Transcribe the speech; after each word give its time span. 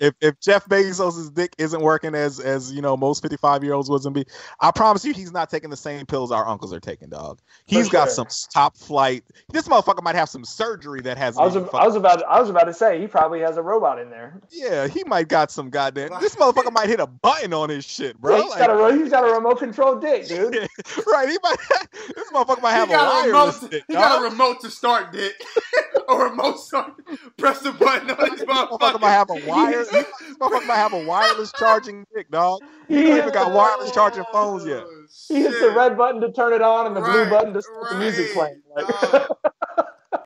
if 0.00 0.14
if 0.20 0.40
Jeff 0.40 0.66
Bezos's 0.68 1.30
dick 1.30 1.54
isn't 1.58 1.80
working 1.80 2.14
as 2.14 2.40
as 2.40 2.72
you 2.72 2.82
know 2.82 2.96
most 2.96 3.22
55 3.22 3.64
year 3.64 3.74
olds 3.74 3.90
wouldn't 3.90 4.14
be, 4.14 4.24
I 4.60 4.70
promise 4.70 5.04
you 5.04 5.12
he's 5.12 5.32
not 5.32 5.50
taking 5.50 5.70
the 5.70 5.76
same 5.76 6.06
pills 6.06 6.30
our 6.32 6.46
uncles 6.46 6.72
are 6.72 6.80
taking, 6.80 7.08
dog. 7.08 7.40
He's 7.66 7.86
For 7.88 7.92
got 7.92 8.04
sure. 8.06 8.26
some 8.26 8.26
top 8.52 8.76
flight. 8.76 9.24
This 9.52 9.68
motherfucker 9.68 10.02
might 10.02 10.14
have 10.14 10.28
some 10.28 10.44
surgery 10.44 11.00
that 11.02 11.16
has. 11.18 11.36
I 11.38 11.44
was, 11.44 11.56
I 11.56 11.84
was 11.86 11.96
about 11.96 12.22
I 12.24 12.40
was 12.40 12.50
about 12.50 12.64
to 12.64 12.74
say 12.74 13.00
he 13.00 13.06
probably 13.06 13.40
has 13.40 13.56
a 13.56 13.62
robot 13.62 13.98
in 13.98 14.10
there. 14.10 14.40
Yeah, 14.50 14.86
he 14.88 15.04
might 15.04 15.28
got 15.28 15.50
some 15.50 15.70
goddamn. 15.70 16.10
This 16.20 16.36
motherfucker 16.36 16.72
might 16.72 16.88
hit 16.88 17.00
a 17.00 17.06
button 17.06 17.52
on 17.52 17.68
his 17.68 17.84
shit, 17.84 18.18
bro. 18.20 18.36
Yeah, 18.36 18.42
he's 18.42 18.50
Like, 18.50 18.58
got 18.66 18.70
a 18.92 18.96
he's 18.96 19.10
got 19.10 19.24
a 19.28 19.32
remote 19.32 19.58
control 19.58 19.96
dick, 19.98 20.28
dude. 20.28 20.54
right, 21.06 21.28
he 21.28 21.38
might. 21.42 21.56
This 22.14 22.30
motherfucker 22.30 22.62
might 22.62 22.72
have 22.72 22.88
he 22.88 22.94
a 22.94 22.96
got 22.96 23.26
a 23.26 23.32
wireless 23.32 23.62
remote. 23.62 23.70
dick, 23.70 23.84
he 23.88 23.94
got 23.94 24.20
a 24.20 24.30
remote 24.30 24.60
to 24.60 24.70
start 24.70 25.12
dick. 25.12 25.34
a 26.08 26.14
remote 26.16 26.58
start. 26.60 26.92
Press 27.36 27.60
the 27.60 27.72
button 27.72 28.10
on 28.10 28.30
this 28.30 28.42
motherfucker 28.44 28.78
motherfucker. 28.78 29.00
might 29.00 29.10
have 29.12 29.30
a 29.30 29.34
wire. 29.46 29.85
This 29.92 30.36
motherfucker 30.38 30.66
might 30.66 30.76
have 30.76 30.92
a 30.92 31.04
wireless 31.04 31.52
charging 31.52 32.06
dick, 32.14 32.30
dog. 32.30 32.60
He 32.88 32.94
He 32.96 33.00
ain't 33.08 33.18
even 33.18 33.32
got 33.32 33.52
wireless 33.52 33.90
charging 33.92 34.24
phones 34.32 34.66
yet. 34.66 34.84
Oh, 34.86 35.06
he 35.28 35.42
hits 35.42 35.60
the 35.60 35.70
red 35.70 35.96
button 35.96 36.20
to 36.20 36.30
turn 36.32 36.52
it 36.52 36.62
on 36.62 36.86
and 36.86 36.96
the 36.96 37.00
blue 37.00 37.28
button 37.30 37.52
to 37.54 37.62
start 37.62 37.90
the 37.90 37.98
music 37.98 38.32
playing. 38.34 38.60
Like, 38.74 38.86
Oh. 38.88 39.26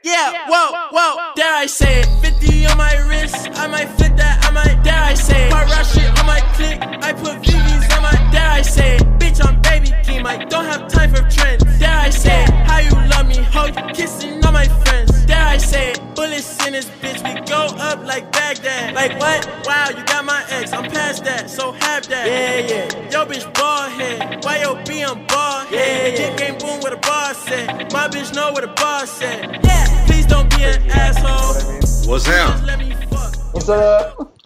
Yeah, 0.05 0.47
whoa, 0.49 0.89
whoa, 0.93 1.33
dare 1.35 1.55
I 1.55 1.67
say 1.67 2.01
it? 2.01 2.07
50 2.23 2.67
on 2.67 2.77
my 2.79 2.95
wrist, 3.09 3.49
I 3.55 3.67
might 3.67 3.89
fit 3.99 4.17
that, 4.17 4.45
I 4.47 4.51
might, 4.51 4.83
dare 4.83 4.95
I 5.03 5.15
say 5.15 5.49
it? 5.49 5.51
My 5.51 5.65
rap 5.65 5.85
shit 5.85 6.09
on 6.19 6.27
my 6.27 6.41
click, 6.55 6.79
I 6.81 7.13
put 7.13 7.37
VVs 7.43 7.97
on 7.97 8.03
my, 8.03 8.13
dare 8.33 8.51
I 8.51 8.63
say 8.63 8.97
it? 8.97 9.03
Bitch, 9.19 9.45
I'm 9.45 9.61
Baby 9.61 9.89
Keem, 10.05 10.25
I 10.25 10.45
don't 10.45 10.65
have 10.65 10.89
time 10.89 11.11
for 11.15 11.23
trends, 11.29 11.65
dare 11.79 11.91
I 11.99 12.09
say 12.11 12.45
it? 12.45 12.51
How 12.51 12.79
you 12.79 12.93
love 13.11 13.27
me, 13.27 13.37
ho, 13.43 13.67
you 13.67 13.93
kissing 13.95 14.43
all 14.45 14.53
my 14.53 14.65
friends, 14.85 15.10
dare 15.51 15.55
I 15.55 15.59
say? 15.59 15.95
Bullets 16.15 16.67
in 16.67 16.73
this 16.73 16.87
bitch, 17.01 17.23
we 17.25 17.41
go 17.47 17.67
up 17.79 18.05
like 18.07 18.31
Baghdad. 18.33 18.95
Like 18.95 19.19
what? 19.19 19.67
Wow, 19.67 19.89
you 19.91 20.05
got 20.05 20.25
my 20.25 20.45
ex, 20.51 20.73
I'm 20.73 20.91
past 20.91 21.25
that, 21.25 21.51
so 21.51 21.73
have 21.73 22.09
that. 22.09 22.27
Yeah, 22.27 22.61
yeah. 22.61 23.11
Yo, 23.11 23.27
bitch, 23.27 23.53
bald 23.55 23.93
head. 23.93 24.45
Why 24.45 24.61
yo, 24.61 24.83
be 24.85 25.03
on 25.03 25.27
bald 25.27 25.69
head? 25.69 26.19
Yeah, 26.19 26.31
yeah. 26.31 26.37
Game 26.37 26.59
boom 26.59 26.81
with 26.81 26.93
a 26.93 26.97
boss 26.97 27.39
said. 27.45 27.93
My 27.93 28.09
bitch 28.09 28.35
know 28.35 28.53
what 28.53 28.65
a 28.65 28.69
boss 28.69 29.11
said. 29.11 29.61
Yeah, 29.65 30.07
please 30.07 30.27
don't 30.27 30.49
be 30.51 30.65
an 30.65 30.91
asshole. 30.91 31.55
what 31.55 31.63
I 31.65 31.73
mean? 31.73 31.81
What's 32.11 32.25
Just 32.25 32.27
down? 32.27 32.67
let 32.67 32.79
me 32.79 32.95
fuck. 33.11 33.55
What's 33.55 33.69
up? 33.69 34.39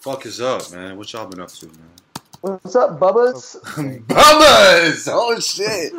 Fuck 0.00 0.26
is 0.26 0.40
up, 0.40 0.72
man? 0.72 0.96
What 0.96 1.12
y'all 1.12 1.26
been 1.26 1.40
up 1.40 1.50
to, 1.50 1.66
man? 1.66 1.74
What's 2.40 2.74
up, 2.74 2.98
Bubba's? 2.98 3.58
Bubba's! 3.64 5.08
Oh 5.10 5.38
shit! 5.40 5.92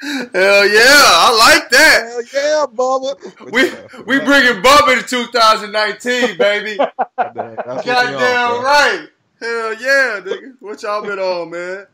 Hell 0.00 0.68
yeah, 0.68 0.82
I 0.84 1.36
like 1.36 1.70
that. 1.70 2.04
Hell 2.04 2.22
yeah, 2.32 2.66
Bubba. 2.72 3.50
We 3.50 3.62
we 4.04 4.24
bringing 4.24 4.62
Bubba 4.62 5.00
to 5.00 5.02
2019, 5.02 6.38
baby. 6.38 6.76
Goddamn 6.76 8.62
right. 8.62 9.08
Hell 9.40 9.74
yeah, 9.74 10.20
nigga. 10.22 10.54
What 10.60 10.82
y'all 10.82 11.02
been 11.02 11.18
on, 11.18 11.50
man? 11.50 11.86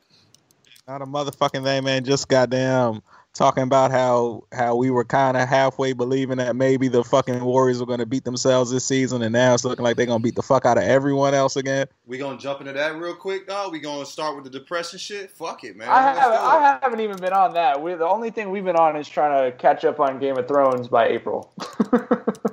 Not 0.87 1.01
a 1.01 1.07
motherfucking 1.07 1.65
thing, 1.65 1.85
man. 1.85 2.05
Just 2.05 2.29
goddamn 2.29 3.03
talking 3.35 3.65
about 3.65 3.91
how 3.91 4.45
how 4.53 4.77
we 4.77 4.91
were 4.91 5.05
kind 5.05 5.37
of 5.37 5.49
halfway 5.49 5.93
believing 5.93 6.39
that 6.39 6.57
maybe 6.57 6.89
the 6.89 7.05
fucking 7.05 7.45
Warriors 7.45 7.81
were 7.81 7.87
going 7.87 7.99
to 7.99 8.07
beat 8.07 8.25
themselves 8.25 8.71
this 8.71 8.85
season, 8.85 9.23
and 9.23 9.33
now 9.33 9.53
it's 9.53 9.65
looking 9.65 9.83
like 9.85 9.97
they're 9.97 10.07
going 10.07 10.21
to 10.21 10.23
beat 10.23 10.37
the 10.37 10.43
fuck 10.43 10.65
out 10.65 10.79
of 10.79 10.85
everyone 10.85 11.35
else 11.35 11.57
again. 11.57 11.87
We 12.07 12.19
gonna 12.19 12.39
jump 12.39 12.61
into 12.61 12.73
that 12.73 12.97
real 12.97 13.15
quick, 13.15 13.47
dog. 13.49 13.73
We 13.73 13.81
gonna 13.81 14.07
start 14.07 14.37
with 14.37 14.45
the 14.45 14.51
depression 14.51 14.99
shit. 14.99 15.31
Fuck 15.31 15.65
it, 15.65 15.77
man. 15.77 15.89
I 15.89 16.07
Let's 16.07 16.19
haven't, 16.21 16.39
it. 16.39 16.41
I 16.41 16.79
haven't 16.83 17.01
even 17.01 17.17
been 17.17 17.33
on 17.33 17.55
that. 17.55 17.83
We 17.83 17.95
the 17.95 18.07
only 18.07 18.31
thing 18.31 18.51
we've 18.51 18.65
been 18.65 18.77
on 18.77 18.97
is 18.97 19.09
trying 19.09 19.51
to 19.51 19.57
catch 19.57 19.85
up 19.85 20.01
on 20.01 20.19
Game 20.19 20.39
of 20.39 20.47
Thrones 20.49 20.89
by 20.89 21.09
April. 21.09 21.53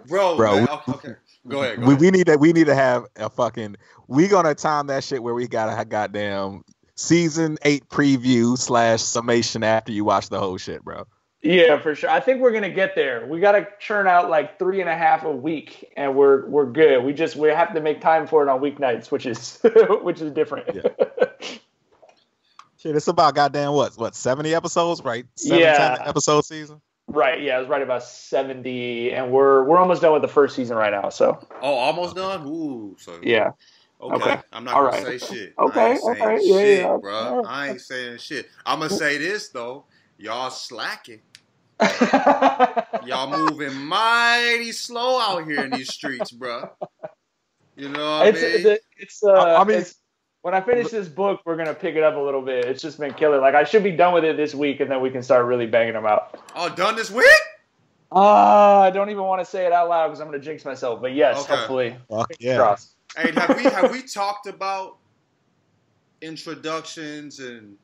bro, 0.08 0.36
Bro, 0.36 0.56
man, 0.56 0.68
okay, 0.70 0.92
okay. 0.92 1.14
Go 1.48 1.64
ahead. 1.64 1.80
Go 1.80 1.88
We, 1.88 1.94
ahead. 1.94 2.02
we 2.02 2.12
need 2.12 2.26
to 2.28 2.38
we 2.38 2.54
need 2.54 2.66
to 2.68 2.76
have 2.76 3.06
a 3.18 3.30
fucking. 3.30 3.76
We're 4.08 4.30
gonna 4.30 4.56
time 4.56 4.88
that 4.88 5.04
shit 5.04 5.22
where 5.22 5.34
we 5.34 5.48
got 5.48 5.80
a 5.80 5.86
goddamn 5.86 6.64
season 7.02 7.58
eight 7.64 7.88
preview 7.90 8.58
slash 8.58 9.02
summation 9.02 9.64
after 9.64 9.92
you 9.92 10.04
watch 10.06 10.30
the 10.30 10.40
whole 10.40 10.58
shit, 10.58 10.84
bro. 10.84 11.06
yeah, 11.42 11.80
for 11.80 11.96
sure. 11.96 12.09
I 12.09 12.20
think 12.20 12.40
we're 12.42 12.52
gonna 12.52 12.70
get 12.70 12.96
there. 12.96 13.25
We 13.25 13.40
got 13.40 13.53
to 13.53 13.68
churn 13.80 14.08
out 14.08 14.30
like 14.30 14.59
three 14.59 14.80
and 14.81 14.90
a 14.90 14.96
half 14.96 15.24
a 15.24 15.31
week, 15.31 15.92
and 15.98 16.16
we're 16.16 16.46
we're 16.48 16.68
good. 16.72 17.03
We 17.03 17.14
just 17.14 17.36
we 17.36 17.50
have 17.50 17.74
to 17.74 17.81
make 17.81 18.00
time 18.02 18.28
for 18.28 18.44
it 18.44 18.50
on 18.50 18.59
weeknights, 18.62 19.12
which 19.12 19.25
is 19.25 19.59
which 20.03 20.22
is 20.22 20.31
different. 20.31 20.75
Yeah. 20.75 21.58
Shit, 22.78 22.96
it's 22.96 23.08
about 23.08 23.36
goddamn 23.36 23.74
what 23.74 23.94
what 23.98 24.16
seventy 24.16 24.54
episodes, 24.56 25.04
right? 25.04 25.25
Seven, 25.36 25.59
Yeah. 25.59 25.96
10 25.98 26.08
episode 26.08 26.46
season. 26.46 26.81
right. 27.08 27.40
Yeah, 27.42 27.58
I 27.58 27.59
was 27.59 27.68
right 27.68 27.81
about 27.81 28.04
seventy, 28.04 29.12
and 29.12 29.31
we're 29.31 29.64
we're 29.64 29.78
almost 29.78 30.02
done 30.02 30.14
with 30.14 30.22
the 30.24 30.28
first 30.28 30.56
season 30.56 30.78
right 30.78 30.92
now. 30.92 31.09
So 31.09 31.40
oh, 31.62 31.74
almost 31.74 32.16
done. 32.16 32.44
Ooh, 32.48 32.96
so 33.00 33.20
yeah. 33.22 33.52
Okay. 34.01 34.16
Okay. 34.16 34.41
I'm 34.51 34.63
not 34.63 34.73
All 34.73 34.89
gonna 34.89 35.03
right. 35.06 35.22
say 35.22 35.34
shit. 35.35 35.53
Okay, 35.59 35.79
I 35.81 35.89
ain't 35.91 36.01
saying 36.01 36.22
okay, 36.22 36.39
yeah, 36.41 36.57
shit, 36.57 36.79
yeah. 36.81 36.97
bro. 37.00 37.44
I 37.45 37.69
ain't 37.69 37.81
saying 37.81 38.17
shit. 38.17 38.47
I'm 38.66 38.79
gonna 38.79 38.89
say 38.89 39.17
this 39.17 39.50
though. 39.50 39.85
Y'all 40.17 40.50
slacking. 40.50 41.22
Y'all 43.06 43.29
moving 43.29 43.75
mighty 43.75 44.72
slow 44.72 45.19
out 45.19 45.45
here 45.45 45.63
in 45.63 45.72
these 45.72 45.91
streets, 45.94 46.31
bro. 46.31 46.69
You 47.75 47.89
know 47.89 48.19
what 48.19 48.28
it's 48.28 48.39
I 48.39 48.41
mean? 48.63 48.67
it's, 48.75 48.85
it's 48.97 49.23
uh, 49.23 49.31
I- 49.31 49.62
I 49.62 49.63
mean- 49.63 49.78
it's- 49.78 49.95
when 50.44 50.56
I 50.56 50.62
finish 50.62 50.89
this 50.89 51.07
book, 51.07 51.41
we're 51.45 51.56
gonna 51.56 51.75
pick 51.75 51.95
it 51.95 52.01
up 52.01 52.16
a 52.16 52.19
little 52.19 52.41
bit. 52.41 52.66
It's 52.66 52.81
just 52.81 53.00
been 53.00 53.13
killer. 53.13 53.39
Like 53.39 53.53
I 53.53 53.63
should 53.63 53.83
be 53.83 53.91
done 53.91 54.12
with 54.16 54.23
it 54.25 54.38
this 54.38 54.56
week, 54.56 54.79
and 54.79 54.89
then 54.89 55.00
we 55.00 55.12
can 55.12 55.22
start 55.22 55.45
really 55.45 55.68
banging 55.68 55.94
them 55.94 56.07
out. 56.07 56.39
oh, 56.56 56.68
done 56.69 56.95
this 56.95 57.12
week? 57.12 57.25
Uh, 58.12 58.79
I 58.79 58.89
don't 58.89 59.12
even 59.12 59.22
want 59.23 59.39
to 59.39 59.45
say 59.45 59.68
it 59.68 59.72
out 59.72 59.88
loud 59.88 60.07
because 60.07 60.19
I'm 60.19 60.25
gonna 60.28 60.39
jinx 60.39 60.66
myself. 60.66 61.00
But 61.00 61.13
yes, 61.13 61.44
Okay. 61.44 61.56
hopefully, 61.56 61.95
Fuck 62.09 62.28
fingers 62.29 62.38
yeah. 62.39 62.57
crossed. 62.57 62.95
Hey, 63.18 63.32
have 63.34 63.56
we 63.58 63.64
have 63.64 63.92
we 63.92 64.02
talked 64.04 64.48
about 64.48 64.98
introductions 66.22 67.40
and 67.40 67.76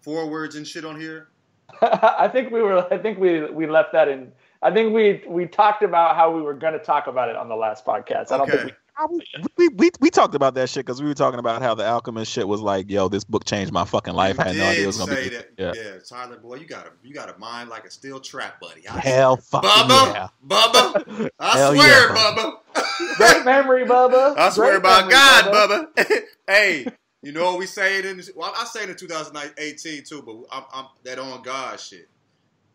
forwards 0.00 0.56
and 0.56 0.66
shit 0.66 0.84
on 0.84 1.00
here? 1.00 1.28
I 1.82 2.28
think 2.32 2.50
we 2.50 2.60
were. 2.62 2.86
I 2.92 2.98
think 2.98 3.18
we 3.18 3.44
we 3.50 3.66
left 3.66 3.92
that 3.92 4.08
in. 4.08 4.32
I 4.62 4.70
think 4.72 4.92
we 4.94 5.22
we 5.26 5.46
talked 5.46 5.82
about 5.82 6.16
how 6.16 6.30
we 6.34 6.42
were 6.42 6.54
gonna 6.54 6.78
talk 6.78 7.06
about 7.06 7.28
it 7.28 7.36
on 7.36 7.48
the 7.48 7.56
last 7.56 7.84
podcast. 7.84 8.30
I 8.32 8.38
don't 8.38 8.50
think 8.50 8.72
I 8.96 9.06
was- 9.06 9.22
We, 9.56 9.68
we 9.70 9.90
we 10.00 10.10
talked 10.10 10.34
about 10.34 10.54
that 10.54 10.68
shit 10.68 10.84
because 10.84 11.00
we 11.00 11.08
were 11.08 11.14
talking 11.14 11.38
about 11.38 11.62
how 11.62 11.74
the 11.74 11.84
alchemist 11.84 12.30
shit 12.30 12.46
was 12.46 12.60
like, 12.60 12.90
yo, 12.90 13.08
this 13.08 13.24
book 13.24 13.44
changed 13.46 13.72
my 13.72 13.86
fucking 13.86 14.12
life. 14.12 14.38
I 14.38 14.48
had 14.48 14.56
no 14.56 14.64
idea 14.64 14.72
it 14.72 14.76
did 14.80 14.86
was 14.86 14.98
gonna 14.98 15.12
say 15.14 15.28
be. 15.30 15.36
that. 15.36 15.48
Yeah. 15.56 15.72
Yeah. 15.74 15.98
Tyler, 16.06 16.36
boy, 16.36 16.56
you 16.56 16.66
got 16.66 16.86
a 16.86 16.90
you 17.02 17.14
got 17.14 17.34
a 17.34 17.38
mind 17.38 17.70
like 17.70 17.84
a 17.86 17.90
steel 17.90 18.20
trap, 18.20 18.60
buddy. 18.60 18.86
I 18.86 18.98
Hell 19.00 19.36
fucking 19.38 19.70
Bubba, 19.70 20.14
yeah. 20.14 20.28
Bubba, 20.46 21.30
I 21.38 21.56
Hell 21.58 21.72
swear, 21.74 22.14
yeah, 22.14 22.14
Bubba. 22.16 22.52
Great 23.16 23.44
memory, 23.44 23.84
Bubba. 23.84 24.36
I 24.36 24.50
swear 24.50 24.78
Great 24.78 24.82
by 24.82 24.98
memory, 25.00 25.12
God, 25.12 25.88
Bubba. 25.96 26.22
hey, 26.46 26.86
you 27.22 27.32
know 27.32 27.44
what 27.44 27.58
we 27.58 27.66
say 27.66 27.98
it 27.98 28.06
in? 28.06 28.22
Well, 28.34 28.52
I 28.56 28.64
say 28.64 28.84
it 28.84 28.90
in 28.90 28.96
2018 28.96 30.04
too, 30.04 30.22
but 30.22 30.36
I'm, 30.50 30.64
I'm 30.72 30.86
that 31.04 31.18
on 31.18 31.42
God 31.42 31.78
shit. 31.78 32.08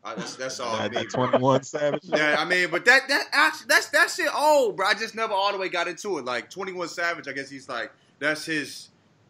I, 0.04 0.16
that's 0.16 0.36
that's 0.36 0.60
all. 0.60 0.78
That- 0.78 0.92
me, 0.92 0.98
that 1.00 1.10
21 1.10 1.64
Savage. 1.64 2.02
Yeah, 2.04 2.38
I 2.40 2.46
mean, 2.46 2.70
but 2.70 2.86
that 2.86 3.08
that 3.10 3.26
actually 3.32 3.68
that's 3.68 3.90
that 3.90 4.10
shit 4.10 4.34
old, 4.34 4.78
bro. 4.78 4.88
I 4.88 4.94
just 4.94 5.16
never 5.16 5.34
all 5.34 5.52
the 5.52 5.58
way 5.58 5.70
got 5.70 5.88
into 5.88 6.18
it. 6.18 6.26
Like 6.26 6.50
Twenty 6.50 6.72
One 6.72 6.88
Savage, 6.88 7.28
I 7.28 7.34
guess 7.34 7.50
he's 7.50 7.68
like 7.68 7.92
that's 8.20 8.46
his 8.46 8.90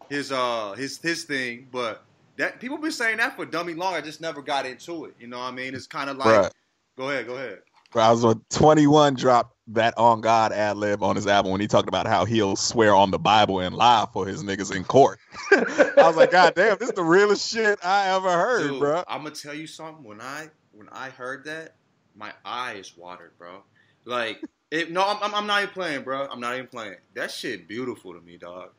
his 0.10 0.32
uh 0.32 0.74
his 0.74 1.00
his 1.00 1.24
thing. 1.24 1.68
But 1.72 2.04
that 2.38 2.60
people 2.60 2.78
been 2.78 2.92
saying 2.92 3.18
that 3.18 3.36
for 3.36 3.46
dummy 3.46 3.74
long. 3.74 3.96
I 3.96 4.02
just 4.02 4.22
never 4.22 4.42
got 4.42 4.66
into 4.66 5.06
it. 5.06 5.16
You 5.20 5.28
know 5.28 5.40
what 5.40 5.46
I 5.46 5.52
mean? 5.52 5.74
It's 5.74 5.88
kind 5.88 6.10
of 6.10 6.18
like 6.18 6.28
Bruh. 6.28 6.52
go 6.96 7.10
ahead, 7.10 7.26
go 7.26 7.36
ahead. 7.36 7.60
I 7.96 8.12
was 8.12 8.24
on 8.26 8.42
21 8.50 9.16
dropped 9.16 9.56
that 9.68 9.98
on 9.98 10.22
God 10.22 10.52
ad 10.52 10.78
lib 10.78 11.04
on 11.04 11.16
his 11.16 11.28
album 11.28 11.52
when 11.52 11.62
he 11.62 11.68
talked 11.68 11.88
about 11.88 12.08
how 12.08 12.26
he'll 12.26 12.56
swear 12.56 12.94
on 12.94 13.12
the 13.12 13.20
Bible 13.20 13.60
and 13.60 13.76
lie 13.76 14.08
for 14.14 14.26
his 14.26 14.44
niggas 14.44 14.76
in 14.76 14.84
court. 14.84 15.20
I 15.52 15.94
was 15.98 16.16
like, 16.16 16.32
God 16.32 16.56
damn, 16.56 16.78
this 16.78 16.90
is 16.90 16.96
the 16.96 17.04
realest 17.04 17.50
shit 17.50 17.80
I 17.84 18.16
ever 18.16 18.32
heard, 18.32 18.70
Dude, 18.70 18.80
bro. 18.80 19.04
I'm 19.08 19.24
gonna 19.24 19.36
tell 19.36 19.54
you 19.54 19.68
something. 19.68 20.04
When 20.04 20.22
I 20.22 20.50
when 20.72 20.90
I 20.92 21.10
heard 21.10 21.46
that, 21.46 21.76
my 22.16 22.32
eyes 22.46 22.96
watered, 22.96 23.38
bro. 23.38 23.64
Like, 24.06 24.42
it, 24.72 24.92
no, 24.92 25.04
I'm, 25.06 25.18
I'm, 25.22 25.36
I'm 25.36 25.48
not 25.48 25.64
even 25.64 25.74
playing, 25.74 26.04
bro. 26.04 26.28
I'm 26.32 26.40
not 26.40 26.54
even 26.56 26.68
playing. 26.68 26.96
That 27.14 27.32
shit 27.32 27.68
beautiful 27.68 28.14
to 28.14 28.22
me, 28.22 28.38
dog. 28.38 28.70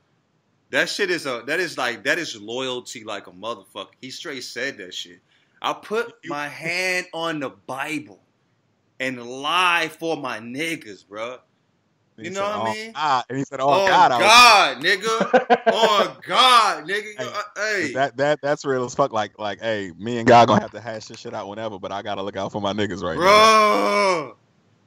That 0.71 0.89
shit 0.89 1.11
is 1.11 1.27
a 1.27 1.43
that 1.47 1.61
is 1.61 1.79
like 1.79 2.05
that 2.05 2.19
is 2.19 2.41
loyalty 2.41 3.05
like 3.05 3.27
a 3.27 3.33
motherfucker. 3.33 3.89
He 4.01 4.11
straight 4.11 4.45
said 4.45 4.79
that 4.79 4.95
shit. 4.95 5.21
I 5.61 5.73
put 5.73 6.15
my 6.27 6.49
hand 6.49 7.07
on 7.13 7.41
the 7.41 7.51
Bible 7.51 8.21
and 9.01 9.23
lie 9.27 9.89
for 9.89 10.17
my 10.17 10.41
niggas, 10.41 11.07
bro. 11.09 11.39
And 12.19 12.27
You 12.27 12.33
know 12.33 12.41
said, 12.41 12.49
what 12.51 12.55
I 12.55 12.59
"Oh, 12.59 12.65
mean? 12.65 12.93
God." 12.95 13.25
And 13.29 13.39
he 13.39 13.45
said, 13.45 13.61
"Oh, 13.61 13.69
Oh, 13.71 13.87
God, 13.87 14.11
God, 14.21 14.79
nigga. 14.79 15.33
oh 15.71 16.17
God, 16.27 16.85
nigga. 16.89 17.19
Hey, 17.19 17.27
Uh, 17.35 17.43
hey. 17.57 17.93
That 17.95 18.17
that 18.17 18.41
that's 18.43 18.65
real 18.65 18.85
as 18.85 18.95
fuck. 18.95 19.13
Like 19.13 19.39
like, 19.39 19.61
hey, 19.61 19.93
me 19.99 20.19
and 20.19 20.27
God 20.29 20.49
gonna 20.49 20.63
have 20.63 20.73
to 20.73 20.81
hash 20.81 21.07
this 21.07 21.21
shit 21.21 21.35
out 21.35 21.49
whenever, 21.49 21.79
but 21.79 21.93
I 21.93 22.03
gotta 22.03 22.23
look 22.23 22.37
out 22.37 22.53
for 22.53 22.61
my 22.61 22.73
niggas 22.73 23.03
right 23.03 23.23
now. 23.23 23.51
bro. 23.75 24.35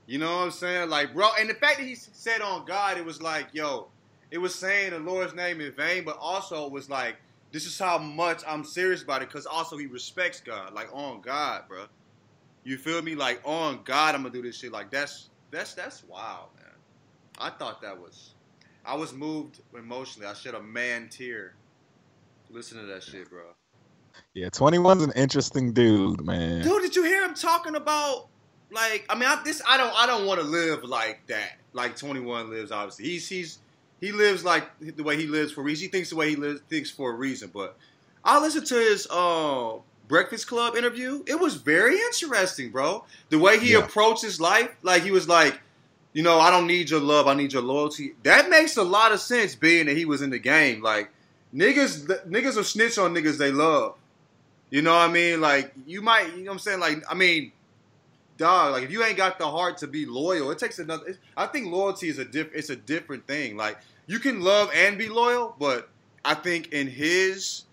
You 0.08 0.18
know 0.20 0.36
what 0.38 0.44
I'm 0.44 0.52
saying? 0.52 0.90
Like, 0.90 1.14
bro, 1.14 1.30
and 1.40 1.50
the 1.50 1.54
fact 1.54 1.78
that 1.80 1.86
he 1.88 1.96
said 1.96 2.42
on 2.42 2.66
God, 2.66 2.98
it 2.98 3.06
was 3.06 3.22
like, 3.22 3.48
yo, 3.54 3.92
it 4.32 4.40
was 4.40 4.56
saying 4.56 4.92
the 4.92 5.00
Lord's 5.00 5.34
name 5.34 5.62
in 5.62 5.74
vain, 5.74 6.04
but 6.04 6.18
also 6.20 6.66
it 6.66 6.72
was 6.74 6.90
like, 6.90 7.18
this 7.54 7.66
is 7.66 7.80
how 7.80 7.98
much 7.98 8.44
I'm 8.48 8.66
serious 8.66 9.04
about 9.04 9.22
it, 9.22 9.30
because 9.30 9.46
also 9.46 9.78
he 9.78 9.88
respects 9.88 10.42
God, 10.42 10.74
like 10.74 10.90
on 10.94 11.22
God, 11.22 11.64
bro. 11.70 11.86
You 12.64 12.78
feel 12.78 13.02
me? 13.02 13.16
Like 13.16 13.42
on 13.44 13.82
God, 13.84 14.16
I'm 14.16 14.22
gonna 14.22 14.34
do 14.34 14.42
this 14.42 14.58
shit. 14.58 14.72
Like 14.72 14.92
that's 14.92 15.30
that's 15.50 15.74
that's 15.74 16.04
wild, 16.04 16.50
man. 16.56 16.74
I 17.40 17.50
thought 17.50 17.82
that 17.82 18.00
was 18.00 18.34
I 18.86 18.96
was 18.96 19.14
moved 19.14 19.62
emotionally. 19.78 20.28
I 20.28 20.34
shed 20.34 20.56
a 20.56 20.62
man 20.62 21.10
tear. 21.10 21.56
Listen 22.50 22.80
to 22.80 22.86
that 22.88 23.04
shit, 23.04 23.30
bro. 23.30 23.44
Yeah, 24.34 24.50
21's 24.50 25.04
an 25.04 25.12
interesting 25.16 25.74
dude, 25.74 26.22
man. 26.26 26.64
Dude, 26.64 26.82
did 26.82 26.96
you 26.96 27.04
hear 27.04 27.24
him 27.24 27.34
talking 27.34 27.76
about 27.76 28.28
like? 28.72 29.06
I 29.10 29.16
mean, 29.16 29.26
I, 29.26 29.42
this 29.44 29.62
I 29.68 29.78
don't 29.78 29.94
I 29.96 30.06
don't 30.06 30.26
want 30.26 30.40
to 30.40 30.46
live 30.46 30.84
like 30.84 31.26
that. 31.28 31.58
Like 31.74 31.96
21 31.96 32.50
lives. 32.50 32.72
Obviously, 32.72 33.06
he's 33.06 33.28
he's 33.28 33.60
he 34.00 34.12
lives 34.12 34.44
like 34.44 34.68
the 34.80 35.04
way 35.04 35.16
he 35.16 35.28
lives 35.28 35.52
for 35.52 35.62
a 35.62 35.64
reason. 35.64 35.86
He 35.86 35.90
thinks 35.90 36.10
the 36.10 36.16
way 36.16 36.30
he 36.30 36.36
lives 36.36 36.62
thinks 36.70 36.90
for 36.92 37.12
a 37.12 37.14
reason. 37.14 37.52
But 37.54 37.78
I 38.24 38.40
listened 38.40 38.66
to 38.68 38.76
his 38.76 39.08
uh, 39.10 39.76
Breakfast 40.12 40.46
Club 40.46 40.76
interview. 40.76 41.24
It 41.26 41.40
was 41.40 41.56
very 41.56 41.96
interesting, 41.96 42.70
bro. 42.70 43.06
The 43.30 43.40
way 43.40 43.58
he 43.60 43.72
Yeah. 43.72 43.80
approached 43.80 44.22
his 44.22 44.42
life, 44.42 44.70
like 44.84 45.04
he 45.04 45.12
was 45.12 45.30
like, 45.30 45.58
you 46.12 46.22
know, 46.22 46.38
I 46.38 46.52
don't 46.52 46.68
need 46.68 46.90
your 46.90 47.00
love, 47.00 47.28
I 47.30 47.34
need 47.34 47.54
your 47.54 47.62
loyalty. 47.62 48.16
That 48.24 48.50
makes 48.50 48.76
a 48.76 48.84
lot 48.84 49.14
of 49.14 49.22
sense, 49.22 49.56
being 49.56 49.86
that 49.86 49.96
he 49.96 50.04
was 50.04 50.22
in 50.22 50.30
the 50.30 50.38
game. 50.38 50.82
Like 50.82 51.10
niggas, 51.56 52.06
niggas 52.28 52.58
will 52.58 52.66
snitch 52.66 52.98
on 52.98 53.14
niggas 53.14 53.38
they 53.38 53.52
love. 53.52 53.96
You 54.70 54.82
know 54.82 54.92
what 54.92 55.10
I 55.10 55.14
mean? 55.14 55.40
Like 55.40 55.72
you 55.88 56.02
might, 56.02 56.36
you 56.36 56.44
know 56.44 56.52
what 56.52 56.56
I'm 56.56 56.60
saying? 56.60 56.80
Like 56.82 57.04
I 57.10 57.14
mean, 57.14 57.54
dog. 58.38 58.74
Like 58.74 58.84
if 58.84 58.92
you 58.92 59.04
ain't 59.06 59.16
got 59.16 59.40
the 59.40 59.50
heart 59.50 59.78
to 59.78 59.88
be 59.88 60.06
loyal, 60.06 60.52
it 60.52 60.60
takes 60.60 60.78
another. 60.78 61.18
I 61.38 61.46
think 61.46 61.72
loyalty 61.72 62.10
is 62.10 62.20
a 62.20 62.26
diff. 62.26 62.50
It's 62.54 62.70
a 62.70 62.76
different 62.76 63.28
thing. 63.28 63.56
Like 63.56 63.78
you 64.08 64.20
can 64.20 64.42
love 64.42 64.70
and 64.76 64.98
be 64.98 65.08
loyal, 65.08 65.56
but 65.58 65.88
I 66.26 66.34
think 66.34 66.74
in 66.74 66.88
his 66.88 67.64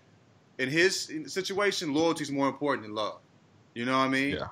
in 0.59 0.69
his 0.69 1.11
situation, 1.25 1.93
loyalty 1.93 2.23
is 2.23 2.31
more 2.31 2.47
important 2.47 2.83
than 2.83 2.93
love. 2.93 3.19
You 3.73 3.85
know 3.85 3.97
what 3.97 4.05
I 4.05 4.09
mean? 4.09 4.35
Yeah. 4.35 4.47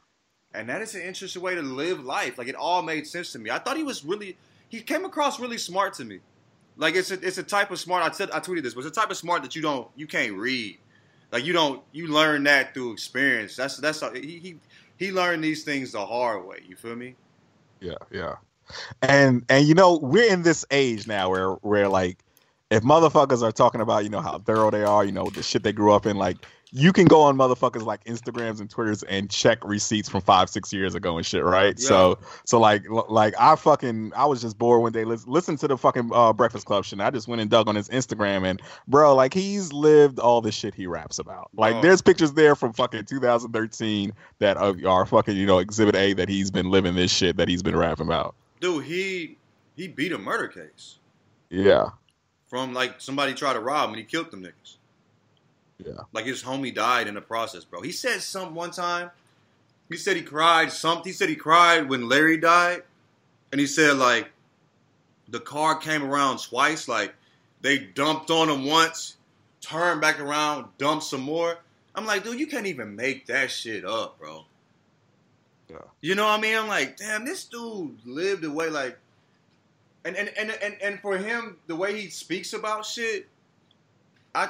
And 0.53 0.67
that 0.69 0.81
is 0.81 0.95
an 0.95 1.01
interesting 1.01 1.41
way 1.41 1.53
to 1.53 1.61
live 1.61 2.03
life. 2.03 2.37
Like 2.37 2.47
it 2.47 2.55
all 2.55 2.81
made 2.81 3.05
sense 3.05 3.33
to 3.33 3.39
me. 3.39 3.51
I 3.51 3.59
thought 3.59 3.77
he 3.77 3.83
was 3.83 4.03
really. 4.03 4.37
He 4.69 4.81
came 4.81 5.05
across 5.05 5.39
really 5.39 5.57
smart 5.57 5.93
to 5.95 6.05
me. 6.05 6.19
Like 6.77 6.95
it's 6.95 7.11
a 7.11 7.15
it's 7.25 7.37
a 7.37 7.43
type 7.43 7.71
of 7.71 7.79
smart. 7.79 8.03
I 8.03 8.11
said 8.15 8.31
I 8.31 8.39
tweeted 8.39 8.63
this. 8.63 8.73
But 8.73 8.85
it's 8.85 8.97
a 8.97 9.01
type 9.01 9.11
of 9.11 9.17
smart 9.17 9.43
that 9.43 9.55
you 9.55 9.61
don't 9.61 9.87
you 9.95 10.07
can't 10.07 10.33
read. 10.37 10.77
Like 11.31 11.45
you 11.45 11.51
don't 11.51 11.83
you 11.91 12.07
learn 12.07 12.43
that 12.45 12.73
through 12.73 12.93
experience. 12.93 13.57
That's 13.57 13.77
that's 13.77 14.01
he 14.13 14.39
he 14.39 14.55
he 14.97 15.11
learned 15.11 15.43
these 15.43 15.65
things 15.65 15.91
the 15.91 16.05
hard 16.05 16.45
way. 16.45 16.59
You 16.65 16.77
feel 16.77 16.95
me? 16.95 17.15
Yeah, 17.81 17.95
yeah. 18.11 18.35
And 19.01 19.43
and 19.49 19.67
you 19.67 19.73
know, 19.73 19.97
we're 19.97 20.31
in 20.31 20.43
this 20.43 20.65
age 20.71 21.05
now 21.05 21.29
where 21.29 21.51
where 21.55 21.89
like 21.89 22.17
if 22.69 22.83
motherfuckers 22.83 23.41
are 23.41 23.51
talking 23.51 23.81
about, 23.81 24.03
you 24.03 24.09
know, 24.09 24.21
how 24.21 24.39
thorough 24.39 24.69
they 24.71 24.83
are, 24.83 25.05
you 25.05 25.11
know, 25.11 25.25
the 25.25 25.43
shit 25.43 25.63
they 25.63 25.71
grew 25.71 25.93
up 25.93 26.05
in, 26.05 26.17
like 26.17 26.37
you 26.71 26.91
can 26.91 27.05
go 27.05 27.21
on 27.21 27.37
motherfuckers 27.37 27.85
like 27.85 28.03
Instagrams 28.03 28.59
and 28.59 28.69
Twitters 28.69 29.03
and 29.03 29.29
check 29.29 29.63
receipts 29.63 30.09
from 30.09 30.19
five, 30.19 30.49
six 30.49 30.73
years 30.73 30.95
ago 30.95 31.15
and 31.15 31.25
shit, 31.25 31.43
right? 31.43 31.75
Yeah. 31.79 31.87
So 31.87 32.19
so 32.43 32.59
like 32.59 32.83
like 32.89 33.33
I 33.39 33.55
fucking 33.55 34.11
I 34.13 34.25
was 34.25 34.41
just 34.41 34.57
bored 34.57 34.81
one 34.81 34.91
day. 34.91 35.05
Listen, 35.05 35.31
listen 35.31 35.57
to 35.57 35.67
the 35.69 35.77
fucking 35.77 36.11
uh, 36.13 36.33
Breakfast 36.33 36.65
Club 36.65 36.83
shit. 36.83 36.99
I 36.99 37.09
just 37.09 37.29
went 37.29 37.39
and 37.39 37.49
dug 37.49 37.69
on 37.69 37.75
his 37.75 37.87
Instagram 37.87 38.45
and 38.45 38.61
bro, 38.85 39.15
like 39.15 39.33
he's 39.33 39.71
lived 39.71 40.19
all 40.19 40.41
the 40.41 40.51
shit 40.51 40.73
he 40.73 40.87
raps 40.87 41.19
about. 41.19 41.49
Like 41.55 41.75
Bro. 41.75 41.81
there's 41.83 42.01
pictures 42.01 42.33
there 42.33 42.55
from 42.55 42.73
fucking 42.73 43.05
2013 43.05 44.11
that 44.39 44.57
are, 44.57 44.75
are 44.85 45.05
fucking 45.05 45.37
you 45.37 45.45
know 45.45 45.59
Exhibit 45.59 45.95
A 45.95 46.13
that 46.13 46.27
he's 46.27 46.51
been 46.51 46.69
living 46.69 46.95
this 46.95 47.11
shit 47.11 47.37
that 47.37 47.47
he's 47.47 47.63
been 47.63 47.77
rapping 47.77 48.07
about. 48.07 48.35
Dude, 48.59 48.83
he 48.83 49.37
he 49.77 49.87
beat 49.87 50.11
a 50.11 50.17
murder 50.17 50.49
case 50.49 50.97
Yeah. 51.49 51.91
From 52.47 52.73
like 52.73 52.99
somebody 52.99 53.33
tried 53.33 53.53
to 53.53 53.59
rob 53.59 53.89
him 53.89 53.95
and 53.95 53.99
he 53.99 54.05
killed 54.05 54.31
them 54.31 54.43
niggas. 54.43 54.75
Yeah. 55.77 56.03
Like 56.13 56.25
his 56.25 56.43
homie 56.43 56.73
died 56.73 57.07
in 57.07 57.13
the 57.13 57.21
process, 57.21 57.63
bro. 57.63 57.81
He 57.81 57.91
said 57.91 58.21
something 58.21 58.55
one 58.55 58.71
time. 58.71 59.11
He 59.89 59.97
said 59.97 60.15
he 60.15 60.23
cried 60.23 60.71
something. 60.71 61.05
He 61.05 61.13
said 61.13 61.29
he 61.29 61.35
cried 61.35 61.87
when 61.87 62.09
Larry 62.09 62.37
died. 62.37 62.83
And 63.51 63.61
he 63.61 63.67
said 63.67 63.97
like 63.97 64.31
the 65.29 65.39
car 65.39 65.77
came 65.77 66.03
around 66.03 66.39
twice. 66.39 66.87
Like 66.87 67.13
they 67.61 67.77
dumped 67.79 68.31
on 68.31 68.49
him 68.49 68.65
once, 68.65 69.17
turned 69.61 70.01
back 70.01 70.19
around, 70.19 70.67
dumped 70.77 71.03
some 71.03 71.21
more. 71.21 71.59
I'm 71.95 72.05
like, 72.05 72.23
dude, 72.23 72.39
you 72.39 72.47
can't 72.47 72.67
even 72.67 72.95
make 72.95 73.25
that 73.27 73.49
shit 73.49 73.83
up, 73.83 74.19
bro. 74.19 74.45
Yeah. 75.69 75.77
You 75.99 76.15
know 76.15 76.25
what 76.25 76.39
I 76.39 76.41
mean? 76.41 76.57
I'm 76.57 76.67
like, 76.67 76.97
damn, 76.97 77.25
this 77.25 77.43
dude 77.45 77.97
lived 78.05 78.43
the 78.43 78.51
way 78.51 78.69
like 78.69 78.97
and 80.05 80.15
and, 80.15 80.29
and 80.37 80.51
and 80.51 80.75
and 80.81 80.99
for 80.99 81.17
him, 81.17 81.57
the 81.67 81.75
way 81.75 81.99
he 81.99 82.09
speaks 82.09 82.53
about 82.53 82.85
shit, 82.85 83.27
I 84.33 84.49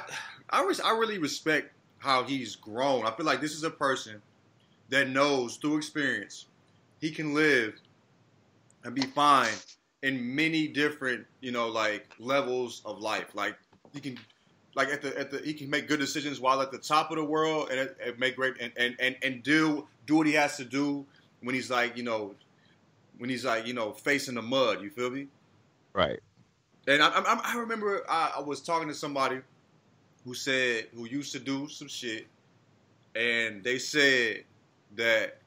I 0.50 0.64
res- 0.64 0.80
I 0.80 0.90
really 0.90 1.18
respect 1.18 1.72
how 1.98 2.22
he's 2.24 2.56
grown. 2.56 3.06
I 3.06 3.10
feel 3.10 3.26
like 3.26 3.40
this 3.40 3.52
is 3.52 3.64
a 3.64 3.70
person 3.70 4.22
that 4.88 5.08
knows 5.08 5.56
through 5.56 5.76
experience 5.76 6.46
he 7.00 7.10
can 7.10 7.34
live 7.34 7.74
and 8.84 8.94
be 8.94 9.02
fine 9.02 9.52
in 10.02 10.34
many 10.34 10.68
different, 10.68 11.26
you 11.40 11.52
know, 11.52 11.68
like 11.68 12.06
levels 12.18 12.82
of 12.84 13.00
life. 13.00 13.34
Like 13.34 13.56
he 13.92 14.00
can 14.00 14.18
like 14.74 14.88
at 14.88 15.02
the 15.02 15.18
at 15.18 15.30
the 15.30 15.38
he 15.38 15.52
can 15.54 15.70
make 15.70 15.88
good 15.88 16.00
decisions 16.00 16.40
while 16.40 16.60
at 16.60 16.70
the 16.70 16.78
top 16.78 17.10
of 17.10 17.16
the 17.16 17.24
world 17.24 17.70
and, 17.70 17.90
and 18.04 18.18
make 18.18 18.36
great 18.36 18.54
and, 18.60 18.72
and 18.76 18.96
and 19.00 19.16
and 19.22 19.42
do 19.42 19.86
do 20.06 20.16
what 20.16 20.26
he 20.26 20.32
has 20.34 20.56
to 20.56 20.64
do 20.64 21.06
when 21.42 21.54
he's 21.54 21.70
like, 21.70 21.96
you 21.96 22.02
know, 22.02 22.34
when 23.18 23.30
he's 23.30 23.44
like, 23.44 23.66
you 23.66 23.74
know, 23.74 23.92
facing 23.92 24.34
the 24.34 24.42
mud, 24.42 24.82
you 24.82 24.90
feel 24.90 25.10
me? 25.10 25.28
Right. 25.98 26.20
And 26.86 27.02
I, 27.02 27.08
I, 27.08 27.40
I 27.54 27.58
remember 27.58 28.04
I, 28.08 28.34
I 28.38 28.40
was 28.40 28.62
talking 28.62 28.88
to 28.88 28.94
somebody 28.94 29.40
who 30.24 30.34
said 30.34 30.88
who 30.94 31.06
used 31.06 31.32
to 31.32 31.38
do 31.40 31.68
some 31.68 31.88
shit, 31.88 32.28
and 33.14 33.64
they 33.64 33.78
said 33.78 34.44
that 34.96 35.42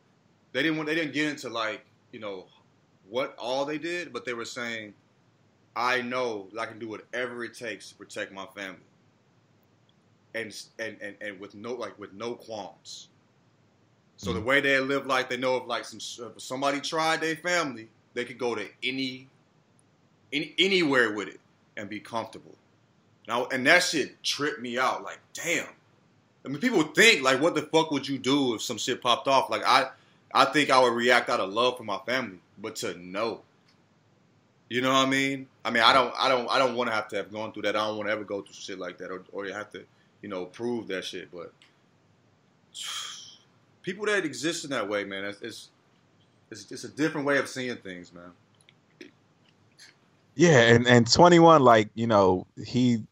they 0.54 0.64
didn't 0.64 0.78
want 0.78 0.88
they 0.90 0.96
didn't 0.96 1.14
get 1.14 1.30
into 1.30 1.50
like 1.50 1.86
you 2.12 2.20
know 2.20 2.48
what 3.04 3.36
all 3.40 3.66
they 3.66 3.78
did, 3.80 4.14
but 4.14 4.26
they 4.26 4.34
were 4.34 4.46
saying, 4.46 4.96
I 5.76 6.02
know 6.02 6.50
that 6.54 6.62
I 6.62 6.68
can 6.68 6.80
do 6.80 6.90
whatever 6.90 7.44
it 7.46 7.56
takes 7.58 7.90
to 7.90 7.96
protect 7.96 8.34
my 8.34 8.46
family, 8.48 8.90
and 10.34 10.54
and 10.80 10.98
and, 11.02 11.18
and 11.22 11.40
with 11.40 11.56
no 11.56 11.74
like 11.74 11.98
with 12.00 12.14
no 12.14 12.36
qualms. 12.36 13.10
So 14.18 14.34
the 14.34 14.42
Mhm. 14.42 14.46
way 14.46 14.62
they 14.62 14.80
live 14.80 15.06
like 15.08 15.30
they 15.30 15.38
know 15.38 15.58
if 15.58 15.68
like 15.68 15.86
some 15.86 16.00
if 16.28 16.42
somebody 16.42 16.82
tried 16.82 17.22
their 17.22 17.36
family, 17.38 17.92
they 18.14 18.26
could 18.26 18.38
go 18.38 18.56
to 18.56 18.70
any 18.84 19.32
any, 20.32 20.54
anywhere 20.58 21.12
with 21.12 21.28
it 21.28 21.40
and 21.78 21.90
be 21.90 22.00
comfortable. 22.00 22.56
Now, 23.28 23.46
and 23.46 23.66
that 23.68 23.84
shit 23.84 24.22
tripped 24.24 24.62
me 24.62 24.78
out. 24.78 25.04
Like, 25.04 25.20
damn. 25.34 25.68
I 26.44 26.48
mean, 26.48 26.60
people 26.60 26.84
think 26.84 27.24
like, 27.24 27.42
what 27.42 27.56
the 27.56 27.62
fuck 27.62 27.92
would 27.92 28.08
you 28.08 28.18
do 28.18 28.56
if 28.56 28.62
some 28.62 28.78
shit 28.78 29.02
popped 29.02 29.28
off? 29.28 29.50
Like, 29.50 29.64
I, 29.66 29.90
I 30.34 30.46
think 30.46 30.70
I 30.70 30.82
would 30.82 30.94
react 30.94 31.30
out 31.30 31.40
of 31.40 31.52
love 31.52 31.78
for 31.78 31.84
my 31.84 32.00
family, 32.00 32.40
but 32.58 32.78
to 32.78 32.98
know, 32.98 33.42
you 34.70 34.82
know 34.82 34.92
what 34.94 35.06
I 35.06 35.10
mean? 35.10 35.48
I 35.66 35.70
mean, 35.70 35.84
I 35.84 35.94
don't, 35.94 36.14
I 36.18 36.30
don't, 36.30 36.50
I 36.50 36.58
don't 36.58 36.76
want 36.76 36.90
to 36.90 36.96
have 36.96 37.10
to 37.10 37.18
have 37.18 37.32
gone 37.32 37.52
through 37.52 37.64
that. 37.64 37.76
I 37.76 37.86
don't 37.86 37.98
want 37.98 38.08
to 38.08 38.14
ever 38.14 38.24
go 38.24 38.42
through 38.42 38.54
shit 38.54 38.80
like 38.80 38.98
that, 39.00 39.12
or, 39.12 39.24
or 39.34 39.46
you 39.46 39.54
have 39.54 39.70
to, 39.72 39.84
you 40.22 40.30
know, 40.30 40.46
prove 40.46 40.88
that 40.88 41.04
shit. 41.04 41.30
But 41.32 41.52
people 43.82 44.06
that 44.06 44.24
exist 44.24 44.64
in 44.64 44.70
that 44.72 44.88
way, 44.88 45.04
man, 45.04 45.26
it's, 45.26 45.42
it's, 45.42 45.70
it's, 46.50 46.72
it's 46.72 46.84
a 46.86 46.90
different 46.90 47.28
way 47.28 47.38
of 47.38 47.50
seeing 47.50 47.76
things, 47.78 48.14
man. 48.14 48.32
Yeah, 50.42 50.62
and 50.74 50.88
and 50.88 51.12
21 51.12 51.62
like, 51.62 51.90
you 51.94 52.08
know, 52.08 52.48
he 52.66 53.04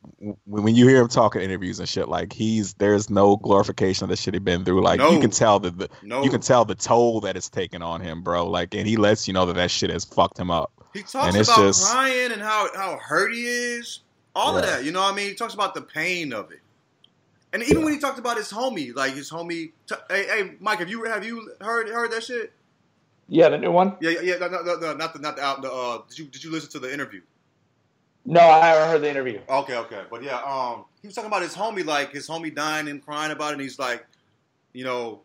when 0.45 0.73
you 0.75 0.87
hear 0.87 0.99
him 1.01 1.07
talking 1.07 1.41
interviews 1.41 1.79
and 1.79 1.87
shit 1.87 2.07
like 2.09 2.33
he's 2.33 2.73
there's 2.75 3.09
no 3.09 3.37
glorification 3.37 4.03
of 4.05 4.09
the 4.09 4.15
shit 4.15 4.33
he 4.33 4.39
been 4.39 4.65
through. 4.65 4.81
Like 4.81 4.99
you 4.99 5.19
can 5.19 5.29
tell 5.29 5.59
that 5.59 5.77
the 5.77 5.89
No, 6.01 6.23
you 6.23 6.31
can 6.31 6.41
tell 6.41 6.65
the 6.65 6.73
toll 6.75 7.21
that 7.21 7.37
it's 7.37 7.47
taken 7.49 7.81
on 7.83 8.01
him, 8.01 8.23
bro. 8.23 8.49
Like 8.49 8.73
and 8.73 8.87
he 8.87 8.97
lets 8.97 9.27
you 9.27 9.33
know 9.35 9.45
that 9.45 9.53
that 9.57 9.69
shit 9.69 9.91
has 9.91 10.05
fucked 10.05 10.39
him 10.39 10.49
up. 10.49 10.71
He 10.93 11.01
talks 11.03 11.27
And 11.27 11.35
it's 11.35 11.49
about 11.49 11.61
just- 11.67 11.91
crying 11.91 12.31
and 12.31 12.41
how 12.41 12.67
how 12.75 12.97
hurt 12.97 13.31
he 13.33 13.45
is. 13.45 13.99
All 14.35 14.57
of 14.57 14.63
that, 14.63 14.83
you 14.83 14.91
know 14.91 15.01
what 15.01 15.13
I 15.13 15.15
mean? 15.15 15.27
He 15.29 15.35
talks 15.35 15.53
about 15.53 15.75
the 15.75 15.81
pain 15.81 16.33
of 16.33 16.51
it. 16.51 16.61
And 17.53 17.61
even 17.63 17.77
Yeah. 17.79 17.83
when 17.85 17.93
he 17.93 17.99
talked 17.99 18.19
about 18.19 18.37
his 18.37 18.51
homie, 18.51 18.95
like 18.95 19.13
his 19.13 19.29
homie, 19.29 19.71
t- 19.87 19.95
hey, 20.09 20.25
hey, 20.27 20.51
Mike, 20.59 20.79
have 20.79 20.89
you 20.89 21.03
have 21.05 21.23
you 21.25 21.51
heard 21.61 21.89
heard 21.89 22.11
that 22.11 22.23
shit? 22.23 22.53
Yeah, 23.29 23.49
the 23.49 23.57
new 23.59 23.71
one. 23.71 23.95
Yeah, 24.01 24.09
yeah, 24.09 24.21
yeah. 24.21 24.35
No, 24.37 24.47
no, 24.47 24.63
no, 24.63 24.79
no, 24.79 24.93
not 24.95 25.13
the 25.13 25.19
not 25.19 25.35
the 25.35 25.71
uh, 25.71 26.01
did 26.09 26.17
you 26.17 26.25
did 26.25 26.43
you 26.43 26.51
listen 26.51 26.69
to 26.71 26.79
the 26.79 26.91
interview? 26.91 27.21
No, 28.25 28.41
I 28.41 28.67
haven't 28.67 28.89
heard 28.89 29.01
the 29.01 29.09
interview. 29.09 29.39
Okay, 29.47 29.75
okay, 29.75 30.03
but 30.09 30.23
yeah, 30.23 30.41
um, 30.41 30.85
he 31.01 31.07
was 31.07 31.15
talking 31.15 31.29
about 31.29 31.41
his 31.41 31.55
homie, 31.55 31.85
like 31.85 32.11
his 32.11 32.27
homie 32.27 32.53
dying 32.53 32.87
and 32.87 33.03
crying 33.03 33.31
about 33.31 33.51
it. 33.51 33.53
And 33.53 33.61
he's 33.61 33.79
like, 33.79 34.05
you 34.73 34.83
know, 34.83 35.21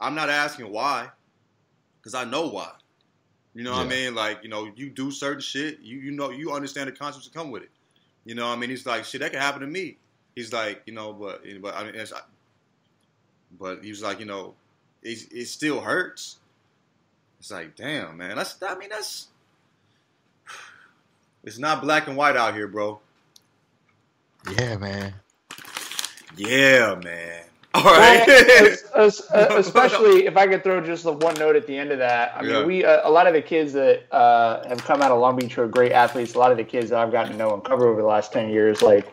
I'm 0.00 0.14
not 0.14 0.28
asking 0.30 0.70
why, 0.70 1.08
because 2.00 2.14
I 2.14 2.24
know 2.24 2.48
why. 2.48 2.70
You 3.54 3.62
know 3.62 3.70
what 3.72 3.86
I 3.86 3.88
mean? 3.88 4.14
Like, 4.16 4.42
you 4.42 4.48
know, 4.48 4.70
you 4.74 4.90
do 4.90 5.12
certain 5.12 5.40
shit, 5.40 5.80
you 5.80 5.98
you 5.98 6.10
know, 6.10 6.30
you 6.30 6.52
understand 6.52 6.88
the 6.88 6.92
consequences 6.92 7.32
that 7.32 7.38
come 7.38 7.52
with 7.52 7.62
it. 7.62 7.70
You 8.24 8.34
know 8.34 8.48
what 8.48 8.56
I 8.56 8.60
mean? 8.60 8.70
He's 8.70 8.84
like, 8.84 9.04
shit, 9.04 9.20
that 9.20 9.30
could 9.30 9.40
happen 9.40 9.60
to 9.60 9.66
me. 9.66 9.96
He's 10.34 10.52
like, 10.52 10.82
you 10.86 10.92
know, 10.92 11.12
but 11.12 11.44
but 11.60 11.76
I 11.76 11.84
mean, 11.84 11.94
it's, 11.94 12.12
but 13.58 13.84
he 13.84 13.90
was 13.90 14.02
like, 14.02 14.18
you 14.18 14.26
know, 14.26 14.54
it, 15.02 15.32
it 15.32 15.46
still 15.46 15.80
hurts. 15.80 16.38
It's 17.44 17.50
like, 17.50 17.76
damn, 17.76 18.16
man. 18.16 18.36
That's 18.36 18.56
I 18.66 18.74
mean, 18.76 18.88
that's 18.88 19.26
it's 21.42 21.58
not 21.58 21.82
black 21.82 22.06
and 22.06 22.16
white 22.16 22.38
out 22.38 22.54
here, 22.54 22.66
bro. 22.66 23.00
Yeah, 24.58 24.78
man. 24.78 25.12
Yeah, 26.38 26.98
man. 27.04 27.42
All 27.74 27.84
right. 27.84 28.26
Well, 28.26 28.66
es- 28.66 28.84
es- 28.94 29.28
especially 29.34 30.24
if 30.24 30.38
I 30.38 30.46
could 30.46 30.64
throw 30.64 30.80
just 30.80 31.04
the 31.04 31.12
one 31.12 31.34
note 31.34 31.54
at 31.54 31.66
the 31.66 31.76
end 31.76 31.92
of 31.92 31.98
that. 31.98 32.32
I 32.34 32.40
mean, 32.40 32.50
Yeah. 32.50 32.64
we 32.64 32.82
uh, 32.82 33.06
a 33.06 33.10
lot 33.10 33.26
of 33.26 33.34
the 33.34 33.42
kids 33.42 33.74
that 33.74 34.10
uh, 34.10 34.66
have 34.66 34.82
come 34.82 35.02
out 35.02 35.10
of 35.10 35.20
Long 35.20 35.36
Beach 35.36 35.58
are 35.58 35.68
great 35.68 35.92
athletes. 35.92 36.32
A 36.32 36.38
lot 36.38 36.50
of 36.50 36.56
the 36.56 36.64
kids 36.64 36.88
that 36.88 36.98
I've 36.98 37.12
gotten 37.12 37.32
to 37.32 37.36
know 37.36 37.52
and 37.52 37.62
cover 37.62 37.86
over 37.88 38.00
the 38.00 38.08
last 38.08 38.32
ten 38.32 38.48
years, 38.48 38.80
like 38.80 39.04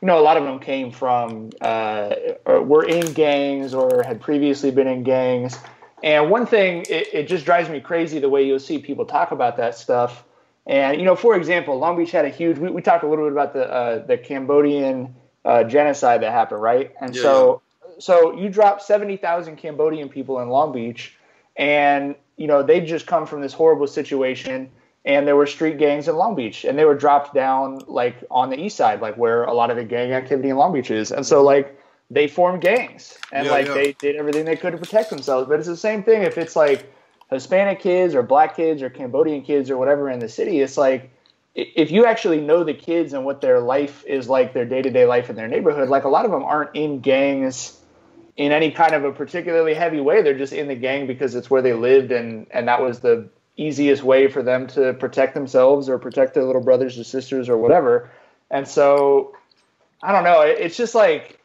you 0.00 0.06
know, 0.06 0.16
a 0.16 0.22
lot 0.22 0.36
of 0.36 0.44
them 0.44 0.60
came 0.60 0.92
from 0.92 1.50
uh, 1.60 2.14
or 2.44 2.62
were 2.62 2.84
in 2.84 3.14
gangs 3.14 3.74
or 3.74 4.04
had 4.04 4.20
previously 4.20 4.70
been 4.70 4.86
in 4.86 5.02
gangs. 5.02 5.58
And 6.02 6.30
one 6.30 6.46
thing, 6.46 6.86
it, 6.88 7.08
it 7.12 7.28
just 7.28 7.44
drives 7.44 7.68
me 7.68 7.80
crazy 7.80 8.18
the 8.18 8.28
way 8.28 8.46
you'll 8.46 8.58
see 8.58 8.78
people 8.78 9.04
talk 9.04 9.32
about 9.32 9.56
that 9.58 9.76
stuff. 9.76 10.24
And 10.66 10.98
you 10.98 11.04
know, 11.04 11.16
for 11.16 11.36
example, 11.36 11.78
Long 11.78 11.96
Beach 11.96 12.10
had 12.10 12.24
a 12.24 12.28
huge. 12.28 12.58
We, 12.58 12.70
we 12.70 12.82
talked 12.82 13.04
a 13.04 13.08
little 13.08 13.24
bit 13.24 13.32
about 13.32 13.52
the 13.52 13.70
uh, 13.70 14.06
the 14.06 14.18
Cambodian 14.18 15.14
uh, 15.44 15.64
genocide 15.64 16.22
that 16.22 16.32
happened, 16.32 16.62
right? 16.62 16.94
And 17.00 17.14
Yeah, 17.14 17.22
so, 17.22 17.62
so 17.98 18.36
you 18.38 18.48
drop 18.48 18.80
seventy 18.80 19.16
thousand 19.16 19.56
Cambodian 19.56 20.08
people 20.08 20.40
in 20.40 20.48
Long 20.48 20.72
Beach, 20.72 21.16
and 21.56 22.14
you 22.36 22.46
know 22.46 22.62
they 22.62 22.80
just 22.82 23.06
come 23.06 23.26
from 23.26 23.40
this 23.40 23.52
horrible 23.52 23.86
situation. 23.86 24.70
And 25.02 25.26
there 25.26 25.34
were 25.34 25.46
street 25.46 25.78
gangs 25.78 26.08
in 26.08 26.16
Long 26.16 26.34
Beach, 26.34 26.66
and 26.66 26.78
they 26.78 26.84
were 26.84 26.94
dropped 26.94 27.32
down 27.32 27.80
like 27.86 28.22
on 28.30 28.50
the 28.50 28.60
east 28.60 28.76
side, 28.76 29.00
like 29.00 29.16
where 29.16 29.44
a 29.44 29.54
lot 29.54 29.70
of 29.70 29.76
the 29.76 29.84
gang 29.84 30.12
activity 30.12 30.50
in 30.50 30.56
Long 30.56 30.74
Beach 30.74 30.90
is. 30.90 31.10
And 31.10 31.24
so, 31.24 31.42
like, 31.42 31.79
they 32.10 32.26
formed 32.26 32.60
gangs, 32.60 33.16
and 33.32 33.46
Yeah, 33.46 33.52
like 33.52 33.66
yeah. 33.66 33.74
they 33.74 33.92
did 33.92 34.16
everything 34.16 34.44
they 34.44 34.56
could 34.56 34.72
to 34.72 34.78
protect 34.78 35.10
themselves. 35.10 35.48
But 35.48 35.58
it's 35.60 35.68
the 35.68 35.76
same 35.76 36.02
thing 36.02 36.22
if 36.22 36.38
it's 36.38 36.56
like 36.56 36.92
Hispanic 37.30 37.80
kids 37.80 38.14
or 38.14 38.22
black 38.22 38.56
kids 38.56 38.82
or 38.82 38.90
Cambodian 38.90 39.42
kids 39.42 39.70
or 39.70 39.76
whatever 39.76 40.10
in 40.10 40.18
the 40.18 40.28
city. 40.28 40.60
It's 40.60 40.76
like 40.76 41.10
if 41.54 41.90
you 41.90 42.06
actually 42.06 42.40
know 42.40 42.64
the 42.64 42.74
kids 42.74 43.12
and 43.12 43.24
what 43.24 43.40
their 43.40 43.60
life 43.60 44.04
is 44.06 44.28
like, 44.28 44.52
their 44.54 44.64
day 44.64 44.82
to 44.82 44.90
day 44.90 45.06
life 45.06 45.30
in 45.30 45.36
their 45.36 45.48
neighborhood, 45.48 45.88
like 45.88 46.04
a 46.04 46.08
lot 46.08 46.24
of 46.24 46.30
them 46.30 46.42
aren't 46.42 46.74
in 46.74 47.00
gangs 47.00 47.78
in 48.36 48.52
any 48.52 48.70
kind 48.70 48.94
of 48.94 49.04
a 49.04 49.12
particularly 49.12 49.74
heavy 49.74 50.00
way. 50.00 50.22
They're 50.22 50.38
just 50.38 50.52
in 50.52 50.68
the 50.68 50.74
gang 50.74 51.06
because 51.06 51.34
it's 51.34 51.50
where 51.50 51.62
they 51.62 51.72
lived 51.74 52.12
and 52.12 52.46
and 52.50 52.68
that 52.68 52.82
was 52.82 53.00
the 53.00 53.28
easiest 53.56 54.02
way 54.02 54.28
for 54.28 54.42
them 54.42 54.66
to 54.66 54.94
protect 54.94 55.34
themselves 55.34 55.88
or 55.88 55.98
protect 55.98 56.34
their 56.34 56.44
little 56.44 56.62
brothers 56.62 56.98
or 56.98 57.04
sisters 57.04 57.48
or 57.48 57.58
whatever. 57.58 58.10
And 58.50 58.66
so 58.66 59.36
I 60.02 60.12
don't 60.12 60.24
know. 60.24 60.40
It's 60.42 60.76
just 60.76 60.94
like 60.94 61.39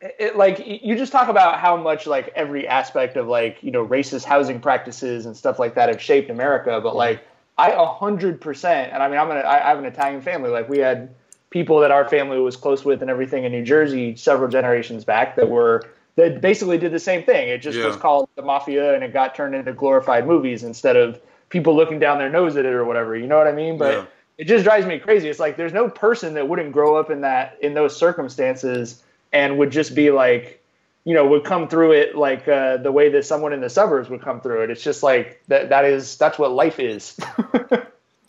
it, 0.00 0.36
like 0.36 0.62
you 0.66 0.96
just 0.96 1.12
talk 1.12 1.28
about 1.28 1.58
how 1.58 1.76
much 1.76 2.06
like 2.06 2.32
every 2.34 2.68
aspect 2.68 3.16
of 3.16 3.28
like 3.28 3.62
you 3.62 3.70
know 3.70 3.86
racist 3.86 4.24
housing 4.24 4.60
practices 4.60 5.26
and 5.26 5.36
stuff 5.36 5.58
like 5.58 5.74
that 5.74 5.88
have 5.88 6.00
shaped 6.00 6.30
America, 6.30 6.80
but 6.82 6.94
like 6.94 7.24
I 7.56 7.70
a 7.70 7.86
hundred 7.86 8.40
percent, 8.40 8.92
and 8.92 9.02
I 9.02 9.08
mean 9.08 9.18
I'm 9.18 9.30
an 9.30 9.38
I 9.38 9.64
I 9.64 9.68
have 9.68 9.78
an 9.78 9.86
Italian 9.86 10.20
family. 10.20 10.50
Like 10.50 10.68
we 10.68 10.78
had 10.78 11.14
people 11.50 11.80
that 11.80 11.90
our 11.90 12.06
family 12.08 12.38
was 12.38 12.56
close 12.56 12.84
with 12.84 13.00
and 13.00 13.10
everything 13.10 13.44
in 13.44 13.52
New 13.52 13.64
Jersey 13.64 14.16
several 14.16 14.50
generations 14.50 15.04
back 15.04 15.36
that 15.36 15.48
were 15.48 15.82
that 16.16 16.40
basically 16.40 16.78
did 16.78 16.92
the 16.92 16.98
same 16.98 17.22
thing. 17.22 17.48
It 17.48 17.58
just 17.58 17.78
Yeah. 17.78 17.86
was 17.86 17.96
called 17.96 18.28
the 18.36 18.42
mafia, 18.42 18.94
and 18.94 19.02
it 19.02 19.12
got 19.12 19.34
turned 19.34 19.54
into 19.54 19.72
glorified 19.72 20.26
movies 20.26 20.62
instead 20.62 20.96
of 20.96 21.18
people 21.48 21.74
looking 21.74 21.98
down 21.98 22.18
their 22.18 22.30
nose 22.30 22.56
at 22.56 22.66
it 22.66 22.72
or 22.72 22.84
whatever. 22.84 23.16
You 23.16 23.26
know 23.26 23.38
what 23.38 23.46
I 23.46 23.52
mean? 23.52 23.78
But 23.78 23.94
Yeah. 23.94 24.04
it 24.38 24.44
just 24.44 24.64
drives 24.64 24.84
me 24.84 24.98
crazy. 24.98 25.28
It's 25.30 25.40
like 25.40 25.56
there's 25.56 25.72
no 25.72 25.88
person 25.88 26.34
that 26.34 26.48
wouldn't 26.48 26.72
grow 26.72 26.96
up 26.96 27.10
in 27.10 27.22
that 27.22 27.56
in 27.62 27.72
those 27.72 27.96
circumstances 27.96 29.02
and 29.36 29.58
would 29.58 29.70
just 29.70 29.94
be 29.94 30.10
like, 30.10 30.64
you 31.04 31.14
know, 31.14 31.26
would 31.26 31.44
come 31.44 31.68
through 31.68 31.92
it 31.92 32.16
like 32.16 32.48
uh, 32.48 32.78
the 32.78 32.90
way 32.90 33.10
that 33.10 33.26
someone 33.26 33.52
in 33.52 33.60
the 33.60 33.68
suburbs 33.68 34.08
would 34.08 34.22
come 34.22 34.40
through 34.40 34.62
it. 34.62 34.70
It's 34.70 34.82
just 34.82 35.02
like 35.02 35.42
that. 35.48 35.68
That 35.68 35.84
is 35.84 36.16
that's 36.16 36.38
what 36.38 36.52
life 36.52 36.80
is. 36.80 37.18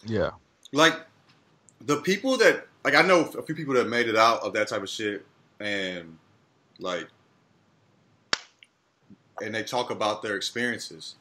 Yeah. 0.06 0.30
like 0.72 0.94
the 1.82 1.98
people 1.98 2.38
that 2.38 2.66
like 2.86 2.96
I 2.96 3.02
know 3.02 3.26
a 3.38 3.42
few 3.42 3.56
people 3.56 3.74
that 3.74 3.90
made 3.90 4.08
it 4.08 4.16
out 4.16 4.42
of 4.42 4.54
that 4.54 4.70
type 4.70 4.82
of 4.82 4.88
shit 4.88 5.26
and 5.60 6.18
like 6.80 7.10
and 9.42 9.54
they 9.54 9.64
talk 9.64 9.90
about 9.90 10.22
their 10.22 10.38
experiences. 10.38 11.16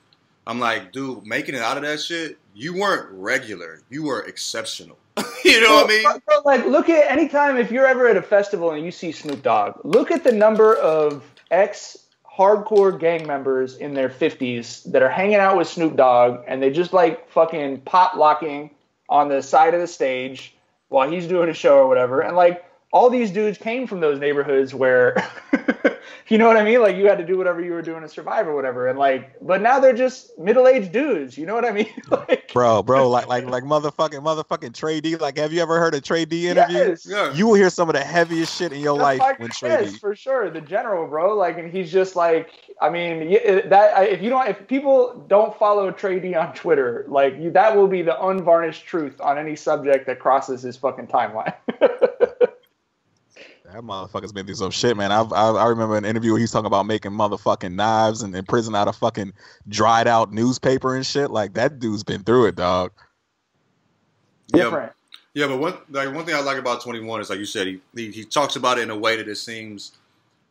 I'm 0.47 0.61
like, 0.61 0.93
dude, 0.93 1.27
making 1.27 1.57
it 1.57 1.63
out 1.63 1.79
of 1.79 1.83
that 1.83 2.01
shit, 2.01 2.39
you 2.55 2.75
weren't 2.75 3.11
regular. 3.11 3.83
You 3.91 4.05
were 4.05 4.21
exceptional. 4.21 4.99
you 5.45 5.61
know 5.61 5.75
what 5.75 5.87
I 5.87 5.89
mean? 5.89 6.21
Like, 6.45 6.67
look 6.67 6.89
at 6.89 7.11
anytime 7.11 7.57
if 7.57 7.71
you're 7.71 7.87
ever 7.87 8.09
at 8.09 8.17
a 8.17 8.23
festival 8.23 8.73
and 8.73 8.85
you 8.85 8.91
see 8.91 9.13
Snoop 9.13 9.43
Dogg, 9.43 9.81
look 9.85 10.11
at 10.11 10.25
the 10.25 10.33
number 10.33 10.77
of 10.77 11.25
ex 11.51 11.97
hardcore 12.37 12.99
gang 12.99 13.27
members 13.27 13.77
in 13.77 13.95
their 13.95 14.11
50s 14.11 14.91
that 14.93 15.03
are 15.03 15.09
hanging 15.09 15.37
out 15.37 15.57
with 15.57 15.69
Snoop 15.69 15.97
Dogg 15.97 16.45
and 16.47 16.63
they 16.63 16.71
just 16.71 16.93
like 16.93 17.31
fucking 17.31 17.81
pop 17.83 18.15
locking 18.17 18.71
on 19.09 19.29
the 19.29 19.43
side 19.43 19.73
of 19.73 19.81
the 19.81 19.87
stage 19.87 20.55
while 20.89 21.11
he's 21.11 21.27
doing 21.27 21.49
a 21.49 21.55
show 21.55 21.79
or 21.79 21.89
whatever. 21.89 22.21
And 22.21 22.37
like, 22.37 22.65
all 22.97 23.11
these 23.11 23.31
dudes 23.31 23.59
came 23.59 23.87
from 23.87 24.01
those 24.01 24.19
neighborhoods 24.19 24.75
where, 24.75 25.23
you 26.29 26.39
know 26.39 26.47
what 26.47 26.57
I 26.57 26.65
mean? 26.65 26.81
Like, 26.81 26.97
you 26.97 27.07
had 27.07 27.19
to 27.19 27.27
do 27.27 27.37
whatever 27.37 27.61
you 27.61 27.73
were 27.73 27.83
doing 27.83 28.01
to 28.01 28.09
survive 28.09 28.49
or 28.49 28.55
whatever. 28.55 28.89
And 28.89 28.99
like, 28.99 29.37
but 29.43 29.61
now 29.61 29.79
they're 29.79 29.93
just 29.93 30.39
middle 30.39 30.67
aged 30.67 30.93
dudes. 30.93 31.37
You 31.37 31.45
know 31.45 31.55
what 31.55 31.67
I 31.67 31.73
mean? 31.73 31.93
like, 32.11 32.51
Bro, 32.55 32.85
bro, 32.85 33.11
like 33.11 33.27
like 33.27 33.45
like 33.45 33.65
motherfucking 33.65 34.23
motherfucking 34.23 34.73
Tray 34.73 35.03
Deee. 35.03 35.17
Like, 35.17 35.37
have 35.37 35.53
you 35.53 35.61
ever 35.61 35.79
heard 35.79 35.95
a 35.95 36.01
Tray 36.01 36.25
Deee 36.25 36.49
interview? 36.49 36.79
yes. 36.79 37.05
Yeah. 37.07 37.35
You 37.35 37.49
will 37.49 37.55
hear 37.55 37.69
some 37.69 37.91
of 37.91 37.95
the 37.95 38.03
heaviest 38.03 38.57
shit 38.57 38.73
in 38.73 38.81
your 38.81 38.97
The 38.97 39.03
life 39.03 39.19
fuck 39.19 39.41
when 39.41 39.51
Trey 39.51 39.69
yes, 39.69 39.93
D. 39.93 39.99
for 39.99 40.17
sure. 40.17 40.49
The 40.49 40.63
general, 40.63 41.07
bro. 41.07 41.37
Like, 41.37 41.59
and 41.59 41.71
he's 41.71 41.93
just 41.93 42.17
like, 42.17 42.49
I 42.81 42.89
mean, 42.89 43.29
that 43.69 44.09
if 44.09 44.23
you 44.23 44.31
don't, 44.31 44.49
if 44.49 44.67
people 44.67 45.23
don't 45.29 45.55
follow 45.59 45.91
Tray 45.91 46.19
Deee 46.19 46.35
on 46.35 46.55
Twitter, 46.55 47.05
like, 47.09 47.37
you, 47.39 47.51
that 47.51 47.77
will 47.77 47.89
be 47.89 48.01
the 48.01 48.19
unvarnished 48.25 48.87
truth 48.87 49.21
on 49.21 49.37
any 49.37 49.55
subject 49.55 50.07
that 50.07 50.19
crosses 50.19 50.63
his 50.63 50.79
fucking 50.79 51.09
timeline. 51.09 51.53
That 53.73 53.83
motherfucker's 53.83 54.33
been 54.33 54.47
through 54.47 54.55
some 54.55 54.71
shit, 54.71 54.97
man. 54.97 55.11
I, 55.11 55.23
I 55.23 55.51
I 55.51 55.67
remember 55.67 55.97
an 55.97 56.05
interview 56.05 56.33
where 56.33 56.41
he's 56.41 56.53
talking 56.53 56.67
about 56.67 56.87
making 56.87 57.11
motherfucking 57.11 57.73
knives 57.73 58.23
and 58.23 58.35
in 58.35 58.45
prison 58.45 58.77
out 58.77 58.87
of 58.87 58.95
fucking 58.97 59.33
dried 59.69 60.07
out 60.07 60.33
newspaper 60.33 60.95
and 60.95 61.05
shit. 61.05 61.31
Like 61.31 61.55
that 61.55 61.81
dude's 61.81 62.05
been 62.05 62.23
through 62.23 62.47
it, 62.47 62.55
dog. 62.55 62.93
Yeah, 64.55 64.65
Different. 64.65 64.93
Yeah, 65.35 65.49
but 65.49 65.59
one 65.59 65.75
like 65.91 66.15
one 66.15 66.25
thing 66.25 66.35
I 66.35 66.41
like 66.41 66.59
about 66.59 66.81
Twenty 66.81 67.01
One 67.01 67.21
is 67.21 67.29
like 67.29 67.41
you 67.41 67.45
said, 67.45 67.67
he, 67.67 67.81
he 67.95 68.11
he 68.11 68.25
talks 68.25 68.57
about 68.57 68.79
it 68.79 68.83
in 68.83 68.91
a 68.91 68.97
way 68.97 69.17
that 69.17 69.29
it 69.29 69.37
seems 69.37 69.93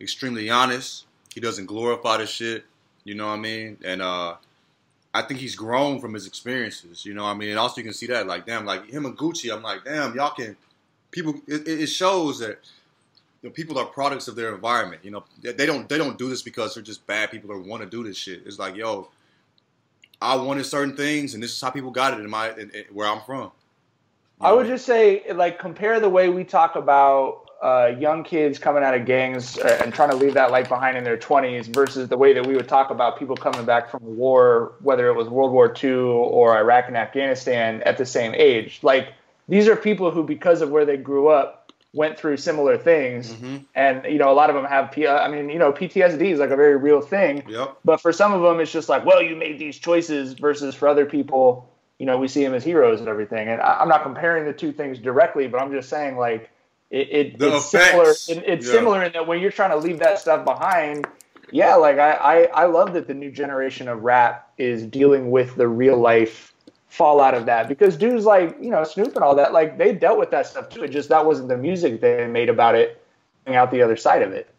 extremely 0.01 0.49
honest. 0.49 1.05
He 1.33 1.39
doesn't 1.39 1.65
glorify 1.67 2.17
the 2.17 2.27
shit. 2.27 2.65
You 3.05 3.15
know 3.15 3.27
what 3.27 3.33
I 3.33 3.37
mean? 3.37 3.77
And 3.85 4.01
uh 4.01 4.35
I 5.13 5.21
think 5.21 5.39
he's 5.39 5.55
grown 5.55 6.01
from 6.01 6.13
his 6.13 6.27
experiences. 6.27 7.05
You 7.05 7.13
know 7.13 7.23
what 7.23 7.29
I 7.29 7.33
mean? 7.35 7.49
And 7.49 7.59
also 7.59 7.77
you 7.77 7.85
can 7.85 7.93
see 7.93 8.07
that 8.07 8.27
like 8.27 8.45
damn, 8.45 8.65
like 8.65 8.89
him 8.89 9.05
and 9.05 9.17
Gucci. 9.17 9.51
I'm 9.51 9.63
like 9.63 9.85
damn, 9.85 10.13
y'all 10.15 10.33
can 10.35 10.57
people. 11.11 11.33
It, 11.47 11.67
it 11.67 11.87
shows 11.87 12.39
that 12.39 12.59
you 13.45 13.51
know, 13.51 13.53
people 13.53 13.77
are 13.77 13.85
products 13.85 14.27
of 14.27 14.35
their 14.35 14.55
environment. 14.55 15.01
You 15.03 15.11
know, 15.11 15.23
they, 15.39 15.51
they 15.51 15.65
don't 15.67 15.87
they 15.87 15.99
don't 15.99 16.17
do 16.17 16.29
this 16.29 16.41
because 16.41 16.73
they're 16.73 16.81
just 16.81 17.05
bad 17.05 17.29
people 17.29 17.51
or 17.51 17.59
want 17.59 17.83
to 17.83 17.87
do 17.87 18.03
this 18.03 18.17
shit. 18.17 18.41
It's 18.43 18.57
like 18.57 18.75
yo, 18.75 19.07
I 20.19 20.35
wanted 20.35 20.65
certain 20.65 20.97
things, 20.97 21.35
and 21.35 21.43
this 21.43 21.51
is 21.51 21.61
how 21.61 21.69
people 21.69 21.91
got 21.91 22.15
it 22.15 22.21
in 22.21 22.29
my 22.29 22.49
in, 22.53 22.71
in, 22.71 22.85
where 22.91 23.07
I'm 23.07 23.21
from. 23.21 23.51
I 24.41 24.51
would 24.51 24.65
just 24.65 24.85
say, 24.87 25.31
like, 25.31 25.59
compare 25.59 25.99
the 25.99 26.09
way 26.09 26.27
we 26.27 26.43
talk 26.43 26.75
about 26.75 27.45
uh, 27.61 27.91
young 27.99 28.23
kids 28.23 28.57
coming 28.57 28.83
out 28.83 28.95
of 28.95 29.05
gangs 29.05 29.59
uh, 29.59 29.79
and 29.81 29.93
trying 29.93 30.09
to 30.09 30.15
leave 30.15 30.33
that 30.33 30.49
life 30.51 30.67
behind 30.67 30.97
in 30.97 31.03
their 31.05 31.15
20s 31.15 31.73
versus 31.73 32.09
the 32.09 32.17
way 32.17 32.33
that 32.33 32.45
we 32.45 32.55
would 32.55 32.67
talk 32.67 32.89
about 32.89 33.17
people 33.17 33.37
coming 33.37 33.63
back 33.63 33.89
from 33.89 34.01
war, 34.03 34.73
whether 34.81 35.07
it 35.07 35.13
was 35.13 35.29
World 35.29 35.53
War 35.53 35.73
II 35.81 35.91
or 35.91 36.57
Iraq 36.57 36.87
and 36.87 36.97
Afghanistan 36.97 37.81
at 37.83 37.97
the 37.97 38.05
same 38.05 38.33
age. 38.35 38.79
Like, 38.81 39.13
these 39.47 39.69
are 39.69 39.75
people 39.77 40.11
who, 40.11 40.23
because 40.23 40.61
of 40.61 40.69
where 40.69 40.83
they 40.83 40.97
grew 40.97 41.29
up, 41.29 41.64
went 41.95 42.19
through 42.19 42.35
similar 42.35 42.77
things. 42.77 43.33
Mhm. 43.33 43.63
And, 43.73 44.03
you 44.05 44.19
know, 44.19 44.29
a 44.29 44.35
lot 44.35 44.49
of 44.49 44.55
them 44.55 44.65
have, 44.65 44.91
P- 44.91 45.07
I 45.07 45.29
mean, 45.29 45.49
you 45.49 45.57
know, 45.57 45.71
PTSD 45.71 46.29
is 46.31 46.39
like 46.39 46.49
a 46.49 46.55
very 46.57 46.75
real 46.75 46.99
thing. 46.99 47.41
Yep. 47.47 47.77
But 47.85 48.01
for 48.01 48.11
some 48.11 48.33
of 48.33 48.41
them, 48.41 48.59
it's 48.59 48.71
just 48.71 48.89
like, 48.89 49.05
well, 49.05 49.21
you 49.21 49.35
made 49.35 49.57
these 49.57 49.79
choices 49.79 50.33
versus 50.33 50.75
for 50.75 50.89
other 50.89 51.05
people, 51.05 51.69
you 51.97 52.05
know, 52.05 52.17
we 52.17 52.27
see 52.27 52.43
them 52.43 52.53
as 52.53 52.65
heroes 52.65 52.99
and 52.99 53.07
everything. 53.07 53.47
And 53.47 53.61
I, 53.61 53.77
I'm 53.79 53.87
not 53.87 54.03
comparing 54.03 54.43
the 54.45 54.51
two 54.51 54.73
things 54.73 54.99
directly, 54.99 55.47
but 55.47 55.61
I'm 55.61 55.71
just 55.71 55.87
saying 55.87 56.17
like 56.17 56.49
it, 56.91 57.07
it 57.09 57.35
it's 57.41 57.65
similar. 57.67 58.03
effects, 58.03 58.29
It, 58.29 58.43
it's 58.45 58.67
yeah. 58.67 58.73
similar 58.73 59.03
in 59.03 59.13
that 59.13 59.25
when 59.25 59.39
you're 59.39 59.51
trying 59.51 59.71
to 59.71 59.77
leave 59.77 59.99
that 59.99 60.19
stuff 60.19 60.43
behind. 60.45 61.07
Yeah, 61.51 61.75
like 61.75 61.97
I, 61.97 62.11
I, 62.11 62.63
I 62.63 62.65
love 62.65 62.93
that 62.93 63.07
the 63.07 63.13
new 63.13 63.31
generation 63.31 63.87
of 63.87 64.03
rap 64.03 64.51
is 64.57 64.83
dealing 64.83 65.31
with 65.31 65.55
the 65.55 65.67
real 65.67 65.97
life 65.97 66.51
fallout 66.95 67.33
of 67.33 67.45
that 67.45 67.67
because 67.67 67.97
dudes 67.97 68.23
like 68.25 68.55
you 68.61 68.69
know 68.69 68.83
Snoop 68.83 69.15
and 69.15 69.23
all 69.23 69.35
that 69.35 69.51
like 69.51 69.77
they 69.77 69.93
dealt 69.93 70.17
with 70.17 70.31
that 70.31 70.47
stuff 70.47 70.69
too. 70.69 70.83
It 70.83 70.89
just 70.89 71.09
that 71.09 71.25
wasn't 71.25 71.49
the 71.49 71.57
music 71.57 71.99
they 71.99 72.25
made 72.27 72.49
about 72.49 72.75
it, 72.75 73.03
out 73.47 73.69
the 73.71 73.81
other 73.81 73.97
side 73.97 74.21
of 74.21 74.31
it. 74.31 74.49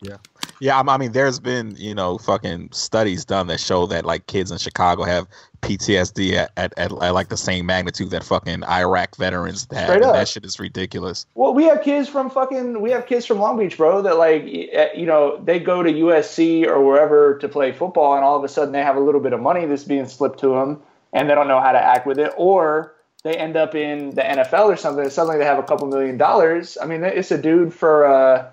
Yeah, 0.00 0.16
I 0.62 0.80
I 0.80 0.96
mean, 0.96 1.12
there's 1.12 1.40
been 1.40 1.74
you 1.76 1.94
know 1.94 2.18
fucking 2.18 2.70
studies 2.72 3.24
done 3.24 3.46
that 3.48 3.60
show 3.60 3.86
that 3.86 4.04
like 4.04 4.26
kids 4.26 4.50
in 4.50 4.58
Chicago 4.58 5.04
have 5.04 5.26
PTSD 5.62 6.34
at, 6.34 6.52
at, 6.56 6.74
at, 6.76 6.92
at 6.92 7.10
like 7.14 7.28
the 7.28 7.36
same 7.36 7.66
magnitude 7.66 8.10
that 8.10 8.24
fucking 8.24 8.64
Iraq 8.64 9.16
veterans 9.16 9.66
have. 9.72 10.00
That 10.00 10.28
shit 10.28 10.44
is 10.44 10.60
ridiculous. 10.60 11.26
Well, 11.34 11.54
we 11.54 11.64
have 11.64 11.82
kids 11.82 12.08
from 12.08 12.30
fucking 12.30 12.80
we 12.80 12.90
have 12.90 13.06
kids 13.06 13.26
from 13.26 13.38
Long 13.38 13.58
Beach, 13.58 13.76
bro. 13.76 14.02
That 14.02 14.18
like 14.18 14.42
eh, 14.44 14.88
you 14.96 15.06
know 15.06 15.40
they 15.44 15.58
go 15.58 15.82
to 15.82 15.90
USC 15.90 16.66
or 16.66 16.84
wherever 16.84 17.38
to 17.38 17.48
play 17.48 17.72
football, 17.72 18.14
and 18.14 18.24
all 18.24 18.36
of 18.36 18.44
a 18.44 18.48
sudden 18.48 18.72
they 18.72 18.82
have 18.82 18.96
a 18.96 19.00
little 19.00 19.20
bit 19.20 19.32
of 19.32 19.40
money 19.40 19.66
that's 19.66 19.84
being 19.84 20.06
slipped 20.06 20.40
to 20.40 20.50
them, 20.50 20.80
and 21.12 21.28
they 21.28 21.34
don't 21.34 21.48
know 21.48 21.60
how 21.60 21.72
to 21.72 21.80
act 21.80 22.06
with 22.06 22.18
it, 22.18 22.32
or 22.36 22.94
they 23.24 23.34
end 23.34 23.56
up 23.56 23.74
in 23.74 24.10
the 24.10 24.22
NFL 24.22 24.66
or 24.66 24.76
something. 24.76 25.04
And 25.04 25.12
suddenly 25.12 25.38
they 25.38 25.44
have 25.44 25.58
a 25.58 25.64
couple 25.64 25.88
million 25.88 26.16
dollars. 26.16 26.78
I 26.80 26.86
mean, 26.86 27.02
it's 27.02 27.30
a 27.30 27.40
dude 27.40 27.74
for 27.74 28.06
uh, 28.06 28.48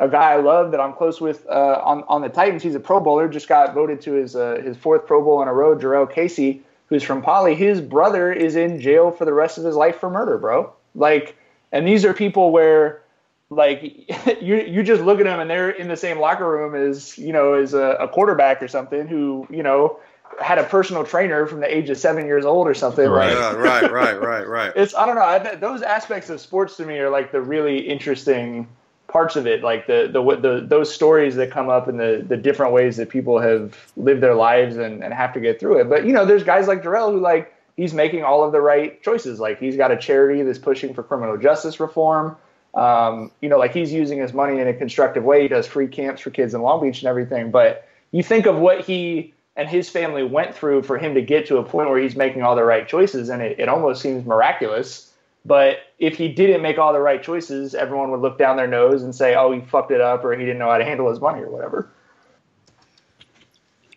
a 0.00 0.08
guy 0.08 0.32
I 0.32 0.36
love 0.36 0.70
that 0.72 0.80
I'm 0.80 0.94
close 0.94 1.20
with 1.20 1.46
uh, 1.48 1.80
on 1.84 2.02
on 2.08 2.22
the 2.22 2.28
Titans. 2.28 2.62
He's 2.62 2.74
a 2.74 2.80
Pro 2.80 3.00
Bowler, 3.00 3.28
just 3.28 3.48
got 3.48 3.74
voted 3.74 4.00
to 4.02 4.12
his 4.14 4.34
uh, 4.34 4.60
his 4.64 4.76
fourth 4.76 5.06
Pro 5.06 5.22
Bowl 5.22 5.42
in 5.42 5.48
a 5.48 5.52
row. 5.52 5.76
Jurrell 5.76 6.10
Casey, 6.10 6.62
who's 6.86 7.02
from 7.02 7.22
Poly, 7.22 7.54
his 7.54 7.80
brother 7.80 8.32
is 8.32 8.56
in 8.56 8.80
jail 8.80 9.10
for 9.12 9.26
the 9.26 9.32
rest 9.32 9.58
of 9.58 9.64
his 9.64 9.76
life 9.76 10.00
for 10.00 10.10
murder, 10.10 10.38
bro. 10.38 10.72
Like, 10.94 11.36
and 11.70 11.86
these 11.86 12.04
are 12.06 12.14
people 12.14 12.50
where 12.50 13.02
like 13.50 13.82
you 14.40 14.56
you 14.56 14.82
just 14.82 15.02
look 15.02 15.20
at 15.20 15.24
them 15.24 15.38
and 15.38 15.50
they're 15.50 15.70
in 15.70 15.88
the 15.88 15.96
same 15.96 16.18
locker 16.18 16.50
room 16.50 16.74
as 16.74 17.18
you 17.18 17.32
know 17.32 17.52
as 17.52 17.74
a, 17.74 17.96
a 18.00 18.08
quarterback 18.08 18.62
or 18.62 18.68
something 18.68 19.06
who 19.06 19.46
you 19.50 19.62
know 19.62 19.98
had 20.40 20.58
a 20.58 20.64
personal 20.64 21.04
trainer 21.04 21.44
from 21.46 21.60
the 21.60 21.76
age 21.76 21.90
of 21.90 21.98
seven 21.98 22.24
years 22.24 22.46
old 22.46 22.66
or 22.66 22.72
something. 22.72 23.06
Right. 23.06 23.32
Yeah, 23.32 23.52
right, 23.54 23.90
right, 23.90 24.18
right, 24.18 24.48
right. 24.48 24.72
It's 24.76 24.94
I 24.94 25.04
don't 25.04 25.16
know. 25.16 25.22
I, 25.22 25.56
those 25.56 25.82
aspects 25.82 26.30
of 26.30 26.40
sports 26.40 26.78
to 26.78 26.86
me 26.86 26.98
are 27.00 27.10
like 27.10 27.32
the 27.32 27.42
really 27.42 27.78
interesting 27.80 28.66
parts 29.10 29.36
of 29.36 29.46
it, 29.46 29.62
like 29.62 29.86
the 29.86 30.08
the, 30.12 30.22
the 30.36 30.66
those 30.66 30.92
stories 30.92 31.36
that 31.36 31.50
come 31.50 31.68
up 31.68 31.88
and 31.88 31.98
the 31.98 32.24
the 32.26 32.36
different 32.36 32.72
ways 32.72 32.96
that 32.96 33.08
people 33.08 33.38
have 33.40 33.76
lived 33.96 34.22
their 34.22 34.34
lives 34.34 34.76
and, 34.76 35.02
and 35.02 35.12
have 35.12 35.32
to 35.34 35.40
get 35.40 35.60
through 35.60 35.80
it. 35.80 35.88
But 35.88 36.06
you 36.06 36.12
know, 36.12 36.24
there's 36.24 36.44
guys 36.44 36.68
like 36.68 36.82
Jurrell 36.82 37.12
who 37.12 37.20
like 37.20 37.54
he's 37.76 37.94
making 37.94 38.24
all 38.24 38.44
of 38.44 38.52
the 38.52 38.60
right 38.60 39.02
choices. 39.02 39.40
Like 39.40 39.58
he's 39.58 39.76
got 39.76 39.90
a 39.90 39.96
charity 39.96 40.42
that's 40.42 40.58
pushing 40.58 40.94
for 40.94 41.02
criminal 41.02 41.36
justice 41.36 41.80
reform. 41.80 42.36
Um, 42.74 43.32
you 43.40 43.48
know, 43.48 43.58
like 43.58 43.72
he's 43.72 43.92
using 43.92 44.18
his 44.18 44.32
money 44.32 44.60
in 44.60 44.68
a 44.68 44.74
constructive 44.74 45.24
way. 45.24 45.42
He 45.42 45.48
does 45.48 45.66
free 45.66 45.88
camps 45.88 46.20
for 46.20 46.30
kids 46.30 46.54
in 46.54 46.62
Long 46.62 46.80
Beach 46.80 47.00
and 47.00 47.08
everything. 47.08 47.50
But 47.50 47.88
you 48.12 48.22
think 48.22 48.46
of 48.46 48.56
what 48.56 48.82
he 48.84 49.34
and 49.56 49.68
his 49.68 49.88
family 49.88 50.22
went 50.22 50.54
through 50.54 50.82
for 50.82 50.96
him 50.96 51.14
to 51.14 51.22
get 51.22 51.46
to 51.46 51.58
a 51.58 51.64
point 51.64 51.90
where 51.90 52.00
he's 52.00 52.16
making 52.16 52.42
all 52.42 52.54
the 52.54 52.64
right 52.64 52.86
choices, 52.86 53.28
and 53.28 53.42
it, 53.42 53.58
it 53.58 53.68
almost 53.68 54.00
seems 54.00 54.24
miraculous. 54.24 55.09
But 55.44 55.78
if 55.98 56.16
he 56.16 56.28
didn't 56.28 56.60
make 56.60 56.78
all 56.78 56.92
the 56.92 57.00
right 57.00 57.22
choices, 57.22 57.74
everyone 57.74 58.10
would 58.10 58.20
look 58.20 58.38
down 58.38 58.56
their 58.56 58.66
nose 58.66 59.02
and 59.02 59.14
say, 59.14 59.34
"Oh, 59.34 59.52
he 59.52 59.60
fucked 59.60 59.90
it 59.90 60.00
up," 60.00 60.24
or 60.24 60.32
he 60.32 60.44
didn't 60.44 60.58
know 60.58 60.70
how 60.70 60.78
to 60.78 60.84
handle 60.84 61.08
his 61.08 61.20
money, 61.20 61.40
or 61.40 61.48
whatever. 61.48 61.90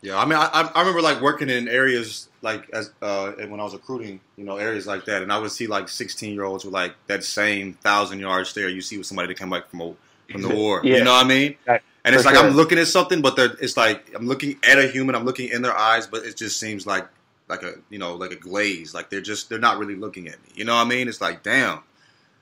Yeah, 0.02 0.18
I 0.20 0.26
mean, 0.26 0.38
I, 0.38 0.70
I 0.76 0.80
remember 0.82 1.02
like 1.02 1.22
working 1.22 1.50
in 1.50 1.70
areas 1.70 2.28
like 2.42 2.70
as 2.72 2.92
uh, 3.02 3.32
when 3.48 3.60
I 3.60 3.64
was 3.64 3.74
recruiting, 3.74 4.20
you 4.36 4.44
know, 4.44 4.58
areas 4.58 4.86
like 4.86 5.06
that, 5.06 5.24
and 5.24 5.32
I 5.32 5.40
would 5.40 5.52
see 5.52 5.66
like 5.66 5.88
16 5.88 6.34
year 6.34 6.44
olds 6.44 6.66
with 6.66 6.74
like 6.74 6.94
that 7.08 7.24
same 7.24 7.74
thousand 7.74 8.20
yard 8.20 8.46
stare 8.48 8.68
you 8.68 8.82
see 8.82 8.98
with 8.98 9.08
somebody 9.08 9.30
that 9.30 9.40
came 9.40 9.50
back 9.50 9.70
from 9.70 9.80
a, 9.82 9.94
from 10.30 10.42
the 10.42 10.50
war. 10.56 10.82
Yeah. 10.84 10.98
You 10.98 11.04
know 11.06 11.14
what 11.14 11.26
I 11.26 11.28
mean? 11.28 11.56
Right. 11.66 11.82
And 12.04 12.14
it's 12.14 12.26
like 12.26 12.36
sure. 12.36 12.46
I'm 12.46 12.54
looking 12.54 12.78
at 12.80 12.88
something, 12.88 13.22
but 13.22 13.38
they're, 13.38 13.56
it's 13.62 13.78
like 13.78 14.14
I'm 14.14 14.28
looking 14.28 14.58
at 14.68 14.78
a 14.78 14.88
human. 14.88 15.16
I'm 15.16 15.24
looking 15.24 15.50
in 15.50 15.62
their 15.62 15.76
eyes, 15.76 16.06
but 16.06 16.26
it 16.26 16.36
just 16.36 16.60
seems 16.60 16.86
like 16.86 17.08
like 17.48 17.64
a 17.64 17.74
you 17.90 18.00
know 18.00 18.16
like 18.16 18.32
a 18.32 18.36
glaze. 18.36 18.94
Like 18.94 19.10
they're 19.10 19.22
just 19.22 19.50
they're 19.50 19.60
not 19.60 19.78
really 19.78 19.96
looking 19.96 20.28
at 20.28 20.42
me. 20.44 20.50
You 20.56 20.66
know 20.66 20.76
what 20.76 20.86
I 20.86 20.90
mean? 20.90 21.08
It's 21.08 21.22
like 21.22 21.44
damn. 21.44 21.80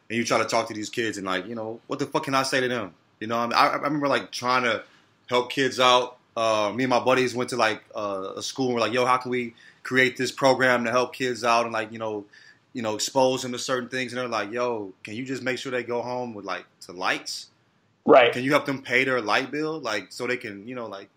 And 0.10 0.18
you 0.18 0.26
try 0.26 0.40
to 0.40 0.46
talk 0.46 0.68
to 0.68 0.74
these 0.74 0.90
kids, 0.90 1.18
and 1.18 1.26
like 1.26 1.48
you 1.48 1.56
know 1.56 1.80
what 1.88 2.00
the 2.00 2.06
fuck 2.06 2.26
can 2.26 2.36
I 2.36 2.44
say 2.44 2.60
to 2.60 2.68
them? 2.68 2.94
You 3.20 3.28
know, 3.28 3.38
I, 3.38 3.44
mean? 3.44 3.54
I, 3.54 3.68
I 3.68 3.76
remember 3.76 4.08
like 4.08 4.32
trying 4.32 4.64
to 4.64 4.84
help 5.28 5.52
kids 5.52 5.80
out. 5.80 6.18
Uh, 6.36 6.72
me 6.74 6.86
and 6.86 6.90
my 6.90 7.00
buddies 7.00 7.36
went 7.36 7.50
to 7.50 7.58
like 7.58 7.84
uh, 7.96 8.34
a 8.38 8.42
school 8.42 8.68
and 8.68 8.76
we're 8.76 8.82
like, 8.82 8.94
yo, 8.94 9.06
how 9.06 9.18
can 9.18 9.32
we 9.32 9.54
create 9.84 10.18
this 10.18 10.32
program 10.32 10.86
to 10.86 10.92
help 10.92 11.14
kids 11.14 11.44
out 11.44 11.66
and 11.66 11.74
like 11.74 11.92
you 11.92 12.00
know, 12.00 12.26
you 12.74 12.82
know, 12.82 12.96
expose 12.96 13.42
them 13.42 13.52
to 13.52 13.60
certain 13.60 13.90
things? 13.90 14.12
And 14.12 14.20
they're 14.20 14.28
like, 14.28 14.52
yo, 14.52 14.94
can 15.04 15.16
you 15.16 15.26
just 15.26 15.44
make 15.44 15.58
sure 15.58 15.72
they 15.72 15.84
go 15.84 16.02
home 16.02 16.34
with 16.34 16.46
like 16.46 16.66
to 16.82 16.94
lights? 16.94 17.48
Right. 18.06 18.34
Can 18.34 18.44
you 18.44 18.52
help 18.52 18.66
them 18.66 18.82
pay 18.82 19.04
their 19.04 19.22
light 19.22 19.52
bill, 19.52 19.80
like 19.80 20.12
so 20.12 20.26
they 20.26 20.38
can, 20.38 20.68
you 20.68 20.76
know, 20.76 20.88
like 20.88 21.10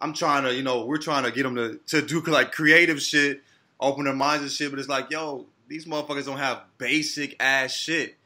I'm 0.00 0.12
trying 0.12 0.44
to, 0.44 0.54
you 0.54 0.62
know, 0.62 0.84
we're 0.84 0.98
trying 0.98 1.24
to 1.24 1.32
get 1.32 1.42
them 1.42 1.56
to 1.56 1.80
to 1.88 2.02
do 2.02 2.20
like 2.30 2.52
creative 2.52 3.00
shit, 3.02 3.42
open 3.80 4.04
their 4.04 4.14
minds 4.14 4.42
and 4.42 4.52
shit. 4.52 4.70
But 4.70 4.78
it's 4.78 4.88
like, 4.88 5.10
yo, 5.10 5.46
these 5.68 5.86
motherfuckers 5.86 6.26
don't 6.26 6.38
have 6.38 6.62
basic 6.78 7.36
ass 7.40 7.72
shit. 7.72 8.16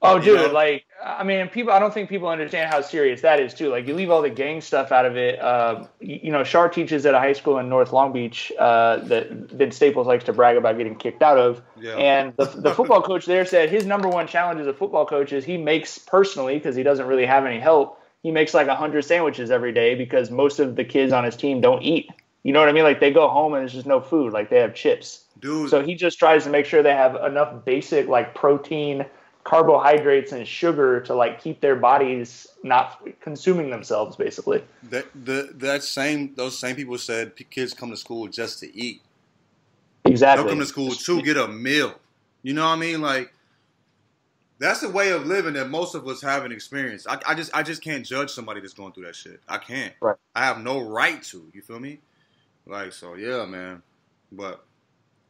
Oh, 0.00 0.16
You 0.16 0.22
dude, 0.22 0.40
know? 0.40 0.52
like, 0.52 0.84
I 1.04 1.24
mean, 1.24 1.48
people, 1.48 1.72
I 1.72 1.80
don't 1.80 1.92
think 1.92 2.08
people 2.08 2.28
understand 2.28 2.72
how 2.72 2.82
serious 2.82 3.22
that 3.22 3.40
is, 3.40 3.52
too. 3.52 3.68
Like, 3.68 3.88
you 3.88 3.94
leave 3.94 4.10
all 4.10 4.22
the 4.22 4.30
gang 4.30 4.60
stuff 4.60 4.92
out 4.92 5.04
of 5.06 5.16
it. 5.16 5.40
Uh, 5.40 5.86
you, 5.98 6.20
you 6.24 6.32
know, 6.32 6.44
Shar 6.44 6.68
teaches 6.68 7.04
at 7.04 7.14
a 7.14 7.18
high 7.18 7.32
school 7.32 7.58
in 7.58 7.68
North 7.68 7.92
Long 7.92 8.12
Beach 8.12 8.52
uh, 8.60 8.98
that 8.98 9.30
Vince 9.30 9.74
Staples 9.74 10.06
likes 10.06 10.22
to 10.24 10.32
brag 10.32 10.56
about 10.56 10.78
getting 10.78 10.94
kicked 10.94 11.20
out 11.20 11.36
of. 11.36 11.62
Yeah. 11.80 11.96
And 11.96 12.32
the, 12.36 12.44
the 12.44 12.72
football 12.72 13.02
coach 13.10 13.26
there 13.26 13.44
said 13.44 13.70
his 13.70 13.86
number 13.86 14.08
one 14.08 14.28
challenge 14.28 14.60
as 14.60 14.68
a 14.68 14.74
football 14.74 15.04
coach 15.04 15.32
is 15.32 15.44
he 15.44 15.56
makes 15.56 15.98
personally, 15.98 16.54
because 16.54 16.76
he 16.76 16.84
doesn't 16.84 17.06
really 17.06 17.26
have 17.26 17.44
any 17.44 17.58
help, 17.58 17.97
he 18.22 18.30
makes 18.30 18.54
like 18.54 18.66
100 18.66 19.02
sandwiches 19.02 19.50
every 19.50 19.72
day 19.72 19.94
because 19.94 20.30
most 20.30 20.58
of 20.58 20.76
the 20.76 20.84
kids 20.84 21.12
on 21.12 21.24
his 21.24 21.36
team 21.36 21.60
don't 21.60 21.82
eat. 21.82 22.10
You 22.42 22.52
know 22.52 22.60
what 22.60 22.68
I 22.68 22.72
mean? 22.72 22.84
Like, 22.84 23.00
they 23.00 23.12
go 23.12 23.28
home 23.28 23.52
and 23.54 23.62
there's 23.62 23.72
just 23.72 23.86
no 23.86 24.00
food. 24.00 24.32
Like, 24.32 24.48
they 24.48 24.58
have 24.58 24.74
chips. 24.74 25.24
Dude, 25.40 25.70
So 25.70 25.84
he 25.84 25.94
just 25.94 26.18
tries 26.18 26.44
to 26.44 26.50
make 26.50 26.66
sure 26.66 26.82
they 26.82 26.94
have 26.94 27.14
enough 27.16 27.64
basic 27.64 28.08
like 28.08 28.34
protein, 28.34 29.04
carbohydrates, 29.44 30.32
and 30.32 30.46
sugar 30.46 31.00
to 31.02 31.14
like 31.14 31.40
keep 31.40 31.60
their 31.60 31.76
bodies 31.76 32.46
not 32.62 33.02
consuming 33.20 33.70
themselves, 33.70 34.16
basically. 34.16 34.62
that 34.84 35.06
the 35.14 35.50
that 35.54 35.84
same 35.84 36.34
those 36.34 36.58
same 36.58 36.74
people 36.74 36.98
said 36.98 37.32
kids 37.50 37.72
come 37.72 37.90
to 37.90 37.96
school 37.96 38.26
just 38.26 38.58
to 38.60 38.76
eat. 38.76 39.02
Exactly. 40.04 40.42
They'll 40.42 40.52
come 40.52 40.60
to 40.60 40.66
school 40.66 40.90
to 40.90 41.22
get 41.22 41.36
a 41.36 41.46
meal. 41.46 41.94
You 42.42 42.54
know 42.54 42.64
what 42.64 42.72
I 42.72 42.76
mean? 42.76 43.00
Like 43.00 43.32
that's 44.58 44.80
the 44.80 44.88
way 44.88 45.10
of 45.10 45.26
living 45.26 45.54
that 45.54 45.70
most 45.70 45.94
of 45.94 46.06
us 46.08 46.20
haven't 46.20 46.52
experienced. 46.52 47.06
I, 47.08 47.18
I 47.26 47.34
just 47.34 47.54
I 47.54 47.62
just 47.62 47.82
can't 47.82 48.04
judge 48.04 48.30
somebody 48.30 48.60
that's 48.60 48.74
going 48.74 48.92
through 48.92 49.06
that 49.06 49.16
shit. 49.16 49.40
I 49.48 49.58
can't. 49.58 49.92
Right. 50.00 50.16
I 50.34 50.44
have 50.44 50.62
no 50.62 50.80
right 50.80 51.22
to. 51.24 51.50
You 51.52 51.62
feel 51.62 51.80
me? 51.80 52.00
Like 52.66 52.92
so, 52.92 53.14
yeah, 53.14 53.44
man. 53.46 53.82
But 54.32 54.64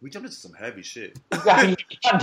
we 0.00 0.10
jumped 0.10 0.26
into 0.26 0.38
some 0.38 0.52
heavy 0.54 0.82
shit. 0.82 1.18
God 1.30 1.76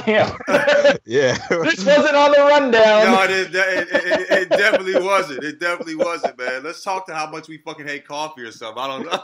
damn. 0.05 0.37
Yeah. 1.05 1.37
this 1.49 1.85
wasn't 1.85 2.15
on 2.15 2.31
the 2.31 2.37
rundown. 2.39 3.11
no, 3.11 3.23
it, 3.23 3.31
it, 3.31 3.55
it, 3.55 3.87
it, 3.91 4.31
it 4.31 4.49
definitely 4.49 4.99
wasn't. 5.01 5.43
It 5.43 5.59
definitely 5.59 5.95
wasn't, 5.95 6.37
man. 6.37 6.63
Let's 6.63 6.83
talk 6.83 7.05
to 7.07 7.13
how 7.13 7.29
much 7.29 7.47
we 7.47 7.57
fucking 7.57 7.87
hate 7.87 8.07
coffee 8.07 8.41
or 8.43 8.51
something. 8.51 8.81
I 8.81 8.87
don't 8.87 9.05
know. 9.05 9.23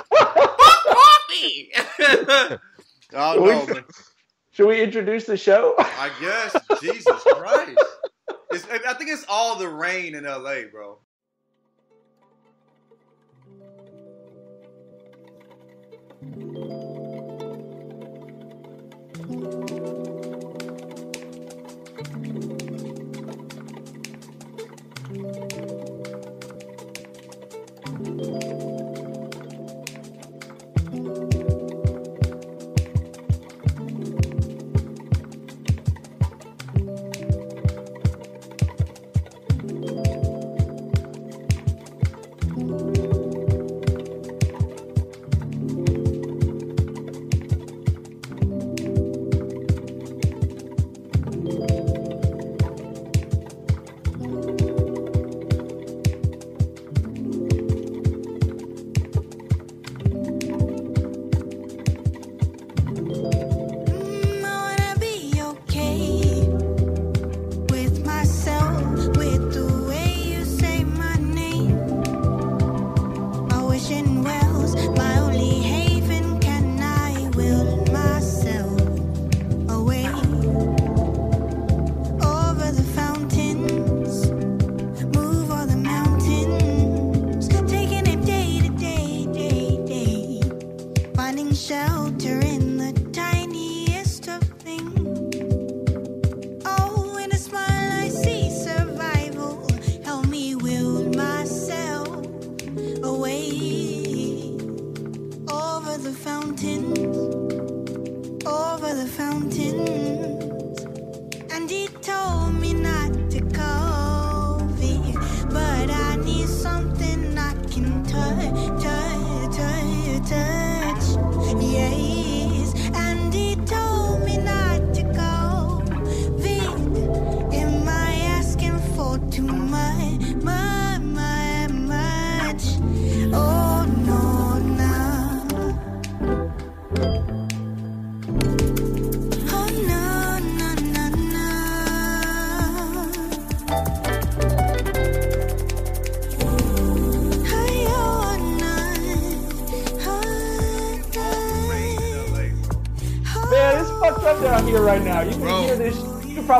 coffee. 0.92 1.70
I 3.14 3.34
don't 3.34 3.46
know, 3.46 3.74
man. 3.74 3.84
Should 4.58 4.66
we 4.66 4.82
introduce 4.82 5.24
the 5.24 5.36
show? 5.36 5.76
I 5.78 6.10
guess. 6.20 6.80
Jesus 6.80 7.22
Christ. 7.22 7.78
It's, 8.50 8.66
I 8.68 8.92
think 8.94 9.08
it's 9.08 9.24
all 9.28 9.54
the 9.56 9.68
rain 9.68 10.16
in 10.16 10.24
LA, 10.24 10.62
bro. 10.72 10.98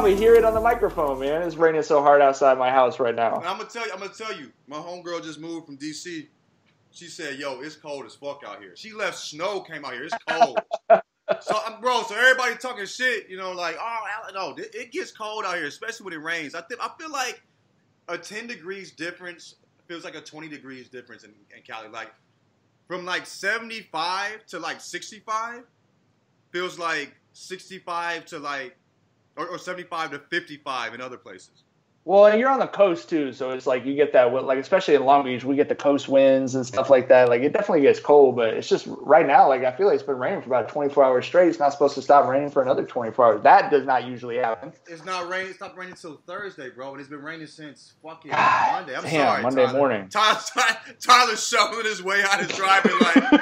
Probably 0.08 0.24
hear 0.24 0.34
it 0.34 0.44
on 0.44 0.54
the 0.54 0.60
microphone, 0.60 1.20
man. 1.20 1.42
It's 1.42 1.56
raining 1.56 1.82
so 1.82 2.02
hard 2.02 2.22
outside 2.22 2.58
my 2.58 2.70
house 2.70 2.98
right 2.98 3.14
now. 3.14 3.36
And 3.36 3.46
I'm 3.46 3.58
gonna 3.58 3.68
tell 3.68 3.86
you, 3.86 3.92
I'm 3.92 3.98
gonna 3.98 4.12
tell 4.12 4.38
you, 4.38 4.50
my 4.66 4.76
homegirl 4.76 5.22
just 5.22 5.38
moved 5.38 5.66
from 5.66 5.76
DC. 5.76 6.28
She 6.90 7.06
said, 7.06 7.38
"Yo, 7.38 7.60
it's 7.60 7.76
cold 7.76 8.06
as 8.06 8.14
fuck 8.14 8.42
out 8.46 8.60
here." 8.60 8.74
She 8.74 8.92
left 8.92 9.18
snow, 9.18 9.60
came 9.60 9.84
out 9.84 9.92
here. 9.92 10.04
It's 10.04 10.16
cold. 10.26 10.58
so, 11.40 11.78
bro, 11.80 12.02
so 12.02 12.14
everybody 12.14 12.56
talking 12.56 12.86
shit, 12.86 13.28
you 13.28 13.36
know, 13.36 13.52
like, 13.52 13.76
oh, 13.78 14.00
no, 14.34 14.54
it, 14.56 14.74
it 14.74 14.92
gets 14.92 15.12
cold 15.12 15.44
out 15.44 15.56
here, 15.56 15.66
especially 15.66 16.04
when 16.04 16.14
it 16.14 16.22
rains. 16.22 16.54
I 16.54 16.62
think 16.62 16.80
I 16.82 16.90
feel 16.98 17.10
like 17.10 17.42
a 18.08 18.16
10 18.16 18.46
degrees 18.46 18.92
difference 18.92 19.56
feels 19.86 20.04
like 20.04 20.14
a 20.14 20.20
20 20.22 20.48
degrees 20.48 20.88
difference 20.88 21.24
in, 21.24 21.34
in 21.54 21.62
Cali. 21.62 21.88
Like 21.88 22.12
from 22.86 23.04
like 23.04 23.26
75 23.26 24.46
to 24.46 24.58
like 24.58 24.80
65 24.80 25.64
feels 26.50 26.78
like 26.78 27.14
65 27.34 28.24
to 28.26 28.38
like 28.38 28.74
or, 29.38 29.46
or 29.46 29.58
75 29.58 30.10
to 30.10 30.18
55 30.18 30.94
in 30.94 31.00
other 31.00 31.16
places. 31.16 31.62
Well, 32.08 32.24
and 32.24 32.40
you're 32.40 32.48
on 32.48 32.58
the 32.58 32.66
coast 32.66 33.10
too, 33.10 33.34
so 33.34 33.50
it's 33.50 33.66
like 33.66 33.84
you 33.84 33.94
get 33.94 34.14
that, 34.14 34.32
like 34.32 34.58
especially 34.58 34.94
in 34.94 35.04
Long 35.04 35.24
Beach, 35.24 35.44
we 35.44 35.56
get 35.56 35.68
the 35.68 35.74
coast 35.74 36.08
winds 36.08 36.54
and 36.54 36.64
stuff 36.64 36.88
like 36.88 37.06
that. 37.08 37.28
Like 37.28 37.42
it 37.42 37.52
definitely 37.52 37.82
gets 37.82 38.00
cold, 38.00 38.34
but 38.34 38.54
it's 38.54 38.66
just 38.66 38.86
right 38.88 39.26
now. 39.26 39.46
Like 39.46 39.62
I 39.62 39.72
feel 39.72 39.88
like 39.88 39.96
it's 39.96 40.02
been 40.02 40.16
raining 40.16 40.40
for 40.40 40.46
about 40.46 40.70
24 40.70 41.04
hours 41.04 41.26
straight. 41.26 41.48
It's 41.50 41.58
not 41.58 41.70
supposed 41.70 41.94
to 41.96 42.00
stop 42.00 42.26
raining 42.26 42.48
for 42.48 42.62
another 42.62 42.82
24 42.86 43.24
hours. 43.26 43.42
That 43.42 43.70
does 43.70 43.84
not 43.84 44.06
usually 44.06 44.38
happen. 44.38 44.72
It's 44.86 45.04
not 45.04 45.28
raining. 45.28 45.50
It 45.50 45.56
stopped 45.56 45.76
raining 45.76 45.92
until 45.92 46.18
Thursday, 46.26 46.70
bro. 46.70 46.92
And 46.92 47.00
it's 47.00 47.10
been 47.10 47.20
raining 47.20 47.46
since 47.46 47.92
fucking 48.02 48.30
God 48.30 48.72
Monday. 48.72 48.96
I'm 48.96 49.02
damn, 49.02 49.10
sorry, 49.26 49.42
Monday 49.42 49.66
Tyler. 49.66 49.78
morning. 49.78 50.08
Tyler, 50.08 50.40
Tyler, 50.54 50.76
Tyler's 51.02 51.46
shoveling 51.46 51.84
his 51.84 52.02
way 52.02 52.22
out 52.24 52.40
his 52.40 52.48
driving 52.56 52.92
like, 53.02 53.16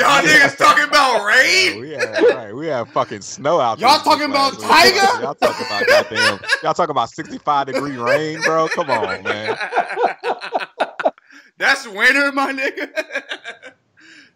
y'all 0.00 0.22
niggas 0.24 0.56
talking 0.56 0.84
about 0.84 1.18
Yeah, 1.18 1.26
rain? 1.26 1.80
we 1.82 1.90
have 1.90 2.28
right, 2.30 2.56
we 2.56 2.66
have 2.68 2.88
fucking 2.92 3.20
snow 3.20 3.60
out. 3.60 3.78
Y'all 3.78 3.98
talking 3.98 4.30
about. 4.30 4.58
Tiger? 4.58 5.20
Y'all 5.22 5.34
talking 5.34 5.66
about 5.66 5.86
goddamn. 5.86 6.40
Y'all 6.62 6.72
talking 6.72 6.92
about 6.92 7.10
sixty 7.10 7.36
five 7.36 7.66
degree 7.92 8.02
rain, 8.10 8.40
bro? 8.42 8.68
Come 8.68 8.90
on, 8.90 9.22
man. 9.22 9.56
That's 11.58 11.86
winter, 11.86 12.32
my 12.32 12.52
nigga. 12.52 12.88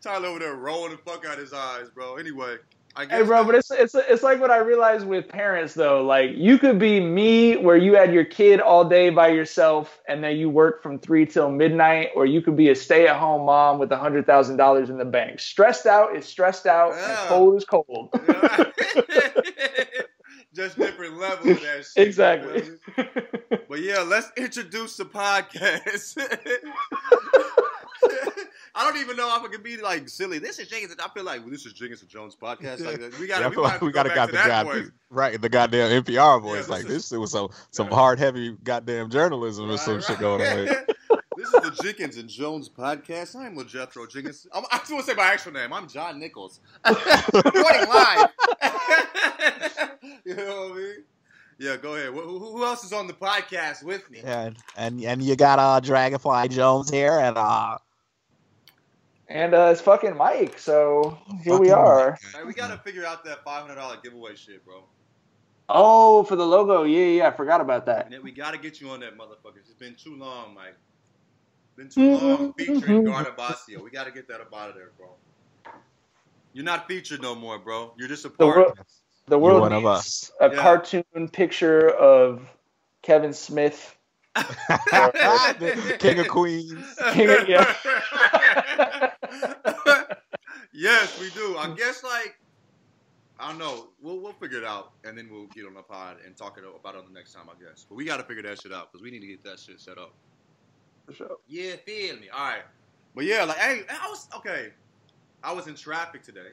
Tyler 0.03 0.29
over 0.29 0.39
there 0.39 0.55
rolling 0.55 0.93
the 0.93 0.99
fuck 0.99 1.25
out 1.25 1.39
his 1.39 1.55
eyes, 1.55 1.89
bro. 1.89 2.17
Anyway, 2.17 2.57
I 2.95 3.07
guess. 3.07 3.19
Hey, 3.21 3.25
bro, 3.25 3.43
but 3.45 3.55
it's 3.55 3.71
it's 3.71 3.95
it's 3.95 4.23
like 4.23 4.39
what 4.39 4.51
I 4.51 4.59
realized 4.59 5.07
with 5.07 5.27
parents 5.27 5.73
though. 5.73 6.05
Like 6.05 6.33
you 6.35 6.59
could 6.59 6.79
be 6.79 7.01
me, 7.01 7.57
where 7.57 7.79
you 7.79 7.95
had 7.95 8.13
your 8.13 8.27
kid 8.27 8.61
all 8.61 8.85
day 8.87 9.09
by 9.09 9.29
yourself, 9.29 10.03
and 10.07 10.23
then 10.23 10.37
you 10.37 10.51
work 10.51 10.83
from 10.83 10.99
three 10.99 11.25
till 11.25 11.51
midnight, 11.51 12.11
or 12.15 12.27
you 12.27 12.43
could 12.43 12.57
be 12.57 12.69
a 12.69 12.75
stay-at-home 12.75 13.47
mom 13.47 13.79
with 13.79 13.91
a 13.93 13.97
hundred 13.97 14.27
thousand 14.27 14.59
dollars 14.59 14.91
in 14.91 14.99
the 14.99 15.05
bank. 15.07 15.41
Stressed 15.41 15.87
out 15.87 16.15
is 16.15 16.27
stressed 16.27 16.67
out, 16.67 16.93
Yeah. 16.95 17.21
and 17.21 17.29
cold 17.31 17.57
is 17.57 17.65
cold. 17.65 18.11
Just 20.65 20.79
different 20.79 21.19
levels 21.19 21.47
of 21.49 21.61
that 21.63 21.85
shit. 21.95 22.07
exactly. 22.09 22.63
But 23.69 23.81
yeah, 23.81 24.01
let's 24.01 24.31
introduce 24.37 24.97
the 24.97 25.05
podcast. 25.05 26.17
I 28.77 28.85
don't 28.91 29.01
even 29.01 29.17
know 29.17 29.29
if 29.37 29.43
I 29.45 29.47
could 29.49 29.63
be 29.63 29.77
like 29.77 30.09
silly. 30.09 30.39
This 30.41 30.59
is 30.59 30.67
Jenkins. 30.69 30.97
I 31.03 31.09
feel 31.11 31.23
like 31.25 31.43
well, 31.43 31.51
this 31.51 31.65
is 31.65 31.73
Jenkins 31.75 32.01
and 32.03 32.11
Jones 32.11 32.37
podcast. 32.41 32.85
Like 32.85 32.99
we 33.21 33.27
got 33.29 33.41
Yeah, 33.41 33.47
I 33.47 33.49
we 33.49 33.55
feel 33.55 33.63
like 33.65 33.81
we 33.81 33.89
to 33.89 33.93
gotta 33.93 34.09
go 34.09 34.15
got 34.17 34.27
back 34.33 34.33
the 34.33 34.43
to 34.43 34.49
that 34.49 34.49
guy 34.49 34.65
voice. 34.65 34.91
right, 35.11 35.41
the 35.41 35.49
goddamn 35.49 36.03
NPR 36.03 36.43
voice. 36.43 36.59
this 36.63 36.69
like 36.69 36.83
is- 36.83 36.89
this, 36.89 37.13
it 37.13 37.19
was 37.19 37.31
some 37.31 37.51
some 37.71 37.89
hard 37.89 38.19
heavy 38.19 38.57
goddamn 38.65 39.11
journalism 39.11 39.71
or 39.71 39.77
some 39.79 39.95
Right, 39.97 40.05
shit 40.05 40.19
going 40.19 40.43
on. 40.69 40.75
Here. 41.45 41.61
this 41.61 41.71
is 41.71 41.79
the 41.79 41.83
Jenkins 41.83 42.17
and 42.17 42.29
Jones 42.29 42.69
podcast. 42.69 43.37
I'm 43.37 43.57
LeJethro 43.57 44.11
Jenkins. 44.11 44.47
I'm, 44.53 44.65
I 44.71 44.79
just 44.79 44.93
want 44.93 45.05
to 45.05 45.11
say 45.11 45.17
my 45.17 45.25
actual 45.25 45.53
name. 45.53 45.73
I'm 45.73 45.89
John 45.89 46.19
Nichols. 46.19 46.61
Recording 46.87 47.89
live. 47.89 48.29
you 50.25 50.37
know 50.37 50.69
what 50.69 50.73
I 50.73 50.77
mean? 50.77 51.05
Yeah, 51.59 51.77
go 51.77 51.95
ahead. 51.95 52.09
Who, 52.09 52.21
who 52.21 52.39
who 52.39 52.65
else 52.65 52.83
is 52.85 52.93
on 52.93 53.07
the 53.07 53.13
podcast 53.13 53.85
with 53.85 54.11
me? 54.11 54.21
And 54.25 54.57
and 54.77 55.03
and 55.05 55.23
you 55.23 55.37
got 55.37 55.59
uh 55.59 55.81
Dragonfly 55.81 56.49
Jones 56.49 56.91
here 56.91 57.19
and 57.19 57.39
uh 57.39 57.79
and 59.29 59.55
uh, 59.55 59.69
it's 59.71 59.81
fucking 59.81 60.17
Mike. 60.17 60.59
So 60.59 61.19
here 61.43 61.59
we 61.59 61.71
are. 61.71 62.19
Hey, 62.35 62.45
we 62.45 62.55
gotta 62.55 62.79
figure 62.79 63.07
out 63.07 63.25
that 63.25 63.45
five 63.45 63.63
hundred 63.63 63.77
dollar 63.77 63.97
giveaway 64.03 64.35
shit, 64.35 64.65
bro. 64.65 64.85
Oh, 65.69 66.25
for 66.25 66.37
the 66.37 66.45
logo. 66.47 66.83
Yeah, 66.83 67.07
yeah. 67.07 67.29
I 67.29 67.31
forgot 67.31 67.61
about 67.61 67.87
that. 67.87 68.07
And 68.07 68.15
then 68.15 68.23
we 68.23 68.33
gotta 68.33 68.59
get 68.59 68.81
you 68.81 68.91
on 68.91 69.01
that 69.01 69.17
motherfucker. 69.17 69.59
It's 69.59 69.75
been 69.75 69.95
too 69.95 70.17
long, 70.17 70.55
Mike. 70.55 70.75
Been 71.77 71.89
too 71.89 72.17
long 72.17 72.21
mm-hmm. 72.21 72.51
featuring 72.53 73.05
mm-hmm. 73.05 73.09
Gardabacio. 73.09 73.83
We 73.83 73.91
gotta 73.91 74.13
get 74.13 74.29
that 74.29 74.41
up 74.41 74.55
out 74.55 74.71
of 74.71 74.77
there, 74.77 74.93
bro. 74.97 75.09
You're 76.53 76.65
not 76.65 76.87
featured 76.87 77.21
no 77.21 77.35
more, 77.35 77.59
bro. 77.59 77.93
You're 77.99 78.09
just 78.09 78.25
a 78.25 78.29
The 78.29 78.37
part. 78.37 78.57
world, 78.57 78.79
the 79.27 79.39
world 79.39 79.61
one 79.61 79.73
of 79.73 79.83
needs 79.83 79.89
us. 79.89 80.33
a 80.41 80.55
Yeah. 80.55 80.63
cartoon 80.63 81.29
picture 81.33 81.91
of 81.91 82.49
Kevin 83.03 83.33
Smith. 83.33 83.99
King 85.99 86.21
of 86.21 86.29
Queens. 86.29 86.99
King 87.13 87.31
of- 87.31 87.49
yeah. 87.49 87.75
yes, 90.73 91.19
we 91.21 91.31
do. 91.31 91.57
I 91.59 91.67
mm. 91.67 91.77
guess 91.77 92.05
like 92.05 92.39
I 93.39 93.49
don't 93.49 93.59
know. 93.59 93.89
We'll 94.01 94.21
we'll 94.21 94.33
figure 94.35 94.59
it 94.59 94.65
out, 94.65 94.93
and 95.05 95.19
then 95.19 95.29
we'll 95.31 95.47
get 95.47 95.67
on 95.67 95.75
the 95.75 95.83
pod 95.83 96.19
and 96.25 96.37
talk 96.37 96.57
it 96.57 96.65
about 96.65 96.95
it 96.95 96.99
on 96.99 97.07
the 97.07 97.13
next 97.13 97.33
time, 97.33 97.49
I 97.51 97.63
guess. 97.63 97.85
But 97.89 97.97
we 97.97 98.05
got 98.05 98.19
to 98.19 98.23
figure 98.23 98.43
that 98.45 98.61
shit 98.63 98.73
out 98.73 98.93
because 98.93 99.03
we 99.03 99.11
need 99.11 99.21
to 99.21 99.27
get 99.27 99.43
that 99.43 99.59
shit 99.59 99.81
set 99.81 99.99
up. 99.99 100.15
For 101.07 101.13
sure. 101.13 101.37
Yeah, 101.47 101.77
feel 101.85 102.17
me. 102.17 102.29
All 102.31 102.41
right, 102.41 102.63
but 103.15 103.25
yeah, 103.25 103.45
like 103.45 103.59
hey, 103.59 103.83
I 103.89 104.09
was 104.09 104.29
okay. 104.37 104.71
I 105.43 105.53
was 105.53 105.67
in 105.67 105.75
traffic 105.75 106.23
today, 106.23 106.53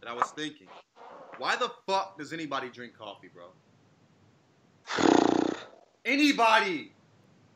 and 0.00 0.08
I 0.08 0.14
was 0.14 0.30
thinking, 0.30 0.68
why 1.38 1.56
the 1.56 1.70
fuck 1.86 2.18
does 2.18 2.32
anybody 2.32 2.70
drink 2.70 2.96
coffee, 2.96 3.28
bro? 3.28 3.48
Anybody? 6.04 6.92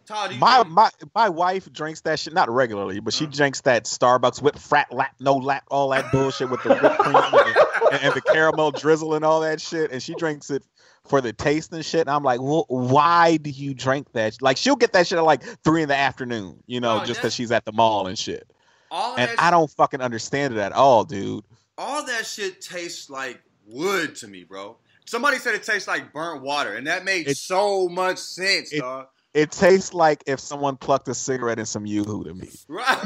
Todd, 0.06 0.36
My 0.38 0.64
my 0.64 0.90
my 1.14 1.28
wife 1.28 1.72
drinks 1.72 2.00
that 2.02 2.18
shit 2.18 2.32
not 2.32 2.50
regularly, 2.50 3.00
but 3.00 3.14
she 3.14 3.26
Uh. 3.26 3.30
drinks 3.30 3.60
that 3.62 3.84
Starbucks 3.84 4.42
whip 4.42 4.58
frat 4.58 4.92
lap 4.92 5.14
no 5.20 5.36
lap 5.36 5.64
all 5.70 5.90
that 5.90 6.10
bullshit 6.10 6.50
with 6.50 6.62
the 6.62 6.74
whipped 6.74 6.98
cream 6.98 7.16
and, 7.16 8.02
and 8.02 8.14
the 8.14 8.20
caramel 8.20 8.70
drizzle 8.72 9.14
and 9.14 9.24
all 9.24 9.40
that 9.40 9.60
shit, 9.60 9.90
and 9.92 10.02
she 10.02 10.14
drinks 10.14 10.50
it 10.50 10.64
for 11.08 11.20
the 11.20 11.32
taste 11.32 11.72
and 11.72 11.84
shit. 11.84 12.00
And 12.02 12.10
I'm 12.10 12.22
like, 12.24 12.40
well, 12.40 12.64
why 12.68 13.36
do 13.36 13.50
you 13.50 13.72
drink 13.74 14.08
that? 14.12 14.40
Like 14.42 14.56
she'll 14.56 14.76
get 14.76 14.92
that 14.94 15.06
shit 15.06 15.18
at 15.18 15.24
like 15.24 15.42
three 15.64 15.82
in 15.82 15.88
the 15.88 15.96
afternoon, 15.96 16.62
you 16.66 16.80
know, 16.80 17.00
Oh, 17.02 17.04
just 17.04 17.20
because 17.20 17.34
she's 17.34 17.52
at 17.52 17.64
the 17.64 17.72
mall 17.72 18.06
and 18.06 18.18
shit. 18.18 18.50
all 18.90 19.16
And 19.16 19.30
I 19.38 19.50
don't 19.50 19.70
fucking 19.70 20.00
understand 20.00 20.54
it 20.54 20.60
at 20.60 20.72
all, 20.72 21.04
dude. 21.04 21.44
all 21.78 22.04
that 22.06 22.26
shit 22.26 22.60
tastes 22.60 23.08
like 23.10 23.40
wood 23.66 24.16
to 24.16 24.28
me, 24.28 24.44
bro. 24.44 24.76
Somebody 25.06 25.38
said 25.38 25.54
it 25.54 25.62
tastes 25.64 25.88
like 25.88 26.12
burnt 26.12 26.42
water, 26.42 26.74
and 26.74 26.86
that 26.86 27.04
made 27.04 27.26
It- 27.28 27.36
so 27.36 27.88
much 27.88 28.18
sense, 28.18 28.72
it- 28.72 28.80
dog. 28.80 29.06
It 29.32 29.52
tastes 29.52 29.94
like 29.94 30.24
if 30.26 30.40
someone 30.40 30.76
plucked 30.76 31.06
a 31.08 31.14
cigarette 31.14 31.58
in 31.60 31.66
some 31.66 31.86
yoo-hoo 31.86 32.24
to 32.24 32.34
me. 32.34 32.48
Right? 32.68 32.98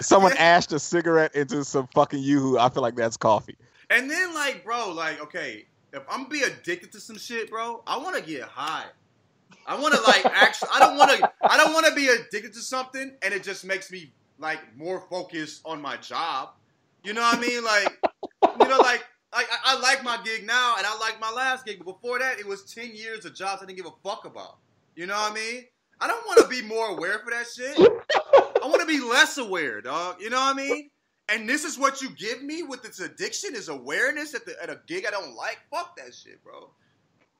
Someone 0.00 0.32
ashed 0.36 0.72
a 0.72 0.78
cigarette 0.78 1.34
into 1.34 1.64
some 1.64 1.88
fucking 1.94 2.20
yoo-hoo. 2.22 2.58
I 2.58 2.68
feel 2.68 2.82
like 2.82 2.94
that's 2.94 3.16
coffee. 3.16 3.56
and 3.90 4.10
then, 4.10 4.34
like, 4.34 4.64
bro, 4.64 4.92
like, 4.92 5.20
okay, 5.22 5.66
if 5.92 6.02
I'm 6.08 6.28
be 6.28 6.42
addicted 6.42 6.92
to 6.92 7.00
some 7.00 7.18
shit, 7.18 7.50
bro, 7.50 7.82
I 7.86 7.98
want 7.98 8.16
to 8.16 8.22
get 8.22 8.42
high. 8.42 8.84
I 9.66 9.80
want 9.80 9.94
to 9.94 10.00
like 10.02 10.26
actually. 10.26 10.68
I 10.72 10.78
don't 10.80 10.96
want 10.98 11.10
to. 11.12 11.32
I 11.42 11.56
don't 11.56 11.72
want 11.72 11.86
to 11.86 11.94
be 11.94 12.08
addicted 12.08 12.52
to 12.54 12.60
something, 12.60 13.12
and 13.22 13.34
it 13.34 13.42
just 13.42 13.64
makes 13.64 13.90
me 13.90 14.12
like 14.38 14.58
more 14.76 15.00
focused 15.08 15.62
on 15.64 15.80
my 15.80 15.96
job. 15.96 16.50
You 17.02 17.12
know 17.12 17.22
what 17.22 17.38
I 17.38 17.40
mean? 17.40 17.64
Like, 17.64 17.98
you 18.60 18.68
know, 18.68 18.78
like. 18.78 19.04
Like 19.34 19.48
I, 19.50 19.74
I 19.76 19.80
like 19.80 20.04
my 20.04 20.18
gig 20.24 20.46
now, 20.46 20.76
and 20.78 20.86
I 20.86 20.96
like 20.98 21.20
my 21.20 21.30
last 21.30 21.66
gig, 21.66 21.78
but 21.84 22.00
before 22.00 22.18
that, 22.20 22.38
it 22.38 22.46
was 22.46 22.62
ten 22.72 22.94
years 22.94 23.24
of 23.24 23.34
jobs 23.34 23.62
I 23.62 23.66
didn't 23.66 23.78
give 23.78 23.86
a 23.86 24.08
fuck 24.08 24.24
about. 24.24 24.58
You 24.94 25.06
know 25.06 25.14
what 25.14 25.32
I 25.32 25.34
mean? 25.34 25.64
I 26.00 26.06
don't 26.06 26.24
want 26.26 26.40
to 26.40 26.48
be 26.48 26.62
more 26.62 26.88
aware 26.88 27.18
for 27.20 27.30
that 27.30 27.46
shit. 27.52 27.76
I 28.62 28.66
want 28.66 28.80
to 28.80 28.86
be 28.86 29.00
less 29.00 29.38
aware, 29.38 29.80
dog. 29.80 30.20
You 30.20 30.30
know 30.30 30.38
what 30.38 30.54
I 30.54 30.58
mean? 30.58 30.90
And 31.28 31.48
this 31.48 31.64
is 31.64 31.78
what 31.78 32.02
you 32.02 32.10
give 32.10 32.42
me 32.42 32.62
with 32.62 32.82
this 32.82 33.00
addiction 33.00 33.54
is 33.54 33.68
awareness 33.68 34.34
at 34.34 34.44
the 34.44 34.54
at 34.62 34.70
a 34.70 34.80
gig 34.86 35.04
I 35.06 35.10
don't 35.10 35.34
like. 35.34 35.58
Fuck 35.70 35.96
that 35.96 36.14
shit, 36.14 36.42
bro. 36.44 36.70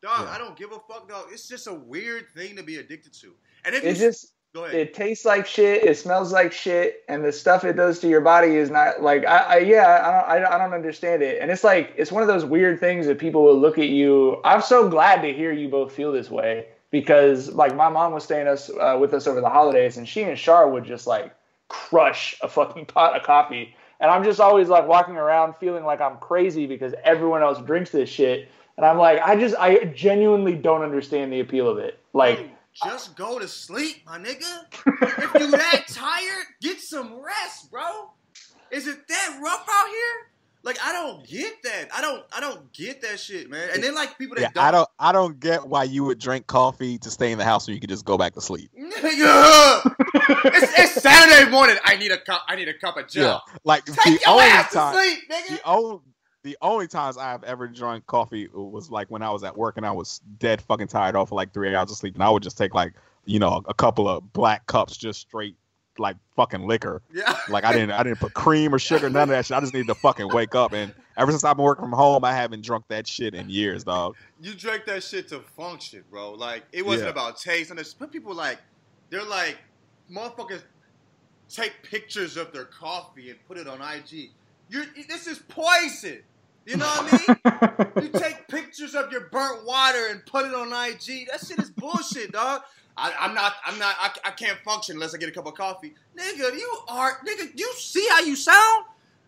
Dog, 0.03 0.27
Yeah. 0.27 0.31
I 0.31 0.39
don't 0.39 0.57
give 0.57 0.73
a 0.73 0.79
fuck, 0.89 1.09
dog. 1.09 1.27
It's 1.31 1.49
just 1.49 1.67
a 1.67 1.75
weird 1.75 2.27
thing 2.35 2.57
to 2.57 2.63
be 2.63 2.77
addicted 2.77 3.13
to. 3.15 3.35
And 3.65 3.75
if 3.75 3.85
you 3.85 3.95
just 3.95 4.34
go 4.55 4.65
ahead, 4.65 4.77
it 4.77 4.95
tastes 4.95 5.25
like 5.25 5.47
shit. 5.47 5.85
It 5.85 5.99
smells 5.99 6.33
like 6.33 6.53
shit, 6.53 7.03
and 7.09 7.25
the 7.25 7.33
stuff 7.33 7.65
it 7.65 7.75
does 7.75 7.99
to 8.01 8.09
your 8.09 8.21
body 8.21 8.57
is 8.57 8.71
not 8.71 9.03
like 9.03 9.27
I, 9.27 9.39
I 9.39 9.57
yeah 9.59 10.27
I 10.29 10.37
don't 10.37 10.47
I, 10.47 10.55
I 10.55 10.59
don't 10.59 10.73
understand 10.73 11.23
it. 11.23 11.43
And 11.43 11.51
it's 11.51 11.65
like 11.65 11.93
it's 11.97 12.13
one 12.13 12.23
of 12.23 12.29
those 12.29 12.45
weird 12.45 12.81
things 12.81 13.07
that 13.07 13.19
people 13.19 13.43
will 13.43 13.59
look 13.59 13.79
at 13.79 13.89
you. 13.89 14.41
I'm 14.45 14.63
so 14.63 14.89
glad 14.89 15.23
to 15.23 15.33
hear 15.33 15.53
you 15.53 15.69
both 15.69 15.93
feel 15.93 16.13
this 16.13 16.31
way 16.31 16.69
because 16.91 17.51
like 17.53 17.75
my 17.75 17.89
mom 17.89 18.13
was 18.13 18.25
staying 18.25 18.47
us 18.47 18.71
uh, 18.71 18.97
with 18.99 19.13
us 19.13 19.27
over 19.27 19.41
the 19.41 19.51
holidays, 19.51 19.97
and 19.97 20.09
she 20.09 20.23
and 20.23 20.39
Shar 20.39 20.69
would 20.69 20.85
just 20.85 21.07
like 21.07 21.35
crush 21.69 22.37
a 22.43 22.49
fucking 22.49 22.87
pot 22.87 23.17
of 23.17 23.23
coffee. 23.25 23.75
And 24.01 24.11
I'm 24.11 24.25
just 24.25 24.41
always 24.41 24.69
like 24.69 24.87
walking 24.87 25.17
around 25.17 25.57
feeling 25.57 25.85
like 25.85 26.01
I'm 26.01 26.19
crazy 26.19 26.67
because 26.67 26.95
everyone 27.05 27.43
else 27.43 27.61
drinks 27.61 27.91
this 27.91 28.09
shit. 28.09 28.49
And 28.77 28.85
I'm 28.85 28.99
like, 28.99 29.21
I 29.21 29.37
just, 29.37 29.55
I 29.57 29.85
genuinely 29.85 30.57
don't 30.57 30.83
understand 30.83 31.33
the 31.33 31.39
appeal 31.39 31.69
of 31.69 31.79
it. 31.79 32.01
Like, 32.13 32.51
just 32.75 33.17
go 33.17 33.39
to 33.39 33.47
sleep, 33.49 34.03
my 34.07 34.19
nigga. 34.19 34.65
if 34.73 35.35
you 35.41 35.51
that 35.51 35.85
tired, 35.89 36.47
get 36.61 36.81
some 36.81 37.21
rest, 37.23 37.71
bro. 37.71 38.11
Is 38.71 38.87
it 38.89 39.07
that 39.09 39.41
rough 39.43 39.67
out 39.71 39.89
here? 39.89 40.31
Like 40.65 40.79
I 40.83 40.93
don't 40.93 41.27
get 41.27 41.63
that. 41.65 41.89
I 41.95 42.01
don't. 42.01 42.25
I 42.35 42.41
don't 42.41 42.73
get 42.73 43.03
that 43.03 43.21
shit, 43.21 43.51
man. 43.51 43.69
And 43.75 43.83
then 43.85 43.95
like 43.95 44.17
people 44.17 44.37
that 44.37 44.41
Yeah, 44.43 44.51
don't. 44.55 44.65
I 44.65 44.71
don't. 44.71 44.89
I 44.99 45.13
don't 45.13 45.39
get 45.39 45.67
why 45.67 45.85
you 45.85 46.05
would 46.05 46.19
drink 46.19 46.47
coffee 46.47 46.97
to 46.99 47.11
stay 47.11 47.33
in 47.33 47.39
the 47.39 47.45
house 47.45 47.67
so 47.67 47.73
you 47.73 47.81
could 47.81 47.91
just 47.91 48.07
go 48.07 48.17
back 48.17 48.33
to 48.35 48.41
sleep. 48.41 48.71
It's, 50.47 50.79
it's 50.79 51.03
Saturday 51.03 51.51
morning. 51.51 51.77
I 51.85 51.97
need 51.97 52.11
a 52.13 52.19
cup. 52.19 52.43
I 52.49 52.57
need 52.57 52.69
a 52.69 52.75
cup 52.79 52.97
of 52.97 53.09
Joe. 53.09 53.41
Like 53.65 53.85
Take 53.85 53.97
the 53.97 54.11
your 54.13 54.31
only 54.31 54.49
time, 54.73 54.95
sleep, 54.95 55.19
nigga. 55.31 55.49
the 55.49 55.61
only, 55.69 55.99
the 56.45 56.57
only 56.63 56.87
times 56.87 57.17
I've 57.17 57.43
ever 57.43 57.67
drunk 57.67 58.07
coffee 58.07 58.49
was 58.53 58.91
like 58.91 59.11
when 59.11 59.23
I 59.23 59.31
was 59.31 59.43
at 59.43 59.57
work 59.57 59.77
and 59.79 59.85
I 59.85 59.91
was 59.91 60.21
dead 60.39 60.61
fucking 60.63 60.87
tired 60.89 61.17
off 61.17 61.31
for 61.31 61.35
like 61.35 61.53
three 61.53 61.75
hours 61.75 61.91
of 61.91 61.97
sleep, 61.97 62.15
and 62.15 62.23
I 62.23 62.31
would 62.31 62.43
just 62.45 62.57
take 62.57 62.75
like 62.75 62.93
you 63.25 63.39
know 63.39 63.63
a 63.67 63.75
couple 63.75 64.09
of 64.09 64.33
black 64.33 64.67
cups, 64.67 64.97
just 64.97 65.21
straight 65.23 65.57
like 65.99 66.17
fucking 66.37 66.67
liquor. 66.67 67.03
Yeah. 67.13 67.37
Like 67.49 67.65
I 67.65 67.73
didn't, 67.73 67.93
I 67.93 68.03
didn't 68.03 68.19
put 68.21 68.35
cream 68.35 68.75
or 68.75 68.79
sugar, 68.79 69.09
none 69.11 69.25
of 69.25 69.29
that 69.31 69.47
shit. 69.47 69.57
I 69.57 69.61
just 69.61 69.73
needed 69.75 69.87
to 69.89 69.95
fucking 69.95 70.29
wake 70.35 70.55
up. 70.55 70.73
And 70.73 70.93
ever 71.17 71.31
since 71.31 71.45
I've 71.45 71.57
been 71.57 71.65
working 71.65 71.85
from 71.85 71.93
home, 71.93 72.25
I 72.25 72.33
haven't 72.35 72.63
drunk 72.65 72.87
that 72.89 73.07
shit 73.07 73.35
in 73.35 73.49
years, 73.49 73.85
dog. 73.85 74.17
You 74.41 74.55
drank 74.55 74.87
that 74.87 75.03
shit 75.05 75.29
to 75.29 75.41
function, 75.57 76.03
bro. 76.11 76.33
Like 76.33 76.65
it 76.73 76.85
wasn't 76.85 77.07
Yeah. 77.07 77.11
about 77.13 77.39
taste. 77.39 77.71
And 77.71 77.79
there's 77.79 77.95
but 77.95 78.11
people 78.13 78.35
like 78.35 78.59
they're 79.11 79.23
like 79.25 79.59
motherfuckers 80.13 80.63
take 81.49 81.73
pictures 81.83 82.37
of 82.37 82.53
their 82.53 82.65
coffee 82.65 83.31
and 83.31 83.39
put 83.47 83.57
it 83.57 83.69
on 83.69 83.81
IG. 83.81 84.31
You're 84.69 84.87
this 85.09 85.27
is 85.27 85.39
poison. 85.49 86.19
You 86.67 86.77
know 86.79 86.87
what 86.87 87.13
I 87.13 87.97
mean? 87.99 88.05
you 88.05 88.09
take 88.21 88.49
pictures 88.49 88.95
of 88.95 89.13
your 89.13 89.29
burnt 89.29 89.67
water 89.67 90.09
and 90.11 90.25
put 90.25 90.47
it 90.47 90.55
on 90.55 90.69
IG. 90.69 91.29
That 91.31 91.45
shit 91.47 91.59
is 91.59 91.71
bullshit, 91.71 92.33
dog. 92.33 92.63
I, 92.97 93.13
I'm 93.19 93.35
not. 93.35 93.55
I'm 93.67 93.79
not. 93.79 93.97
I, 93.99 94.11
I 94.25 94.31
can't 94.31 94.59
function 94.65 94.97
unless 94.97 95.15
I 95.15 95.19
get 95.19 95.29
a 95.29 95.33
cup 95.33 95.47
of 95.47 95.55
coffee, 95.55 95.95
nigga. 96.17 96.57
You 96.57 96.79
are, 96.89 97.19
nigga. 97.27 97.51
You 97.59 97.73
see 97.77 98.07
how 98.11 98.21
you 98.21 98.37
sound, 98.37 98.85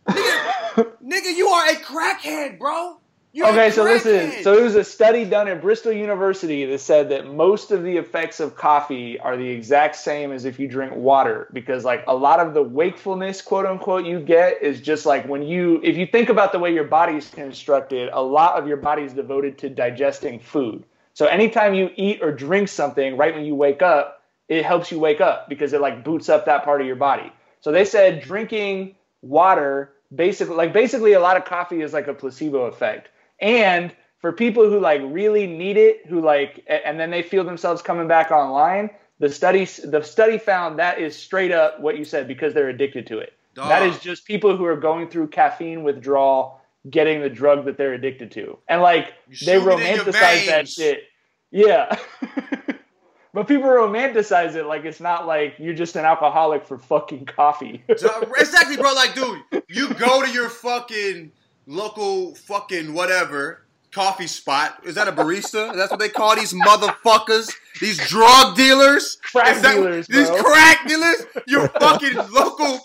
nigga. 0.08 0.92
nigga, 1.04 1.36
you 1.36 1.48
are 1.48 1.68
a 1.68 1.74
crackhead, 1.74 2.58
bro. 2.58 2.98
You're 3.36 3.48
Okay, 3.48 3.70
so 3.70 3.84
listen. 3.84 4.30
crackhead. 4.30 4.44
So 4.44 4.56
it 4.56 4.62
was 4.62 4.76
a 4.76 4.82
study 4.82 5.26
done 5.26 5.46
at 5.46 5.60
Bristol 5.60 5.92
University 5.92 6.64
that 6.64 6.80
said 6.80 7.10
that 7.10 7.26
most 7.26 7.70
of 7.70 7.82
the 7.82 7.98
effects 7.98 8.40
of 8.40 8.54
coffee 8.54 9.20
are 9.20 9.36
the 9.36 9.46
exact 9.46 9.96
same 9.96 10.32
as 10.32 10.46
if 10.46 10.58
you 10.58 10.66
drink 10.66 10.94
water 10.96 11.46
because 11.52 11.84
like 11.84 12.02
a 12.08 12.16
lot 12.16 12.40
of 12.40 12.54
the 12.54 12.62
wakefulness, 12.62 13.42
quote 13.42 13.66
unquote, 13.66 14.06
you 14.06 14.20
get 14.20 14.62
is 14.62 14.80
just 14.80 15.04
like 15.04 15.28
when 15.28 15.42
you 15.42 15.82
if 15.84 15.98
you 15.98 16.06
think 16.06 16.30
about 16.30 16.50
the 16.50 16.58
way 16.58 16.72
your 16.72 16.84
body's 16.84 17.28
constructed, 17.28 18.08
a 18.14 18.22
lot 18.22 18.58
of 18.58 18.66
your 18.66 18.78
body's 18.78 19.12
devoted 19.12 19.58
to 19.58 19.68
digesting 19.68 20.40
food. 20.40 20.82
So 21.12 21.26
anytime 21.26 21.74
you 21.74 21.90
eat 21.94 22.22
or 22.22 22.32
drink 22.32 22.68
something 22.68 23.18
right 23.18 23.34
when 23.34 23.44
you 23.44 23.54
wake 23.54 23.82
up, 23.82 24.22
it 24.48 24.64
helps 24.64 24.90
you 24.90 24.98
wake 24.98 25.20
up 25.20 25.50
because 25.50 25.74
it 25.74 25.82
like 25.82 26.02
boots 26.02 26.30
up 26.30 26.46
that 26.46 26.64
part 26.64 26.80
of 26.80 26.86
your 26.86 26.96
body. 26.96 27.30
So 27.60 27.70
they 27.70 27.84
said 27.84 28.22
drinking 28.22 28.94
water 29.20 29.92
basically 30.14 30.56
like 30.56 30.72
basically 30.72 31.12
a 31.12 31.20
lot 31.20 31.36
of 31.36 31.44
coffee 31.44 31.82
is 31.82 31.92
like 31.92 32.06
a 32.08 32.14
placebo 32.14 32.62
effect. 32.62 33.10
And 33.40 33.94
for 34.18 34.32
people 34.32 34.68
who 34.68 34.80
like 34.80 35.00
really 35.04 35.46
need 35.46 35.76
it, 35.76 36.06
who 36.06 36.20
like 36.20 36.64
and 36.68 36.98
then 36.98 37.10
they 37.10 37.22
feel 37.22 37.44
themselves 37.44 37.82
coming 37.82 38.08
back 38.08 38.30
online, 38.30 38.90
the 39.18 39.30
study 39.30 39.64
the 39.64 40.02
study 40.02 40.38
found 40.38 40.78
that 40.78 40.98
is 40.98 41.16
straight 41.16 41.52
up 41.52 41.80
what 41.80 41.98
you 41.98 42.04
said 42.04 42.28
because 42.28 42.54
they're 42.54 42.68
addicted 42.68 43.06
to 43.08 43.18
it. 43.18 43.32
That 43.54 43.82
is 43.84 43.98
just 43.98 44.26
people 44.26 44.56
who 44.56 44.66
are 44.66 44.76
going 44.76 45.08
through 45.08 45.28
caffeine 45.28 45.82
withdrawal 45.82 46.60
getting 46.90 47.20
the 47.20 47.30
drug 47.30 47.64
that 47.64 47.76
they're 47.76 47.94
addicted 47.94 48.30
to. 48.32 48.58
And 48.68 48.82
like 48.82 49.14
You 49.28 49.46
they 49.46 49.58
shoot 49.58 49.68
it 49.68 49.80
in 49.80 49.94
your 49.96 50.04
romanticize 50.04 50.46
that 50.46 50.68
shit. 50.68 51.04
Yeah. 51.50 51.98
but 53.32 53.48
people 53.48 53.68
romanticize 53.68 54.54
it 54.54 54.66
like 54.66 54.84
it's 54.84 55.00
not 55.00 55.26
like 55.26 55.54
you're 55.58 55.74
just 55.74 55.96
an 55.96 56.04
alcoholic 56.04 56.64
for 56.64 56.78
fucking 56.78 57.26
coffee. 57.26 57.82
Exactly, 57.88 58.76
bro. 58.76 58.92
Like, 58.92 59.14
dude, 59.14 59.42
you 59.68 59.92
go 59.94 60.24
to 60.24 60.30
your 60.30 60.48
fucking 60.48 61.32
local 61.66 62.34
fucking 62.34 62.92
whatever 62.94 63.62
coffee 63.92 64.26
spot. 64.26 64.80
Is 64.84 64.94
that 64.96 65.08
a 65.08 65.12
barista? 65.12 65.74
That's 65.74 65.90
what 65.90 66.00
they 66.00 66.08
call 66.08 66.36
these 66.36 66.52
motherfuckers. 66.52 67.50
These 67.80 67.98
drug 68.08 68.56
dealers. 68.56 69.16
Crack 69.22 69.56
Is 69.56 69.62
that- 69.62 69.74
dealers, 69.74 70.06
These 70.06 70.28
bro. 70.28 70.42
crack 70.42 70.86
dealers. 70.86 71.26
Your 71.46 71.68
fucking 71.68 72.16
local 72.30 72.80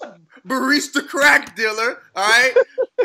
barista 0.48 1.06
crack 1.08 1.56
dealer. 1.56 2.02
All 2.15 2.28
right, 2.28 2.54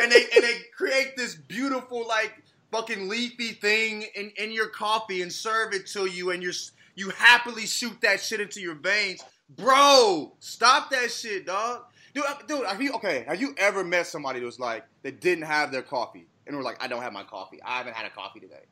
and 0.02 0.10
they 0.12 0.24
and 0.34 0.42
they 0.44 0.60
create 0.76 1.16
this 1.16 1.34
beautiful 1.34 2.06
like 2.06 2.32
fucking 2.72 3.08
leafy 3.08 3.52
thing 3.52 4.04
in, 4.14 4.30
in 4.36 4.52
your 4.52 4.68
coffee 4.68 5.22
and 5.22 5.32
serve 5.32 5.72
it 5.74 5.86
to 5.88 6.06
you, 6.06 6.30
and 6.30 6.42
you're 6.42 6.52
you 6.94 7.10
happily 7.10 7.66
shoot 7.66 8.00
that 8.00 8.20
shit 8.20 8.40
into 8.40 8.60
your 8.60 8.74
veins, 8.74 9.22
bro. 9.56 10.32
Stop 10.40 10.90
that 10.90 11.10
shit, 11.10 11.46
dog. 11.46 11.82
Dude, 12.16 12.24
dude, 12.48 12.64
have 12.64 12.80
you 12.80 12.94
okay? 12.94 13.26
Have 13.28 13.38
you 13.42 13.54
ever 13.58 13.84
met 13.84 14.06
somebody 14.06 14.40
that 14.40 14.46
was 14.46 14.58
like 14.58 14.86
that 15.02 15.20
didn't 15.20 15.44
have 15.44 15.70
their 15.70 15.82
coffee 15.82 16.26
and 16.46 16.56
were 16.56 16.62
like, 16.62 16.82
I 16.82 16.88
don't 16.88 17.02
have 17.02 17.12
my 17.12 17.24
coffee. 17.24 17.60
I 17.62 17.76
haven't 17.76 17.94
had 17.94 18.06
a 18.06 18.10
coffee 18.10 18.40
today. 18.40 18.62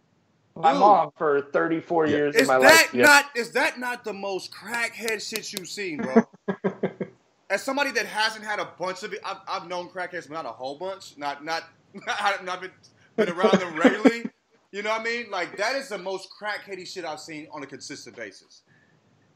my 0.57 0.70
Dude. 0.72 0.80
mom 0.80 1.11
for 1.18 1.42
34 1.52 2.07
Yeah. 2.07 2.16
years 2.16 2.35
Is 2.37 2.42
of 2.42 2.46
my 2.48 2.59
that 2.61 2.62
life. 2.62 2.94
Yeah. 2.94 3.02
not 3.04 3.24
is 3.37 3.50
that 3.50 3.78
not 3.78 4.02
the 4.02 4.14
most 4.14 4.50
crackhead 4.50 5.20
shit 5.28 5.52
you've 5.52 5.68
seen, 5.68 5.98
bro? 5.98 6.26
As 7.50 7.62
somebody 7.62 7.90
that 7.90 8.07
hasn't 8.07 8.46
had 8.46 8.61
a 8.61 8.64
bunch 8.78 9.02
of 9.02 9.12
it, 9.12 9.20
I've, 9.22 9.37
I've 9.46 9.68
known 9.68 9.88
crackheads, 9.90 10.26
but 10.26 10.30
not 10.33 10.46
a 10.46 10.48
whole 10.48 10.78
bunch. 10.78 11.18
Not 11.18 11.44
not 11.50 11.64
not, 11.92 12.44
not 12.46 12.61
been, 12.62 12.70
been 13.16 13.28
around 13.28 13.61
them 13.61 13.76
regularly. 13.76 14.24
You 14.72 14.83
know 14.83 14.88
what 14.90 15.02
I 15.02 15.04
mean? 15.04 15.30
Like 15.30 15.59
that 15.59 15.76
is 15.76 15.90
the 15.90 15.98
most 15.98 16.30
crackheady 16.30 16.87
shit 16.87 17.04
I've 17.04 17.20
seen 17.20 17.46
on 17.52 17.62
a 17.62 17.66
consistent 17.66 18.16
basis. 18.16 18.62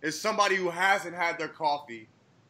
Is 0.01 0.19
somebody 0.19 0.57
who 0.57 0.71
hasn't 0.71 1.15
had 1.15 1.39
their 1.39 1.49
coffee, 1.49 2.09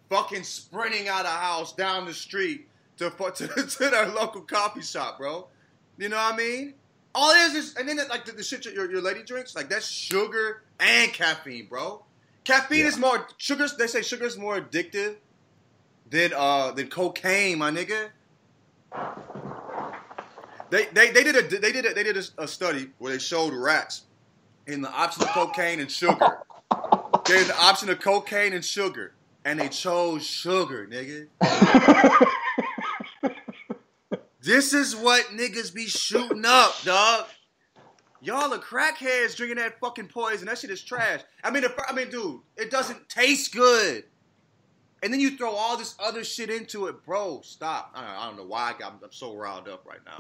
fucking 0.09 0.43
sprinting 0.43 1.09
out 1.09 1.25
of 1.25 1.33
house 1.33 1.73
down 1.75 2.07
the 2.07 2.15
street 2.15 2.69
to 2.99 3.11
to, 3.35 3.47
to 3.49 3.91
their 3.91 4.09
local 4.09 4.43
coffee 4.43 4.83
shop, 4.83 5.19
bro. 5.19 5.49
You 5.97 6.09
know 6.09 6.17
what 6.17 6.35
I 6.35 6.37
mean? 6.37 6.75
All 7.15 7.33
it 7.33 7.39
is 7.51 7.55
is, 7.55 7.77
and 7.77 7.89
then 7.89 7.99
like 8.09 8.25
the, 8.25 8.33
the 8.33 8.43
shit 8.43 8.65
your, 8.67 8.91
your 8.91 9.03
lady 9.03 9.23
drinks, 9.23 9.57
like 9.57 9.69
that's 9.69 9.89
sugar 9.89 10.63
and 10.79 11.13
caffeine, 11.13 11.67
bro. 11.67 12.05
Caffeine 12.45 12.87
is 12.87 12.97
more 12.97 13.27
sugar. 13.37 13.67
They 13.77 13.87
say 13.87 14.03
sugar 14.03 14.25
is 14.25 14.39
more 14.39 14.61
addictive 14.61 15.17
than 16.11 16.33
uh 16.35 16.73
than 16.73 16.89
cocaine, 16.89 17.59
my 17.59 17.71
nigga. 17.71 18.11
They 20.71 20.87
they, 20.93 21.11
they 21.11 21.25
did 21.25 21.37
a 21.37 21.59
they 21.59 21.73
did 21.73 21.87
a, 21.87 21.95
they 21.95 22.03
did 22.03 22.17
a, 22.17 22.43
a 22.43 22.49
study 22.49 22.91
where 22.99 23.13
they 23.13 23.19
showed 23.19 23.53
rats 23.53 24.03
in 24.67 24.83
the 24.83 24.91
option 24.91 25.23
of 25.23 25.29
cocaine 25.31 25.81
and 25.81 25.91
sugar. 25.91 26.39
They 27.27 27.39
had 27.39 27.49
the 27.49 27.59
option 27.59 27.89
of 27.91 28.01
cocaine 28.01 28.53
and 28.53 28.65
sugar, 28.65 29.13
and 29.49 29.59
they 29.59 29.69
chose 29.69 30.27
sugar, 30.27 30.87
nigga. 30.91 31.27
This 34.41 34.73
is 34.73 34.97
what 34.97 35.27
niggas 35.27 35.75
be 35.75 35.85
shooting 35.85 36.45
up, 36.47 36.73
dog. 36.83 37.27
Y'all 38.23 38.55
are 38.55 38.59
crackheads 38.59 39.37
drinking 39.37 39.59
that 39.59 39.79
fucking 39.79 40.07
poison. 40.07 40.47
That 40.47 40.57
shit 40.57 40.71
is 40.71 40.83
trash. 40.83 41.21
I 41.45 41.51
mean, 41.51 41.65
the, 41.65 41.75
I 41.87 41.93
mean, 41.93 42.09
dude, 42.09 42.41
it 42.57 42.71
doesn't 42.71 43.11
taste 43.11 43.53
good. 43.53 44.05
And 45.03 45.13
then 45.13 45.21
you 45.21 45.37
throw 45.37 45.51
all 45.51 45.77
this 45.77 45.95
other 46.03 46.25
shit 46.25 46.49
into 46.49 46.87
it, 46.87 47.05
bro. 47.05 47.43
Stop. 47.43 47.93
I 47.95 48.01
don't, 48.01 48.11
I 48.11 48.27
don't 48.27 48.37
know 48.39 48.47
why 48.47 48.73
I 48.75 48.79
got, 48.79 48.99
I'm 49.03 49.13
so 49.13 49.37
riled 49.37 49.69
up 49.69 49.85
right 49.85 50.01
now. 50.07 50.17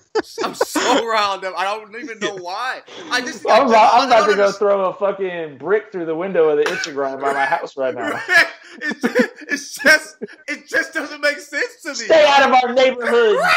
I'm 0.42 0.54
so 0.54 1.06
riled 1.08 1.44
up. 1.44 1.54
I 1.56 1.64
don't 1.64 1.94
even 1.96 2.18
know 2.18 2.36
why. 2.36 2.80
I 3.10 3.20
just. 3.20 3.44
I'm, 3.48 3.68
about, 3.68 3.94
I'm 3.94 4.08
about 4.08 4.28
to 4.28 4.36
go 4.36 4.48
I 4.48 4.52
throw 4.52 4.86
a 4.86 4.94
fucking 4.94 5.58
brick 5.58 5.92
through 5.92 6.06
the 6.06 6.14
window 6.14 6.48
of 6.48 6.58
the 6.58 6.64
Instagram 6.64 7.20
by 7.20 7.32
my 7.32 7.44
house 7.44 7.76
right 7.76 7.94
now. 7.94 8.20
it's, 8.82 9.00
just, 9.02 9.42
it's 9.42 9.74
just 9.74 10.16
it 10.48 10.68
just 10.68 10.94
doesn't 10.94 11.20
make 11.20 11.38
sense 11.38 11.82
to 11.82 11.90
me. 11.90 11.94
Stay 11.94 12.26
out 12.26 12.48
of 12.48 12.54
our 12.62 12.74
neighborhood. 12.74 13.38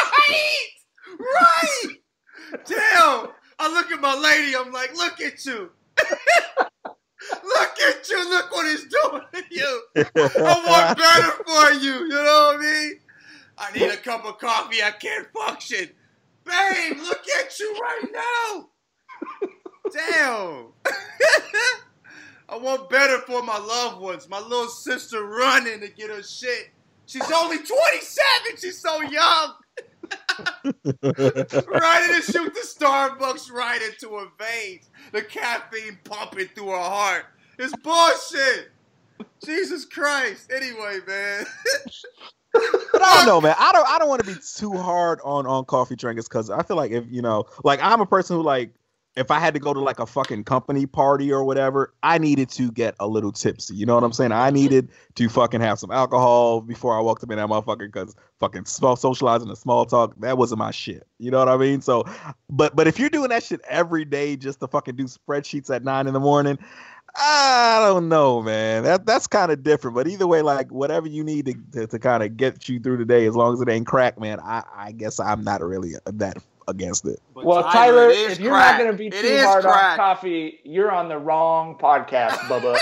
Right, 1.18 1.34
right. 1.34 2.62
Damn. 2.64 3.28
I 3.58 3.72
look 3.72 3.90
at 3.90 4.00
my 4.00 4.14
lady. 4.14 4.54
I'm 4.54 4.70
like, 4.70 4.94
look 4.94 5.20
at 5.20 5.44
you. 5.44 5.70
look 5.98 7.80
at 7.88 8.08
you. 8.08 8.30
Look 8.30 8.52
what 8.52 8.66
it's 8.66 8.84
doing 8.84 9.22
to 9.32 9.42
you. 9.50 9.82
I 9.96 10.64
want 10.66 10.98
better 10.98 11.30
for 11.44 11.72
you. 11.80 11.92
You 11.92 12.08
know 12.10 12.52
what 12.52 12.56
I 12.56 12.62
mean? 12.62 13.00
I 13.58 13.72
need 13.72 13.90
a 13.90 13.96
cup 13.96 14.24
of 14.24 14.38
coffee. 14.38 14.82
I 14.82 14.92
can't 14.92 15.26
function. 15.32 15.90
Babe, 16.48 16.96
look 16.98 17.22
at 17.40 17.58
you 17.60 17.78
right 17.80 18.04
now. 18.12 18.68
Damn. 19.92 20.66
I 22.48 22.56
want 22.56 22.88
better 22.88 23.18
for 23.26 23.42
my 23.42 23.58
loved 23.58 24.00
ones. 24.00 24.28
My 24.28 24.40
little 24.40 24.68
sister 24.68 25.24
running 25.26 25.80
to 25.80 25.88
get 25.88 26.10
her 26.10 26.22
shit. 26.22 26.70
She's 27.06 27.30
only 27.30 27.58
27. 27.58 27.76
She's 28.58 28.80
so 28.80 29.02
young. 29.02 29.54
Running 31.02 32.16
to 32.16 32.22
shoot 32.22 32.54
the 32.54 32.66
Starbucks 32.66 33.52
right 33.52 33.80
into 33.82 34.16
her 34.16 34.28
veins. 34.38 34.90
The 35.12 35.22
caffeine 35.22 35.98
pumping 36.04 36.48
through 36.54 36.70
her 36.70 36.78
heart. 36.78 37.24
It's 37.58 37.74
bullshit. 37.76 38.70
Jesus 39.44 39.84
Christ. 39.84 40.50
Anyway, 40.54 41.00
man. 41.06 41.46
I 42.54 43.14
don't 43.16 43.26
know, 43.26 43.40
man. 43.40 43.54
I 43.58 43.72
don't. 43.72 43.88
I 43.88 43.98
don't 43.98 44.08
want 44.08 44.24
to 44.24 44.26
be 44.26 44.38
too 44.56 44.72
hard 44.72 45.20
on 45.24 45.46
on 45.46 45.64
coffee 45.64 45.96
drinkers 45.96 46.28
because 46.28 46.50
I 46.50 46.62
feel 46.62 46.76
like 46.76 46.90
if 46.90 47.04
you 47.08 47.22
know, 47.22 47.44
like 47.64 47.80
I'm 47.82 48.00
a 48.00 48.06
person 48.06 48.36
who 48.36 48.42
like 48.42 48.72
if 49.18 49.32
I 49.32 49.40
had 49.40 49.52
to 49.54 49.60
go 49.60 49.74
to 49.74 49.80
like 49.80 49.98
a 49.98 50.06
fucking 50.06 50.44
company 50.44 50.86
party 50.86 51.32
or 51.32 51.42
whatever, 51.42 51.92
I 52.04 52.18
needed 52.18 52.50
to 52.50 52.70
get 52.70 52.94
a 53.00 53.08
little 53.08 53.32
tipsy. 53.32 53.74
You 53.74 53.84
know 53.84 53.96
what 53.96 54.04
I'm 54.04 54.12
saying? 54.12 54.30
I 54.30 54.50
needed 54.50 54.90
to 55.16 55.28
fucking 55.28 55.60
have 55.60 55.80
some 55.80 55.90
alcohol 55.90 56.60
before 56.60 56.96
I 56.96 57.00
walked 57.00 57.24
up 57.24 57.30
in 57.32 57.38
that 57.38 57.48
motherfucker 57.48 57.92
because 57.92 58.14
fucking 58.38 58.66
small 58.66 58.94
socializing 58.94 59.48
and 59.48 59.58
small 59.58 59.86
talk, 59.86 60.14
that 60.20 60.38
wasn't 60.38 60.60
my 60.60 60.70
shit. 60.70 61.04
You 61.18 61.32
know 61.32 61.38
what 61.40 61.48
I 61.48 61.56
mean? 61.56 61.80
So, 61.80 62.04
but 62.48 62.76
but 62.76 62.86
if 62.86 62.98
you're 62.98 63.10
doing 63.10 63.30
that 63.30 63.42
shit 63.42 63.60
every 63.68 64.04
day 64.04 64.36
just 64.36 64.60
to 64.60 64.68
fucking 64.68 64.94
do 64.94 65.04
spreadsheets 65.04 65.74
at 65.74 65.82
nine 65.82 66.06
in 66.06 66.14
the 66.14 66.20
morning, 66.20 66.56
I 67.20 67.80
don't 67.82 68.08
know, 68.08 68.42
man. 68.42 68.84
That 68.84 69.04
that's 69.04 69.26
kind 69.26 69.50
of 69.50 69.62
different. 69.62 69.94
But 69.94 70.06
either 70.06 70.26
way, 70.26 70.42
like 70.42 70.70
whatever 70.70 71.08
you 71.08 71.24
need 71.24 71.46
to, 71.46 71.54
to, 71.72 71.86
to 71.88 71.98
kind 71.98 72.22
of 72.22 72.36
get 72.36 72.68
you 72.68 72.78
through 72.78 72.98
the 72.98 73.04
day, 73.04 73.26
as 73.26 73.34
long 73.34 73.54
as 73.54 73.60
it 73.60 73.68
ain't 73.68 73.86
crack, 73.86 74.20
man. 74.20 74.38
I, 74.40 74.62
I 74.74 74.92
guess 74.92 75.18
I'm 75.18 75.42
not 75.42 75.62
really 75.62 75.94
that 76.06 76.36
against 76.68 77.06
it. 77.06 77.20
But 77.34 77.44
well, 77.44 77.62
Tyler, 77.64 78.08
if 78.10 78.38
you're 78.38 78.52
crack. 78.52 78.78
not 78.78 78.84
going 78.84 78.92
to 78.92 78.96
be 78.96 79.06
it 79.08 79.20
too 79.20 79.38
hard 79.44 79.64
crack. 79.64 79.92
on 79.92 79.96
coffee, 79.96 80.60
you're 80.64 80.92
on 80.92 81.08
the 81.08 81.18
wrong 81.18 81.76
podcast, 81.76 82.30
Bubba. 82.48 82.76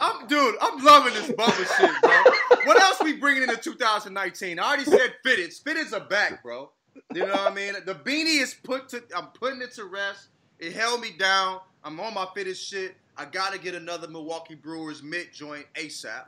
I'm 0.00 0.26
dude. 0.26 0.54
I'm 0.60 0.82
loving 0.82 1.14
this 1.14 1.30
Bubba 1.30 1.76
shit, 1.76 1.90
bro. 2.00 2.22
What 2.64 2.80
else 2.80 3.00
we 3.02 3.14
bringing 3.14 3.42
into 3.42 3.56
2019? 3.56 4.58
I 4.58 4.62
already 4.62 4.84
said 4.84 5.14
fitteds. 5.26 5.62
Fitteds 5.62 5.92
are 5.92 6.06
back, 6.06 6.42
bro. 6.42 6.70
You 7.12 7.26
know 7.26 7.32
what 7.32 7.52
I 7.52 7.54
mean? 7.54 7.74
The 7.84 7.94
beanie 7.94 8.40
is 8.40 8.54
put 8.54 8.88
to. 8.90 9.02
I'm 9.14 9.26
putting 9.38 9.60
it 9.60 9.72
to 9.74 9.84
rest. 9.84 10.28
It 10.64 10.72
held 10.72 11.02
me 11.02 11.10
down. 11.18 11.60
I'm 11.84 12.00
on 12.00 12.14
my 12.14 12.26
fittest 12.34 12.66
shit. 12.66 12.96
I 13.18 13.26
gotta 13.26 13.58
get 13.58 13.74
another 13.74 14.08
Milwaukee 14.08 14.54
Brewers 14.54 15.02
mint 15.02 15.28
joint 15.30 15.66
ASAP. 15.74 16.24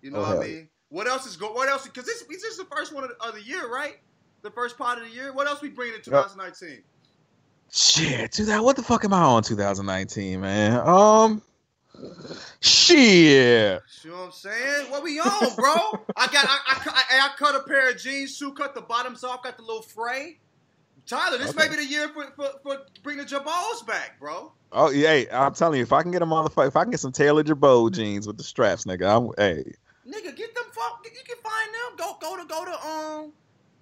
You 0.00 0.10
know 0.10 0.20
what 0.20 0.38
I 0.38 0.40
mean? 0.40 0.68
What 0.88 1.06
else 1.06 1.26
is 1.26 1.36
going? 1.36 1.54
What 1.54 1.68
else? 1.68 1.84
Because 1.84 2.06
this, 2.06 2.22
this 2.22 2.44
is 2.44 2.56
the 2.56 2.64
first 2.64 2.94
one 2.94 3.04
of 3.04 3.10
the, 3.10 3.22
of 3.22 3.34
the, 3.34 3.42
year, 3.42 3.70
right? 3.70 3.98
The 4.40 4.50
first 4.50 4.78
part 4.78 4.98
of 4.98 5.04
the 5.04 5.10
year. 5.10 5.34
What 5.34 5.46
else 5.46 5.60
we 5.60 5.68
bringing 5.68 5.96
in 5.96 6.02
2019? 6.02 6.82
Shit, 7.70 8.32
2000, 8.32 8.62
what 8.62 8.76
the 8.76 8.82
fuck 8.82 9.04
am 9.04 9.12
I 9.12 9.20
on 9.20 9.42
2019, 9.42 10.40
man? 10.40 10.80
Um, 10.86 11.42
shit. 12.60 13.82
You 14.02 14.10
know 14.10 14.16
what 14.16 14.24
I'm 14.26 14.32
saying? 14.32 14.90
What 14.90 15.02
we 15.02 15.20
on, 15.20 15.54
bro? 15.56 15.74
I 16.16 16.26
got, 16.28 16.46
I, 16.46 16.58
I, 16.68 16.80
I, 16.86 17.02
I, 17.26 17.30
cut 17.36 17.54
a 17.54 17.60
pair 17.60 17.90
of 17.90 17.98
jeans, 17.98 18.36
shoe 18.36 18.52
cut 18.52 18.74
the 18.74 18.80
bottoms 18.80 19.24
off, 19.24 19.42
got 19.42 19.56
the 19.56 19.62
little 19.62 19.82
fray. 19.82 20.38
Tyler, 21.06 21.38
this 21.38 21.50
okay. 21.50 21.68
may 21.68 21.68
be 21.68 21.76
the 21.76 21.86
year 21.86 22.08
for, 22.08 22.24
for, 22.36 22.50
for 22.62 22.78
bringing 23.02 23.26
Girbauds 23.26 23.86
back, 23.86 24.18
bro. 24.18 24.52
Oh 24.72 24.90
yeah, 24.90 25.08
hey, 25.08 25.28
I'm 25.30 25.54
telling 25.54 25.76
you, 25.76 25.82
if 25.82 25.92
I 25.92 26.02
can 26.02 26.10
get 26.10 26.22
a 26.22 26.26
motherfucker, 26.26 26.68
if 26.68 26.76
I 26.76 26.82
can 26.82 26.90
get 26.90 27.00
some 27.00 27.12
Taylor 27.12 27.44
Girbaud 27.44 27.92
jeans 27.92 28.26
with 28.26 28.38
the 28.38 28.44
straps, 28.44 28.84
nigga, 28.84 29.06
I'm 29.16 29.30
hey. 29.36 29.64
Nigga, 30.06 30.36
get 30.36 30.54
them. 30.54 30.64
Fuck, 30.72 31.04
you 31.04 31.22
can 31.24 31.36
find 31.42 31.68
them. 31.72 31.96
Go, 31.96 32.16
go 32.20 32.36
to, 32.36 32.46
go 32.46 32.64
to, 32.64 32.86
um, 32.86 33.32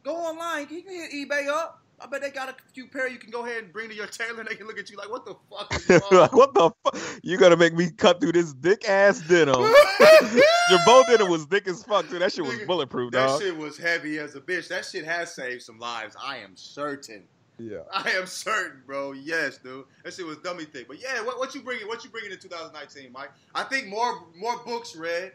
go 0.03 0.15
online. 0.17 0.67
You 0.71 0.83
can 0.83 0.93
hit 0.93 1.13
eBay 1.13 1.49
up. 1.49 1.82
I 2.03 2.07
bet 2.07 2.21
they 2.21 2.31
got 2.31 2.49
a 2.49 2.55
few 2.73 2.89
pair 2.89 3.09
you 3.09 3.19
can 3.19 3.31
go 3.31 3.45
ahead 3.45 3.63
and 3.63 3.73
bring 3.73 3.89
to 3.89 3.95
your 3.95 4.07
tailor. 4.07 4.41
And 4.41 4.49
they 4.49 4.57
can 4.57 4.67
look 4.67 4.79
at 4.79 4.91
you 4.91 4.97
like, 4.97 5.11
what 5.11 5.25
the 5.25 5.37
fuck? 5.51 6.11
like, 6.13 6.33
what 6.33 6.55
the 6.55 6.71
fuck? 6.85 7.21
You 7.23 7.39
gonna 7.39 7.57
make 7.57 7.75
me 7.75 7.91
cut 7.91 8.21
through 8.21 8.33
this 8.33 8.53
dick 8.53 8.89
ass 8.89 9.21
denim? 9.21 9.55
Girbaud 10.71 11.07
denim 11.07 11.31
was 11.31 11.45
thick 11.45 11.69
as 11.69 11.85
fuck 11.85 12.09
too. 12.09 12.19
That 12.19 12.33
shit 12.33 12.45
was 12.45 12.59
bulletproof, 12.67 13.13
that 13.13 13.27
dog. 13.27 13.41
That 13.41 13.47
shit 13.47 13.57
was 13.57 13.77
heavy 13.79 14.19
as 14.19 14.35
a 14.35 14.41
bitch. 14.41 14.69
That 14.69 14.85
shit 14.85 15.05
has 15.05 15.35
saved 15.35 15.63
some 15.63 15.79
lives. 15.79 16.17
I 16.23 16.39
am 16.39 16.57
certain. 16.57 17.25
Yeah. 17.59 17.81
I 17.93 18.11
am 18.11 18.27
certain, 18.27 18.83
bro. 18.87 19.13
Yes, 19.13 19.59
dude. 19.59 19.85
That 20.05 20.15
shit 20.15 20.27
was 20.27 20.39
dummy 20.39 20.65
thick. 20.65 20.89
But 20.89 21.01
yeah, 21.01 21.23
what, 21.23 21.39
what 21.39 21.55
you 21.55 21.63
bringing? 21.63 21.87
What 21.87 22.03
you 22.03 22.11
bringing 22.11 22.33
in 22.33 22.39
2019, 22.39 23.13
Mike? 23.13 23.31
I 23.55 23.63
think 23.65 23.87
more 23.89 24.27
more 24.37 24.59
books 24.65 24.97
read. 24.97 25.33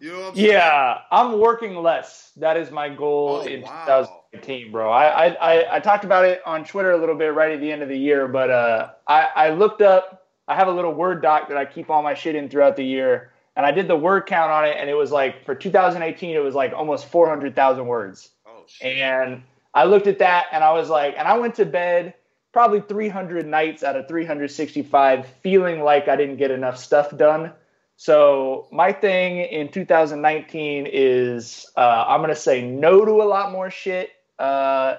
You 0.00 0.12
know 0.12 0.28
I'm 0.28 0.32
yeah, 0.34 0.98
I'm 1.10 1.38
working 1.38 1.76
less. 1.76 2.32
That 2.36 2.56
is 2.56 2.70
my 2.70 2.88
goal 2.88 3.42
oh, 3.42 3.46
in 3.46 3.62
wow. 3.62 4.02
2019, 4.32 4.72
bro. 4.72 4.90
I, 4.90 5.28
I 5.28 5.76
I 5.76 5.80
talked 5.80 6.04
about 6.04 6.24
it 6.24 6.42
on 6.44 6.64
Twitter 6.64 6.92
a 6.92 6.98
little 6.98 7.14
bit 7.14 7.32
right 7.34 7.52
at 7.52 7.60
the 7.60 7.70
end 7.70 7.82
of 7.82 7.88
the 7.88 7.96
year, 7.96 8.28
but 8.28 8.50
uh, 8.50 8.90
I 9.06 9.28
I 9.34 9.50
looked 9.50 9.82
up. 9.82 10.26
I 10.46 10.56
have 10.56 10.68
a 10.68 10.72
little 10.72 10.92
Word 10.92 11.22
doc 11.22 11.48
that 11.48 11.56
I 11.56 11.64
keep 11.64 11.88
all 11.90 12.02
my 12.02 12.14
shit 12.14 12.34
in 12.34 12.48
throughout 12.48 12.76
the 12.76 12.84
year, 12.84 13.32
and 13.56 13.64
I 13.64 13.70
did 13.70 13.88
the 13.88 13.96
word 13.96 14.26
count 14.26 14.50
on 14.50 14.64
it, 14.66 14.76
and 14.78 14.90
it 14.90 14.94
was 14.94 15.10
like 15.10 15.44
for 15.44 15.54
2018, 15.54 16.36
it 16.36 16.38
was 16.40 16.54
like 16.54 16.72
almost 16.72 17.06
400,000 17.06 17.86
words. 17.86 18.30
Oh 18.46 18.64
shit. 18.66 18.98
And 18.98 19.42
I 19.72 19.84
looked 19.84 20.06
at 20.06 20.18
that, 20.18 20.46
and 20.52 20.62
I 20.62 20.72
was 20.72 20.88
like, 20.88 21.14
and 21.16 21.26
I 21.26 21.38
went 21.38 21.54
to 21.56 21.64
bed 21.64 22.14
probably 22.52 22.80
300 22.80 23.46
nights 23.46 23.82
out 23.82 23.96
of 23.96 24.06
365, 24.06 25.26
feeling 25.42 25.82
like 25.82 26.08
I 26.08 26.16
didn't 26.16 26.36
get 26.36 26.50
enough 26.50 26.78
stuff 26.78 27.16
done 27.16 27.52
so 27.96 28.68
my 28.72 28.92
thing 28.92 29.38
in 29.38 29.70
2019 29.70 30.88
is 30.90 31.66
uh, 31.76 32.04
I'm 32.08 32.20
gonna 32.20 32.34
say 32.34 32.62
no 32.62 33.04
to 33.04 33.12
a 33.12 33.24
lot 33.24 33.52
more 33.52 33.70
shit 33.70 34.10
uh, 34.38 34.96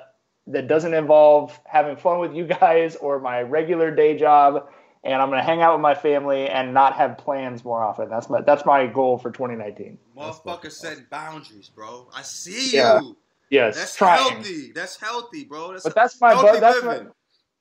that 0.47 0.67
doesn't 0.67 0.93
involve 0.93 1.59
having 1.65 1.97
fun 1.97 2.19
with 2.19 2.33
you 2.33 2.45
guys 2.45 2.95
or 3.01 3.19
my 3.19 3.41
regular 3.41 3.93
day 3.93 4.17
job, 4.17 4.69
and 5.03 5.21
I'm 5.21 5.29
gonna 5.29 5.43
hang 5.43 5.61
out 5.61 5.73
with 5.73 5.81
my 5.81 5.95
family 5.95 6.47
and 6.47 6.73
not 6.73 6.95
have 6.95 7.17
plans 7.17 7.65
more 7.65 7.83
often. 7.83 8.09
That's 8.09 8.29
my 8.29 8.41
that's 8.41 8.65
my 8.65 8.87
goal 8.87 9.17
for 9.17 9.31
2019. 9.31 9.97
Motherfucker 10.17 10.71
setting 10.71 11.05
boundaries, 11.09 11.69
bro. 11.69 12.09
I 12.13 12.21
see 12.21 12.71
you. 12.71 12.79
Yeah. 12.79 12.99
Yes, 13.49 13.75
that's 13.75 13.95
trying. 13.95 14.35
healthy. 14.37 14.71
That's 14.71 14.97
healthy, 14.97 15.43
bro. 15.43 15.73
That's 15.73 15.83
but 15.83 15.93
that's 15.93 16.19
my 16.19 16.33
bu- 16.33 16.59
that's 16.59 16.83
my, 16.83 17.01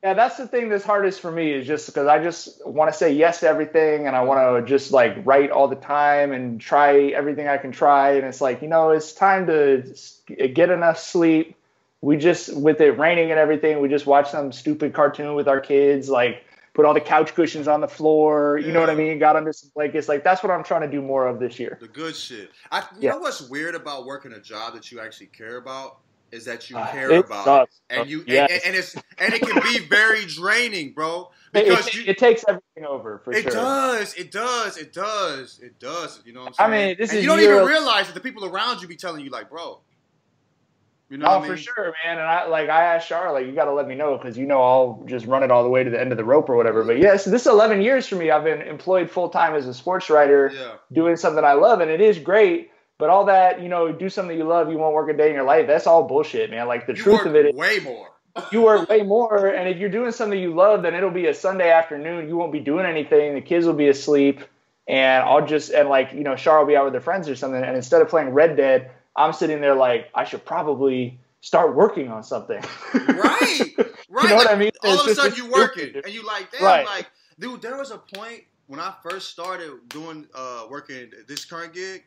yeah, 0.05 0.13
that's 0.13 0.37
the 0.37 0.47
thing 0.47 0.69
that's 0.69 0.85
hardest 0.85 1.23
for 1.23 1.33
me 1.33 1.51
is 1.51 1.67
just 1.67 1.87
because 1.87 2.07
I 2.07 2.23
just 2.23 2.65
want 2.67 2.93
to 2.93 2.97
say 2.97 3.11
yes 3.15 3.41
to 3.41 3.49
everything 3.49 4.07
and 4.07 4.15
I 4.15 4.23
want 4.23 4.39
to 4.39 4.69
just 4.71 4.93
like 4.93 5.17
write 5.25 5.51
all 5.51 5.67
the 5.67 5.77
time 5.77 6.33
and 6.33 6.61
try 6.61 7.07
everything 7.07 7.49
I 7.49 7.57
can 7.57 7.73
try. 7.73 8.13
And 8.13 8.27
it's 8.27 8.43
like, 8.43 8.61
you 8.61 8.69
know, 8.69 8.91
it's 8.91 9.15
time 9.15 9.47
to 9.47 9.83
get 10.27 10.69
enough 10.69 10.99
sleep. 10.99 11.57
We 12.03 12.19
just, 12.19 12.55
with 12.55 12.83
it 12.83 12.99
raining 12.99 13.31
and 13.31 13.41
everything, 13.41 13.81
we 13.81 13.89
just 13.89 14.05
watched 14.05 14.31
some 14.31 14.53
stupid 14.53 14.93
cartoon 14.93 15.37
with 15.37 15.49
our 15.49 15.59
kids, 15.59 16.11
like 16.11 16.45
put 16.75 16.85
all 16.85 16.93
the 16.93 17.01
couch 17.01 17.35
cushions 17.35 17.67
on 17.67 17.81
the 17.81 17.89
floor. 17.89 18.59
You 18.59 18.67
yeah. 18.67 18.73
know 18.75 18.81
what 18.81 18.91
I 18.91 18.95
mean? 18.95 19.19
Got 19.19 19.37
under 19.37 19.55
some 19.55 19.71
blankets. 19.75 20.07
Like 20.07 20.23
that's 20.23 20.43
what 20.43 20.53
I'm 20.53 20.65
trying 20.65 20.83
to 20.83 20.91
do 20.91 21.01
more 21.01 21.27
of 21.27 21.41
this 21.41 21.59
year. 21.59 21.79
The 21.81 21.89
good 21.89 22.15
shit. 22.15 22.51
I, 22.71 22.81
you 22.81 22.85
yeah. 23.01 23.13
know 23.13 23.21
what's 23.21 23.41
weird 23.49 23.75
about 23.75 24.05
working 24.05 24.35
a 24.35 24.41
job 24.41 24.75
that 24.75 24.93
you 24.93 25.01
actually 25.01 25.29
care 25.29 25.57
about? 25.57 26.01
Is 26.35 26.45
that 26.47 26.69
you 26.69 26.77
uh, 26.77 26.91
care 26.91 27.13
uh, 27.13 27.21
about 27.21 27.45
sucks. 27.45 27.81
it. 27.89 27.99
and 27.99 28.11
you 28.11 28.25
yes. 28.27 28.51
and, 28.51 28.61
and, 28.67 28.77
it's 28.77 28.97
and 29.19 29.33
it 29.33 29.41
can 29.41 29.63
be 29.63 29.79
very 29.89 30.27
draining, 30.27 30.93
bro. 30.93 31.31
Because 31.53 31.87
it, 31.87 31.95
you, 31.95 32.05
it 32.07 32.19
takes 32.19 32.45
everything 32.49 32.85
over 32.85 33.21
for 33.25 33.33
it 33.33 33.43
sure. 33.43 33.53
It 33.53 33.55
does, 33.55 34.15
it 34.15 34.33
does, 34.33 34.77
it 34.77 34.93
does, 34.93 35.61
it 35.63 35.79
does. 35.79 36.21
You 36.27 36.33
know 36.33 36.41
what 36.41 36.55
I'm 36.59 36.73
saying? 36.73 36.83
I 36.83 36.87
mean, 36.89 36.97
this 36.99 37.11
and 37.11 37.19
is 37.19 37.25
you 37.25 37.31
don't 37.31 37.41
even 37.41 37.65
realize 37.65 38.09
that 38.09 38.15
the 38.15 38.21
people 38.21 38.45
around 38.45 38.83
you 38.83 38.89
be 38.89 38.97
telling 38.97 39.25
you 39.25 39.31
like, 39.31 39.49
bro. 39.49 39.81
You 41.11 41.19
know 41.19 41.27
oh, 41.27 41.39
I 41.39 41.41
mean? 41.41 41.51
for 41.51 41.57
sure, 41.57 41.95
man. 42.05 42.19
And 42.19 42.27
I 42.27 42.49
like 42.49 42.69
I 42.69 42.97
asked 42.97 43.09
Char, 43.09 43.33
like, 43.33 43.47
you 43.47 43.53
got 43.53 43.67
to 43.67 43.73
let 43.73 43.87
me 43.87 43.95
know 43.95 44.17
because 44.17 44.37
you 44.37 44.47
know 44.47 44.61
I'll 44.61 45.05
just 45.07 45.27
run 45.27 45.45
it 45.45 45.51
all 45.51 45.63
the 45.63 45.69
way 45.69 45.85
to 45.85 45.91
the 45.91 46.01
end 46.01 46.11
of 46.11 46.19
the 46.19 46.25
rope 46.25 46.49
or 46.49 46.57
whatever. 46.57 46.83
But 46.83 46.99
yes, 46.99 47.25
this 47.25 47.43
is 47.43 47.47
11 47.47 47.83
years 47.83 48.09
for 48.09 48.17
me. 48.17 48.31
I've 48.31 48.43
been 48.43 48.63
employed 48.63 49.11
full 49.11 49.29
time 49.29 49.55
as 49.55 49.69
a 49.69 49.75
sports 49.75 50.11
writer, 50.11 50.51
yeah. 50.53 50.73
doing 50.93 51.17
something 51.17 51.45
I 51.45 51.53
love, 51.53 51.81
and 51.81 51.91
it 51.91 52.01
is 52.01 52.19
great 52.19 52.71
but 52.99 53.11
all 53.11 53.25
that, 53.27 53.61
you 53.61 53.69
know, 53.69 53.93
do 53.93 54.09
something 54.09 54.37
you 54.37 54.45
love, 54.45 54.71
you 54.71 54.79
won't 54.79 54.95
work 54.95 55.11
a 55.11 55.17
day 55.17 55.29
in 55.29 55.35
your 55.35 55.45
life. 55.45 55.67
That's 55.67 55.87
all 55.87 56.05
bullshit, 56.05 56.51
man. 56.51 56.69
Like 56.69 56.87
the 56.87 56.95
you 56.95 57.03
truth 57.03 57.27
of 57.27 57.35
it 57.35 57.47
is 57.47 57.55
way 57.55 57.81
more. 57.81 58.11
you 58.53 58.63
work 58.63 58.89
way 58.89 59.03
more, 59.03 59.49
and 59.49 59.69
if 59.69 59.79
you're 59.79 59.89
doing 59.91 60.11
something 60.11 60.39
you 60.39 60.55
love, 60.55 60.83
then 60.83 60.95
it'll 60.95 61.11
be 61.11 61.27
a 61.27 61.35
Sunday 61.35 61.71
afternoon. 61.71 62.29
You 62.29 62.37
won't 62.37 62.53
be 62.53 62.61
doing 62.61 62.85
anything. 62.85 63.35
The 63.35 63.41
kids 63.41 63.67
will 63.67 63.75
be 63.75 63.89
asleep, 63.89 64.41
and 64.89 65.23
I'll 65.23 65.47
just 65.47 65.71
and 65.71 65.89
like 65.89 66.13
you 66.13 66.25
know, 66.25 66.35
Char 66.35 66.59
will 66.59 66.67
be 66.67 66.77
out 66.77 66.85
with 66.85 66.95
her 66.95 67.01
friends 67.01 67.29
or 67.29 67.37
something. 67.37 67.63
And 67.63 67.77
instead 67.77 68.03
of 68.03 68.09
playing 68.09 68.31
Red 68.31 68.57
Dead, 68.57 68.91
I'm 69.15 69.33
sitting 69.33 69.61
there 69.61 69.75
like 69.75 70.11
I 70.15 70.25
should 70.25 70.45
probably 70.45 71.19
start 71.43 71.77
working 71.77 72.11
on 72.11 72.25
something. 72.25 72.61
right, 72.95 73.61
right. 74.09 74.23
you 74.25 74.29
know 74.29 74.37
what 74.37 74.51
I 74.51 74.57
mean? 74.57 74.73
All 74.83 75.01
of 75.01 75.07
a 75.07 75.15
sudden 75.15 75.37
you're 75.37 75.53
working, 75.53 75.95
and 75.95 76.13
you 76.13 76.27
like, 76.27 76.51
damn, 76.51 76.63
right. 76.63 76.87
like, 76.87 77.11
dude, 77.39 77.63
there 77.63 77.77
was 77.77 77.93
a 77.93 77.99
point 77.99 78.43
when 78.67 78.81
I 78.81 78.95
first 79.03 79.31
started 79.31 79.73
doing 79.89 80.27
uh 80.35 80.67
working 80.69 81.11
this 81.29 81.45
current 81.45 81.73
gig 81.73 82.05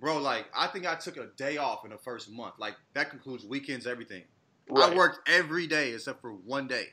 bro, 0.00 0.18
like 0.18 0.46
I 0.56 0.66
think 0.66 0.86
I 0.86 0.94
took 0.96 1.16
a 1.16 1.26
day 1.36 1.58
off 1.58 1.84
in 1.84 1.90
the 1.90 1.98
first 1.98 2.30
month. 2.30 2.54
Like 2.58 2.74
that 2.94 3.10
concludes 3.10 3.44
weekends, 3.44 3.86
everything. 3.86 4.22
Right. 4.68 4.92
I 4.92 4.96
worked 4.96 5.28
every 5.28 5.66
day 5.66 5.92
except 5.92 6.20
for 6.20 6.32
one 6.32 6.66
day. 6.66 6.86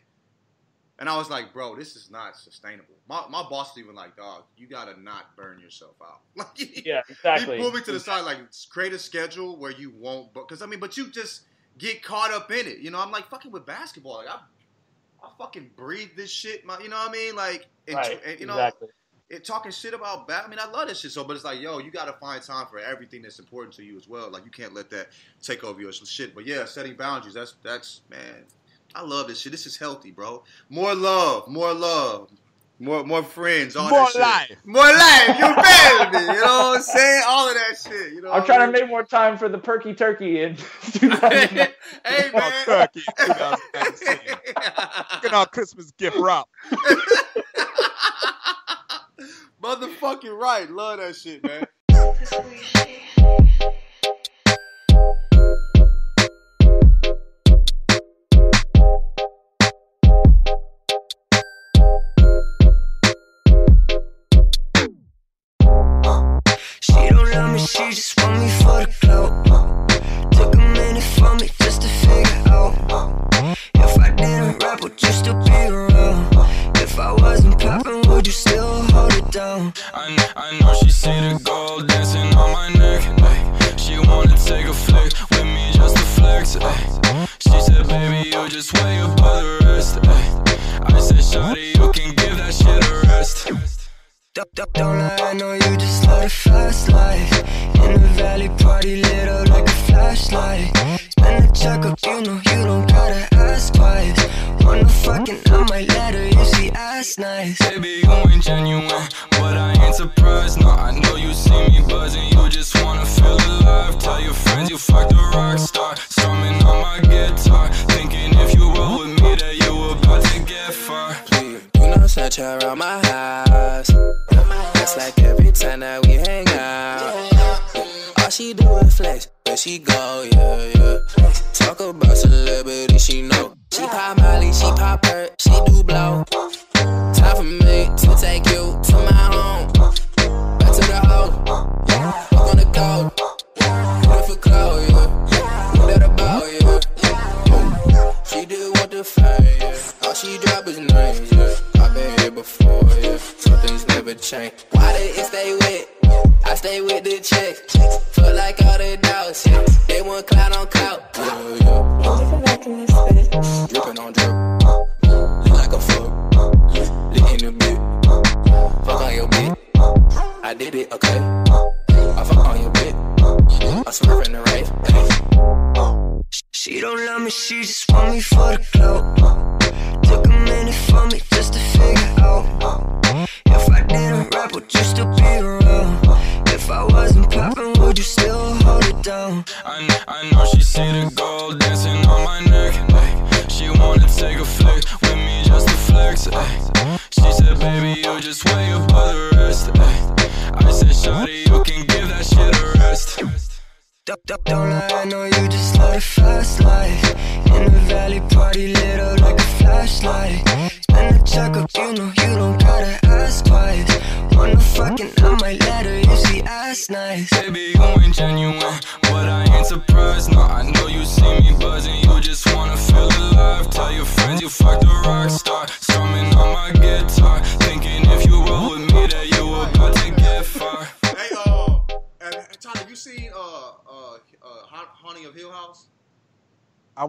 And 1.00 1.08
I 1.08 1.16
was 1.16 1.30
like, 1.30 1.54
bro, 1.54 1.76
this 1.76 1.96
is 1.96 2.10
not 2.10 2.36
sustainable. 2.36 2.96
My, 3.08 3.24
my 3.30 3.44
boss 3.44 3.76
was 3.76 3.84
even 3.84 3.94
like, 3.94 4.18
dog, 4.18 4.44
you 4.58 4.66
gotta 4.66 5.00
not 5.00 5.36
burn 5.36 5.60
yourself 5.60 5.96
out. 6.02 6.22
Like, 6.36 6.86
yeah, 6.86 7.02
exactly. 7.08 7.58
He 7.58 7.62
pulled 7.62 7.76
me 7.76 7.82
to 7.82 7.92
the 7.92 8.00
side, 8.00 8.22
like, 8.22 8.40
create 8.70 8.94
a 8.94 9.00
schedule 9.00 9.58
where 9.58 9.72
you 9.72 9.92
won't, 9.92 10.34
because 10.34 10.64
I 10.64 10.66
mean, 10.66 10.80
but 10.80 10.98
you 10.98 11.08
just 11.08 11.42
get 11.78 12.02
caught 12.02 12.32
up 12.32 12.52
in 12.52 12.66
it. 12.66 12.80
You 12.80 12.90
know, 12.90 13.00
I'm 13.00 13.12
like 13.12 13.30
fucking 13.30 13.52
with 13.52 13.66
basketball. 13.66 14.18
Like 14.18 14.30
I, 14.30 14.40
I 15.24 15.30
fucking 15.38 15.72
breathe 15.76 16.12
this 16.18 16.32
shit. 16.32 16.66
My, 16.66 16.80
you 16.80 16.90
know 16.90 16.98
what 16.98 17.10
I 17.10 17.12
mean? 17.12 17.36
Like, 17.36 17.68
and, 17.88 17.98
right, 17.98 18.20
and, 18.26 18.40
you 18.40 18.48
know, 18.48 18.54
exactly 18.54 18.88
it, 19.30 19.44
talking 19.44 19.72
shit 19.72 19.94
about 19.94 20.28
Bat. 20.28 20.44
I 20.46 20.50
mean, 20.50 20.60
I 20.60 20.70
love 20.70 20.88
this 20.88 21.00
shit. 21.02 21.12
So, 21.12 21.24
but 21.24 21.36
it's 21.36 21.46
like, 21.46 21.60
yo, 21.60 21.80
you 21.80 21.92
got 21.92 22.06
to 22.06 22.14
find 22.14 22.42
time 22.42 22.68
for 22.68 22.80
everything 22.80 23.22
that's 23.22 23.40
important 23.40 23.76
to 23.76 23.84
you 23.84 23.98
as 23.98 24.08
well. 24.08 24.30
Like, 24.30 24.46
you 24.46 24.52
can't 24.52 24.74
let 24.74 24.90
that 24.92 25.10
take 25.42 25.64
over 25.64 25.82
your 25.82 25.92
shit. 25.92 26.34
But 26.34 26.46
yeah, 26.46 26.66
setting 26.66 26.96
boundaries. 26.96 27.34
That's 27.34 27.56
that's 27.64 28.02
man. 28.10 28.46
I 28.96 29.02
love 29.02 29.28
this 29.28 29.40
shit. 29.42 29.52
This 29.52 29.66
is 29.66 29.78
healthy, 29.78 30.12
bro. 30.12 30.44
More 30.70 30.96
love, 30.96 31.48
more 31.50 31.74
love, 31.74 32.30
more 32.80 33.04
more 33.04 33.22
friends. 33.22 33.76
All 33.76 33.90
more 33.90 34.08
that 34.14 34.20
life, 34.20 34.48
shit. 34.48 34.58
more 34.66 34.84
life. 34.84 35.28
You 35.28 35.36
feel 35.36 36.10
me? 36.12 36.20
You 36.36 36.42
know 36.42 36.70
what 36.70 36.78
I'm 36.78 36.82
saying? 36.82 37.24
All 37.28 37.50
of 37.50 37.56
that 37.56 37.78
shit. 37.84 38.14
You 38.14 38.22
know. 38.22 38.32
I'm 38.32 38.46
trying 38.46 38.62
I 38.62 38.66
mean? 38.68 38.76
to 38.76 38.82
make 38.82 38.90
more 38.90 39.04
time 39.04 39.38
for 39.38 39.50
the 39.50 39.58
perky 39.58 39.94
turkey 39.94 40.42
in. 40.42 40.56
hey 40.84 41.70
man, 42.34 42.66
turkey. 42.66 43.02
Get 45.22 45.34
our 45.34 45.48
Christmas 45.48 45.92
gift 45.92 46.18
wrap. 46.18 46.48
Motherfucking 49.68 50.40
right. 50.40 50.72
Love 50.72 51.00
that 51.00 51.14
shit, 51.14 51.44
man. 51.44 51.68
She 67.68 67.90
just 67.90 68.17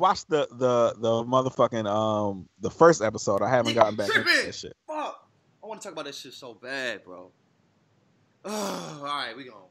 watched 0.09 0.28
the 0.30 0.48
the 0.52 0.94
the 0.98 1.24
motherfucking 1.24 1.86
um 1.86 2.48
the 2.61 2.70
first 2.70 3.02
episode. 3.02 3.42
I 3.42 3.50
haven't 3.50 3.74
gotten 3.74 3.96
back 3.96 4.09
into 4.09 4.22
that 4.22 4.54
shit. 4.54 4.76
Fuck. 4.86 5.28
I 5.62 5.66
want 5.66 5.80
to 5.80 5.88
talk 5.88 5.92
about 5.92 6.06
that 6.06 6.14
shit 6.14 6.32
so 6.32 6.54
bad, 6.54 7.04
bro. 7.04 7.30
all 8.44 9.02
right, 9.02 9.36
we 9.36 9.44
gonna. 9.44 9.68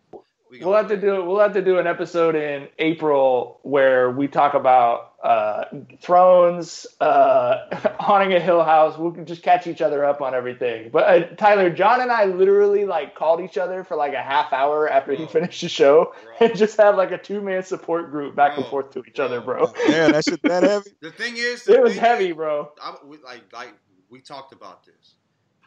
We 0.49 0.59
We'll 0.63 0.75
have 0.75 0.87
to 0.87 0.97
do 0.97 1.25
we'll 1.25 1.39
have 1.39 1.53
to 1.53 1.61
do 1.61 1.77
an 1.77 1.87
episode 1.87 2.33
in 2.35 2.69
April 2.79 3.59
where 3.63 4.09
we 4.11 4.27
talk 4.29 4.53
about 4.53 5.13
uh, 5.21 5.65
Thrones, 6.01 6.87
uh, 7.01 7.65
Haunting 7.99 8.33
of 8.33 8.41
Hill 8.41 8.63
House. 8.63 8.97
We 8.97 9.11
can 9.11 9.25
just 9.25 9.43
catch 9.43 9.67
each 9.67 9.81
other 9.81 10.05
up 10.05 10.21
on 10.21 10.33
everything. 10.33 10.89
But 10.91 11.03
uh, 11.03 11.35
Tyler, 11.35 11.69
John, 11.69 11.99
and 11.99 12.11
I 12.11 12.25
literally 12.25 12.85
like 12.85 13.13
called 13.15 13.41
each 13.41 13.57
other 13.57 13.83
for 13.83 13.97
like 13.97 14.13
a 14.13 14.21
half 14.21 14.53
hour 14.53 14.87
after 14.89 15.13
he 15.13 15.25
finished 15.25 15.59
the 15.61 15.67
show 15.69 16.13
Bro. 16.23 16.47
and 16.49 16.57
just 16.57 16.77
had 16.77 16.95
like 16.95 17.11
a 17.11 17.17
two 17.17 17.41
man 17.41 17.63
support 17.63 18.09
group 18.09 18.35
back 18.35 18.57
and 18.57 18.65
forth 18.67 18.91
to 18.91 19.03
each 19.05 19.15
Bro. 19.15 19.25
other, 19.25 19.41
bro. 19.41 19.73
Yeah, 19.89 20.11
that 20.11 20.23
shit 20.23 20.41
that 20.43 20.63
heavy. 20.71 20.91
The 21.01 21.11
thing 21.11 21.33
is, 21.35 21.65
the 21.65 21.73
It 21.75 21.83
was 21.83 21.97
heavy, 21.97 22.29
is- 22.29 22.35
bro. 22.35 22.71
I, 22.81 22.95
we, 23.05 23.17
like 23.17 23.51
like 23.51 23.73
we 24.09 24.21
talked 24.21 24.53
about 24.53 24.85
this. 24.85 25.15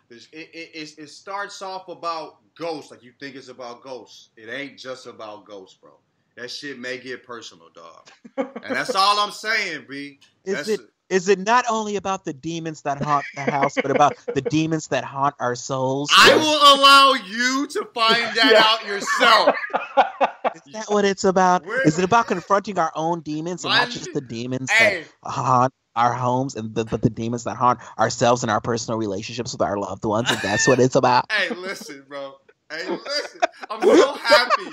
This- 0.09 0.29
It, 0.33 0.49
it, 0.55 0.71
it, 0.75 0.99
it 0.99 1.11
starts 1.11 1.61
off 1.61 1.89
about 1.89 2.39
ghosts, 2.61 2.91
like 2.91 3.03
you 3.03 3.13
think 3.19 3.35
it's 3.35 3.49
about 3.49 3.83
ghosts. 3.83 4.29
It 4.37 4.49
ain't 4.51 4.79
just 4.79 5.07
about 5.07 5.47
ghosts, 5.47 5.79
bro. 5.81 5.93
That 6.37 6.51
shit 6.51 6.79
may 6.79 6.99
get 6.99 7.25
personal, 7.25 7.69
dog. 7.75 8.09
And 8.37 8.77
that's 8.77 8.95
all 8.95 9.19
I'm 9.19 9.33
saying, 9.33 9.87
B. 9.89 10.21
Is 10.45 10.55
That's, 10.55 10.69
it 10.69 10.81
is 11.11 11.29
it 11.29 11.41
not 11.41 11.65
only 11.69 11.97
about 11.97 12.25
the 12.25 12.33
demons 12.33 12.83
that 12.83 13.03
haunt 13.03 13.27
the 13.35 13.43
house, 13.43 13.77
but 13.83 13.91
about 13.91 14.15
the 14.33 14.41
demons 14.41 14.87
that 14.89 15.03
haunt 15.05 15.35
our 15.41 15.57
souls? 15.57 16.09
I 16.17 16.35
will 16.37 16.79
allow 16.79 17.15
you 17.15 17.67
to 17.67 17.85
find 17.93 18.25
that 18.37 18.53
Yeah. 18.53 18.63
out 18.65 18.87
yourself. 18.87 19.57
Is 20.55 20.63
that 20.73 20.87
what 20.89 21.05
it's 21.05 21.25
about? 21.25 21.65
Is 21.85 21.99
it 21.99 22.05
about 22.05 22.27
confronting 22.27 22.79
our 22.79 22.93
own 22.95 23.21
demons 23.21 23.65
and 23.65 23.73
not 23.73 23.91
just 23.91 24.13
the 24.13 24.21
demons 24.21 24.71
Hey, 24.71 25.03
that 25.23 25.31
haunt 25.31 25.73
our 25.97 26.13
homes 26.13 26.55
and 26.57 26.75
the, 26.75 26.85
but 26.85 27.03
the 27.03 27.11
demons 27.11 27.45
that 27.45 27.57
haunt 27.57 27.79
ourselves 27.99 28.43
and 28.43 28.51
our 28.51 28.61
personal 28.61 28.99
relationships 28.99 29.53
with 29.53 29.63
our 29.63 29.77
loved 29.79 30.05
ones? 30.05 30.31
And 30.31 30.41
that's 30.43 30.67
what 30.67 30.81
it's 30.81 30.95
about. 30.97 31.31
hey, 31.31 31.51
listen, 31.55 32.05
bro. 32.09 32.35
Hey, 32.71 32.89
listen. 32.89 33.41
I'm 33.69 33.83
so 33.83 34.15
happy, 34.15 34.65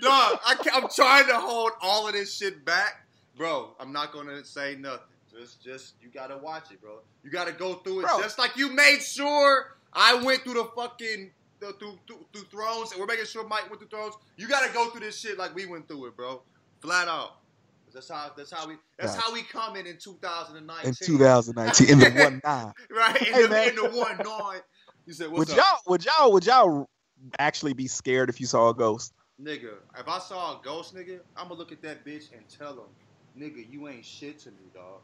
dog. 0.00 0.38
I 0.46 0.56
I'm 0.72 0.88
trying 0.94 1.26
to 1.26 1.38
hold 1.38 1.72
all 1.82 2.06
of 2.06 2.14
this 2.14 2.34
shit 2.36 2.64
back, 2.64 2.94
bro. 3.36 3.74
I'm 3.78 3.92
not 3.92 4.12
gonna 4.12 4.44
say 4.44 4.76
nothing. 4.76 5.00
Just, 5.30 5.62
just 5.62 5.94
you 6.00 6.10
gotta 6.12 6.38
watch 6.38 6.70
it, 6.70 6.80
bro. 6.80 6.98
You 7.22 7.30
gotta 7.30 7.52
go 7.52 7.74
through 7.74 8.00
it, 8.00 8.02
Bro. 8.06 8.20
just 8.20 8.38
like 8.38 8.56
you 8.56 8.70
made 8.72 9.00
sure 9.02 9.66
I 9.92 10.14
went 10.22 10.42
through 10.42 10.54
the 10.54 10.68
fucking 10.76 11.32
the, 11.60 11.72
through, 11.78 11.98
through 12.06 12.26
through 12.32 12.44
thrones, 12.44 12.92
and 12.92 13.00
we're 13.00 13.06
making 13.06 13.26
sure 13.26 13.46
Mike 13.46 13.68
went 13.68 13.80
through 13.80 13.88
thrones. 13.88 14.14
You 14.36 14.48
gotta 14.48 14.72
go 14.72 14.90
through 14.90 15.00
this 15.00 15.18
shit 15.18 15.36
like 15.38 15.54
we 15.54 15.66
went 15.66 15.88
through 15.88 16.06
it, 16.06 16.16
bro. 16.16 16.42
Flat 16.80 17.08
out. 17.08 17.30
That's 17.92 18.08
how. 18.10 18.30
That's 18.36 18.52
how 18.52 18.66
we. 18.66 18.74
That's 18.98 19.14
Right. 19.14 19.22
how 19.24 19.32
we 19.32 19.42
coming 19.42 19.86
in 19.86 19.98
2019. 19.98 20.88
In 20.88 20.94
2019, 20.94 21.90
in 21.90 21.98
the 22.00 22.10
one 22.22 22.40
nine. 22.44 22.72
right? 22.90 23.16
In, 23.28 23.32
Hey, 23.34 23.42
the, 23.42 23.48
man. 23.48 23.68
in 23.68 23.74
the 23.76 23.88
one 23.90 24.18
nine. 24.18 24.60
You 25.06 25.12
said, 25.12 25.28
Would 25.30 25.38
"What's 25.38 25.50
up, 25.52 25.56
y'all 25.58 25.78
would 25.86 26.04
y'all 26.04 26.32
would 26.32 26.44
y'all 26.46 26.88
actually 27.38 27.72
be 27.72 27.86
scared 27.86 28.28
if 28.28 28.40
you 28.40 28.46
saw 28.46 28.70
a 28.70 28.74
ghost? 28.74 29.12
nigga?" 29.42 29.74
If 29.98 30.08
I 30.08 30.18
saw 30.18 30.58
a 30.58 30.62
ghost, 30.62 30.94
nigga, 30.94 31.20
I'm 31.36 31.48
gonna 31.48 31.58
look 31.58 31.72
at 31.72 31.82
that 31.82 32.04
bitch 32.04 32.32
and 32.32 32.42
tell 32.48 32.72
him, 32.74 32.88
"Nigga, 33.38 33.70
you 33.70 33.88
ain't 33.88 34.04
shit 34.04 34.38
to 34.40 34.50
me, 34.50 34.70
dog." 34.72 35.00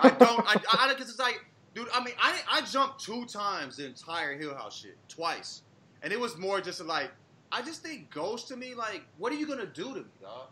I 0.00 0.10
don't. 0.18 0.44
I, 0.46 0.56
I 0.72 0.88
because 0.92 1.08
it's 1.08 1.18
like, 1.18 1.44
dude. 1.74 1.88
I 1.94 2.02
mean, 2.04 2.14
I 2.18 2.40
I 2.50 2.60
jumped 2.62 3.04
two 3.04 3.24
times 3.26 3.76
the 3.76 3.86
entire 3.86 4.36
Hill 4.36 4.54
House 4.54 4.80
shit 4.80 4.96
twice, 5.08 5.62
and 6.02 6.12
it 6.12 6.18
was 6.18 6.36
more 6.36 6.60
just 6.60 6.80
like 6.84 7.10
I 7.54 7.62
just 7.62 7.82
think 7.82 8.10
Ghost 8.10 8.48
to 8.48 8.56
me 8.56 8.74
like, 8.74 9.02
what 9.16 9.32
are 9.32 9.36
you 9.36 9.46
gonna 9.46 9.64
do 9.64 9.94
to 9.94 10.00
me, 10.00 10.10
dog? 10.20 10.48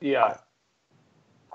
Yeah. 0.00 0.38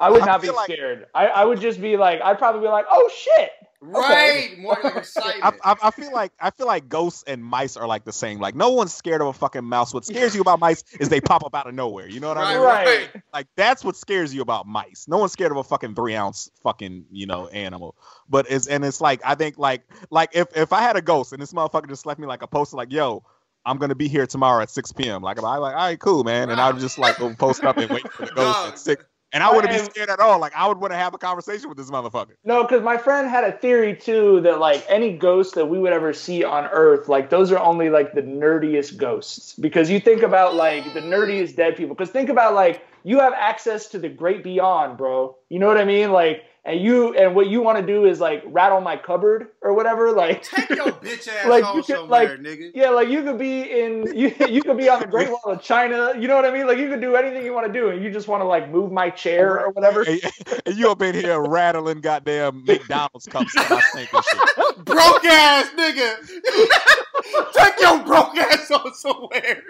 I 0.01 0.09
would 0.09 0.21
I 0.21 0.25
not 0.25 0.41
be 0.41 0.49
like- 0.49 0.71
scared. 0.71 1.07
I, 1.13 1.27
I 1.27 1.45
would 1.45 1.61
just 1.61 1.79
be 1.81 1.95
like, 1.97 2.21
I'd 2.21 2.37
probably 2.37 2.61
be 2.61 2.67
like, 2.67 2.85
oh 2.89 3.09
shit. 3.15 3.51
Right, 3.83 4.59
more 4.59 4.77
like 4.83 5.07
I. 5.17 5.51
I, 5.63 5.75
I 5.81 5.89
feel 5.89 6.13
like 6.13 6.31
I 6.39 6.51
feel 6.51 6.67
like 6.67 6.87
ghosts 6.87 7.23
and 7.25 7.43
mice 7.43 7.75
are 7.77 7.87
like 7.87 8.05
the 8.05 8.13
same. 8.13 8.39
Like 8.39 8.53
no 8.53 8.69
one's 8.69 8.93
scared 8.93 9.21
of 9.21 9.27
a 9.27 9.33
fucking 9.33 9.63
mouse. 9.63 9.91
What 9.91 10.05
scares 10.05 10.35
you 10.35 10.41
about 10.41 10.59
mice 10.59 10.83
is 10.99 11.09
they 11.09 11.19
pop 11.19 11.43
up 11.43 11.55
out 11.55 11.65
of 11.67 11.73
nowhere. 11.73 12.07
You 12.07 12.19
know 12.19 12.27
what 12.27 12.37
I 12.37 12.53
mean? 12.53 12.63
Right. 12.63 12.85
right. 12.85 13.23
Like 13.33 13.47
that's 13.55 13.83
what 13.83 13.95
scares 13.95 14.35
you 14.35 14.43
about 14.43 14.67
mice. 14.67 15.07
No 15.07 15.17
one's 15.17 15.31
scared 15.31 15.49
of 15.51 15.57
a 15.57 15.63
fucking 15.63 15.95
three 15.95 16.13
ounce 16.13 16.51
fucking 16.61 17.05
you 17.11 17.25
know 17.25 17.47
animal. 17.47 17.95
But 18.29 18.45
it's 18.51 18.67
and 18.67 18.85
it's 18.85 19.01
like 19.01 19.19
I 19.25 19.33
think 19.33 19.57
like 19.57 19.81
like 20.11 20.29
if 20.35 20.55
if 20.55 20.73
I 20.73 20.81
had 20.81 20.95
a 20.95 21.01
ghost 21.01 21.33
and 21.33 21.41
this 21.41 21.51
motherfucker 21.51 21.89
just 21.89 22.05
left 22.05 22.19
me 22.19 22.27
like 22.27 22.43
a 22.43 22.47
poster 22.47 22.77
like 22.77 22.91
yo. 22.91 23.23
I'm 23.63 23.77
gonna 23.77 23.93
be 23.93 24.07
here 24.07 24.25
tomorrow 24.25 24.63
at 24.63 24.71
6 24.71 24.91
p.m. 24.93 25.21
Like 25.21 25.37
I'm 25.37 25.43
like, 25.43 25.59
all 25.61 25.71
right, 25.71 25.99
cool, 25.99 26.23
man. 26.23 26.49
And 26.49 26.59
I 26.59 26.71
would 26.71 26.81
just 26.81 26.97
like 26.97 27.19
go 27.19 27.31
post 27.35 27.63
up 27.63 27.77
and 27.77 27.91
wait 27.91 28.11
for 28.11 28.25
the 28.25 28.31
ghost 28.35 28.57
Dog. 28.57 28.69
at 28.73 28.79
six. 28.79 29.03
And 29.33 29.43
I 29.43 29.53
wouldn't 29.53 29.71
be 29.71 29.79
scared 29.79 30.09
at 30.09 30.19
all. 30.19 30.39
Like 30.39 30.53
I 30.55 30.67
would 30.67 30.77
want 30.77 30.91
to 30.91 30.97
have 30.97 31.13
a 31.13 31.17
conversation 31.17 31.69
with 31.69 31.77
this 31.77 31.89
motherfucker. 31.89 32.35
No, 32.43 32.63
because 32.63 32.81
my 32.83 32.97
friend 32.97 33.29
had 33.29 33.43
a 33.43 33.51
theory 33.51 33.95
too 33.95 34.41
that 34.41 34.59
like 34.59 34.85
any 34.89 35.17
ghost 35.17 35.55
that 35.55 35.67
we 35.67 35.79
would 35.79 35.93
ever 35.93 36.13
see 36.13 36.43
on 36.43 36.65
Earth, 36.65 37.07
like 37.07 37.29
those 37.29 37.51
are 37.51 37.59
only 37.59 37.89
like 37.89 38.13
the 38.13 38.21
nerdiest 38.21 38.97
ghosts. 38.97 39.55
Because 39.55 39.89
you 39.89 39.99
think 39.99 40.21
about 40.21 40.55
like 40.55 40.93
the 40.93 41.01
nerdiest 41.01 41.55
dead 41.55 41.77
people. 41.77 41.95
Because 41.95 42.09
think 42.09 42.29
about 42.29 42.53
like 42.53 42.85
you 43.03 43.19
have 43.19 43.33
access 43.33 43.87
to 43.87 43.99
the 43.99 44.09
great 44.09 44.43
beyond, 44.43 44.97
bro. 44.97 45.37
You 45.49 45.59
know 45.59 45.67
what 45.67 45.77
I 45.77 45.85
mean? 45.85 46.11
Like, 46.11 46.43
and 46.63 46.79
you 46.79 47.15
and 47.15 47.33
what 47.35 47.47
you 47.47 47.61
want 47.61 47.79
to 47.79 47.85
do 47.85 48.05
is 48.05 48.19
like 48.19 48.43
rattle 48.45 48.81
my 48.81 48.95
cupboard 48.95 49.47
or 49.63 49.73
whatever. 49.73 50.11
Like, 50.11 50.43
Take 50.43 50.69
your 50.69 50.77
bitch 50.91 51.27
ass 51.27 51.47
Like, 51.47 51.63
home 51.63 51.77
you 51.77 51.83
could, 51.83 51.95
somewhere, 51.95 52.37
like- 52.37 52.39
nigga. 52.39 52.71
yeah, 52.75 52.89
like 52.91 53.09
you 53.09 53.23
could 53.23 53.39
be 53.39 53.61
in 53.63 54.15
you 54.15 54.33
you 54.47 54.61
could 54.61 54.77
be 54.77 54.87
on 54.87 54.99
the 54.99 55.07
Great 55.07 55.29
Wall 55.29 55.41
of 55.45 55.61
China. 55.61 56.13
You 56.19 56.27
know 56.27 56.35
what 56.35 56.45
I 56.45 56.51
mean? 56.51 56.67
Like 56.67 56.77
you 56.77 56.87
could 56.89 57.01
do 57.01 57.15
anything 57.15 57.43
you 57.43 57.53
want 57.53 57.65
to 57.65 57.73
do, 57.73 57.89
and 57.89 58.03
you 58.03 58.11
just 58.11 58.27
want 58.27 58.41
to 58.41 58.45
like 58.45 58.69
move 58.69 58.91
my 58.91 59.09
chair 59.09 59.59
or 59.59 59.71
whatever. 59.71 60.03
And, 60.03 60.21
and 60.67 60.77
you 60.77 60.91
up 60.91 61.01
in 61.01 61.15
here 61.15 61.41
rattling 61.41 61.99
goddamn 62.01 62.63
McDonald's 62.65 63.25
cups 63.25 63.55
in 63.55 63.63
my 63.69 63.81
sink 63.93 64.13
and 64.13 64.23
shit. 64.23 64.85
broke 64.85 65.25
ass 65.25 65.69
nigga. 65.75 66.15
Take 67.53 67.79
your 67.81 68.03
broke 68.03 68.37
ass 68.37 68.69
on 68.71 68.93
somewhere. 68.93 69.63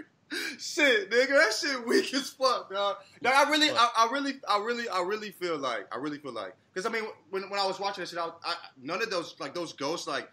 Shit, 0.58 1.12
nigga, 1.12 1.30
that 1.30 1.54
shit 1.54 1.86
weak 1.86 2.14
as 2.14 2.30
fuck, 2.30 2.72
dog. 2.72 2.98
Now, 3.22 3.32
I 3.34 3.50
really, 3.50 3.70
I, 3.70 3.90
I 3.98 4.10
really, 4.12 4.34
I 4.50 4.60
really, 4.64 4.88
I 4.88 5.02
really 5.02 5.32
feel 5.32 5.58
like, 5.58 5.88
I 5.94 5.98
really 5.98 6.20
feel 6.20 6.32
like, 6.32 6.56
because 6.74 6.86
I 6.86 6.90
mean, 6.90 7.04
when 7.32 7.44
when 7.50 7.60
I 7.60 7.66
was 7.68 7.80
watching 7.80 8.02
that 8.04 8.10
shit, 8.10 8.20
I, 8.20 8.30
I 8.46 8.56
none 8.82 9.02
of 9.02 9.10
those 9.10 9.36
like 9.40 9.54
those 9.54 9.74
ghosts 9.74 10.08
like 10.08 10.30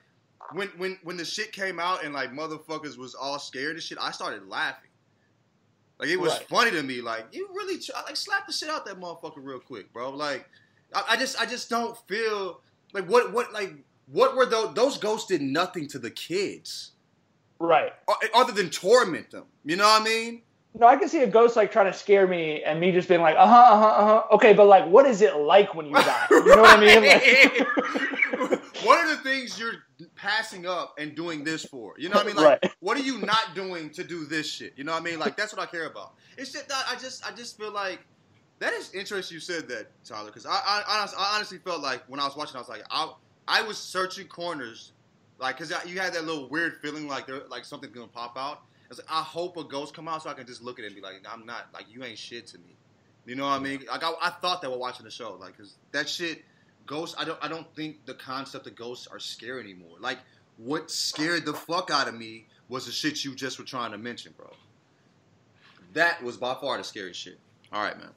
when 0.53 0.69
when 0.77 0.99
when 1.03 1.17
the 1.17 1.25
shit 1.25 1.51
came 1.51 1.81
out 1.81 2.05
and 2.05 2.15
like 2.15 2.31
motherfuckers 2.33 2.97
was 2.97 3.15
all 3.17 3.39
scared 3.41 3.73
and 3.75 3.83
shit, 3.83 3.99
I 4.01 4.13
started 4.13 4.47
laughing. 4.49 4.91
Like 5.99 6.11
it 6.11 6.17
was 6.21 6.33
Right. 6.33 6.49
funny 6.49 6.71
to 6.73 6.83
me. 6.85 7.01
Like 7.01 7.27
you 7.33 7.49
really 7.53 7.81
try, 7.81 8.01
like 8.03 8.17
slap 8.17 8.47
the 8.47 8.53
shit 8.53 8.69
out 8.69 8.87
that 8.87 9.01
motherfucker 9.01 9.39
real 9.39 9.59
quick, 9.59 9.93
bro. 9.93 10.11
Like 10.11 10.49
I, 10.95 11.05
I 11.11 11.17
just 11.17 11.41
I 11.41 11.45
just 11.47 11.69
don't 11.69 11.99
feel 12.07 12.61
like 12.93 13.09
what 13.09 13.33
what 13.33 13.53
like 13.53 13.75
what 14.07 14.37
were 14.37 14.47
those 14.47 14.75
those 14.75 14.97
ghosts 14.97 15.27
did 15.27 15.43
nothing 15.43 15.89
to 15.89 15.99
the 15.99 16.11
kids 16.11 16.93
Right. 17.61 17.93
other 18.35 18.53
than 18.53 18.71
torment 18.71 19.31
them. 19.31 19.45
You 19.65 19.77
know 19.77 19.85
what 19.85 20.03
I 20.03 20.05
mean? 20.05 20.43
No, 20.79 20.87
I 20.87 20.97
can 20.97 21.09
see 21.09 21.23
a 21.23 21.27
ghost 21.27 21.57
like 21.57 21.73
trying 21.73 21.91
to 21.91 21.99
scare 21.99 22.27
me 22.29 22.63
and 22.63 22.79
me 22.79 22.93
just 22.93 23.09
being 23.09 23.21
like, 23.21 23.35
uh 23.37 23.47
huh, 23.47 23.55
uh 23.75 23.79
huh, 23.81 23.87
uh 23.87 24.07
huh. 24.07 24.23
Okay, 24.37 24.53
but 24.53 24.67
like, 24.67 24.87
what 24.87 25.07
is 25.07 25.23
it 25.23 25.35
like 25.37 25.75
when 25.75 25.87
you 25.87 25.95
die? 25.95 26.27
You 26.31 26.45
know 26.57 26.63
what 26.63 26.79
I 26.79 26.81
mean? 26.81 27.03
Like, 27.03 28.59
what 28.85 29.05
are 29.05 29.09
the 29.17 29.23
things 29.23 29.59
you're 29.59 29.75
passing 30.15 30.67
up 30.67 30.95
and 30.99 31.17
doing 31.17 31.43
this 31.43 31.65
for? 31.65 31.95
You 31.99 32.09
know 32.11 32.17
what 32.17 32.25
I 32.25 32.29
mean? 32.29 32.37
Like, 32.37 32.63
Right. 32.63 32.73
what 32.81 32.97
are 32.97 33.03
you 33.03 33.19
not 33.19 33.55
doing 33.55 33.91
to 33.91 34.05
do 34.05 34.25
this 34.27 34.49
shit? 34.49 34.75
You 34.77 34.85
know 34.85 34.93
what 34.93 35.01
I 35.03 35.05
mean? 35.05 35.19
Like, 35.19 35.37
that's 35.37 35.53
what 35.53 35.61
I 35.63 35.67
care 35.67 35.87
about. 35.87 36.13
It's 36.37 36.53
just 36.53 36.69
that 36.69 36.85
I 36.89 36.95
just, 36.97 37.27
I 37.27 37.35
just 37.35 37.57
feel 37.59 37.73
like 37.73 38.01
that 38.61 38.73
is 38.73 38.93
interesting. 38.95 39.35
You 39.35 39.41
said 39.41 39.69
that, 39.69 39.91
Tyler, 40.05 40.27
because 40.27 40.47
I, 40.47 40.51
I, 40.65 40.83
I 40.87 41.35
honestly 41.37 41.59
felt 41.59 41.81
like 41.83 42.05
when 42.09 42.21
I 42.21 42.25
was 42.25 42.37
watching, 42.37 42.57
I 42.57 42.61
was 42.61 42.69
like, 42.69 42.83
I, 42.91 43.11
I 43.49 43.63
was 43.63 43.79
searching 43.79 44.27
corners, 44.29 44.93
like, 45.39 45.59
because 45.59 45.73
you 45.87 45.99
had 45.99 46.13
that 46.15 46.25
little 46.25 46.49
weird 46.49 46.77
feeling 46.81 47.09
like 47.09 47.27
there, 47.27 47.43
like 47.49 47.65
something's 47.65 47.95
gonna 47.95 48.09
pop 48.09 48.37
out. 48.37 48.63
I 48.91 48.95
like, 48.95 49.07
I 49.11 49.23
hope 49.23 49.57
a 49.57 49.65
ghost 49.65 49.95
come 49.95 50.09
out 50.09 50.23
so 50.23 50.31
I 50.31 50.35
can 50.35 50.47
just 50.47 50.63
look 50.63 50.79
at 50.79 50.85
it 50.85 50.89
and 50.89 50.97
be 50.97 51.03
like, 51.03 51.17
I'm 51.31 51.45
not, 51.45 51.69
like, 51.75 51.85
you 51.91 52.03
ain't 52.05 52.17
shit 52.17 52.47
to 52.49 52.59
me. 52.59 52.75
You 53.27 53.35
know 53.35 53.45
what 53.45 53.53
I 53.53 53.59
mean? 53.59 53.85
Like, 53.87 54.03
I, 54.03 54.13
I 54.23 54.31
thought 54.31 54.63
that 54.63 54.71
while 54.71 54.79
watching 54.79 55.05
the 55.05 55.11
show, 55.11 55.37
like, 55.39 55.59
because 55.59 55.75
that 55.93 56.09
shit 56.09 56.43
ghosts 56.89 57.15
i 57.19 57.25
don't 57.25 57.39
i 57.43 57.47
don't 57.47 57.73
think 57.77 58.05
the 58.07 58.15
concept 58.15 58.67
of 58.67 58.75
ghosts 58.75 59.07
are 59.07 59.21
scary 59.21 59.61
anymore 59.61 59.97
like 60.01 60.19
what 60.57 60.91
scared 60.91 61.45
the 61.45 61.53
fuck 61.53 61.91
out 61.93 62.09
of 62.09 62.15
me 62.15 62.47
was 62.69 62.87
the 62.87 62.93
shit 62.93 63.25
you 63.25 63.35
just 63.35 63.59
were 63.59 63.65
trying 63.65 63.93
to 63.93 63.99
mention 63.99 64.35
bro 64.37 64.51
that 65.93 66.21
was 66.23 66.37
by 66.37 66.55
far 66.55 66.77
the 66.79 66.83
scariest 66.83 67.21
shit 67.21 67.39
all 67.73 67.83
right 67.83 67.97
man 67.99 68.11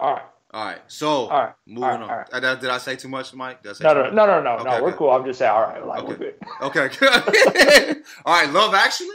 all 0.00 0.14
right. 0.14 0.24
All 0.54 0.64
right 0.64 0.80
so 0.86 1.26
All 1.26 1.28
right. 1.44 1.52
moving 1.66 1.84
all 1.84 1.90
right, 1.90 2.02
on 2.02 2.10
all 2.10 2.16
right. 2.18 2.28
Uh, 2.32 2.40
Did, 2.40 2.60
did 2.60 2.70
i 2.70 2.78
say 2.78 2.94
too 2.96 3.08
much 3.08 3.34
mike 3.34 3.62
did 3.62 3.70
I 3.70 3.72
say 3.74 3.84
No, 3.84 3.94
too 3.94 3.98
no, 3.98 4.04
much? 4.04 4.14
no, 4.14 4.26
no, 4.26 4.40
no, 4.42 4.50
Okay, 4.60 4.78
no. 4.78 4.82
We're 4.84 4.92
cool. 4.92 5.10
I'm 5.10 5.24
just 5.24 5.38
saying, 5.38 5.50
all 5.52 5.62
right, 5.62 5.84
like, 5.84 6.02
we're 6.06 6.14
Okay. 6.14 6.24
good. 6.24 6.34
okay 6.62 7.96
all 8.24 8.40
right 8.42 8.50
love 8.52 8.74
actually 8.74 9.08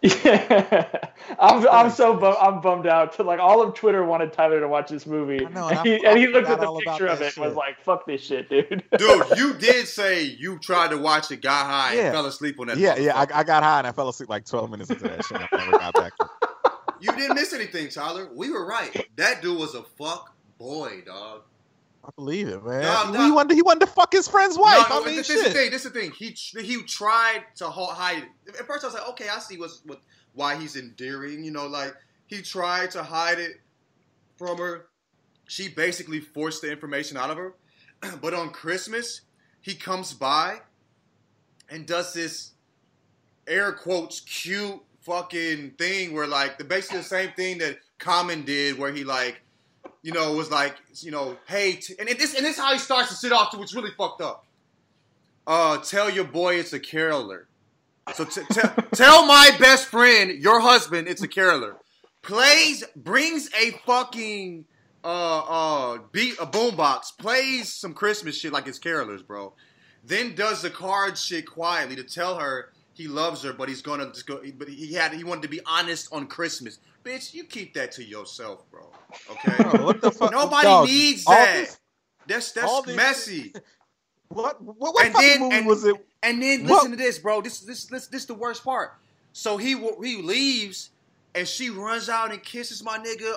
Yeah, 0.00 0.86
I'm, 1.40 1.66
I'm 1.68 1.90
so 1.90 2.14
bum, 2.16 2.36
I'm 2.40 2.60
bummed 2.60 2.86
out. 2.86 3.14
To 3.14 3.24
like 3.24 3.40
all 3.40 3.60
of 3.62 3.74
Twitter 3.74 4.04
wanted 4.04 4.32
Tyler 4.32 4.60
to 4.60 4.68
watch 4.68 4.90
this 4.90 5.06
movie, 5.06 5.38
know, 5.38 5.66
and, 5.68 5.78
and 5.78 5.86
he, 5.88 6.06
and 6.06 6.18
he 6.18 6.28
looked 6.28 6.48
at 6.48 6.60
the 6.60 6.72
picture 6.84 7.08
of 7.08 7.18
that 7.18 7.26
it 7.32 7.36
and 7.36 7.46
was 7.46 7.56
like, 7.56 7.82
"Fuck 7.82 8.06
this 8.06 8.22
shit, 8.22 8.48
dude." 8.48 8.84
dude 8.96 9.24
you 9.36 9.54
did 9.54 9.88
say 9.88 10.22
you 10.22 10.56
tried 10.60 10.90
to 10.90 10.98
watch 10.98 11.32
it 11.32 11.42
got 11.42 11.66
high 11.66 11.94
Yeah. 11.94 12.02
and 12.02 12.12
fell 12.14 12.26
asleep 12.26 12.60
on 12.60 12.68
that 12.68 12.78
Yeah, 12.78 12.96
yeah. 12.96 13.16
I, 13.18 13.26
I 13.40 13.42
got 13.42 13.64
high 13.64 13.78
and 13.78 13.88
I 13.88 13.92
fell 13.92 14.08
asleep 14.08 14.28
like 14.28 14.44
12 14.44 14.70
minutes 14.70 14.90
into 14.92 15.02
that 15.08 15.24
shit. 15.24 15.40
I 15.40 15.48
never 15.56 15.74
got 15.74 15.96
back. 15.96 16.12
You 17.00 17.12
didn't 17.12 17.34
miss 17.34 17.52
anything 17.52 17.88
tyler 17.88 18.28
we 18.34 18.50
were 18.50 18.66
right 18.66 19.06
that 19.16 19.42
dude 19.42 19.58
was 19.58 19.74
a 19.74 19.82
fuck 19.82 20.34
boy 20.58 21.02
dog 21.04 21.42
I 22.08 22.10
believe 22.16 22.48
it, 22.48 22.64
man. 22.64 22.80
No, 22.80 23.06
he, 23.06 23.12
no. 23.12 23.24
he 23.26 23.30
wanted 23.30 23.54
he 23.54 23.60
wanted 23.60 23.80
to 23.80 23.86
fuck 23.86 24.14
his 24.14 24.26
friend's 24.26 24.56
wife. 24.56 24.86
No, 24.88 25.02
I 25.02 25.04
mean, 25.04 25.16
this, 25.16 25.28
this 25.28 25.36
is 25.36 25.44
the 25.44 25.50
thing. 25.50 25.70
This 25.70 25.84
is 25.84 25.92
the 25.92 26.00
thing. 26.00 26.10
He 26.12 26.30
he 26.58 26.82
tried 26.84 27.44
to 27.56 27.68
hide 27.68 28.22
it. 28.46 28.56
At 28.58 28.66
first, 28.66 28.82
I 28.82 28.86
was 28.86 28.94
like, 28.94 29.08
okay, 29.10 29.28
I 29.28 29.38
see 29.40 29.58
what's 29.58 29.82
what 29.84 30.00
why 30.32 30.56
he's 30.56 30.76
endearing. 30.76 31.44
You 31.44 31.50
know, 31.50 31.66
like 31.66 31.94
he 32.26 32.40
tried 32.40 32.92
to 32.92 33.02
hide 33.02 33.38
it 33.38 33.60
from 34.38 34.56
her. 34.56 34.86
She 35.48 35.68
basically 35.68 36.20
forced 36.20 36.62
the 36.62 36.70
information 36.72 37.18
out 37.18 37.30
of 37.30 37.36
her. 37.36 37.54
but 38.22 38.32
on 38.32 38.50
Christmas, 38.50 39.22
he 39.60 39.74
comes 39.74 40.14
by 40.14 40.60
and 41.68 41.86
does 41.86 42.14
this 42.14 42.52
air 43.46 43.72
quotes 43.72 44.20
cute 44.20 44.80
fucking 45.08 45.72
thing 45.72 46.12
where 46.12 46.26
like 46.26 46.58
the 46.58 46.64
basically 46.64 46.98
the 46.98 47.04
same 47.04 47.32
thing 47.32 47.58
that 47.58 47.78
Common 47.98 48.44
did, 48.44 48.78
where 48.78 48.92
he 48.92 49.02
like 49.02 49.40
you 50.02 50.12
know, 50.12 50.32
was 50.32 50.50
like, 50.50 50.76
you 51.00 51.10
know, 51.10 51.36
hey, 51.46 51.74
t- 51.74 51.94
and 51.98 52.08
this 52.08 52.34
and 52.34 52.44
this 52.44 52.56
is 52.56 52.62
how 52.62 52.72
he 52.72 52.78
starts 52.78 53.08
to 53.10 53.14
sit 53.14 53.32
off 53.32 53.50
to, 53.50 53.58
which 53.58 53.74
really 53.74 53.90
fucked 53.96 54.20
up. 54.20 54.44
Uh, 55.46 55.78
tell 55.78 56.10
your 56.10 56.24
boy 56.24 56.56
it's 56.56 56.72
a 56.72 56.80
caroler. 56.80 57.46
So 58.14 58.24
t- 58.24 58.42
t- 58.50 58.60
tell 58.94 59.26
my 59.26 59.50
best 59.58 59.86
friend, 59.86 60.30
your 60.30 60.60
husband, 60.60 61.08
it's 61.08 61.22
a 61.22 61.28
caroler. 61.28 61.76
Plays, 62.22 62.84
brings 62.96 63.50
a 63.54 63.72
fucking 63.86 64.64
uh 65.04 65.38
uh 65.38 65.98
beat 66.10 66.34
a 66.40 66.46
boombox, 66.46 67.16
plays 67.18 67.72
some 67.72 67.94
Christmas 67.94 68.36
shit 68.36 68.52
like 68.52 68.66
it's 68.66 68.78
carolers, 68.78 69.26
bro. 69.26 69.52
Then 70.04 70.34
does 70.34 70.62
the 70.62 70.70
card 70.70 71.18
shit 71.18 71.46
quietly 71.46 71.96
to 71.96 72.04
tell 72.04 72.38
her 72.38 72.72
he 72.98 73.08
loves 73.08 73.42
her, 73.44 73.52
but 73.54 73.68
he's 73.70 73.80
gonna 73.80 74.06
just 74.08 74.26
go. 74.26 74.40
But 74.58 74.68
he 74.68 74.92
had 74.92 75.14
he 75.14 75.24
wanted 75.24 75.42
to 75.42 75.48
be 75.48 75.60
honest 75.64 76.12
on 76.12 76.26
Christmas. 76.26 76.80
Bitch, 77.04 77.32
you 77.32 77.44
keep 77.44 77.72
that 77.74 77.92
to 77.92 78.04
yourself, 78.04 78.68
bro. 78.70 78.90
Okay. 79.30 79.54
Bro, 79.70 79.84
what 79.86 80.00
the 80.02 80.10
fuck? 80.10 80.32
Nobody 80.32 80.66
dog, 80.66 80.86
needs 80.88 81.24
that. 81.24 81.54
this- 81.56 81.78
That's 82.26 82.58
all 82.58 82.82
that's 82.82 82.86
this- 82.88 82.96
messy. 82.96 83.52
what 84.28 84.60
what, 84.62 84.76
what 84.78 85.04
And 85.06 85.14
fucking 85.14 85.28
then- 85.28 85.40
movie 85.40 85.56
and- 85.56 85.66
was 85.66 85.84
it? 85.84 85.96
And 86.24 86.42
then 86.42 86.64
What? 86.64 86.70
listen 86.78 86.90
to 86.90 86.96
this, 86.96 87.18
bro. 87.20 87.40
This 87.40 87.60
is 87.60 87.66
this 87.66 87.84
this 87.86 88.08
this 88.08 88.24
the 88.26 88.34
worst 88.34 88.64
part. 88.64 88.94
So 89.32 89.56
he 89.56 89.76
wa- 89.76 90.00
he 90.02 90.20
leaves, 90.20 90.90
and 91.36 91.46
she 91.46 91.70
runs 91.70 92.08
out 92.08 92.32
and 92.32 92.42
kisses 92.42 92.82
my 92.82 92.98
nigga 92.98 93.34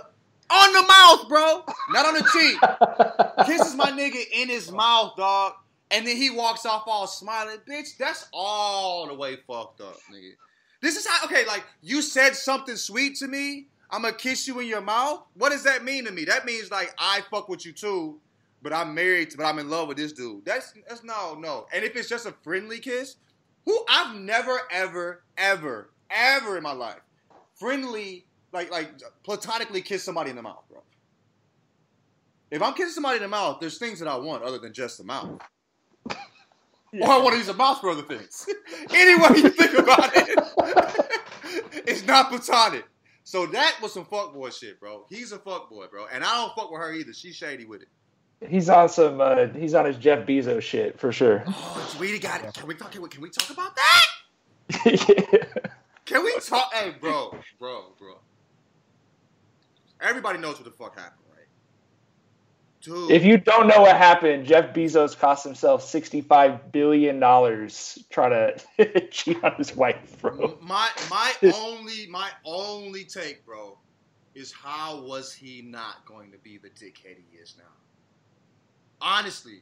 on 0.49 0.74
the 0.74 0.82
mouth, 0.82 1.30
bro. 1.30 1.64
Not 1.91 2.07
on 2.07 2.16
the 2.16 2.28
cheek. 2.34 3.45
kisses 3.45 3.76
my 3.76 3.91
nigga 3.91 4.20
in 4.34 4.49
his 4.49 4.72
mouth, 4.72 5.16
dog. 5.16 5.53
And 5.92 6.08
then 6.08 6.16
he 6.16 6.30
walks 6.30 6.66
off 6.66 6.84
all 6.88 7.06
smiling. 7.06 7.58
Bitch, 7.70 7.98
that's 7.98 8.28
all 8.34 9.08
the 9.08 9.14
way 9.14 9.38
fucked 9.48 9.82
up, 9.82 9.98
nigga. 10.12 10.32
This 10.82 10.96
is 10.96 11.06
how 11.06 11.26
okay, 11.26 11.46
like 11.46 11.64
you 11.82 12.02
said 12.02 12.36
something 12.36 12.76
sweet 12.76 13.18
to 13.18 13.28
me. 13.28 13.68
I'm 13.92 14.04
gonna 14.04 14.14
kiss 14.14 14.48
you 14.48 14.60
in 14.60 14.68
your 14.68 14.82
mouth. 14.82 15.24
What 15.36 15.52
does 15.52 15.64
that 15.64 15.84
mean 15.84 16.06
to 16.06 16.12
me? 16.12 16.24
That 16.26 16.46
means 16.46 16.72
like 16.72 16.94
I 16.98 17.22
fuck 17.30 17.50
with 17.50 17.66
you 17.66 17.74
too, 17.74 18.20
but 18.64 18.74
I'm 18.74 18.96
married, 18.96 19.34
but 19.38 19.44
I'm 19.44 19.60
in 19.60 19.70
love 19.70 19.89
with 19.89 19.98
this 19.98 20.14
dude. 20.14 20.46
That's 20.46 20.74
that's 20.88 21.04
no, 21.04 21.36
no. 21.36 21.68
And 21.74 21.84
if 21.84 21.96
it's 21.96 22.10
just 22.10 22.26
a 22.26 22.34
friendly 22.42 22.80
kiss, 22.80 23.18
who 23.66 23.84
I've 23.89 24.16
never, 24.16 24.62
ever, 24.72 25.24
ever, 25.38 25.92
ever 26.10 26.58
in 26.58 26.64
my 26.64 26.74
life, 26.74 27.02
friendly, 27.56 28.26
like 28.54 28.72
like 28.72 28.92
platonically 29.24 29.82
kiss 29.82 30.04
somebody 30.04 30.30
in 30.30 30.38
the 30.38 30.42
mouth, 30.42 30.64
bro. 30.70 30.82
If 32.50 32.62
I'm 32.62 32.74
kissing 32.74 32.94
somebody 32.94 33.18
in 33.18 33.24
the 33.24 33.30
mouth, 33.30 33.60
there's 33.60 33.78
things 33.78 34.00
that 34.00 34.08
I 34.08 34.16
want 34.16 34.44
other 34.44 34.58
than 34.58 34.74
just 34.74 34.98
the 34.98 35.04
mouth. 35.04 35.39
Or 37.00 37.10
I 37.10 37.18
want 37.18 37.32
to 37.32 37.38
use 37.38 37.48
the 37.48 37.54
mouth 37.54 37.80
for 37.80 37.89
other 37.89 38.02
things. 38.02 38.48
Any 38.94 39.16
way 39.16 39.30
you 39.42 39.50
think 39.50 39.78
about 39.78 40.12
it, 40.16 40.39
it's 41.88 42.06
not 42.06 42.30
platonic. 42.30 42.86
So 43.24 43.46
that 43.46 43.78
was 43.82 43.94
some 43.94 44.06
fuckboy 44.06 44.58
shit, 44.58 44.80
bro. 44.80 45.06
He's 45.10 45.32
a 45.32 45.38
fuckboy, 45.38 45.89
bro. 45.89 46.08
And 46.12 46.24
I 46.24 46.36
don't 46.36 46.54
fuck 46.54 46.70
with 46.72 46.82
her 46.82 46.94
either. 46.94 47.14
She's 47.14 47.36
shady 47.36 47.66
with 47.66 47.84
it. 47.84 47.88
He's 48.50 48.70
on 48.70 48.89
some. 48.89 49.22
Uh, 49.22 49.48
he's 49.48 49.74
on 49.74 49.86
his 49.86 49.98
Jeff 49.98 50.26
Bezos 50.26 50.62
shit 50.64 51.00
for 51.00 51.12
sure. 51.12 51.44
Oh, 51.74 51.98
we 52.00 52.18
got 52.20 52.44
it. 52.44 52.54
Can 52.54 52.68
we 52.68 52.76
talk? 52.76 52.92
Can 52.92 53.02
we, 53.02 53.10
can 53.10 53.22
we 53.22 53.30
talk 53.30 53.50
about 53.50 53.76
that? 53.76 54.06
yeah. 54.86 55.44
Can 56.06 56.24
we 56.26 56.38
talk? 56.39 56.74
Hey, 56.74 56.94
bro, 57.00 57.38
bro, 57.58 57.94
bro. 57.98 58.20
Everybody 60.02 60.39
knows 60.39 60.56
what 60.56 60.66
the 60.66 60.72
fuck 60.72 60.98
happened? 61.00 61.20
Dude. 62.82 63.11
If 63.11 63.23
you 63.23 63.38
don't 63.38 63.67
know 63.67 63.82
what 63.82 63.95
happened, 63.95 64.45
Jeff 64.47 64.73
Bezos 64.73 65.17
cost 65.17 65.43
himself 65.43 65.84
sixty-five 65.84 66.71
billion 66.71 67.19
dollars 67.19 68.03
trying 68.09 68.32
to 68.77 69.07
cheat 69.11 69.43
on 69.43 69.53
his 69.55 69.75
wife, 69.75 70.19
bro. 70.19 70.57
my 70.61 70.89
my 71.09 71.32
only 71.55 72.07
my 72.07 72.29
only 72.43 73.03
take, 73.03 73.45
bro, 73.45 73.77
is 74.34 74.51
how 74.51 75.03
was 75.03 75.32
he 75.32 75.61
not 75.61 76.03
going 76.05 76.32
to 76.32 76.39
be 76.39 76.57
the 76.57 76.69
dickhead 76.69 77.17
he 77.29 77.38
is 77.38 77.55
now? 77.57 77.63
Honestly, 78.99 79.61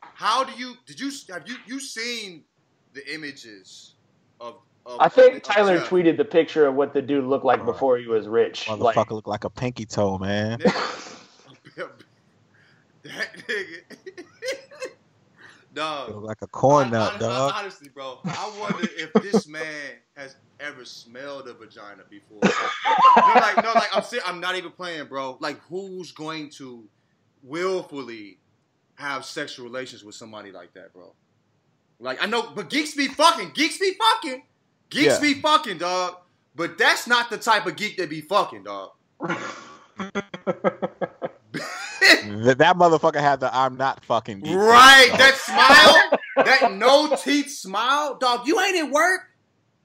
how 0.00 0.44
do 0.44 0.52
you 0.52 0.74
did 0.86 1.00
you 1.00 1.10
have 1.30 1.48
you 1.48 1.56
you 1.66 1.80
seen 1.80 2.44
the 2.92 3.12
images 3.12 3.94
of? 4.40 4.58
of 4.86 5.00
I 5.00 5.08
think 5.08 5.36
of 5.36 5.42
Tyler 5.42 5.78
Jeff? 5.78 5.90
tweeted 5.90 6.16
the 6.16 6.24
picture 6.24 6.66
of 6.66 6.76
what 6.76 6.94
the 6.94 7.02
dude 7.02 7.24
looked 7.24 7.44
like 7.44 7.64
before 7.64 7.98
he 7.98 8.06
was 8.06 8.28
rich. 8.28 8.66
Motherfucker 8.66 8.96
Like, 8.96 9.10
look 9.10 9.26
like 9.26 9.42
a 9.42 9.50
pinky 9.50 9.84
toe, 9.84 10.16
man. 10.16 10.60
that 13.02 13.36
nigga. 13.46 13.82
Dog. 15.72 16.08
Look 16.10 16.24
like 16.24 16.42
a 16.42 16.46
corn 16.48 16.84
Hon- 16.84 16.92
nut, 16.92 17.10
hon- 17.12 17.20
dog. 17.20 17.52
Honestly, 17.56 17.88
bro, 17.88 18.18
I 18.24 18.52
wonder 18.58 18.88
if 18.96 19.12
this 19.22 19.46
man 19.46 19.92
has 20.16 20.34
ever 20.58 20.84
smelled 20.84 21.46
a 21.48 21.54
vagina 21.54 22.02
before. 22.10 22.40
no, 22.42 23.32
like, 23.36 23.56
no, 23.62 23.72
like 23.74 23.88
I'm, 23.96 24.02
ser- 24.02 24.18
I'm 24.26 24.40
not 24.40 24.56
even 24.56 24.72
playing, 24.72 25.06
bro. 25.06 25.36
Like, 25.40 25.60
who's 25.68 26.10
going 26.10 26.50
to 26.56 26.84
willfully 27.44 28.38
have 28.96 29.24
sexual 29.24 29.64
relations 29.64 30.02
with 30.04 30.16
somebody 30.16 30.50
like 30.50 30.74
that, 30.74 30.92
bro? 30.92 31.14
Like, 32.00 32.20
I 32.20 32.26
know, 32.26 32.50
but 32.54 32.68
geeks 32.68 32.94
be 32.96 33.06
fucking, 33.06 33.52
geeks 33.54 33.78
be 33.78 33.92
fucking, 33.94 34.42
geeks 34.90 35.06
Yeah. 35.14 35.20
be 35.20 35.34
fucking, 35.34 35.78
dog. 35.78 36.16
But 36.56 36.78
that's 36.78 37.06
not 37.06 37.30
the 37.30 37.38
type 37.38 37.66
of 37.66 37.76
geek 37.76 37.96
that 37.98 38.10
be 38.10 38.22
fucking, 38.22 38.64
dog. 38.64 38.90
Th- 42.00 42.56
that 42.56 42.76
motherfucker 42.76 43.20
had 43.20 43.40
the 43.40 43.54
I'm 43.54 43.76
not 43.76 44.04
fucking 44.04 44.40
geek. 44.40 44.54
Right, 44.54 45.10
that 45.16 45.36
smile, 46.36 46.44
that 46.44 46.72
no 46.72 47.14
teeth 47.16 47.50
smile, 47.50 48.16
dog. 48.18 48.46
You 48.46 48.60
ain't 48.60 48.76
at 48.76 48.90
work. 48.90 49.22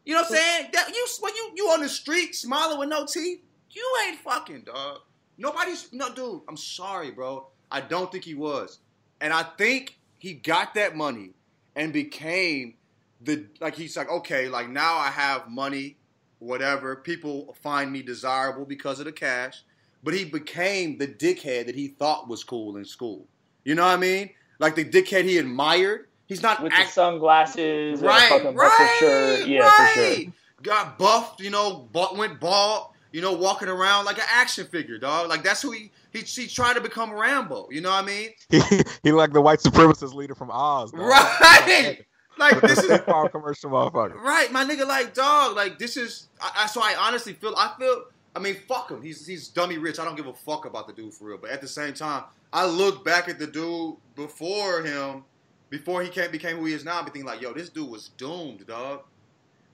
You 0.05 0.13
know 0.13 0.21
what 0.21 0.31
I'm 0.31 0.37
saying? 0.37 0.69
That 0.73 0.89
you 0.89 1.07
when 1.21 1.35
you 1.35 1.51
you 1.55 1.65
on 1.69 1.81
the 1.81 1.89
street 1.89 2.35
smiling 2.35 2.79
with 2.79 2.89
no 2.89 3.05
teeth, 3.05 3.41
you 3.71 3.97
ain't 4.07 4.19
fucking 4.19 4.61
dog. 4.61 4.99
Nobody's 5.37 5.91
no 5.91 6.13
dude. 6.13 6.41
I'm 6.47 6.57
sorry, 6.57 7.11
bro. 7.11 7.47
I 7.71 7.81
don't 7.81 8.11
think 8.11 8.23
he 8.23 8.35
was, 8.35 8.79
and 9.19 9.33
I 9.33 9.43
think 9.43 9.97
he 10.17 10.33
got 10.33 10.75
that 10.75 10.95
money 10.95 11.31
and 11.75 11.91
became 11.91 12.75
the 13.21 13.47
like 13.59 13.75
he's 13.75 13.97
like 13.97 14.09
okay, 14.09 14.47
like 14.47 14.69
now 14.69 14.95
I 14.95 15.09
have 15.09 15.49
money, 15.49 15.97
whatever. 16.39 16.95
People 16.97 17.55
find 17.61 17.91
me 17.91 18.01
desirable 18.01 18.65
because 18.65 18.99
of 18.99 19.05
the 19.05 19.11
cash, 19.11 19.63
but 20.05 20.13
he 20.13 20.23
became 20.23 20.97
the 20.97 21.07
dickhead 21.07 21.65
that 21.65 21.75
he 21.75 21.89
thought 21.89 22.29
was 22.29 22.43
cool 22.43 22.77
in 22.77 22.85
school. 22.85 23.27
You 23.63 23.73
know 23.75 23.83
what 23.83 23.93
I 23.93 23.97
mean? 23.97 24.29
Like 24.59 24.75
the 24.75 24.85
dickhead 24.85 25.25
he 25.25 25.39
admired. 25.39 26.07
He's 26.27 26.41
not 26.41 26.61
with 26.63 26.71
the 26.71 26.79
act- 26.79 26.93
sunglasses 26.93 27.99
and 27.99 28.07
a 28.07 28.07
right, 28.07 28.29
fucking 28.29 28.55
bucket 28.55 28.79
right, 28.79 28.97
shirt. 28.99 29.47
Yeah, 29.47 29.61
right. 29.61 29.93
for 29.93 30.01
sure. 30.23 30.33
Got 30.63 30.97
buffed, 30.97 31.41
you 31.41 31.49
know, 31.49 31.87
bought, 31.91 32.15
went 32.15 32.39
bald, 32.39 32.91
you 33.11 33.21
know, 33.21 33.33
walking 33.33 33.67
around 33.67 34.05
like 34.05 34.17
an 34.17 34.25
action 34.31 34.65
figure, 34.67 34.97
dog. 34.97 35.27
Like 35.27 35.43
that's 35.43 35.61
who 35.61 35.71
he 35.71 35.91
he, 36.13 36.21
he 36.21 36.47
tried 36.47 36.75
to 36.75 36.81
become 36.81 37.11
Rambo. 37.11 37.67
You 37.71 37.81
know 37.81 37.89
what 37.89 38.03
I 38.03 38.07
mean? 38.07 38.29
He, 38.49 38.61
he 39.03 39.11
like 39.11 39.33
the 39.33 39.41
white 39.41 39.59
supremacist 39.59 40.13
leader 40.13 40.35
from 40.35 40.49
Oz. 40.51 40.91
dog. 40.91 41.01
Right. 41.01 42.05
Like 42.37 42.59
this 42.61 42.79
is 42.79 42.99
Farm 43.05 43.29
commercial 43.29 43.69
motherfucker. 43.71 44.15
right, 44.15 44.51
my 44.51 44.65
nigga. 44.65 44.85
Like 44.85 45.13
dog, 45.13 45.55
like 45.55 45.79
this 45.79 45.97
is. 45.97 46.27
I, 46.41 46.63
I 46.63 46.67
so 46.67 46.81
I 46.81 46.95
honestly 46.99 47.33
feel. 47.33 47.53
I 47.57 47.73
feel. 47.79 48.03
I 48.35 48.39
mean, 48.39 48.55
fuck 48.67 48.91
him. 48.91 49.01
He's 49.01 49.25
he's 49.25 49.47
dummy 49.47 49.77
rich. 49.77 49.97
I 49.99 50.03
don't 50.03 50.15
give 50.15 50.27
a 50.27 50.33
fuck 50.33 50.65
about 50.65 50.87
the 50.87 50.93
dude 50.93 51.13
for 51.13 51.25
real. 51.25 51.37
But 51.37 51.51
at 51.51 51.61
the 51.61 51.67
same 51.67 51.93
time, 51.93 52.23
I 52.51 52.65
look 52.65 53.05
back 53.05 53.29
at 53.29 53.39
the 53.39 53.47
dude 53.47 53.95
before 54.15 54.83
him, 54.83 55.23
before 55.69 56.01
he 56.03 56.09
came, 56.09 56.31
became 56.31 56.57
who 56.57 56.65
he 56.65 56.73
is 56.73 56.83
now. 56.83 56.97
and 56.97 57.05
be 57.05 57.11
thinking 57.11 57.27
like, 57.27 57.41
yo, 57.41 57.53
this 57.53 57.69
dude 57.69 57.89
was 57.89 58.09
doomed, 58.17 58.67
dog. 58.67 59.03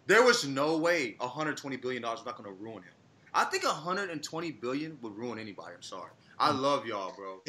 There 0.08 0.24
was 0.24 0.48
no 0.48 0.78
way 0.78 1.16
120 1.20 1.78
billion 1.78 2.02
dollars 2.04 2.20
was 2.20 2.26
not 2.26 2.38
gonna 2.38 2.52
ruin 2.52 2.84
him. 2.84 2.94
I 3.34 3.46
think 3.46 3.64
120 3.64 4.52
billion 4.52 4.98
would 5.02 5.16
ruin 5.16 5.40
anybody. 5.40 5.74
I'm 5.76 5.82
sorry. 5.82 6.12
I 6.38 6.52
mm. 6.52 6.60
love 6.60 6.86
y'all, 6.86 7.14
bro. 7.16 7.42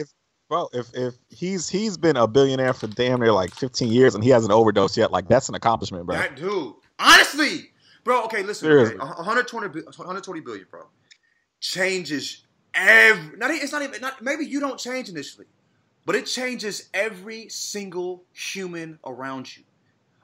Bro, 0.49 0.69
if 0.75 0.95
if 0.95 1.15
he's 1.31 1.69
he's 1.69 1.97
been 1.97 2.17
a 2.17 2.27
billionaire 2.27 2.75
for 2.75 2.87
damn 2.87 3.21
near 3.21 3.33
like 3.33 3.55
15 3.55 3.91
years 3.91 4.15
and 4.15 4.23
he 4.23 4.29
hasn't 4.29 4.53
overdosed 4.53 4.97
yet, 4.97 5.11
like 5.11 5.27
that's 5.27 5.49
an 5.49 5.55
accomplishment, 5.55 6.05
bro. 6.05 6.17
That 6.17 6.37
dude, 6.37 6.75
honestly, 6.99 7.71
bro. 8.05 8.25
Okay, 8.25 8.43
listen. 8.43 8.67
Seriously. 8.67 8.97
Okay, 8.97 9.05
120, 9.05 9.81
120 9.83 10.41
billion, 10.41 10.67
bro, 10.71 10.85
changes 11.63 12.43
every. 12.75 13.39
Not, 13.39 13.51
it's 13.53 13.73
not 13.73 13.81
even. 13.83 14.01
Not 14.03 14.21
maybe 14.21 14.45
you 14.45 14.61
don't 14.61 14.79
change 14.79 15.09
initially, 15.09 15.47
but 16.05 16.15
it 16.15 16.27
changes 16.27 16.91
every 16.93 17.49
single 17.49 18.25
human 18.33 18.99
around 19.07 19.57
you. 19.57 19.63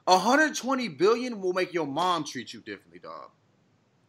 120 0.05 0.89
billion 0.89 1.41
will 1.41 1.53
make 1.53 1.72
your 1.72 1.86
mom 1.86 2.24
treat 2.24 2.53
you 2.53 2.61
differently, 2.61 2.99
dog. 2.99 3.30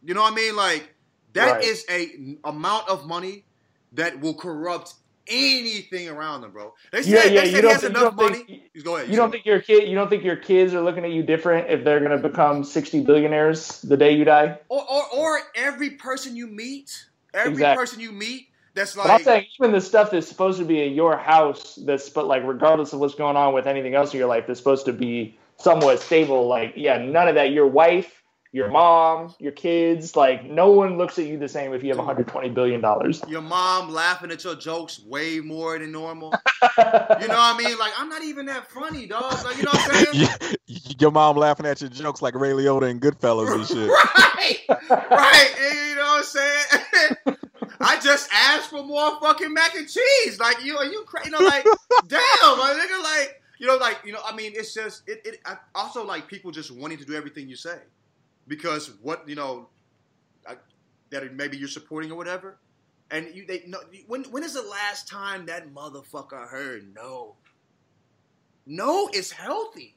You 0.04 0.14
know 0.14 0.22
what 0.22 0.32
I 0.32 0.36
mean? 0.36 0.56
Like 0.56 0.94
that 1.34 1.52
Right. 1.52 1.64
is 1.64 1.84
a 1.88 2.06
n- 2.14 2.38
amount 2.44 2.88
of 2.88 3.06
money 3.06 3.44
that 3.92 4.18
will 4.20 4.34
corrupt 4.34 4.94
anything 5.26 6.08
around 6.08 6.40
them, 6.40 6.52
bro. 6.52 6.74
They 6.90 7.02
Yeah, 7.02 7.22
said, 7.22 7.34
yeah. 7.34 7.40
they 7.42 7.46
You 7.46 7.52
said 7.52 7.54
he 7.56 7.60
don't 7.60 7.72
has 7.72 7.80
think- 7.82 7.92
you 7.94 8.00
enough 8.00 8.16
don't 8.16 8.30
money. 8.32 8.44
think- 8.74 8.84
go 8.84 8.96
ahead. 8.96 9.10
You 9.10 9.16
don't 9.16 9.30
think 9.30 9.44
your 9.44 9.60
kid? 9.60 9.88
You 9.88 9.94
don't 9.94 10.08
think 10.08 10.24
your 10.24 10.36
kids 10.36 10.72
are 10.74 10.80
looking 10.80 11.04
at 11.04 11.10
you 11.10 11.22
different 11.22 11.70
if 11.70 11.84
they're 11.84 12.00
gonna 12.00 12.16
become 12.18 12.64
sixty 12.64 13.00
billionaires 13.04 13.82
the 13.82 13.96
day 13.98 14.12
you 14.16 14.24
die? 14.24 14.58
or, 14.70 14.82
or 14.90 15.04
or 15.14 15.40
every 15.54 15.90
person 15.90 16.34
you 16.34 16.46
meet, 16.46 17.04
every 17.34 17.52
Exactly. 17.52 17.82
person 17.82 18.00
you 18.00 18.12
meet, 18.12 18.48
that's 18.74 18.96
like. 18.96 19.06
But 19.06 19.12
I'm 19.12 19.22
saying 19.22 19.46
even 19.58 19.72
the 19.72 19.80
stuff 19.80 20.10
that's 20.10 20.28
supposed 20.28 20.58
to 20.58 20.64
be 20.64 20.82
in 20.82 20.94
your 20.94 21.16
house, 21.16 21.78
that's 21.84 22.08
but 22.08 22.26
like 22.26 22.42
regardless 22.44 22.92
of 22.92 23.00
what's 23.00 23.14
going 23.14 23.36
on 23.36 23.54
with 23.54 23.66
anything 23.66 23.94
else 23.94 24.12
in 24.12 24.18
your 24.18 24.28
life, 24.28 24.46
that's 24.46 24.58
supposed 24.58 24.86
to 24.86 24.92
be 24.92 25.38
somewhat 25.58 26.00
stable. 26.00 26.46
Like 26.46 26.74
yeah, 26.76 26.98
none 26.98 27.28
of 27.28 27.34
that. 27.34 27.52
Your 27.52 27.66
wife, 27.66 28.19
your 28.52 28.68
mom, 28.68 29.32
your 29.38 29.52
kids, 29.52 30.16
like 30.16 30.44
no 30.44 30.72
one 30.72 30.98
looks 30.98 31.18
at 31.20 31.26
you 31.26 31.38
the 31.38 31.48
same 31.48 31.72
if 31.72 31.84
you 31.84 31.90
have 31.90 31.98
120 31.98 32.48
billion 32.50 32.80
dollars. 32.80 33.22
your 33.28 33.42
mom 33.42 33.92
laughing 33.92 34.32
at 34.32 34.42
your 34.42 34.56
jokes 34.56 35.00
way 35.04 35.38
more 35.38 35.78
than 35.78 35.92
normal. 35.92 36.34
you 36.62 36.68
know 36.68 36.88
what 36.88 37.30
I 37.30 37.56
mean? 37.56 37.78
Like 37.78 37.92
I'm 37.96 38.08
not 38.08 38.24
even 38.24 38.46
that 38.46 38.68
funny, 38.68 39.06
dog. 39.06 39.44
Like 39.44 39.56
you 39.56 39.62
know 39.62 39.70
what 39.70 39.94
I'm 39.94 40.14
saying? 40.14 40.56
your 40.98 41.12
mom 41.12 41.36
laughing 41.36 41.64
at 41.64 41.80
your 41.80 41.90
jokes 41.90 42.22
like 42.22 42.34
Ray 42.34 42.50
Liotta 42.50 42.90
and 42.90 43.00
Goodfellas 43.00 43.54
and 43.54 43.66
shit. 43.66 43.88
right, 44.18 45.08
right. 45.10 45.86
You 45.88 45.94
know 45.94 46.02
what 46.02 46.18
I'm 46.18 46.24
saying? 46.24 47.36
I 47.80 48.00
just 48.00 48.28
asked 48.32 48.70
for 48.70 48.82
more 48.82 49.18
fucking 49.20 49.54
mac 49.54 49.76
and 49.76 49.88
cheese. 49.88 50.40
Like 50.40 50.64
you, 50.64 50.76
are 50.76 50.84
you 50.84 51.04
crazy? 51.06 51.30
You 51.30 51.38
know, 51.38 51.46
like 51.46 51.64
damn, 52.08 52.58
my 52.58 52.76
nigga. 52.76 53.00
Like 53.02 53.42
you 53.60 53.68
know, 53.68 53.76
like 53.76 54.00
you 54.04 54.12
know. 54.12 54.20
I 54.24 54.34
mean, 54.34 54.52
it's 54.56 54.74
just 54.74 55.08
it. 55.08 55.20
it 55.24 55.40
I, 55.46 55.56
also, 55.76 56.04
like 56.04 56.26
people 56.26 56.50
just 56.50 56.72
wanting 56.72 56.98
to 56.98 57.04
do 57.04 57.14
everything 57.14 57.48
you 57.48 57.56
say 57.56 57.78
because 58.50 58.90
what 59.00 59.26
you 59.26 59.36
know 59.36 59.68
I, 60.46 60.56
that 61.10 61.34
maybe 61.34 61.56
you're 61.56 61.68
supporting 61.68 62.10
or 62.10 62.16
whatever. 62.16 62.58
And 63.10 63.28
you, 63.34 63.46
they 63.46 63.62
no. 63.66 63.78
When 64.06 64.24
when 64.24 64.42
is 64.42 64.52
the 64.54 64.62
last 64.62 65.08
time 65.08 65.46
that 65.46 65.72
motherfucker 65.72 66.48
heard 66.48 66.94
no? 66.94 67.36
No 68.66 69.08
is 69.14 69.32
healthy. 69.32 69.96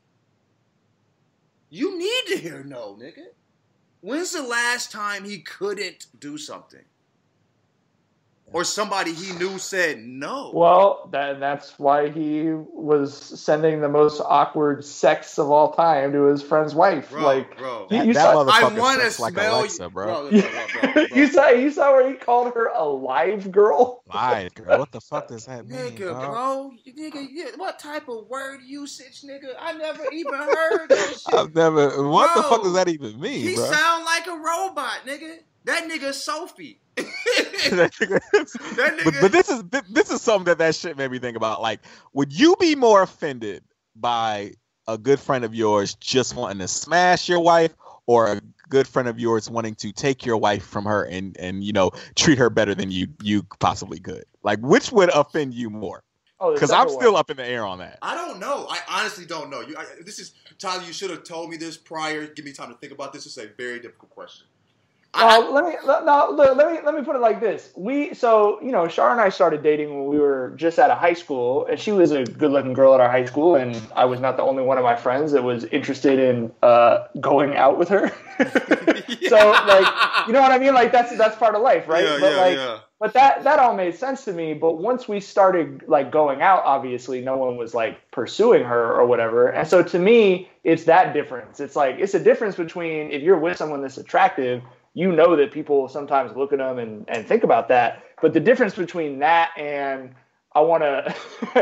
You 1.70 1.98
need 1.98 2.36
to 2.36 2.38
hear 2.38 2.64
no, 2.64 2.96
nigga. 3.00 3.26
When's 4.02 4.34
the 4.34 4.44
last 4.44 4.92
time 4.92 5.26
he 5.26 5.40
couldn't 5.40 6.08
do 6.20 6.38
something? 6.38 6.86
Or 8.54 8.64
somebody 8.64 9.14
he 9.14 9.34
knew 9.34 9.58
said 9.58 10.00
no. 10.04 10.52
Well, 10.54 11.10
that, 11.12 11.40
that's 11.40 11.78
why 11.80 12.10
he 12.10 12.52
was 12.52 13.14
sending 13.16 13.82
the 13.82 13.90
most 13.90 14.22
awkward 14.24 14.86
sex 14.86 15.40
of 15.40 15.50
all 15.50 15.74
time 15.74 16.12
to 16.14 16.26
his 16.26 16.44
friend's 16.44 16.76
wife. 16.76 17.10
bro, 17.10 17.24
like 17.24 17.58
bro. 17.58 17.88
you, 17.90 17.98
That, 17.98 18.08
you 18.08 18.14
that 18.14 18.22
saw, 18.24 18.48
I 18.48 18.62
motherfucker 18.64 18.80
want 18.80 19.02
to 19.02 19.06
sucks 19.08 19.20
like 19.20 19.34
smell 19.34 19.60
Alexa, 19.60 19.84
you, 19.84 19.90
bro. 19.90 20.30
bro, 20.30 20.32
bro, 20.32 20.52
bro, 20.52 20.68
bro, 20.94 21.08
bro. 21.08 21.18
you 21.18 21.28
saw 21.28 21.50
you 21.50 21.72
saw 21.72 21.92
where 21.94 22.10
he 22.10 22.16
called 22.16 22.54
her 22.54 22.68
a 22.68 22.84
live 22.86 23.52
girl. 23.52 24.04
Lies, 24.08 24.52
girl. 24.54 24.80
What 24.80 24.92
the 24.92 25.02
fuck 25.02 25.28
does 25.28 25.46
that 25.46 25.68
mean, 25.68 25.96
Nigga, 25.96 26.10
dog? 26.10 26.32
bro, 26.32 26.72
nigga, 26.88 27.28
yeah, 27.32 27.46
what 27.56 27.80
type 27.80 28.08
of 28.10 28.28
word 28.28 28.60
usage, 28.66 29.22
nigga? 29.22 29.56
I 29.60 29.74
never 29.74 30.04
even 30.12 30.34
heard 30.34 30.90
that 30.90 31.10
shit. 31.26 31.34
I've 31.34 31.56
never. 31.56 32.08
What 32.08 32.36
the 32.36 32.44
fuck 32.44 32.62
Bro, 32.62 32.64
does 32.64 32.74
that 32.74 32.88
even 32.90 33.20
mean, 33.20 33.42
He 33.42 33.56
bro? 33.56 33.66
sound 33.66 34.06
like 34.06 34.28
a 34.28 34.36
robot, 34.36 35.00
nigga. 35.06 35.38
That 35.66 35.90
nigga 35.90 36.14
Sophie. 36.14 36.80
That 37.70 37.92
nigga- 37.94 38.20
That 38.76 39.02
but, 39.04 39.14
nigga- 39.14 39.22
but 39.22 39.32
this 39.32 39.50
is 39.50 39.62
thi- 39.72 39.88
this 39.92 40.12
is 40.12 40.22
something 40.22 40.46
that 40.46 40.58
that 40.58 40.76
shit 40.76 40.98
made 40.98 41.10
me 41.12 41.20
think 41.20 41.38
about. 41.38 41.62
Like, 41.62 41.80
would 42.14 42.38
you 42.38 42.56
be 42.60 42.76
more 42.76 43.02
offended 43.02 43.64
by 43.96 44.54
a 44.88 44.98
good 44.98 45.20
friend 45.20 45.46
of 45.46 45.56
yours 45.56 45.96
just 45.96 46.36
wanting 46.36 46.60
to 46.60 46.68
smash 46.68 47.30
your 47.30 47.40
wife, 47.40 47.74
or 48.06 48.34
a 48.34 48.42
good 48.70 48.88
friend 48.88 49.08
of 49.08 49.18
yours 49.20 49.50
wanting 49.50 49.76
to 49.76 49.92
take 49.94 50.26
your 50.26 50.36
wife 50.38 50.66
from 50.66 50.84
her 50.86 51.06
and 51.06 51.38
and 51.38 51.64
you 51.64 51.72
know 51.72 51.92
treat 52.16 52.38
her 52.38 52.50
better 52.50 52.76
than 52.76 52.92
you 52.92 53.08
you 53.22 53.44
possibly 53.60 54.00
could? 54.00 54.26
Like, 54.44 54.60
which 54.60 54.92
would 54.92 55.10
offend 55.10 55.54
you 55.54 55.70
more? 55.70 56.04
Oh, 56.42 56.54
Because 56.54 56.72
I'm 56.72 56.90
second 56.90 57.00
still 57.02 57.14
one. 57.14 57.20
up 57.22 57.30
in 57.30 57.38
the 57.38 57.46
air 57.46 57.66
on 57.66 57.80
that. 57.80 58.00
I 58.02 58.16
don't 58.16 58.40
know. 58.40 58.68
I 58.70 58.80
honestly 58.90 59.26
don't 59.26 59.50
know. 59.50 59.62
You, 59.62 59.78
I, 59.78 59.86
this 60.04 60.20
is 60.20 60.34
Tyler. 60.60 60.84
You 60.84 60.92
should 60.92 61.10
have 61.12 61.24
told 61.24 61.50
me 61.50 61.56
this 61.56 61.78
prior. 61.78 62.28
Give 62.28 62.44
me 62.44 62.52
time 62.52 62.70
to 62.70 62.76
think 62.78 62.92
about 62.92 63.14
this. 63.14 63.26
It's 63.26 63.38
a 63.38 63.48
very 63.58 63.80
difficult 63.80 64.10
question. 64.12 64.46
I, 65.16 65.38
Uh, 65.38 65.52
let 65.52 65.64
me 65.66 65.76
no, 65.86 66.32
look, 66.32 66.58
let 66.58 66.72
me 66.72 66.80
let 66.84 66.96
me 66.96 67.04
put 67.04 67.16
it 67.16 67.20
like 67.20 67.40
this. 67.40 67.72
We 67.76 68.14
so 68.14 68.60
you 68.62 68.72
know 68.72 68.88
Shar 68.88 69.12
and 69.12 69.22
I 69.22 69.30
started 69.30 69.62
dating 69.62 69.90
when 69.90 70.08
we 70.08 70.20
were 70.20 70.54
just 70.56 70.80
out 70.80 70.90
of 70.90 70.98
high 70.98 71.14
school, 71.14 71.68
and 71.68 71.80
she 71.80 71.92
was 71.92 72.12
a 72.12 72.24
good-looking 72.24 72.74
girl 72.74 72.94
at 72.96 73.00
our 73.00 73.10
high 73.10 73.26
school, 73.26 73.56
and 73.56 73.80
I 73.96 74.06
was 74.06 74.20
not 74.20 74.38
the 74.38 74.44
only 74.44 74.64
one 74.64 74.78
of 74.78 74.84
my 74.84 74.96
friends 74.96 75.32
that 75.34 75.44
was 75.44 75.66
interested 75.66 76.18
in 76.18 76.52
uh, 76.64 77.06
going 77.20 77.56
out 77.56 77.78
with 77.78 77.90
her. 77.90 78.10
so 78.40 79.52
like 79.68 79.88
you 80.28 80.34
know 80.34 80.42
what 80.42 80.52
I 80.52 80.58
mean? 80.60 80.74
Like 80.74 80.92
that's 80.92 81.16
that's 81.16 81.36
part 81.36 81.54
of 81.54 81.62
life, 81.62 81.88
right? 81.88 82.04
Yeah, 82.04 82.18
but 82.20 82.32
yeah, 82.32 82.42
like 82.42 82.56
yeah. 82.58 82.80
but 83.00 83.14
that 83.14 83.44
that 83.44 83.60
all 83.60 83.76
made 83.76 83.96
sense 83.96 84.26
to 84.26 84.34
me. 84.34 84.56
But 84.56 84.80
once 84.80 85.08
we 85.08 85.20
started 85.20 85.84
like 85.88 86.12
going 86.12 86.42
out, 86.42 86.64
obviously 86.66 87.22
no 87.22 87.38
one 87.38 87.56
was 87.56 87.76
like 87.76 88.00
pursuing 88.12 88.64
her 88.64 88.94
or 88.96 89.06
whatever. 89.06 89.50
And 89.50 89.68
so 89.68 89.84
to 89.84 90.00
me, 90.00 90.50
it's 90.64 90.86
that 90.86 91.14
difference. 91.14 91.60
It's 91.60 91.76
like 91.76 91.98
it's 92.00 92.16
a 92.16 92.24
difference 92.24 92.56
between 92.56 93.12
if 93.12 93.22
you're 93.22 93.38
with 93.38 93.58
someone 93.58 93.82
that's 93.84 93.98
attractive, 93.98 94.64
you 94.94 95.12
know 95.12 95.36
that 95.36 95.52
people 95.52 95.88
sometimes 95.88 96.36
look 96.36 96.54
at 96.54 96.60
them 96.60 96.78
and, 96.80 97.06
and 97.10 97.28
think 97.28 97.44
about 97.44 97.68
that. 97.70 98.04
But 98.22 98.34
the 98.34 98.40
difference 98.40 98.76
between 98.76 99.20
that 99.20 99.52
and 99.58 100.14
I 100.54 100.62
want 100.62 100.84
to 100.84 101.16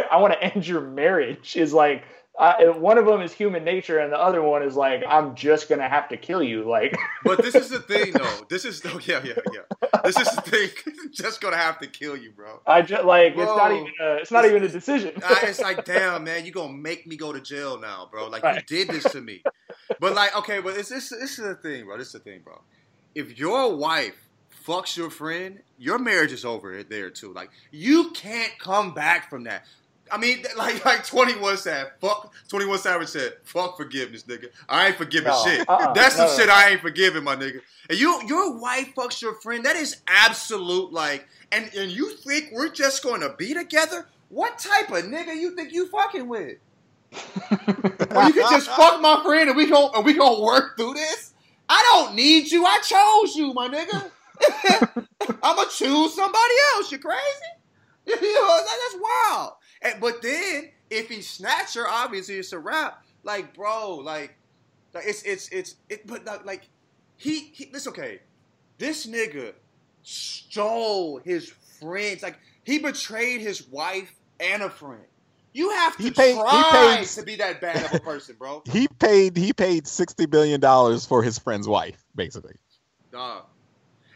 I 0.11 0.17
want 0.17 0.33
to 0.33 0.43
end 0.43 0.67
your 0.67 0.81
marriage 0.81 1.55
is 1.55 1.73
like 1.73 2.03
uh, 2.39 2.55
one 2.73 2.97
of 2.97 3.05
them 3.05 3.21
is 3.21 3.31
human 3.33 3.63
nature 3.63 3.99
and 3.99 4.11
the 4.11 4.17
other 4.17 4.41
one 4.41 4.63
is 4.63 4.75
like 4.75 5.03
I'm 5.07 5.35
just 5.35 5.69
gonna 5.69 5.87
have 5.87 6.09
to 6.09 6.17
kill 6.17 6.41
you. 6.41 6.67
Like 6.67 6.95
But 7.23 7.41
this 7.41 7.55
is 7.55 7.69
the 7.69 7.79
thing, 7.79 8.13
though. 8.13 8.45
This 8.49 8.65
is 8.65 8.81
oh, 8.85 8.99
yeah, 9.05 9.21
yeah, 9.23 9.33
yeah. 9.53 9.99
This 10.03 10.17
is 10.17 10.29
the 10.35 10.41
thing. 10.41 10.69
Just 11.11 11.41
gonna 11.41 11.57
have 11.57 11.77
to 11.79 11.87
kill 11.87 12.15
you, 12.17 12.31
bro. 12.31 12.61
I 12.65 12.81
just 12.81 13.03
like 13.03 13.33
it's 13.33 13.45
not 13.45 13.71
even 13.71 13.91
a, 14.01 14.15
it's 14.15 14.31
not 14.31 14.45
even 14.45 14.63
a 14.63 14.67
decision. 14.69 15.11
I, 15.23 15.43
it's 15.43 15.59
like, 15.59 15.83
damn, 15.83 16.23
man, 16.23 16.45
you 16.45 16.51
gonna 16.51 16.73
make 16.73 17.05
me 17.05 17.17
go 17.17 17.33
to 17.33 17.41
jail 17.41 17.77
now, 17.79 18.07
bro. 18.09 18.27
Like 18.27 18.43
Right. 18.43 18.55
you 18.55 18.61
did 18.85 18.87
this 18.95 19.03
to 19.11 19.19
me. 19.21 19.43
But 19.99 20.15
like, 20.15 20.35
okay, 20.37 20.61
but 20.61 20.77
it's 20.77 20.89
this. 20.89 21.09
This 21.09 21.37
is 21.37 21.45
the 21.45 21.55
thing, 21.55 21.85
bro. 21.85 21.97
This 21.97 22.07
is 22.07 22.13
the 22.13 22.19
thing, 22.19 22.41
bro. 22.43 22.61
If 23.15 23.37
your 23.37 23.75
wife 23.75 24.15
fucks 24.67 24.95
your 24.95 25.09
friend, 25.09 25.59
your 25.77 25.97
marriage 25.99 26.31
is 26.31 26.45
over 26.45 26.81
there 26.83 27.09
too. 27.09 27.33
Like 27.33 27.49
you 27.71 28.11
can't 28.11 28.51
come 28.59 28.93
back 28.93 29.29
from 29.29 29.43
that. 29.45 29.65
I 30.11 30.17
mean, 30.17 30.43
like 30.57 30.83
like 30.85 31.05
Twenty 31.05 31.33
One 31.39 31.57
said, 31.57 31.91
fuck. 32.01 32.33
Twenty 32.47 32.65
One 32.65 32.77
Savage 32.77 33.07
said, 33.09 33.33
fuck 33.43 33.77
forgiveness, 33.77 34.23
nigga. 34.23 34.47
I 34.69 34.87
ain't 34.87 34.97
forgiving 34.97 35.29
No, 35.29 35.43
shit. 35.45 35.67
uh-uh, 35.69 35.93
That's 35.93 36.17
no, 36.17 36.27
some 36.27 36.37
no. 36.37 36.41
shit 36.43 36.49
I 36.49 36.69
ain't 36.71 36.81
forgiving, 36.81 37.23
my 37.23 37.35
nigga. 37.35 37.61
And 37.89 37.99
you, 37.99 38.21
your 38.27 38.57
wife 38.59 38.93
fucks 38.95 39.21
your 39.21 39.35
friend. 39.35 39.65
That 39.65 39.75
is 39.75 40.01
absolute 40.07 40.91
like. 40.93 41.27
And 41.51 41.69
and 41.75 41.91
you 41.91 42.11
think 42.11 42.49
we're 42.53 42.69
just 42.69 43.03
going 43.03 43.21
to 43.21 43.33
be 43.37 43.53
together? 43.53 44.07
What 44.29 44.57
type 44.59 44.89
of 44.89 45.03
nigga 45.03 45.35
you 45.35 45.55
think 45.55 45.73
you 45.73 45.87
fucking 45.87 46.27
with? 46.27 46.57
Well, 48.11 48.27
you 48.27 48.33
can 48.33 48.51
just 48.51 48.69
fuck 48.69 48.99
my 49.01 49.21
friend 49.23 49.47
and 49.49 49.55
we 49.57 49.67
gon' 49.67 49.91
and 49.95 50.05
we 50.05 50.13
gonna 50.13 50.41
work 50.41 50.75
through 50.77 50.93
this. 50.95 51.30
I 51.73 51.81
don't 51.83 52.15
need 52.15 52.51
you. 52.51 52.65
I 52.65 52.79
chose 52.79 53.33
you, 53.33 53.53
my 53.53 53.69
nigga. 53.69 54.11
I'ma 55.41 55.63
choose 55.65 56.13
somebody 56.13 56.53
else. 56.75 56.91
You 56.91 56.99
crazy? 56.99 57.21
That's 58.05 58.97
wild. 58.99 59.53
And, 59.81 60.01
but 60.01 60.21
then 60.21 60.71
if 60.89 61.07
he 61.07 61.21
snatch 61.21 61.75
her, 61.75 61.87
obviously 61.87 62.35
it's 62.35 62.51
a 62.51 62.59
wrap. 62.59 63.05
Like, 63.23 63.53
bro, 63.53 63.95
like, 63.95 64.35
like 64.93 65.05
it's 65.07 65.23
it's 65.23 65.47
it's 65.47 65.75
it. 65.87 66.05
But 66.05 66.25
like, 66.25 66.45
like 66.45 66.69
he, 67.15 67.51
he 67.53 67.65
this 67.65 67.87
okay. 67.87 68.19
This 68.77 69.07
nigga 69.07 69.53
stole 70.03 71.21
his 71.23 71.53
friends. 71.79 72.21
Like 72.21 72.37
he 72.65 72.79
betrayed 72.79 73.39
his 73.39 73.65
wife 73.69 74.13
and 74.41 74.61
a 74.61 74.69
friend. 74.69 75.05
You 75.53 75.69
have 75.71 75.97
to 75.97 76.03
He 76.03 76.11
paid- 76.11 76.35
he 76.35 76.41
try 76.41 76.95
paid- 76.99 77.07
to 77.07 77.23
be 77.23 77.35
that 77.37 77.59
bad 77.61 77.83
of 77.85 77.93
a 77.93 77.99
person, 77.99 78.35
bro. 78.39 78.63
He 78.71 78.87
paid 78.87 79.35
he 79.35 79.51
paid 79.53 79.85
sixty 79.87 80.25
billion 80.25 80.59
dollars 80.61 81.05
for 81.05 81.21
his 81.23 81.37
friend's 81.39 81.67
wife, 81.67 82.01
basically. 82.15 82.55
Dog. 83.11 83.43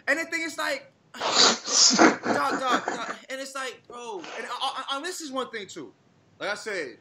And 0.07 0.19
the 0.19 0.25
thing 0.25 0.41
is 0.43 0.57
like, 0.57 0.91
dog, 1.15 2.59
dog, 2.59 2.85
dog. 2.85 3.15
And 3.29 3.41
it's 3.41 3.55
like, 3.55 3.81
bro. 3.87 4.19
And 4.19 4.45
I, 4.45 4.85
I, 4.89 4.97
I- 4.97 5.01
this 5.01 5.21
is 5.21 5.31
one 5.31 5.49
thing 5.49 5.67
too. 5.67 5.91
Like 6.39 6.49
I 6.49 6.55
said, 6.55 6.97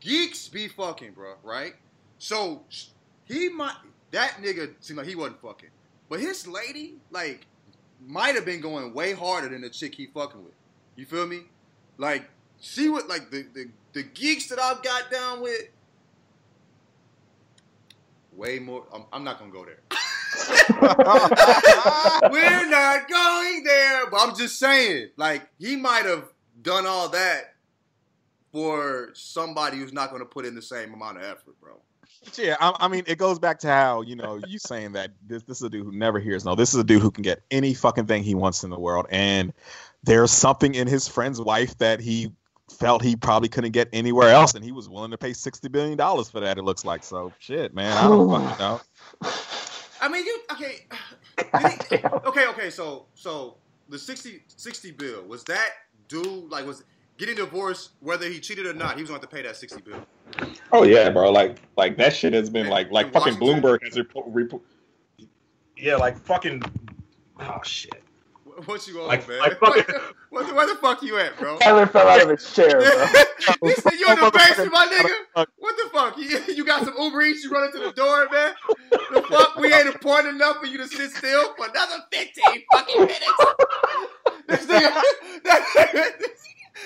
geeks 0.00 0.48
be 0.48 0.68
fucking, 0.68 1.12
bro. 1.12 1.34
Right? 1.42 1.74
So 2.18 2.62
he 3.24 3.48
might. 3.48 3.74
That 4.12 4.36
nigga 4.40 4.72
seemed 4.80 4.98
like 4.98 5.06
he 5.08 5.16
wasn't 5.16 5.42
fucking, 5.42 5.70
but 6.08 6.20
his 6.20 6.46
lady 6.46 6.94
like 7.10 7.46
might 8.06 8.34
have 8.36 8.44
been 8.44 8.60
going 8.60 8.94
way 8.94 9.12
harder 9.12 9.48
than 9.48 9.62
the 9.62 9.70
chick 9.70 9.94
he 9.96 10.06
fucking 10.06 10.42
with. 10.44 10.54
You 10.94 11.04
feel 11.06 11.26
me? 11.26 11.40
Like 11.98 12.28
she 12.60 12.88
would 12.88 13.08
like 13.08 13.30
the 13.30 13.46
the, 13.54 13.68
the 13.92 14.02
geeks 14.02 14.48
that 14.48 14.58
I've 14.58 14.82
got 14.82 15.10
down 15.10 15.42
with. 15.42 15.62
Way 18.34 18.58
more. 18.58 18.84
I'm, 18.92 19.04
I'm 19.12 19.24
not 19.24 19.38
gonna 19.38 19.50
go 19.50 19.64
there. 19.64 19.80
We're 22.30 22.68
not 22.68 23.08
going 23.08 23.64
there. 23.64 24.10
But 24.10 24.20
I'm 24.20 24.36
just 24.36 24.58
saying, 24.58 25.10
like, 25.16 25.48
he 25.58 25.76
might 25.76 26.04
have 26.04 26.24
done 26.62 26.86
all 26.86 27.08
that 27.10 27.54
for 28.52 29.10
somebody 29.14 29.78
who's 29.78 29.92
not 29.92 30.16
to 30.16 30.24
put 30.24 30.46
in 30.46 30.54
the 30.54 30.62
same 30.62 30.94
amount 30.94 31.18
of 31.18 31.24
effort, 31.24 31.60
bro. 31.60 31.80
Yeah, 32.36 32.56
I, 32.60 32.74
I 32.80 32.88
mean, 32.88 33.04
it 33.06 33.18
goes 33.18 33.38
back 33.38 33.60
to 33.60 33.68
how 33.68 34.02
you 34.02 34.16
know 34.16 34.40
you 34.46 34.58
saying 34.58 34.92
that 34.92 35.12
this 35.26 35.42
this 35.44 35.58
is 35.58 35.62
a 35.62 35.70
dude 35.70 35.84
who 35.84 35.92
never 35.92 36.18
hears 36.18 36.44
no. 36.44 36.54
This 36.54 36.74
is 36.74 36.80
a 36.80 36.84
dude 36.84 37.02
who 37.02 37.10
can 37.10 37.22
get 37.22 37.42
any 37.50 37.74
fucking 37.74 38.06
thing 38.06 38.22
he 38.22 38.34
wants 38.34 38.64
in 38.64 38.70
the 38.70 38.78
world, 38.78 39.06
and 39.10 39.52
there's 40.02 40.32
something 40.32 40.74
in 40.74 40.88
his 40.88 41.06
friend's 41.06 41.40
wife 41.40 41.76
that 41.78 42.00
he 42.00 42.32
felt 42.70 43.02
he 43.02 43.16
probably 43.16 43.48
couldn't 43.48 43.72
get 43.72 43.88
anywhere 43.92 44.30
else, 44.30 44.54
and 44.54 44.64
he 44.64 44.72
was 44.72 44.88
willing 44.88 45.10
to 45.10 45.18
pay 45.18 45.32
sixty 45.32 45.68
billion 45.68 45.96
dollars 45.96 46.28
for 46.28 46.40
that. 46.40 46.58
It 46.58 46.62
looks 46.62 46.84
like 46.84 47.04
so. 47.04 47.32
Shit, 47.38 47.74
man, 47.74 47.96
I 47.96 48.08
don't 48.08 48.30
fucking 48.30 48.58
know. 48.58 48.80
I 50.00 50.08
mean, 50.08 50.24
you 50.24 50.40
okay? 50.52 50.86
Goddamn. 51.52 52.20
Okay, 52.26 52.46
okay. 52.48 52.70
So, 52.70 53.06
so 53.14 53.56
the 53.88 53.98
60, 53.98 54.42
60 54.48 54.90
bill 54.92 55.22
was 55.24 55.44
that 55.44 55.70
dude 56.08 56.50
like 56.50 56.66
was 56.66 56.84
getting 57.18 57.36
divorced 57.36 57.90
whether 58.00 58.28
he 58.28 58.40
cheated 58.40 58.66
or 58.66 58.74
not? 58.74 58.96
He 58.96 59.02
was 59.02 59.10
going 59.10 59.20
to 59.20 59.26
have 59.26 59.30
to 59.30 59.36
pay 59.36 59.42
that 59.42 59.56
sixty 59.56 59.80
bill. 59.80 60.06
Oh 60.72 60.82
yeah, 60.82 61.10
bro. 61.10 61.30
Like 61.30 61.58
like 61.76 61.96
that 61.96 62.14
shit 62.14 62.32
has 62.32 62.50
been 62.50 62.68
like 62.68 62.90
like 62.90 63.12
fucking 63.12 63.38
Washington? 63.38 63.62
Bloomberg 63.62 63.82
has 63.84 63.96
report. 63.96 64.26
report 64.28 64.62
yeah, 65.76 65.96
like 65.96 66.18
fucking. 66.18 66.62
Oh 67.40 67.60
shit. 67.64 68.02
What 68.64 68.88
you 68.88 69.00
on, 69.02 69.08
Like- 69.08 69.28
man? 69.28 69.38
like 69.40 69.58
fucking- 69.60 69.94
where, 70.30 70.44
the- 70.44 70.54
where 70.54 70.66
the 70.66 70.76
fuck 70.76 71.02
you 71.02 71.18
at, 71.18 71.36
bro? 71.38 71.58
Tyler 71.58 71.86
fell 71.86 72.08
out 72.08 72.22
of 72.22 72.30
his 72.30 72.52
chair, 72.54 72.70
bro. 72.70 72.80
This- 73.62 73.84
you 73.98 74.08
in 74.08 74.18
the 74.18 74.30
basement, 74.32 74.72
my 74.72 74.86
nigga? 74.86 75.46
What 75.58 75.76
the 75.76 75.90
fuck? 75.92 76.16
You, 76.18 76.54
you 76.54 76.64
got 76.64 76.84
some 76.84 76.94
Uber 76.98 77.22
Eats? 77.22 77.44
You 77.44 77.50
running 77.50 77.72
to 77.72 77.78
the 77.80 77.92
door, 77.92 78.26
man? 78.32 78.54
The 79.12 79.22
fuck? 79.22 79.56
We 79.56 79.72
ain't 79.72 79.86
important 79.88 80.34
enough 80.36 80.56
for 80.58 80.66
you 80.66 80.78
to 80.78 80.88
sit 80.88 81.10
still 81.12 81.54
for 81.54 81.66
another 81.68 81.96
fifteen 82.12 82.62
fucking 82.72 83.00
minutes. 83.00 83.24
This 84.48 84.66
nigga, 84.66 85.02
this, 85.92 86.42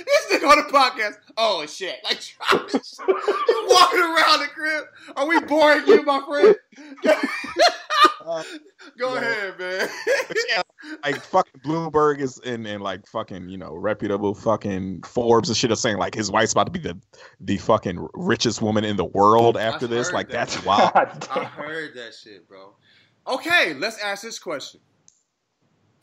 this 0.06 0.32
nigga 0.32 0.48
on 0.48 0.58
the 0.58 0.72
podcast. 0.72 1.18
Oh 1.36 1.66
shit! 1.66 1.96
Like 2.04 2.20
Travis, 2.20 2.98
you 3.06 3.68
walking 3.68 4.00
around 4.00 4.40
the 4.40 4.48
crib? 4.54 4.84
Are 5.16 5.26
we 5.26 5.40
boring 5.40 5.86
you, 5.86 6.02
my 6.04 6.22
friend? 6.26 6.56
Go 8.98 9.16
ahead, 9.16 9.58
man. 9.58 9.88
like 11.04 11.16
fucking 11.16 11.60
Bloomberg 11.64 12.20
is 12.20 12.38
and, 12.44 12.66
and 12.66 12.82
like 12.82 13.06
fucking 13.06 13.48
you 13.48 13.58
know 13.58 13.74
reputable 13.74 14.34
fucking 14.34 15.02
Forbes 15.02 15.48
and 15.48 15.56
shit 15.56 15.72
are 15.72 15.76
saying 15.76 15.98
like 15.98 16.14
his 16.14 16.30
wife's 16.30 16.52
about 16.52 16.66
to 16.66 16.72
be 16.72 16.78
the 16.78 16.98
the 17.40 17.56
fucking 17.58 18.08
richest 18.14 18.62
woman 18.62 18.84
in 18.84 18.96
the 18.96 19.04
world 19.04 19.56
after 19.56 19.86
I've 19.86 19.90
this. 19.90 20.12
Like 20.12 20.28
that. 20.28 20.48
that's 20.48 20.64
wild. 20.64 21.28
I 21.30 21.44
heard 21.44 21.94
that 21.94 22.14
shit, 22.14 22.48
bro. 22.48 22.74
Okay, 23.26 23.74
let's 23.74 23.98
ask 24.02 24.22
this 24.22 24.38
question. 24.38 24.80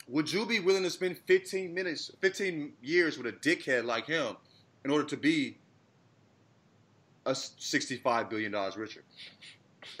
Would 0.08 0.32
you 0.32 0.46
be 0.46 0.60
willing 0.60 0.82
to 0.84 0.90
spend 0.90 1.18
15 1.26 1.72
minutes, 1.74 2.10
15 2.20 2.72
years 2.82 3.18
with 3.18 3.26
a 3.26 3.32
dickhead 3.32 3.84
like 3.84 4.06
him 4.06 4.36
in 4.84 4.90
order 4.90 5.04
to 5.04 5.16
be 5.16 5.58
a 7.26 7.32
$65 7.32 8.30
billion 8.30 8.52
richer? 8.76 9.02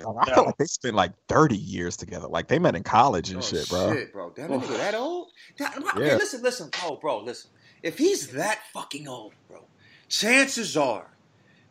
I 0.00 0.24
feel 0.34 0.44
like 0.44 0.56
they 0.58 0.66
spent 0.66 0.94
like 0.94 1.12
thirty 1.28 1.56
years 1.56 1.96
together. 1.96 2.26
Like 2.28 2.48
they 2.48 2.58
met 2.58 2.74
in 2.74 2.82
college 2.82 3.30
and 3.30 3.38
Oh, 3.38 3.42
shit, 3.42 3.68
bro. 3.68 3.92
Shit, 3.94 4.12
bro. 4.12 4.32
That 4.36 4.50
nigga 4.50 4.68
that 4.76 4.94
old? 4.94 5.28
That, 5.58 5.76
okay, 5.78 6.06
Yeah. 6.08 6.16
listen, 6.16 6.42
listen. 6.42 6.70
Oh, 6.82 6.96
bro, 6.96 7.20
listen. 7.20 7.50
If 7.82 7.96
he's 7.96 8.28
that 8.28 8.60
fucking 8.72 9.08
old, 9.08 9.32
bro, 9.48 9.64
chances 10.08 10.76
are 10.76 11.06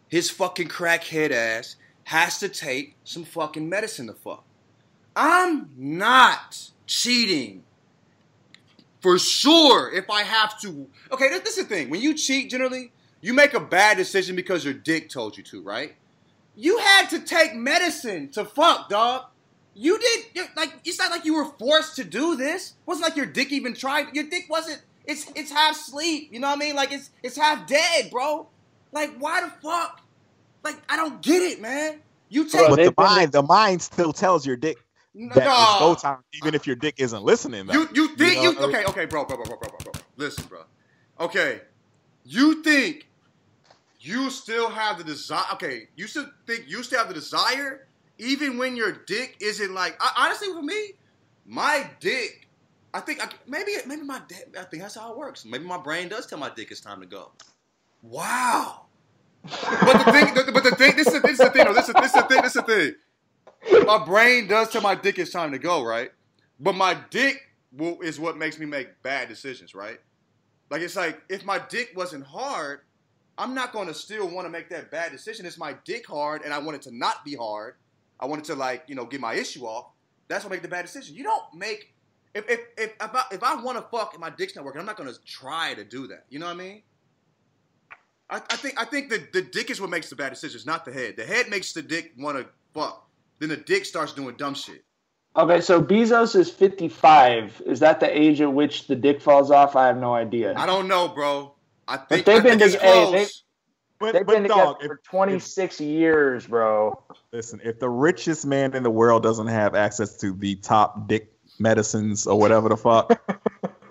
his 0.08 0.30
fucking 0.30 0.68
crackhead 0.70 1.32
ass 1.32 1.76
has 2.06 2.40
to 2.40 2.50
take 2.50 2.96
some 3.04 3.24
fucking 3.24 3.68
medicine 3.70 4.08
to 4.08 4.14
fuck. 4.14 4.44
I'm 5.16 5.70
not 5.78 6.70
cheating. 6.88 7.64
For 9.02 9.20
sure, 9.20 9.94
if 9.94 10.10
I 10.10 10.24
have 10.24 10.60
to. 10.62 10.88
Okay, 11.12 11.30
this, 11.30 11.42
this 11.42 11.58
is 11.58 11.68
the 11.68 11.76
thing. 11.76 11.90
When 11.90 12.02
you 12.02 12.14
cheat, 12.16 12.50
generally, 12.50 12.92
you 13.22 13.34
make 13.34 13.54
a 13.54 13.60
bad 13.60 13.98
decision 13.98 14.36
because 14.36 14.66
your 14.66 14.74
dick 14.74 15.10
told 15.10 15.38
you 15.38 15.44
to, 15.44 15.62
right? 15.62 15.96
You 16.56 16.80
had 16.80 17.10
to 17.12 17.20
take 17.20 17.56
medicine 17.56 18.30
to 18.30 18.44
fuck, 18.44 18.90
dog. 18.90 19.26
You 19.76 20.00
did 20.00 20.48
like 20.56 20.74
it's 20.84 20.98
not 20.98 21.12
like 21.12 21.24
you 21.24 21.36
were 21.36 21.46
forced 21.46 21.96
to 21.98 22.04
do 22.04 22.36
this. 22.36 22.70
It 22.72 22.88
wasn't 22.88 23.10
like 23.10 23.16
your 23.16 23.28
dick 23.28 23.52
even 23.52 23.76
tried. 23.76 24.08
Your 24.16 24.24
dick 24.24 24.46
wasn't. 24.50 24.82
It's 25.06 25.32
it's 25.36 25.52
half 25.52 25.76
sleep. 25.76 26.30
You 26.32 26.40
know 26.40 26.48
what 26.48 26.58
I 26.58 26.60
mean? 26.60 26.76
Like 26.76 26.92
it's 26.92 27.12
it's 27.22 27.38
half 27.38 27.68
dead, 27.68 28.10
bro. 28.10 28.48
Like 28.92 29.16
why 29.20 29.42
the 29.42 29.52
fuck? 29.62 30.02
Like 30.64 30.78
I 30.90 30.96
don't 30.96 31.22
get 31.22 31.44
it, 31.44 31.62
man. 31.62 32.00
You 32.30 32.46
take 32.46 32.68
Bro, 32.68 32.76
But 32.76 32.84
the 32.84 32.94
mind, 32.98 33.32
the 33.32 33.44
mind 33.44 33.82
still 33.82 34.12
tells 34.12 34.46
your 34.46 34.56
dick 34.58 34.78
no, 35.18 35.32
it's 35.36 35.80
go 35.80 35.96
time, 35.96 36.20
even 36.34 36.54
if 36.54 36.68
your 36.68 36.76
dick 36.76 36.96
isn't 36.98 37.24
listening. 37.24 37.66
Though. 37.66 37.74
You 37.74 37.90
you 37.94 38.16
think 38.16 38.44
you, 38.44 38.54
know? 38.54 38.68
okay 38.68 38.86
okay 38.86 39.06
bro 39.06 39.26
bro 39.26 39.38
bro 39.38 39.46
bro 39.46 39.58
bro 39.58 39.70
bro 39.70 39.92
bro. 39.92 40.02
Listen 40.16 40.46
bro. 40.46 40.64
Okay. 41.20 41.62
You 42.24 42.62
think 42.62 43.08
you 44.00 44.30
still 44.30 44.70
have 44.70 44.98
the 45.00 45.04
desire 45.04 45.46
okay 45.54 45.88
you 45.96 46.08
still 46.08 46.28
think 46.46 46.66
you 46.68 46.84
still 46.84 47.00
have 47.00 47.08
the 47.08 47.14
desire 47.14 47.88
even 48.20 48.58
when 48.58 48.76
your 48.76 48.92
dick 48.92 49.36
isn't 49.40 49.74
like 49.74 49.98
I, 50.00 50.26
honestly 50.26 50.50
for 50.50 50.62
me 50.62 50.94
my 51.46 51.90
dick 52.00 52.48
I 52.94 53.00
think 53.00 53.24
I, 53.24 53.30
maybe 53.48 53.72
maybe 53.86 54.04
my 54.04 54.22
dick 54.28 54.56
I 54.60 54.64
think 54.64 54.84
that's 54.84 54.96
how 54.96 55.12
it 55.12 55.18
works. 55.18 55.46
Maybe 55.46 55.66
my 55.66 55.78
brain 55.78 56.08
does 56.10 56.26
tell 56.26 56.40
my 56.40 56.50
dick 56.50 56.72
it's 56.72 56.82
time 56.82 57.02
to 57.02 57.06
go. 57.06 57.32
Wow. 58.02 58.86
But 59.44 60.06
the 60.06 60.12
thing 60.12 60.54
but 60.54 60.64
the 60.64 60.76
thing 60.76 60.96
this 60.96 61.08
is 61.08 61.22
this 61.22 61.32
is 61.32 61.38
the 61.38 61.50
thing 61.50 61.74
this 61.74 61.88
is 61.90 61.94
this 61.94 62.06
is 62.06 62.14
the 62.14 62.28
thing 62.28 62.42
this 62.42 62.56
is 62.56 62.64
the 62.64 62.64
thing 62.64 62.96
my 63.86 64.04
brain 64.04 64.48
does 64.48 64.70
tell 64.70 64.82
my 64.82 64.96
dick 64.96 65.20
it's 65.20 65.32
time 65.32 65.52
to 65.52 65.60
go, 65.60 65.84
right? 65.84 66.12
But 66.60 66.76
my 66.76 66.98
dick 67.10 67.42
will, 67.72 68.00
is 68.02 68.20
what 68.20 68.38
makes 68.38 68.60
me 68.60 68.66
make 68.66 69.02
bad 69.04 69.30
decisions, 69.30 69.76
right? 69.76 70.00
Like 70.70 70.82
it's 70.82 70.96
like 70.96 71.22
if 71.30 71.46
my 71.46 71.60
dick 71.70 71.92
wasn't 71.96 72.26
hard, 72.26 72.82
I'm 73.38 73.54
not 73.54 73.72
going 73.72 73.88
to 73.88 73.94
still 73.94 74.28
want 74.28 74.46
to 74.46 74.50
make 74.50 74.70
that 74.70 74.92
bad 74.92 75.12
decision. 75.12 75.46
It's 75.46 75.58
my 75.58 75.76
dick 75.86 76.08
hard, 76.08 76.42
and 76.44 76.54
I 76.54 76.58
want 76.58 76.76
it 76.76 76.82
to 76.84 76.96
not 76.96 77.24
be 77.24 77.36
hard. 77.36 77.76
I 78.20 78.26
want 78.26 78.42
it 78.42 78.46
to 78.46 78.56
like 78.56 78.84
you 78.88 78.96
know 78.96 79.06
get 79.06 79.22
my 79.22 79.36
issue 79.36 79.66
off. 79.66 79.92
That's 80.28 80.44
what 80.44 80.52
make 80.52 80.62
the 80.62 80.68
bad 80.68 80.86
decision. 80.86 81.16
You 81.16 81.24
don't 81.24 81.54
make 81.54 81.94
if 82.34 82.50
if 82.50 82.60
if 82.78 82.94
if 83.02 83.16
I, 83.16 83.24
if 83.32 83.44
I 83.44 83.62
want 83.62 83.78
to 83.78 83.98
fuck 83.98 84.14
and 84.14 84.22
my 84.22 84.30
dick's 84.30 84.56
not 84.56 84.66
working, 84.66 84.80
I'm 84.80 84.86
not 84.86 84.98
going 84.98 85.12
to 85.12 85.20
try 85.24 85.74
to 85.76 85.84
do 85.84 86.08
that. 86.08 86.26
You 86.30 86.40
know 86.40 86.48
what 86.48 86.54
I 86.54 86.56
mean? 86.56 86.82
I, 88.30 88.38
I 88.38 88.56
think 88.58 88.80
I 88.80 88.86
think 88.86 89.10
the 89.10 89.26
the 89.32 89.42
dick 89.42 89.70
is 89.70 89.80
what 89.80 89.90
makes 89.90 90.10
the 90.10 90.16
bad 90.16 90.30
decisions, 90.30 90.66
not 90.66 90.84
the 90.84 90.92
head. 90.92 91.16
The 91.16 91.26
head 91.26 91.50
makes 91.50 91.74
the 91.74 91.82
dick 91.82 92.14
want 92.18 92.38
to 92.38 92.48
fuck. 92.74 93.07
Then 93.40 93.50
the 93.50 93.58
dick 93.58 93.86
starts 93.86 94.14
doing 94.14 94.36
dumb 94.36 94.56
shit. 94.56 94.84
Okay, 95.36 95.62
so 95.62 95.82
Bezos 95.82 96.36
is 96.36 96.50
55. 96.50 97.62
Is 97.68 97.80
that 97.82 98.00
the 98.00 98.18
age 98.18 98.42
at 98.42 98.52
which 98.52 98.88
the 98.88 98.96
dick 98.96 99.22
falls 99.22 99.52
off? 99.52 99.76
I 99.76 99.88
have 99.88 99.98
no 99.98 100.14
idea. 100.16 100.54
I 100.58 100.66
don't 100.66 100.88
know, 100.88 101.08
bro. 101.10 101.54
I 101.88 101.98
think 101.98 102.26
they've 102.26 102.40
I 102.40 102.42
think 102.42 102.60
been 102.60 102.68
it's 102.70 102.76
to- 102.76 102.82
hey, 102.82 103.12
they- 103.12 103.28
but, 104.00 104.14
They've 104.14 104.26
but 104.28 104.34
been 104.34 104.44
together 104.44 104.76
if, 104.82 104.88
for 104.88 105.02
26 105.10 105.82
years, 105.82 106.46
bro. 106.46 107.02
listen, 107.34 107.60
if 107.64 107.80
the 107.80 107.90
richest 107.90 108.46
man 108.46 108.76
in 108.76 108.84
the 108.84 108.92
world 108.92 109.24
doesn't 109.24 109.48
have 109.48 109.74
access 109.74 110.16
to 110.18 110.34
the 110.34 110.56
top 110.58 111.08
dick 111.08 111.34
medicines 111.58 112.28
or 112.28 112.38
whatever 112.40 112.70
the 112.70 112.78
fuck, 112.78 113.20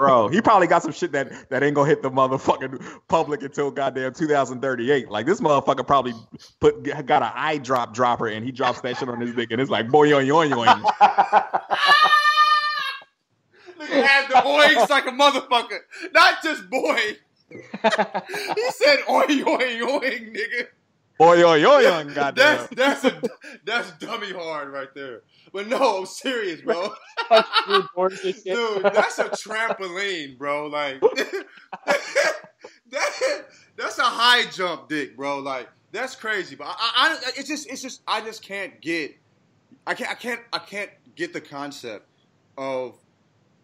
bro, 0.07 0.29
he 0.29 0.41
probably 0.41 0.67
got 0.67 0.83
some 0.83 0.93
shit 0.93 1.13
that 1.13 1.51
that 1.51 1.63
ain't 1.63 1.75
gonna 1.75 1.89
hit 1.89 2.03
the 2.03 2.11
motherfucking 2.11 2.83
public 3.09 3.43
until 3.43 3.71
goddamn 3.71 4.15
2038. 4.15 5.11
Like 5.11 5.27
this 5.27 5.41
motherfucker 5.41 5.87
probably 5.87 6.15
put 6.61 6.83
got 7.07 7.23
an 7.23 7.33
eye 7.35 7.59
drop 7.59 7.95
dropper 7.95 8.29
and 8.29 8.45
he 8.45 8.53
drops 8.53 8.81
that 8.83 8.97
shit 8.97 9.09
on 9.09 9.21
his 9.21 9.35
dick 9.35 9.51
and 9.51 9.61
it's 9.61 9.71
like 9.71 9.89
boy 9.89 10.09
yoing 10.09 10.27
yoing 10.27 10.51
yoing. 10.51 10.83
Nigga 13.79 14.03
had 14.07 14.29
the 14.29 14.35
oinks 14.35 14.89
like 14.89 15.07
a 15.07 15.11
motherfucker. 15.11 15.81
Not 16.13 16.43
just 16.43 16.69
boy. 16.71 17.17
he 17.51 17.59
said 18.71 18.99
oing 19.09 19.45
oing 19.45 19.81
oing, 19.83 20.37
nigga. 20.37 20.67
Boy 21.19 21.37
yo, 21.37 21.55
yo, 21.55 21.79
young, 21.79 22.13
Goddamn. 22.13 22.69
That's 22.75 23.03
that's 23.03 23.05
a 23.05 23.23
that's 23.65 23.91
dummy 23.93 24.33
hard 24.33 24.71
right 24.71 24.93
there. 24.95 25.23
But 25.51 25.67
no, 25.67 25.99
I'm 25.99 26.07
serious, 26.07 26.61
bro. 26.61 26.83
Dude, 27.31 28.83
that's 28.83 29.19
a 29.19 29.31
trampoline, 29.31 30.37
bro. 30.37 30.67
Like 30.67 31.01
that, 32.91 33.45
that's 33.77 33.99
a 33.99 34.03
high 34.03 34.45
jump 34.51 34.91
dick, 34.91 35.17
bro. 35.17 35.39
Like 35.39 35.71
that's 35.91 36.15
crazy. 36.15 36.55
But 36.55 36.67
I, 36.67 36.73
I, 36.73 37.13
I 37.15 37.31
it's 37.37 37.49
just 37.49 37.71
it's 37.71 37.81
just 37.81 38.03
I 38.07 38.21
just 38.21 38.43
can't 38.43 38.79
get 38.83 39.17
I 39.87 39.95
can't 39.95 40.11
I 40.11 40.15
can't 40.15 40.41
I 40.53 40.59
can't 40.59 40.91
get 41.15 41.33
the 41.33 41.41
concept 41.41 42.07
of 42.59 42.95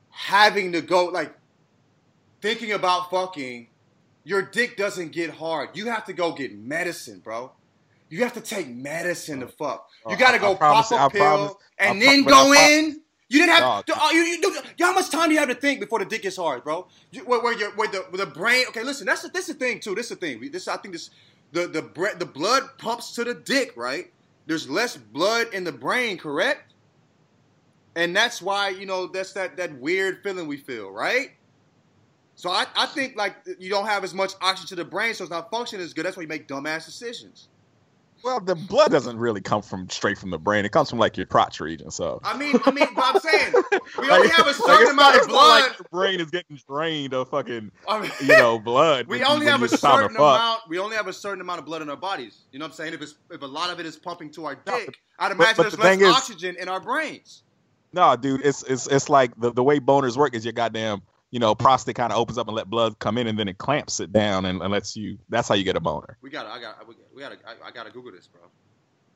having 0.08 0.72
to 0.72 0.80
go 0.80 1.06
like 1.06 1.34
thinking 2.40 2.72
about 2.72 3.10
fucking 3.10 3.68
your 4.24 4.42
dick 4.42 4.76
doesn't 4.76 5.12
get 5.12 5.30
hard. 5.30 5.70
You 5.74 5.86
have 5.86 6.04
to 6.06 6.12
go 6.12 6.32
get 6.32 6.56
medicine, 6.56 7.20
bro. 7.20 7.52
You 8.08 8.22
have 8.22 8.34
to 8.34 8.40
take 8.40 8.68
medicine 8.68 9.40
to 9.40 9.46
fuck. 9.48 9.88
You 10.06 10.12
uh, 10.12 10.14
Oh, 10.14 10.18
got 10.18 10.32
to 10.32 10.38
go 10.38 10.52
I 10.52 10.56
promise 10.56 10.88
pop 10.88 11.00
I 11.00 11.06
a 11.06 11.10
pill 11.10 11.20
promise- 11.20 11.54
and 11.78 12.00
pro- 12.00 12.10
then 12.10 12.24
go 12.24 12.52
in. 12.52 13.00
You 13.28 13.38
didn't 13.38 13.54
have. 13.54 13.60
Dog. 13.60 13.86
to, 13.86 13.98
uh, 14.02 14.10
you, 14.10 14.20
you, 14.20 14.38
you, 14.78 14.84
how 14.84 14.92
much 14.92 15.08
time 15.08 15.28
do 15.28 15.32
you 15.32 15.38
have 15.40 15.48
to 15.48 15.54
think 15.54 15.80
before 15.80 15.98
the 15.98 16.04
dick 16.04 16.20
gets 16.20 16.36
hard, 16.36 16.62
bro? 16.62 16.86
You, 17.12 17.22
where, 17.24 17.40
where, 17.40 17.56
your, 17.58 17.70
where 17.76 17.88
the 17.88 18.00
where 18.10 18.26
the 18.26 18.30
brain. 18.30 18.66
Okay, 18.68 18.82
listen. 18.82 19.06
That's 19.06 19.22
the, 19.22 19.28
this 19.28 19.48
is 19.48 19.54
the 19.56 19.64
thing 19.64 19.80
too. 19.80 19.94
This 19.94 20.10
is 20.10 20.18
the 20.18 20.26
thing. 20.26 20.50
This 20.52 20.68
I 20.68 20.76
think 20.76 20.92
this 20.92 21.08
the 21.52 21.66
the 21.66 21.80
bre- 21.80 22.14
the 22.18 22.26
blood 22.26 22.64
pumps 22.76 23.14
to 23.14 23.24
the 23.24 23.32
dick, 23.32 23.72
right? 23.74 24.12
There's 24.46 24.68
less 24.68 24.98
blood 24.98 25.46
in 25.54 25.64
the 25.64 25.72
brain, 25.72 26.18
correct? 26.18 26.74
And 27.96 28.14
that's 28.14 28.42
why 28.42 28.68
you 28.70 28.84
know 28.84 29.06
that's 29.06 29.32
that 29.32 29.56
that 29.56 29.78
weird 29.80 30.22
feeling 30.22 30.46
we 30.46 30.58
feel, 30.58 30.90
right? 30.90 31.30
So 32.34 32.50
I, 32.50 32.66
I 32.76 32.86
think 32.86 33.16
like 33.16 33.36
you 33.58 33.68
don't 33.70 33.86
have 33.86 34.04
as 34.04 34.14
much 34.14 34.32
oxygen 34.40 34.68
to 34.76 34.84
the 34.84 34.88
brain, 34.88 35.14
so 35.14 35.24
it's 35.24 35.30
not 35.30 35.50
functioning 35.50 35.84
as 35.84 35.92
good. 35.92 36.04
That's 36.06 36.16
why 36.16 36.22
you 36.22 36.28
make 36.28 36.48
dumbass 36.48 36.86
decisions. 36.86 37.48
Well, 38.24 38.38
the 38.38 38.54
blood 38.54 38.92
doesn't 38.92 39.18
really 39.18 39.40
come 39.40 39.62
from 39.62 39.90
straight 39.90 40.16
from 40.16 40.30
the 40.30 40.38
brain. 40.38 40.64
It 40.64 40.70
comes 40.70 40.88
from 40.88 41.00
like 41.00 41.16
your 41.16 41.26
crotch 41.26 41.58
region. 41.58 41.90
So 41.90 42.20
I 42.22 42.36
mean, 42.36 42.56
I 42.64 42.70
mean, 42.70 42.86
but 42.94 43.04
I'm 43.04 43.20
saying 43.20 43.52
we 43.98 44.08
Like, 44.08 44.12
only 44.20 44.28
have 44.28 44.46
a 44.46 44.54
certain 44.54 44.82
it's 44.82 44.90
amount 44.92 45.20
of 45.20 45.26
blood. 45.28 45.62
Like 45.70 45.78
your 45.78 45.86
brain 45.90 46.20
is 46.20 46.30
getting 46.30 46.58
drained 46.68 47.14
of 47.14 47.28
fucking 47.30 47.72
I 47.88 48.00
mean, 48.00 48.10
you 48.20 48.28
know 48.28 48.60
blood. 48.60 49.06
we 49.08 49.24
only 49.24 49.46
have 49.46 49.62
a 49.62 49.68
certain 49.68 50.14
amount. 50.16 50.60
We 50.68 50.78
only 50.78 50.96
have 50.96 51.08
a 51.08 51.12
certain 51.12 51.40
amount 51.40 51.58
of 51.58 51.64
blood 51.66 51.82
in 51.82 51.90
our 51.90 51.96
bodies. 51.96 52.42
You 52.52 52.60
know 52.60 52.66
what 52.66 52.70
I'm 52.72 52.76
saying? 52.76 52.94
If 52.94 53.02
it's 53.02 53.16
if 53.30 53.42
a 53.42 53.46
lot 53.46 53.70
of 53.70 53.80
it 53.80 53.86
is 53.86 53.96
pumping 53.96 54.30
to 54.32 54.44
our 54.46 54.56
No, 54.66 54.78
dick, 54.78 54.96
I'd 55.18 55.32
imagine 55.32 55.54
but 55.56 55.62
there's 55.64 55.74
the 55.74 55.80
less 55.82 55.98
thing 55.98 56.06
is- 56.08 56.14
oxygen 56.14 56.56
in 56.60 56.68
our 56.68 56.80
brains. 56.80 57.42
No, 57.92 58.14
dude, 58.16 58.40
it's 58.46 58.62
it's 58.62 58.86
it's 58.86 59.08
like 59.10 59.32
the, 59.38 59.52
the 59.52 59.62
way 59.64 59.78
boners 59.80 60.16
work 60.16 60.34
is 60.34 60.44
your 60.44 60.52
goddamn 60.52 61.02
you 61.32 61.40
know 61.40 61.54
prostate 61.56 61.96
kind 61.96 62.12
of 62.12 62.18
opens 62.18 62.38
up 62.38 62.46
and 62.46 62.54
let 62.56 62.70
blood 62.70 62.96
come 63.00 63.18
in 63.18 63.26
and 63.26 63.36
then 63.36 63.48
it 63.48 63.58
clamps 63.58 63.98
it 63.98 64.12
down 64.12 64.44
and, 64.44 64.62
and 64.62 64.70
lets 64.70 64.94
you. 64.94 65.18
That's 65.28 65.48
how 65.48 65.56
you 65.56 65.64
get 65.64 65.74
a 65.76 65.80
boner. 65.80 66.16
We 66.22 66.30
got. 66.30 66.44
to 66.44 66.50
I 66.50 66.60
got. 66.60 66.86
We, 66.86 66.94
we 67.12 67.20
got. 67.22 67.32
I, 67.44 67.68
I 67.68 67.70
got 67.72 67.86
to 67.86 67.90
Google 67.92 68.12
this, 68.12 68.28
bro. 68.28 68.42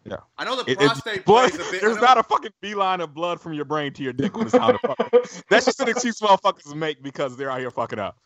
Yeah. 0.05 0.17
I 0.39 0.45
know 0.45 0.57
the 0.57 0.63
It- 0.71 0.81
it- 0.81 0.87
prostate 0.87 1.25
blood, 1.25 1.53
a 1.55 1.59
bit. 1.59 1.81
There's 1.81 2.01
not 2.01 2.17
a 2.19 2.23
fucking 2.23 2.53
beeline 2.61 3.01
of 3.01 3.13
blood 3.15 3.41
from 3.41 3.53
your 3.55 3.65
brain 3.65 3.93
to 3.95 4.03
your 4.03 4.13
dick 4.13 4.37
when 4.37 4.47
it's 4.47 4.57
time 4.57 4.79
to 4.79 4.89
fuck. 4.89 5.43
That's 5.51 5.65
just 5.67 5.81
an 5.81 5.89
excuse 5.89 6.19
motherfuckers 6.21 6.75
make 6.75 7.03
because 7.03 7.37
they're 7.37 7.51
out 7.51 7.59
here 7.61 7.71
fucking 7.71 7.99
up. 7.99 8.17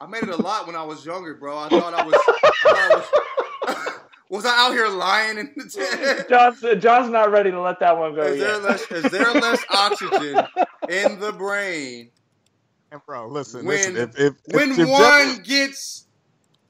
I 0.00 0.06
made 0.08 0.24
it 0.24 0.30
a 0.30 0.36
lot 0.42 0.66
when 0.66 0.74
I 0.74 0.82
was 0.82 1.06
younger, 1.06 1.34
bro. 1.34 1.56
I 1.56 1.68
thought 1.68 1.94
I 1.94 2.04
was. 2.04 2.14
I 2.16 2.50
thought 2.64 2.76
I 2.76 3.74
was, 3.76 3.94
was 4.30 4.44
I 4.44 4.66
out 4.66 4.72
here 4.72 4.88
lying? 4.88 5.38
In 5.38 5.52
the 5.56 6.26
John's, 6.28 6.82
John's 6.82 7.10
not 7.10 7.30
ready 7.30 7.52
to 7.52 7.60
let 7.60 7.78
that 7.80 7.96
one 7.96 8.14
go 8.16 8.22
is 8.22 8.40
there 8.40 8.54
yet. 8.54 8.62
less? 8.64 8.90
Is 8.90 9.10
there 9.12 9.32
less 9.32 9.62
oxygen 9.70 10.40
in 10.88 11.20
the 11.20 11.32
brain 11.32 12.10
And 12.10 12.21
bro, 13.06 13.28
listen, 13.28 13.64
When- 13.64 13.76
listen. 13.76 13.96
If, 13.96 14.18
if, 14.18 14.34
when 14.54 14.70
if 14.72 14.76
Jeff- 14.76 14.88
one 14.88 15.42
gets 15.42 16.06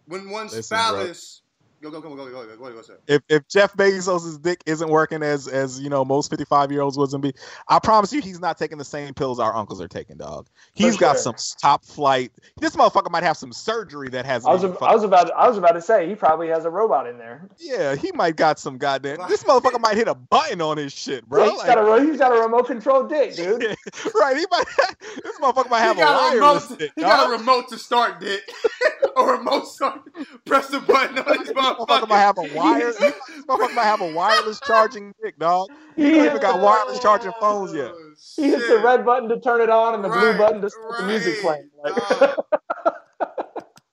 when 0.06 0.30
one's 0.30 0.54
Listen, 0.54 0.76
phallus? 0.76 1.41
Go 1.82 1.90
go 1.90 2.00
go 2.00 2.14
go 2.14 2.16
go 2.16 2.30
go 2.30 2.56
go 2.56 2.70
go. 2.70 2.82
go 2.82 2.94
if 3.08 3.22
if 3.28 3.48
Jeff 3.48 3.74
Bezos's 3.74 4.38
dick 4.38 4.62
isn't 4.66 4.88
working 4.88 5.24
as 5.24 5.48
as 5.48 5.80
you 5.80 5.90
know 5.90 6.04
most 6.04 6.30
fifty 6.30 6.44
five 6.44 6.70
year 6.70 6.80
olds 6.80 6.96
wouldn't 6.96 7.22
be, 7.22 7.34
I 7.66 7.80
promise 7.80 8.12
you 8.12 8.20
he's 8.20 8.38
not 8.38 8.56
taking 8.56 8.78
the 8.78 8.84
same 8.84 9.12
pills 9.14 9.40
our 9.40 9.52
uncles 9.52 9.80
are 9.80 9.88
taking, 9.88 10.16
dog. 10.16 10.46
He's 10.74 10.94
For 10.94 11.00
got 11.00 11.18
some 11.18 11.34
top 11.60 11.84
flight. 11.84 12.30
This 12.58 12.76
motherfucker 12.76 13.10
might 13.10 13.24
have 13.24 13.36
some 13.36 13.52
surgery 13.52 14.08
that 14.10 14.24
has. 14.26 14.46
I 14.46 14.52
was, 14.52 14.62
a, 14.62 14.78
I 14.80 14.94
was 14.94 15.02
about 15.02 15.26
to, 15.26 15.34
I 15.34 15.48
was 15.48 15.58
about 15.58 15.72
to 15.72 15.82
say 15.82 16.08
he 16.08 16.14
probably 16.14 16.48
has 16.48 16.64
a 16.64 16.70
robot 16.70 17.08
in 17.08 17.18
there. 17.18 17.48
Yeah, 17.58 17.96
he 17.96 18.12
might 18.12 18.36
got 18.36 18.60
some 18.60 18.78
goddamn. 18.78 19.18
This 19.28 19.42
motherfucker 19.42 19.80
might 19.80 19.96
hit 19.96 20.06
a 20.06 20.14
button 20.14 20.60
on 20.60 20.76
his 20.76 20.92
shit, 20.92 21.28
bro. 21.28 21.44
Yeah, 21.44 21.50
he's, 21.50 21.58
like, 21.58 21.74
got 21.74 21.98
a, 21.98 22.04
he's 22.04 22.18
got 22.18 22.36
a 22.36 22.40
remote 22.40 22.66
control 22.68 23.08
dick, 23.08 23.34
dude. 23.34 23.76
Right, 24.14 24.36
he 24.36 24.46
might. 24.50 24.64
This 25.22 25.38
motherfucker 25.40 25.70
might 25.70 25.80
have 25.80 25.98
a, 25.98 26.02
a 26.02 26.34
remote. 26.34 26.78
Dick, 26.78 26.92
he 26.96 27.02
dog. 27.02 27.10
got 27.10 27.28
a 27.28 27.38
remote 27.38 27.68
to 27.68 27.78
start 27.78 28.20
dick, 28.20 28.42
a 29.16 29.24
remote 29.24 29.66
start. 29.66 30.00
Press 30.44 30.68
the 30.68 30.80
button 30.80 31.18
on 31.18 31.38
his 31.40 31.54
mouth 31.54 31.71
motherfucker 31.76 31.86
motherfucker. 31.86 32.08
might 32.08 32.18
have 32.18 32.38
a 32.38 32.54
wire. 32.54 32.92
This 32.92 32.96
motherfucker 33.48 33.74
might 33.74 33.84
have 33.84 34.00
a 34.00 34.12
wireless 34.12 34.60
charging 34.60 35.14
dick, 35.22 35.38
dog. 35.38 35.68
He 35.96 36.02
He 36.02 36.08
ain't 36.16 36.26
even 36.26 36.40
got 36.40 36.60
wireless 36.60 36.98
charging 37.00 37.32
phones 37.40 37.74
yet. 37.74 37.92
He 38.36 38.50
hits 38.50 38.68
the 38.68 38.78
red 38.78 39.04
button 39.04 39.28
to 39.28 39.40
turn 39.40 39.60
it 39.60 39.70
on 39.70 39.94
and 39.94 40.04
the 40.04 40.08
blue 40.08 40.36
button 40.38 40.60
to 40.62 40.70
start 40.70 40.98
the 40.98 41.06
music 41.06 41.40
playing. 41.40 41.70
Like. 41.82 42.36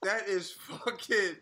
That 0.02 0.28
is 0.28 0.50
fucking. 0.52 1.36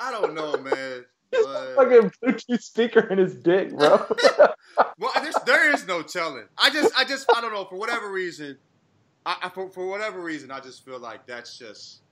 I 0.00 0.10
don't 0.10 0.34
know, 0.34 0.56
man. 0.56 1.04
But- 1.30 1.76
Fucking 1.76 2.10
Bluetooth 2.22 2.62
speaker 2.62 3.00
in 3.00 3.18
his 3.18 3.34
dick, 3.34 3.70
bro. 3.70 4.04
well, 4.98 5.12
there's, 5.22 5.34
there 5.46 5.72
is 5.72 5.86
no 5.86 6.02
telling. 6.02 6.44
I 6.58 6.68
just, 6.70 6.92
I 6.96 7.04
just, 7.04 7.30
I 7.34 7.40
don't 7.40 7.54
know. 7.54 7.64
For 7.64 7.76
whatever 7.76 8.10
reason, 8.10 8.58
I, 9.24 9.36
I 9.44 9.48
for, 9.48 9.70
for 9.70 9.86
whatever 9.86 10.20
reason, 10.20 10.50
I 10.50 10.60
just 10.60 10.84
feel 10.84 10.98
like 10.98 11.26
that's 11.26 11.56
just 11.56 12.02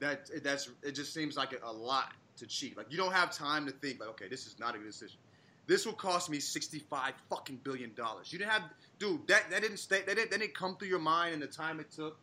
that 0.00 0.28
that's 0.42 0.68
it. 0.82 0.92
Just 0.92 1.14
seems 1.14 1.36
like 1.36 1.52
a, 1.54 1.66
a 1.66 1.72
lot 1.72 2.12
to 2.40 2.46
cheat. 2.46 2.76
Like 2.76 2.86
you 2.90 2.98
don't 2.98 3.12
have 3.12 3.30
time 3.30 3.64
to 3.66 3.72
think. 3.72 4.00
Like, 4.00 4.10
okay, 4.10 4.28
this 4.28 4.46
is 4.46 4.58
not 4.58 4.74
a 4.74 4.78
good 4.78 4.86
decision. 4.86 5.18
This 5.66 5.86
will 5.86 5.92
cost 5.92 6.28
me 6.28 6.40
sixty-five 6.40 7.14
fucking 7.28 7.60
billion 7.62 7.94
dollars. 7.94 8.32
You 8.32 8.38
didn't 8.38 8.50
have, 8.50 8.62
dude. 8.98 9.26
That 9.28 9.50
that 9.50 9.62
didn't 9.62 9.78
stay. 9.78 10.02
That 10.06 10.16
didn't, 10.16 10.30
that 10.32 10.40
didn't 10.40 10.54
come 10.54 10.76
through 10.76 10.88
your 10.88 10.98
mind 10.98 11.34
in 11.34 11.40
the 11.40 11.46
time 11.46 11.78
it 11.78 11.90
took 11.92 12.18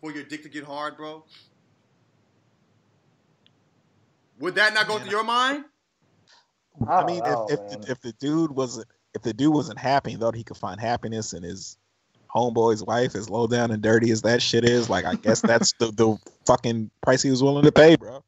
for 0.00 0.10
your 0.12 0.24
dick 0.24 0.42
to 0.44 0.48
get 0.48 0.64
hard, 0.64 0.96
bro. 0.96 1.22
Would 4.40 4.54
that 4.54 4.74
not 4.74 4.88
go 4.88 4.98
through 4.98 5.10
your 5.10 5.24
mind? 5.24 5.64
I 6.88 7.02
I 7.02 7.06
mean, 7.06 7.18
know, 7.18 7.46
if 7.50 7.58
if 7.58 7.70
the, 7.70 7.90
if 7.92 8.00
the 8.00 8.12
dude 8.12 8.50
wasn't 8.50 8.86
if 9.14 9.22
the 9.22 9.34
dude 9.34 9.52
wasn't 9.52 9.78
happy 9.78 10.12
and 10.12 10.20
thought 10.20 10.34
he 10.34 10.44
could 10.44 10.58
find 10.58 10.80
happiness 10.80 11.32
in 11.32 11.42
his 11.42 11.76
homeboy's 12.34 12.82
wife, 12.82 13.14
as 13.14 13.30
low 13.30 13.46
down 13.46 13.70
and 13.70 13.82
dirty 13.82 14.10
as 14.10 14.22
that 14.22 14.42
shit 14.42 14.64
is, 14.64 14.88
like 14.90 15.04
I 15.04 15.14
guess 15.14 15.40
that's 15.40 15.72
the 15.78 15.86
the 15.90 16.16
fucking 16.46 16.90
price 17.02 17.22
he 17.22 17.30
was 17.30 17.42
willing 17.42 17.64
to 17.64 17.72
pay, 17.72 17.96
bro. 17.96 18.22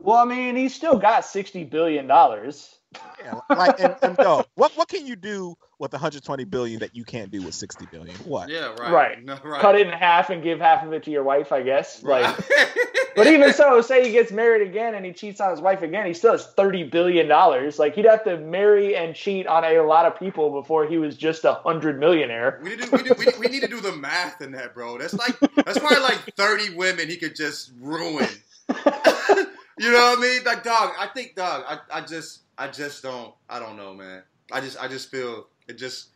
Dog. 0.00 0.06
well, 0.06 0.16
I 0.18 0.24
mean, 0.24 0.56
he's 0.56 0.74
still 0.74 0.98
got 0.98 1.24
sixty 1.24 1.64
billion 1.64 2.06
dollars. 2.06 2.76
Yeah, 3.22 3.40
like 3.50 3.78
and, 3.80 3.96
and 4.02 4.16
no, 4.18 4.44
what 4.54 4.72
what 4.76 4.88
can 4.88 5.06
you 5.06 5.14
do 5.14 5.56
with 5.78 5.92
120 5.92 6.44
billion 6.44 6.80
that 6.80 6.94
you 6.94 7.04
can't 7.04 7.30
do 7.30 7.40
with 7.42 7.54
60 7.54 7.86
billion? 7.90 8.14
What? 8.18 8.48
Yeah, 8.48 8.74
right. 8.78 8.92
Right. 8.92 9.24
No, 9.24 9.38
right. 9.44 9.60
Cut 9.60 9.76
it 9.76 9.86
in 9.86 9.92
half 9.92 10.28
and 10.30 10.42
give 10.42 10.60
half 10.60 10.84
of 10.84 10.92
it 10.92 11.04
to 11.04 11.10
your 11.10 11.22
wife, 11.22 11.52
I 11.52 11.62
guess. 11.62 12.02
Right. 12.02 12.22
Like, 12.22 12.76
but 13.16 13.26
even 13.26 13.52
so, 13.52 13.80
say 13.80 14.04
he 14.04 14.12
gets 14.12 14.32
married 14.32 14.66
again 14.66 14.94
and 14.94 15.06
he 15.06 15.12
cheats 15.12 15.40
on 15.40 15.50
his 15.50 15.60
wife 15.60 15.82
again, 15.82 16.06
he 16.06 16.14
still 16.14 16.32
has 16.32 16.46
thirty 16.46 16.82
billion 16.82 17.28
dollars. 17.28 17.78
Like 17.78 17.94
he'd 17.94 18.06
have 18.06 18.24
to 18.24 18.38
marry 18.38 18.96
and 18.96 19.14
cheat 19.14 19.46
on 19.46 19.64
a 19.64 19.80
lot 19.80 20.06
of 20.06 20.18
people 20.18 20.50
before 20.50 20.86
he 20.86 20.98
was 20.98 21.16
just 21.16 21.44
a 21.44 21.54
hundred 21.54 22.00
millionaire. 22.00 22.60
We 22.62 22.70
need, 22.70 22.82
to, 22.82 22.90
we, 22.90 23.02
need, 23.02 23.18
we, 23.18 23.24
need, 23.26 23.38
we 23.38 23.46
need 23.46 23.60
to 23.60 23.68
do 23.68 23.80
the 23.80 23.92
math 23.92 24.40
in 24.40 24.52
that, 24.52 24.74
bro. 24.74 24.98
That's 24.98 25.14
like 25.14 25.38
that's 25.64 25.78
probably 25.78 26.00
like 26.00 26.18
thirty 26.36 26.74
women 26.74 27.08
he 27.08 27.16
could 27.16 27.36
just 27.36 27.72
ruin. 27.80 28.28
You 29.78 29.90
know 29.90 29.98
what 29.98 30.18
I 30.18 30.22
mean? 30.22 30.44
Like, 30.44 30.62
dog. 30.62 30.92
I 30.98 31.06
think, 31.06 31.34
dog. 31.36 31.64
I, 31.68 31.98
I 31.98 32.00
just, 32.02 32.42
I 32.58 32.68
just 32.68 33.02
don't. 33.02 33.34
I 33.48 33.58
don't 33.58 33.76
know, 33.76 33.94
man. 33.94 34.22
I 34.52 34.60
just, 34.60 34.80
I 34.80 34.88
just 34.88 35.10
feel 35.10 35.48
it. 35.68 35.78
Just, 35.78 36.08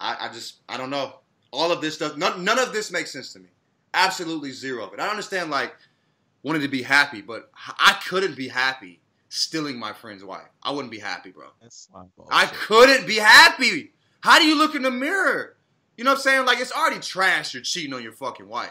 I, 0.00 0.16
I 0.20 0.32
just, 0.32 0.56
I 0.68 0.76
don't 0.76 0.90
know. 0.90 1.14
All 1.52 1.70
of 1.70 1.80
this 1.80 1.94
stuff. 1.94 2.16
None, 2.16 2.44
none 2.44 2.58
of 2.58 2.72
this 2.72 2.90
makes 2.90 3.12
sense 3.12 3.32
to 3.34 3.38
me. 3.38 3.48
Absolutely 3.94 4.52
zero 4.52 4.86
of 4.86 4.94
it. 4.94 5.00
I 5.00 5.08
understand, 5.08 5.50
like, 5.50 5.74
wanting 6.42 6.62
to 6.62 6.68
be 6.68 6.82
happy, 6.82 7.20
but 7.20 7.50
I 7.56 8.00
couldn't 8.06 8.36
be 8.36 8.48
happy 8.48 9.00
stealing 9.28 9.78
my 9.78 9.92
friend's 9.92 10.22
wife. 10.24 10.48
I 10.62 10.72
wouldn't 10.72 10.90
be 10.90 10.98
happy, 10.98 11.30
bro. 11.30 11.46
That's 11.60 11.88
I 12.30 12.46
couldn't 12.46 13.06
be 13.06 13.16
happy. 13.16 13.92
How 14.20 14.38
do 14.38 14.46
you 14.46 14.56
look 14.56 14.74
in 14.74 14.82
the 14.82 14.90
mirror? 14.90 15.56
You 15.96 16.04
know 16.04 16.10
what 16.10 16.18
I'm 16.18 16.22
saying? 16.22 16.46
Like 16.46 16.60
it's 16.60 16.72
already 16.72 17.00
trash. 17.00 17.54
You're 17.54 17.62
cheating 17.62 17.94
on 17.94 18.02
your 18.02 18.12
fucking 18.12 18.46
wife. 18.46 18.70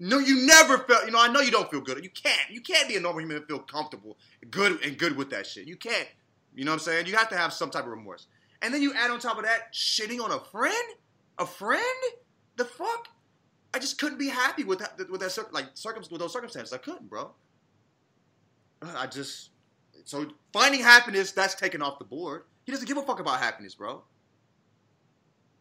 No, 0.00 0.18
you 0.18 0.46
never 0.46 0.78
felt. 0.78 1.06
You 1.06 1.12
know, 1.12 1.20
I 1.20 1.28
know 1.28 1.40
you 1.40 1.50
don't 1.50 1.70
feel 1.70 1.80
good. 1.80 2.02
You 2.02 2.10
can't. 2.10 2.50
You 2.50 2.60
can't 2.60 2.88
be 2.88 2.96
a 2.96 3.00
normal 3.00 3.20
human 3.20 3.36
and 3.36 3.46
feel 3.46 3.58
comfortable, 3.58 4.16
good 4.50 4.82
and 4.84 4.96
good 4.96 5.16
with 5.16 5.30
that 5.30 5.46
shit. 5.46 5.66
You 5.66 5.76
can't. 5.76 6.08
You 6.54 6.64
know 6.64 6.72
what 6.72 6.76
I'm 6.76 6.80
saying? 6.80 7.06
You 7.06 7.16
have 7.16 7.28
to 7.30 7.36
have 7.36 7.52
some 7.52 7.70
type 7.70 7.84
of 7.84 7.90
remorse. 7.90 8.26
And 8.62 8.72
then 8.72 8.82
you 8.82 8.92
add 8.94 9.10
on 9.10 9.18
top 9.18 9.38
of 9.38 9.44
that 9.44 9.72
shitting 9.72 10.20
on 10.20 10.32
a 10.32 10.40
friend. 10.40 10.74
A 11.38 11.46
friend? 11.46 11.82
The 12.56 12.64
fuck? 12.64 13.08
I 13.74 13.78
just 13.78 13.98
couldn't 13.98 14.18
be 14.18 14.28
happy 14.28 14.64
with 14.64 14.80
that. 14.80 15.10
With 15.10 15.20
that 15.20 15.52
like 15.52 15.66
circum 15.74 16.02
with 16.10 16.20
those 16.20 16.32
circumstances. 16.32 16.72
I 16.72 16.78
couldn't, 16.78 17.08
bro. 17.08 17.32
I 18.82 19.06
just 19.06 19.50
so 20.04 20.26
finding 20.52 20.80
happiness 20.80 21.32
that's 21.32 21.54
taken 21.54 21.82
off 21.82 21.98
the 21.98 22.04
board. 22.04 22.44
He 22.64 22.72
doesn't 22.72 22.86
give 22.86 22.96
a 22.96 23.02
fuck 23.02 23.20
about 23.20 23.40
happiness, 23.40 23.74
bro. 23.74 24.02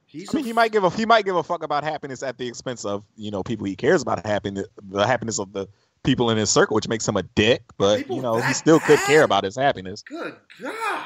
He's 0.08 0.34
I 0.34 0.38
mean, 0.38 0.46
he 0.46 0.54
might 0.54 0.72
give 0.72 0.86
a 0.86 0.90
he 0.90 1.06
might 1.06 1.26
give 1.26 1.36
a 1.36 1.44
fuck 1.44 1.64
about 1.64 1.84
happiness 1.84 2.24
at 2.24 2.38
the 2.38 2.48
expense 2.48 2.86
of 2.86 3.04
you 3.18 3.30
know 3.30 3.44
people 3.44 3.66
he 3.66 3.76
cares 3.76 4.02
about 4.02 4.26
happiness, 4.26 4.66
the 4.82 5.06
happiness 5.06 5.38
of 5.38 5.52
the 5.52 5.68
people 6.04 6.30
in 6.30 6.38
his 6.38 6.50
circle, 6.50 6.76
which 6.76 6.88
makes 6.88 7.06
him 7.06 7.18
a 7.18 7.24
dick. 7.24 7.64
But 7.78 7.98
People 8.00 8.16
you 8.16 8.22
know 8.22 8.40
he 8.40 8.54
still 8.54 8.80
could 8.80 9.00
care 9.00 9.24
about 9.24 9.44
his 9.44 9.58
happiness. 9.58 10.04
Good 10.04 10.36
God. 10.62 11.06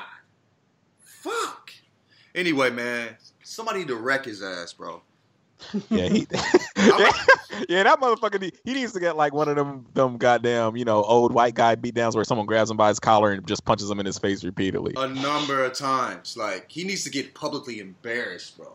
Fuck. 0.99 1.71
Anyway, 2.35 2.69
man, 2.69 3.17
somebody 3.43 3.79
need 3.79 3.87
to 3.87 3.95
wreck 3.95 4.25
his 4.25 4.43
ass, 4.43 4.73
bro. 4.73 5.01
Yeah, 5.89 6.07
he, 6.07 6.27
yeah, 7.69 7.83
that 7.83 7.99
motherfucker. 7.99 8.41
He, 8.41 8.53
he 8.63 8.73
needs 8.73 8.93
to 8.93 8.99
get 8.99 9.15
like 9.15 9.33
one 9.33 9.47
of 9.47 9.55
them 9.55 9.85
them 9.95 10.17
goddamn 10.17 10.75
you 10.75 10.85
know 10.85 11.03
old 11.03 11.33
white 11.33 11.55
guy 11.55 11.75
beatdowns 11.75 12.13
where 12.13 12.23
someone 12.23 12.45
grabs 12.45 12.69
him 12.69 12.77
by 12.77 12.89
his 12.89 12.99
collar 12.99 13.31
and 13.31 13.47
just 13.47 13.65
punches 13.65 13.89
him 13.89 13.99
in 13.99 14.05
his 14.05 14.19
face 14.19 14.43
repeatedly. 14.43 14.93
A 14.95 15.07
number 15.07 15.63
of 15.63 15.73
times. 15.73 16.37
Like, 16.37 16.65
he 16.69 16.83
needs 16.83 17.03
to 17.03 17.09
get 17.09 17.33
publicly 17.33 17.79
embarrassed, 17.79 18.57
bro. 18.57 18.71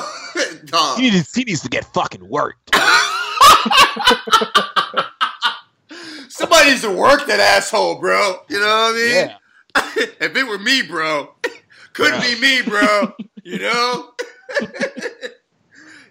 Dog. 0.66 0.98
He 0.98 1.10
needs 1.10 1.34
he 1.34 1.44
needs 1.44 1.60
to 1.62 1.68
get 1.68 1.84
fucking 1.92 2.28
worked. 2.28 2.74
Somebody 6.28 6.70
needs 6.70 6.82
to 6.82 6.90
work 6.92 7.26
that 7.26 7.40
asshole, 7.40 7.98
bro. 8.00 8.36
You 8.48 8.60
know 8.60 8.66
what 8.66 8.94
I 8.94 8.96
mean? 8.96 9.14
Yeah. 9.14 9.36
if 10.20 10.36
it 10.36 10.46
were 10.46 10.58
me, 10.58 10.82
bro, 10.82 11.34
couldn't 11.94 12.20
Yeah. 12.22 12.34
be 12.34 12.40
me, 12.40 12.62
bro. 12.62 13.14
You 13.42 13.58
know? 13.60 14.10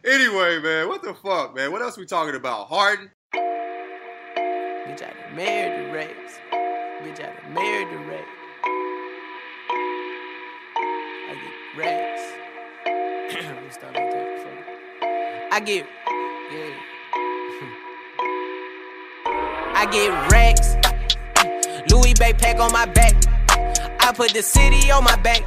anyway, 0.05 0.59
man, 0.59 0.88
what 0.88 1.01
the 1.03 1.13
fuck, 1.13 1.53
man? 1.55 1.71
What 1.71 1.81
else 1.81 1.97
we 1.97 2.05
talking 2.05 2.36
about? 2.36 2.67
Harden? 2.67 3.11
Bitch, 3.33 5.01
I 5.01 5.13
done 5.13 5.36
married 5.36 5.88
the 5.89 5.93
race. 5.93 6.39
Bitch, 7.03 7.19
I 7.19 7.33
done 7.41 7.53
married 7.53 7.89
the 7.89 7.97
race. 8.05 8.25
I 11.27 11.33
get 11.33 11.77
raised. 11.77 12.34
That. 13.82 13.95
I 15.51 15.59
get, 15.59 15.86
yeah. 16.51 16.71
I 19.76 19.86
get 19.91 20.32
racks. 20.32 20.76
Louis 21.91 22.13
backpack 22.13 22.59
on 22.59 22.71
my 22.71 22.86
back. 22.86 23.13
I 24.01 24.13
put 24.13 24.34
the 24.34 24.41
city 24.41 24.91
on 24.91 25.03
my 25.03 25.15
back. 25.17 25.41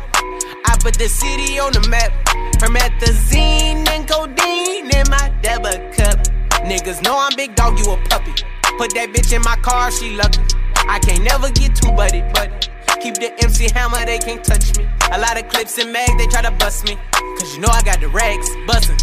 I 0.67 0.77
put 0.81 0.95
the 0.95 1.09
city 1.09 1.59
on 1.59 1.73
the 1.73 1.89
map. 1.89 2.13
Promethazine 2.59 3.89
and 3.89 4.07
codeine 4.07 4.91
in 4.95 5.09
my 5.09 5.33
debit 5.41 5.97
cup. 5.97 6.19
Niggas 6.67 7.03
know 7.03 7.17
I'm 7.19 7.35
big 7.35 7.55
dog, 7.55 7.79
you 7.79 7.91
a 7.93 7.97
puppy. 8.09 8.33
Put 8.77 8.95
that 8.95 9.13
bitch 9.15 9.33
in 9.35 9.43
my 9.43 9.57
car, 9.57 9.91
she 9.91 10.17
lucky. 10.17 10.41
I 10.89 10.99
can't 10.99 11.23
never 11.23 11.51
get 11.51 11.75
too 11.77 11.93
buddy, 11.93 12.23
but 12.35 12.69
keep 13.01 13.15
the 13.15 13.33
MC 13.43 13.71
hammer, 13.73 14.05
they 14.05 14.19
can't 14.19 14.45
touch 14.45 14.77
me. 14.77 14.87
A 15.13 15.19
lot 15.19 15.41
of 15.41 15.49
clips 15.49 15.79
and 15.79 15.93
mag, 15.93 16.11
they 16.19 16.27
try 16.27 16.43
to 16.43 16.51
bust 16.53 16.85
me. 16.85 16.97
Cause 17.39 17.55
you 17.55 17.61
know 17.61 17.69
I 17.71 17.83
got 17.83 18.01
the 18.01 18.09
rags, 18.09 18.49
bustin'. 18.67 18.97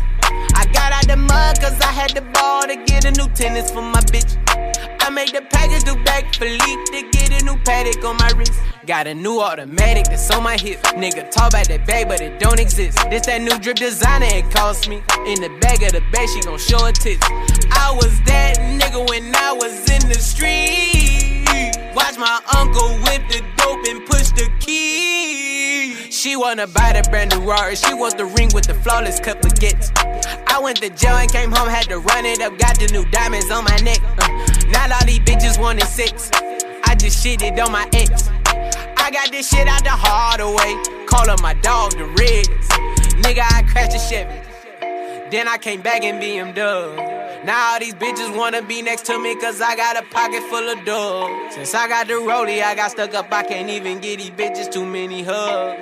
I 0.56 0.66
got 0.72 0.91
out 0.91 1.08
the 1.08 1.18
mud 1.18 1.60
cause 1.60 1.80
I 1.82 1.91
had 1.91 2.12
the 2.12 2.22
ball 2.22 2.64
to 2.64 2.76
get 2.86 3.06
a 3.06 3.12
new 3.12 3.28
tennis 3.34 3.72
for 3.72 3.82
my 3.82 4.02
bitch. 4.02 4.38
I 5.02 5.10
made 5.10 5.30
the 5.30 5.41
package 5.41 5.84
do 5.84 5.96
back 6.04 6.34
Philippe 6.34 6.84
to 6.91 7.10
get 7.12 7.41
a 7.41 7.46
new 7.46 7.56
Patek 7.64 8.04
on 8.04 8.18
my 8.18 8.32
wrist. 8.36 8.54
Got 8.86 9.08
a 9.08 9.14
new 9.14 9.39
automatic 9.39 10.06
that's 10.06 10.30
on 10.32 10.43
my 10.43 10.58
hip. 10.58 10.82
Nigga 10.98 11.30
talk 11.32 11.50
about 11.50 11.68
that 11.68 11.86
bag, 11.86 12.08
but 12.08 12.22
it 12.22 12.39
don't 12.39 12.60
exist. 12.60 12.98
This 13.10 13.26
that 13.26 13.41
new 13.41 13.58
drip 13.60 13.78
designer, 13.78 14.28
it 14.30 14.50
cost 14.52 14.89
me. 14.89 14.98
In 15.26 15.41
the 15.41 15.50
bag 15.62 15.84
of 15.84 15.91
the 15.91 16.02
bag, 16.12 16.30
she 16.30 16.41
gon' 16.41 16.58
show 16.58 16.84
her 16.86 16.91
tits. 16.91 17.26
I 17.72 17.93
was 17.96 18.20
that 18.26 18.58
nigga 18.58 19.08
when 19.10 19.36
I 19.36 19.54
was 19.54 19.89
in 19.89 20.10
the 20.10 20.20
street. 20.20 20.95
Watch 21.96 22.18
my 22.18 22.41
uncle 22.58 22.89
whip 23.04 23.24
the 23.30 23.39
dope 23.56 23.86
and 23.88 24.06
push 24.06 24.30
the 24.32 24.52
key. 24.60 26.12
She 26.12 26.36
wanna 26.36 26.68
buy 26.68 26.91
the 26.91 27.08
brand 27.10 27.32
new 27.32 27.50
Rari. 27.50 27.78
She 27.78 27.93
wants 27.93 28.16
the 28.16 28.26
ring 28.26 28.50
with 28.54 28.66
the 28.66 28.74
flawless 28.74 29.20
cut 29.22 29.41
baguettes. 29.41 29.91
I 30.48 30.60
went 30.60 30.82
to 30.82 30.89
jail 30.89 31.16
and 31.16 31.32
came 31.32 31.52
home, 31.52 31.70
had 31.70 31.86
to 31.86 32.00
run 32.00 32.26
it 32.26 32.41
up. 32.41 32.58
Got 32.58 32.80
the 32.80 32.88
new 32.91 33.06
diamonds 33.12 33.50
on 33.50 33.64
my 33.64 33.78
neck. 33.78 34.00
Uh, 34.20 34.28
now 34.72 34.93
all 34.93 35.06
these 35.06 35.20
bitches 35.20 35.58
wanted 35.58 35.88
sex. 35.88 36.30
I 36.84 36.96
just 36.96 37.26
shitted 37.26 37.64
on 37.64 37.72
my 37.72 37.88
ex. 37.93 38.30
I 38.98 39.10
got 39.12 39.32
this 39.32 39.48
shit 39.50 39.68
out 39.68 39.84
the 39.84 39.91
hard 39.91 40.41
way. 40.41 41.06
Call 41.06 41.30
up 41.30 41.41
my 41.41 41.54
dog, 41.54 41.91
the 41.91 42.06
Reds. 42.06 42.68
Nigga, 43.24 43.41
I 43.41 43.64
crashed 43.64 43.96
a 43.96 44.00
Chevy. 44.00 44.41
Then 45.32 45.48
I 45.48 45.58
came 45.58 45.82
back 45.82 46.04
in 46.04 46.16
BMW. 46.16 47.14
Now 47.46 47.74
all 47.74 47.80
these 47.80 47.93
bitches 47.93 48.36
wanna 48.36 48.64
be 48.64 48.82
next 48.82 49.06
to 49.06 49.20
me 49.20 49.36
cause 49.36 49.62
I 49.62 49.76
got 49.76 50.02
a 50.02 50.02
pocket 50.10 50.41
full 50.50 50.68
of 50.68 50.84
dough. 50.84 51.30
Since 51.52 51.76
I 51.76 51.88
got 51.88 52.08
the 52.08 52.14
rollie, 52.14 52.64
I 52.64 52.74
got 52.74 52.89
stuck 52.89 53.14
up, 53.14 53.32
I 53.32 53.43
can't 53.43 53.70
even 53.70 54.00
get 54.00 54.18
these 54.18 54.32
bitches 54.32 54.72
too 54.72 54.84
many 54.84 55.22
hugs. 55.22 55.80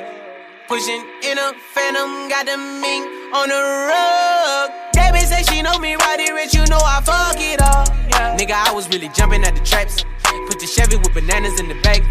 Pushing 0.67 1.07
in 1.23 1.37
a 1.37 1.53
phantom, 1.73 2.27
got 2.27 2.47
the 2.47 2.57
mink 2.57 3.07
on 3.33 3.47
the 3.47 3.55
rug. 3.87 4.71
That 4.91 5.13
bitch 5.15 5.27
say 5.27 5.43
she 5.43 5.61
know 5.61 5.79
me, 5.79 5.95
Roddy 5.95 6.27
Ricch, 6.31 6.53
you 6.53 6.65
know 6.67 6.83
I 6.83 6.99
fuck 6.99 7.39
it 7.39 7.61
up. 7.61 7.87
Yeah. 8.09 8.35
Nigga, 8.37 8.51
I 8.51 8.73
was 8.73 8.89
really 8.89 9.07
jumping 9.15 9.45
at 9.45 9.55
the 9.55 9.61
traps. 9.61 10.03
Put 10.47 10.59
the 10.59 10.67
Chevy 10.67 10.97
with 10.97 11.13
bananas 11.13 11.61
in 11.61 11.69
the 11.69 11.79
back. 11.81 12.01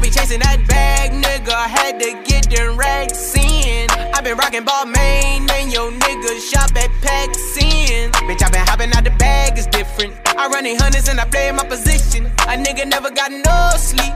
I 0.00 0.02
be 0.02 0.08
chasing 0.08 0.40
that 0.40 0.66
bag, 0.66 1.12
nigga. 1.12 1.52
Had 1.52 2.00
to 2.00 2.16
get 2.24 2.48
them 2.48 2.78
racks 2.78 3.36
in. 3.36 3.86
I 3.90 4.22
been 4.22 4.38
rocking 4.38 4.64
Balmain, 4.64 5.44
and 5.50 5.70
your 5.70 5.92
niggas 5.92 6.40
shop 6.50 6.74
at 6.74 6.88
Paxin. 7.04 8.10
Bitch, 8.24 8.42
I 8.42 8.48
been 8.48 8.64
hopping 8.64 8.90
out 8.94 9.04
the 9.04 9.10
bag, 9.18 9.58
it's 9.58 9.66
different. 9.66 10.14
I 10.38 10.48
run 10.48 10.64
in 10.64 10.78
hundreds 10.78 11.06
and 11.10 11.20
I 11.20 11.26
play 11.26 11.52
my 11.52 11.64
position. 11.64 12.24
A 12.48 12.56
nigga 12.56 12.88
never 12.88 13.10
got 13.10 13.30
no 13.30 13.72
sleep. 13.76 14.14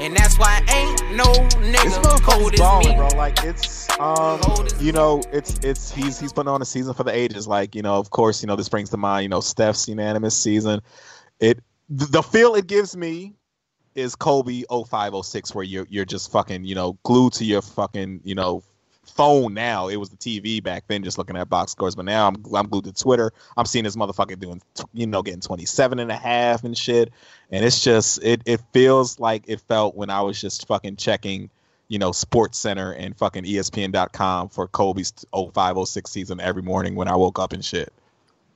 And 0.00 0.16
that's 0.16 0.36
why 0.36 0.60
I 0.66 0.74
ain't 0.74 1.16
no 1.16 1.30
nigga 1.62 2.02
cold 2.24 2.52
motherfucker's 2.52 2.54
as 2.54 2.58
balling, 2.58 2.88
me. 2.88 2.96
bro. 2.96 3.08
Like 3.16 3.44
it's 3.44 3.88
um, 4.00 4.40
you 4.80 4.90
know, 4.90 5.22
it's 5.32 5.60
it's 5.62 5.92
he's 5.92 6.18
he's 6.18 6.32
putting 6.32 6.50
on 6.50 6.60
a 6.60 6.64
season 6.64 6.92
for 6.92 7.04
the 7.04 7.14
ages. 7.14 7.46
Like 7.46 7.76
you 7.76 7.82
know, 7.82 8.00
of 8.00 8.10
course, 8.10 8.42
you 8.42 8.48
know 8.48 8.56
this 8.56 8.68
brings 8.68 8.90
to 8.90 8.96
mind, 8.96 9.22
you 9.22 9.28
know, 9.28 9.40
Steph's 9.40 9.86
unanimous 9.86 10.36
season. 10.36 10.80
It 11.38 11.62
th- 11.96 12.10
the 12.10 12.20
feel 12.20 12.56
it 12.56 12.66
gives 12.66 12.96
me 12.96 13.34
is 13.94 14.16
Kobe 14.16 14.62
0506 14.68 15.54
where 15.54 15.64
you're 15.64 15.86
you're 15.88 16.04
just 16.04 16.32
fucking 16.32 16.64
you 16.64 16.74
know 16.74 16.98
glued 17.02 17.34
to 17.34 17.44
your 17.44 17.62
fucking 17.62 18.20
you 18.24 18.34
know 18.34 18.62
phone 19.04 19.54
now. 19.54 19.88
It 19.88 19.96
was 19.96 20.10
the 20.10 20.16
TV 20.16 20.62
back 20.62 20.84
then, 20.88 21.04
just 21.04 21.18
looking 21.18 21.36
at 21.36 21.48
box 21.48 21.72
scores. 21.72 21.94
But 21.94 22.04
now 22.04 22.28
I'm 22.28 22.36
I'm 22.54 22.68
glued 22.68 22.84
to 22.84 22.92
Twitter. 22.92 23.32
I'm 23.56 23.66
seeing 23.66 23.84
this 23.84 23.96
motherfucker 23.96 24.38
doing 24.38 24.60
you 24.92 25.06
know 25.06 25.22
getting 25.22 25.40
27 25.40 25.98
and 25.98 26.10
a 26.10 26.16
half 26.16 26.64
and 26.64 26.76
shit. 26.76 27.12
And 27.50 27.64
it's 27.64 27.82
just 27.82 28.22
it 28.22 28.42
it 28.46 28.60
feels 28.72 29.18
like 29.20 29.44
it 29.46 29.60
felt 29.60 29.96
when 29.96 30.10
I 30.10 30.22
was 30.22 30.40
just 30.40 30.66
fucking 30.66 30.96
checking 30.96 31.50
you 31.88 31.98
know, 31.98 32.12
Sports 32.12 32.58
Center 32.58 32.92
and 32.92 33.16
fucking 33.16 33.44
ESPN.com 33.44 34.48
for 34.48 34.66
Kobe's 34.68 35.12
0506 35.32 36.10
season 36.10 36.40
every 36.40 36.62
morning 36.62 36.94
when 36.94 37.08
I 37.08 37.16
woke 37.16 37.38
up 37.38 37.52
and 37.52 37.64
shit. 37.64 37.92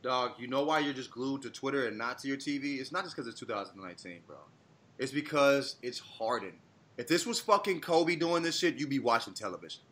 Dog, 0.02 0.32
you 0.38 0.46
know 0.46 0.64
why 0.64 0.78
you're 0.78 0.94
just 0.94 1.10
glued 1.10 1.42
to 1.42 1.50
Twitter 1.50 1.86
and 1.88 1.98
not 1.98 2.18
to 2.20 2.28
your 2.28 2.36
TV? 2.36 2.80
It's 2.80 2.92
not 2.92 3.04
just 3.04 3.14
because 3.14 3.28
it's 3.28 3.38
2019, 3.38 4.20
bro. 4.26 4.36
It's 4.98 5.12
because 5.12 5.76
it's 5.82 5.98
Harden. 5.98 6.54
If 6.96 7.06
this 7.06 7.24
was 7.26 7.38
fucking 7.40 7.80
Kobe 7.80 8.16
doing 8.16 8.42
this 8.42 8.58
shit, 8.58 8.76
you'd 8.76 8.90
be 8.90 8.98
watching 8.98 9.32
television. 9.34 9.82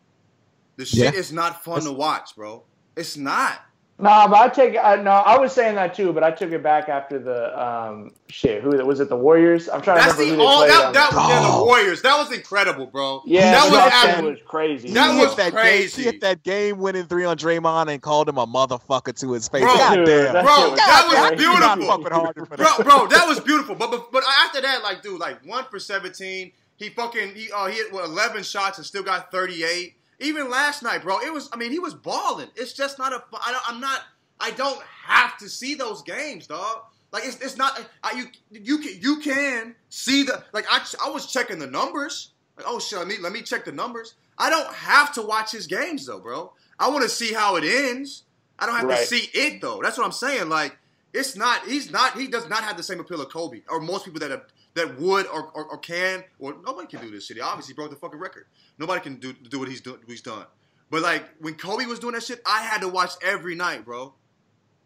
The 0.75 0.85
shit 0.85 1.13
Yeah. 1.13 1.19
is 1.19 1.31
not 1.31 1.63
fun 1.63 1.81
to 1.83 1.91
watch, 1.91 2.35
bro. 2.35 2.63
It's 2.95 3.15
not. 3.17 3.61
Nah, 3.99 4.27
but 4.27 4.37
I 4.37 4.47
take 4.49 4.77
I, 4.77 4.95
no. 4.97 5.09
I 5.09 5.39
was 5.39 5.51
saying 5.53 5.73
that 5.73 5.95
too, 5.95 6.13
but 6.13 6.23
I 6.23 6.29
took 6.29 6.51
it 6.51 6.61
back 6.61 6.87
after 6.87 7.17
the 7.17 7.59
um 7.59 8.11
shit. 8.29 8.61
Who 8.61 8.69
was 8.85 8.99
it? 8.99 9.09
The 9.09 9.15
Warriors. 9.15 9.67
I'm 9.69 9.81
trying 9.81 9.97
That's 9.97 10.11
to 10.11 10.17
the 10.19 10.31
remember 10.31 10.43
who 10.43 10.47
they 10.47 10.47
all 10.47 10.57
played 10.59 10.71
that, 10.71 10.85
on. 10.85 10.93
that 10.93 11.11
yeah, 11.29 11.39
the 11.41 11.47
Oh. 11.47 11.63
Warriors. 11.65 12.01
That 12.03 12.15
was 12.17 12.31
incredible, 12.31 12.85
bro. 12.85 13.23
yeah, 13.25 13.51
that 13.51 13.51
that 13.51 13.63
was 13.63 13.71
was, 13.71 13.91
absolute- 13.93 14.29
was 14.33 14.39
crazy. 14.45 14.91
That 14.91 15.17
was 15.19 15.35
that 15.37 15.51
crazy. 15.51 16.03
Game, 16.03 16.05
he 16.05 16.11
hit 16.11 16.21
that 16.21 16.43
game 16.43 16.77
winning 16.77 17.05
three 17.05 17.25
on 17.25 17.37
Draymond 17.37 17.91
and 17.91 17.99
called 17.99 18.29
him 18.29 18.37
a 18.37 18.45
motherfucker 18.45 19.19
to 19.19 19.31
his 19.31 19.47
face. 19.47 19.63
Bro, 19.63 19.73
God 19.75 19.95
Dude, 19.95 20.05
damn. 20.05 20.33
that 20.33 20.43
Bro, 20.45 20.69
was 20.69 20.77
that 20.79 21.05
was 21.07 21.17
crazy. 21.29 21.43
You're 21.43 21.53
beautiful. 21.57 21.87
fucking 21.87 22.11
Harden 22.11 22.45
for 22.45 22.55
bro, 22.57 22.65
that. 22.77 22.83
bro, 22.85 23.07
that 23.07 23.27
was 23.27 23.39
beautiful. 23.39 23.73
But, 23.73 23.89
but 23.89 24.11
but 24.11 24.23
after 24.45 24.61
that, 24.61 24.83
like, 24.83 25.01
dude, 25.01 25.19
like 25.19 25.43
one 25.43 25.65
for 25.71 25.79
seventeen. 25.79 26.51
He 26.75 26.89
fucking 26.89 27.33
he 27.33 27.51
uh, 27.51 27.65
he 27.65 27.77
hit 27.77 27.91
what, 27.91 28.05
eleven 28.05 28.43
shots 28.43 28.77
and 28.77 28.85
still 28.85 29.01
got 29.01 29.31
thirty 29.31 29.63
eight. 29.63 29.95
Even 30.19 30.49
last 30.49 30.81
night, 30.81 31.03
bro, 31.03 31.19
it 31.19 31.31
was. 31.31 31.49
I 31.53 31.57
mean, 31.57 31.71
he 31.71 31.79
was 31.79 31.93
balling. 31.93 32.49
It's 32.55 32.73
just 32.73 32.97
not 32.97 33.13
a. 33.13 33.23
I 33.45 33.51
don't, 33.51 33.69
I'm 33.69 33.79
not. 33.79 34.01
I 34.39 34.51
don't 34.51 34.81
have 35.05 35.37
to 35.39 35.49
see 35.49 35.75
those 35.75 36.01
games, 36.01 36.47
dog. 36.47 36.83
Like 37.11 37.23
it's, 37.25 37.39
it's 37.39 37.57
not. 37.57 37.79
I, 38.03 38.13
you 38.13 38.25
you 38.51 38.77
can 38.79 39.01
you 39.01 39.19
can 39.19 39.75
see 39.89 40.23
the 40.23 40.43
like. 40.53 40.65
I 40.69 40.85
I 41.03 41.09
was 41.09 41.31
checking 41.31 41.59
the 41.59 41.67
numbers. 41.67 42.31
Like, 42.57 42.65
oh 42.67 42.79
shit, 42.79 42.97
let 42.99 43.07
me 43.07 43.15
let 43.21 43.31
me 43.31 43.41
check 43.41 43.65
the 43.65 43.71
numbers. 43.71 44.15
I 44.37 44.49
don't 44.49 44.73
have 44.73 45.13
to 45.13 45.21
watch 45.21 45.51
his 45.51 45.67
games 45.67 46.05
though, 46.05 46.19
bro. 46.19 46.51
I 46.79 46.89
want 46.89 47.03
to 47.03 47.09
see 47.09 47.33
how 47.33 47.55
it 47.55 47.63
ends. 47.63 48.23
I 48.59 48.65
don't 48.65 48.75
have 48.75 48.89
to 48.89 49.05
see 49.05 49.29
it 49.33 49.61
though. 49.61 49.79
That's 49.83 49.97
what 49.97 50.05
I'm 50.05 50.11
saying. 50.11 50.49
Like 50.49 50.77
it's 51.13 51.35
not. 51.35 51.65
He's 51.65 51.91
not. 51.91 52.17
He 52.17 52.27
does 52.27 52.49
not 52.49 52.63
have 52.63 52.77
the 52.77 52.83
same 52.83 52.99
appeal 52.99 53.21
of 53.21 53.29
Kobe 53.29 53.61
or 53.69 53.79
most 53.79 54.05
people 54.05 54.19
that 54.19 54.31
have, 54.31 54.45
that 54.77 54.99
would 54.99 55.25
or, 55.27 55.49
or, 55.53 55.65
or 55.65 55.77
can 55.77 56.23
or 56.39 56.55
nobody 56.65 56.87
can 56.87 57.01
do 57.01 57.11
this 57.11 57.25
shit. 57.25 57.37
He 57.37 57.41
obviously 57.41 57.73
broke 57.73 57.89
the 57.89 57.95
fucking 57.95 58.19
record. 58.19 58.45
Nobody 58.77 59.01
can 59.01 59.15
do 59.15 59.33
do 59.33 59.59
what 59.59 59.67
he's 59.67 59.81
do, 59.81 59.91
what 59.91 60.01
he's 60.07 60.21
done. 60.21 60.45
But 60.89 61.01
like 61.01 61.23
when 61.39 61.55
Kobe 61.55 61.85
was 61.85 61.99
doing 61.99 62.13
that 62.13 62.23
shit, 62.23 62.41
I 62.45 62.61
had 62.61 62.81
to 62.81 62.87
watch 62.87 63.11
every 63.23 63.55
night, 63.55 63.83
bro. 63.83 64.13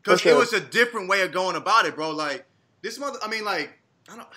Because 0.02 0.22
For 0.22 0.30
it 0.30 0.36
was 0.36 0.54
a 0.54 0.62
different 0.62 1.10
way 1.10 1.22
of 1.22 1.32
going 1.32 1.56
about 1.56 1.86
it, 1.86 1.96
bro. 1.96 2.12
Like 2.12 2.46
this 2.82 2.98
mother. 2.98 3.20
I 3.22 3.28
mean, 3.28 3.46
like 3.46 3.78
I 4.12 4.16
don't. 4.16 4.28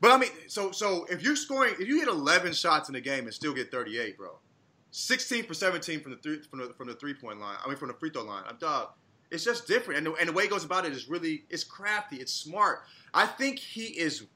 But 0.00 0.10
I 0.10 0.18
mean, 0.18 0.30
so 0.48 0.70
so 0.70 1.06
if 1.10 1.22
you're 1.22 1.36
scoring, 1.36 1.74
if 1.80 1.88
you 1.88 1.98
hit 1.98 2.08
11 2.08 2.52
shots 2.52 2.88
in 2.90 2.94
a 2.94 3.00
game 3.00 3.24
and 3.24 3.32
still 3.32 3.54
get 3.54 3.70
38, 3.70 4.18
bro, 4.18 4.38
16 4.90 5.44
for 5.44 5.54
17 5.54 6.00
from 6.00 6.12
the 6.12 6.18
three 6.18 6.42
from 6.42 6.58
the 6.58 6.74
from 6.76 6.88
the 6.88 6.94
three 6.94 7.14
point 7.14 7.40
line. 7.40 7.56
I 7.64 7.68
mean, 7.68 7.76
from 7.76 7.88
the 7.88 7.94
free 7.94 8.10
throw 8.10 8.22
line. 8.22 8.44
I'm 8.46 8.58
dog. 8.58 8.90
It's 9.30 9.42
just 9.42 9.66
different, 9.66 9.98
and 9.98 10.06
the, 10.06 10.12
and 10.20 10.28
the 10.28 10.32
way 10.32 10.44
he 10.44 10.48
goes 10.48 10.64
about 10.64 10.84
it 10.84 10.92
is 10.92 11.08
really 11.08 11.44
it's 11.48 11.64
crafty. 11.64 12.16
It's 12.16 12.32
smart. 12.32 12.82
I 13.14 13.26
think 13.26 13.58
he 13.58 13.84
is 13.84 14.26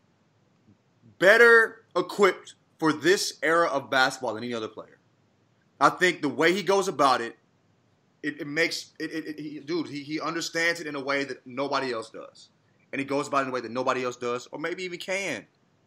better 1.19 1.85
equipped 1.97 2.55
for 2.79 2.93
this 2.93 3.39
era 3.43 3.69
of 3.69 3.91
basketball 3.91 4.35
than 4.35 4.45
any 4.45 4.55
other 4.55 4.69
player. 4.69 4.99
I 5.81 5.91
think 5.91 6.23
the 6.23 6.29
way 6.29 6.53
he 6.53 6.63
goes 6.63 6.89
about 6.89 7.21
it, 7.21 7.37
it, 8.23 8.41
it 8.41 8.47
makes 8.47 8.93
it, 8.99 9.13
it, 9.13 9.27
it 9.27 9.41
he, 9.41 9.61
dude. 9.61 9.89
He, 9.89 10.03
he 10.03 10.21
understands 10.21 10.81
it 10.81 10.87
in 10.87 10.97
a 10.97 11.01
way 11.01 11.25
that 11.25 11.47
nobody 11.47 11.93
else 11.93 12.11
does, 12.11 12.49
and 12.93 12.99
he 12.99 13.05
goes 13.05 13.29
about 13.29 13.39
it 13.39 13.43
in 13.43 13.49
a 13.49 13.53
way 13.53 13.61
that 13.61 13.71
nobody 13.71 14.05
else 14.05 14.17
does, 14.17 14.49
or 14.51 14.59
maybe 14.59 14.83
even 14.85 14.99
can. 14.99 15.47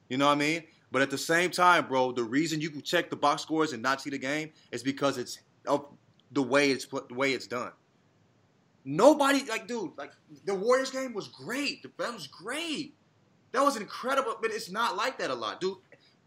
You 0.09 0.17
know 0.17 0.27
what 0.27 0.33
I 0.33 0.35
mean? 0.35 0.63
But 0.91 1.01
at 1.01 1.09
the 1.09 1.17
same 1.17 1.51
time, 1.51 1.87
bro, 1.87 2.11
the 2.11 2.23
reason 2.23 2.59
you 2.61 2.69
can 2.69 2.81
check 2.81 3.09
the 3.09 3.15
box 3.15 3.41
scores 3.41 3.73
and 3.73 3.81
not 3.81 4.01
see 4.01 4.09
the 4.09 4.17
game 4.17 4.51
is 4.71 4.83
because 4.83 5.17
it's 5.17 5.39
of 5.65 5.85
the 6.31 6.41
way 6.41 6.71
it's 6.71 6.85
the 6.85 7.13
way 7.13 7.33
it's 7.33 7.47
done. 7.47 7.71
Nobody 8.83 9.43
like, 9.45 9.67
dude, 9.67 9.91
like 9.97 10.11
the 10.45 10.55
Warriors 10.55 10.91
game 10.91 11.13
was 11.13 11.27
great. 11.27 11.83
The 11.83 11.91
that 11.97 12.13
was 12.13 12.27
great. 12.27 12.95
That 13.51 13.63
was 13.63 13.77
incredible. 13.77 14.35
But 14.41 14.51
it's 14.51 14.71
not 14.71 14.95
like 14.95 15.17
that 15.19 15.29
a 15.29 15.35
lot, 15.35 15.61
dude. 15.61 15.77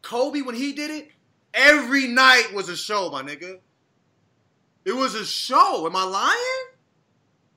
Kobe 0.03 0.43
when 0.43 0.55
he 0.55 0.73
did 0.73 0.91
it, 0.91 1.09
every 1.55 2.07
night 2.07 2.49
was 2.55 2.69
a 2.69 2.77
show, 2.77 3.11
my 3.11 3.23
nigga. 3.23 3.59
It 4.85 4.95
was 4.95 5.15
a 5.15 5.25
show. 5.25 5.87
Am 5.87 5.97
I 5.97 6.05
lying? 6.05 6.75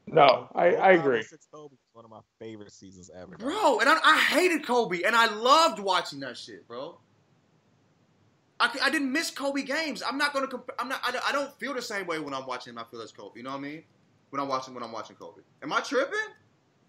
No, 0.08 0.48
I, 0.56 0.76
I 0.76 0.92
agree. 0.94 1.22
0506 1.22 1.48
Kobe 1.52 1.72
was 1.74 1.80
one 1.92 2.06
of 2.06 2.12
my 2.12 2.22
favorite 2.40 2.72
seasons 2.72 3.12
ever. 3.14 3.36
Bro, 3.38 3.80
and 3.82 3.90
I, 3.90 3.98
I 4.04 4.18
hated 4.18 4.66
Kobe, 4.66 5.02
and 5.04 5.14
I 5.14 5.26
loved 5.34 5.80
watching 5.80 6.22
that 6.22 6.38
shit, 6.38 6.66
bro. 6.66 6.98
I, 8.60 8.72
I 8.82 8.90
didn't 8.90 9.12
miss 9.12 9.30
Kobe 9.30 9.64
games. 9.64 10.02
I'm 10.02 10.18
not 10.18 10.34
gonna. 10.34 10.48
Comp- 10.48 10.72
I'm 10.80 10.88
not. 10.88 11.02
I, 11.06 11.12
don't- 11.12 11.30
I 11.30 11.32
don't 11.34 11.52
feel 11.60 11.74
the 11.74 11.82
same 11.82 12.08
way 12.08 12.20
when 12.20 12.34
I'm 12.34 12.48
watching 12.48 12.72
him. 12.74 12.80
I 12.80 12.86
feel 12.90 13.02
as 13.02 13.12
Kobe. 13.12 13.38
You 13.38 13.44
know 13.44 13.52
what 13.52 13.58
I 13.58 13.62
mean? 13.62 13.84
When 14.30 14.42
I'm 14.42 14.48
watching 14.48 14.74
when 14.74 14.84
I'm 14.84 14.92
watching 14.94 15.18
Kobe. 15.18 15.42
Am 15.62 15.74
I 15.74 15.82
tripping? 15.82 16.18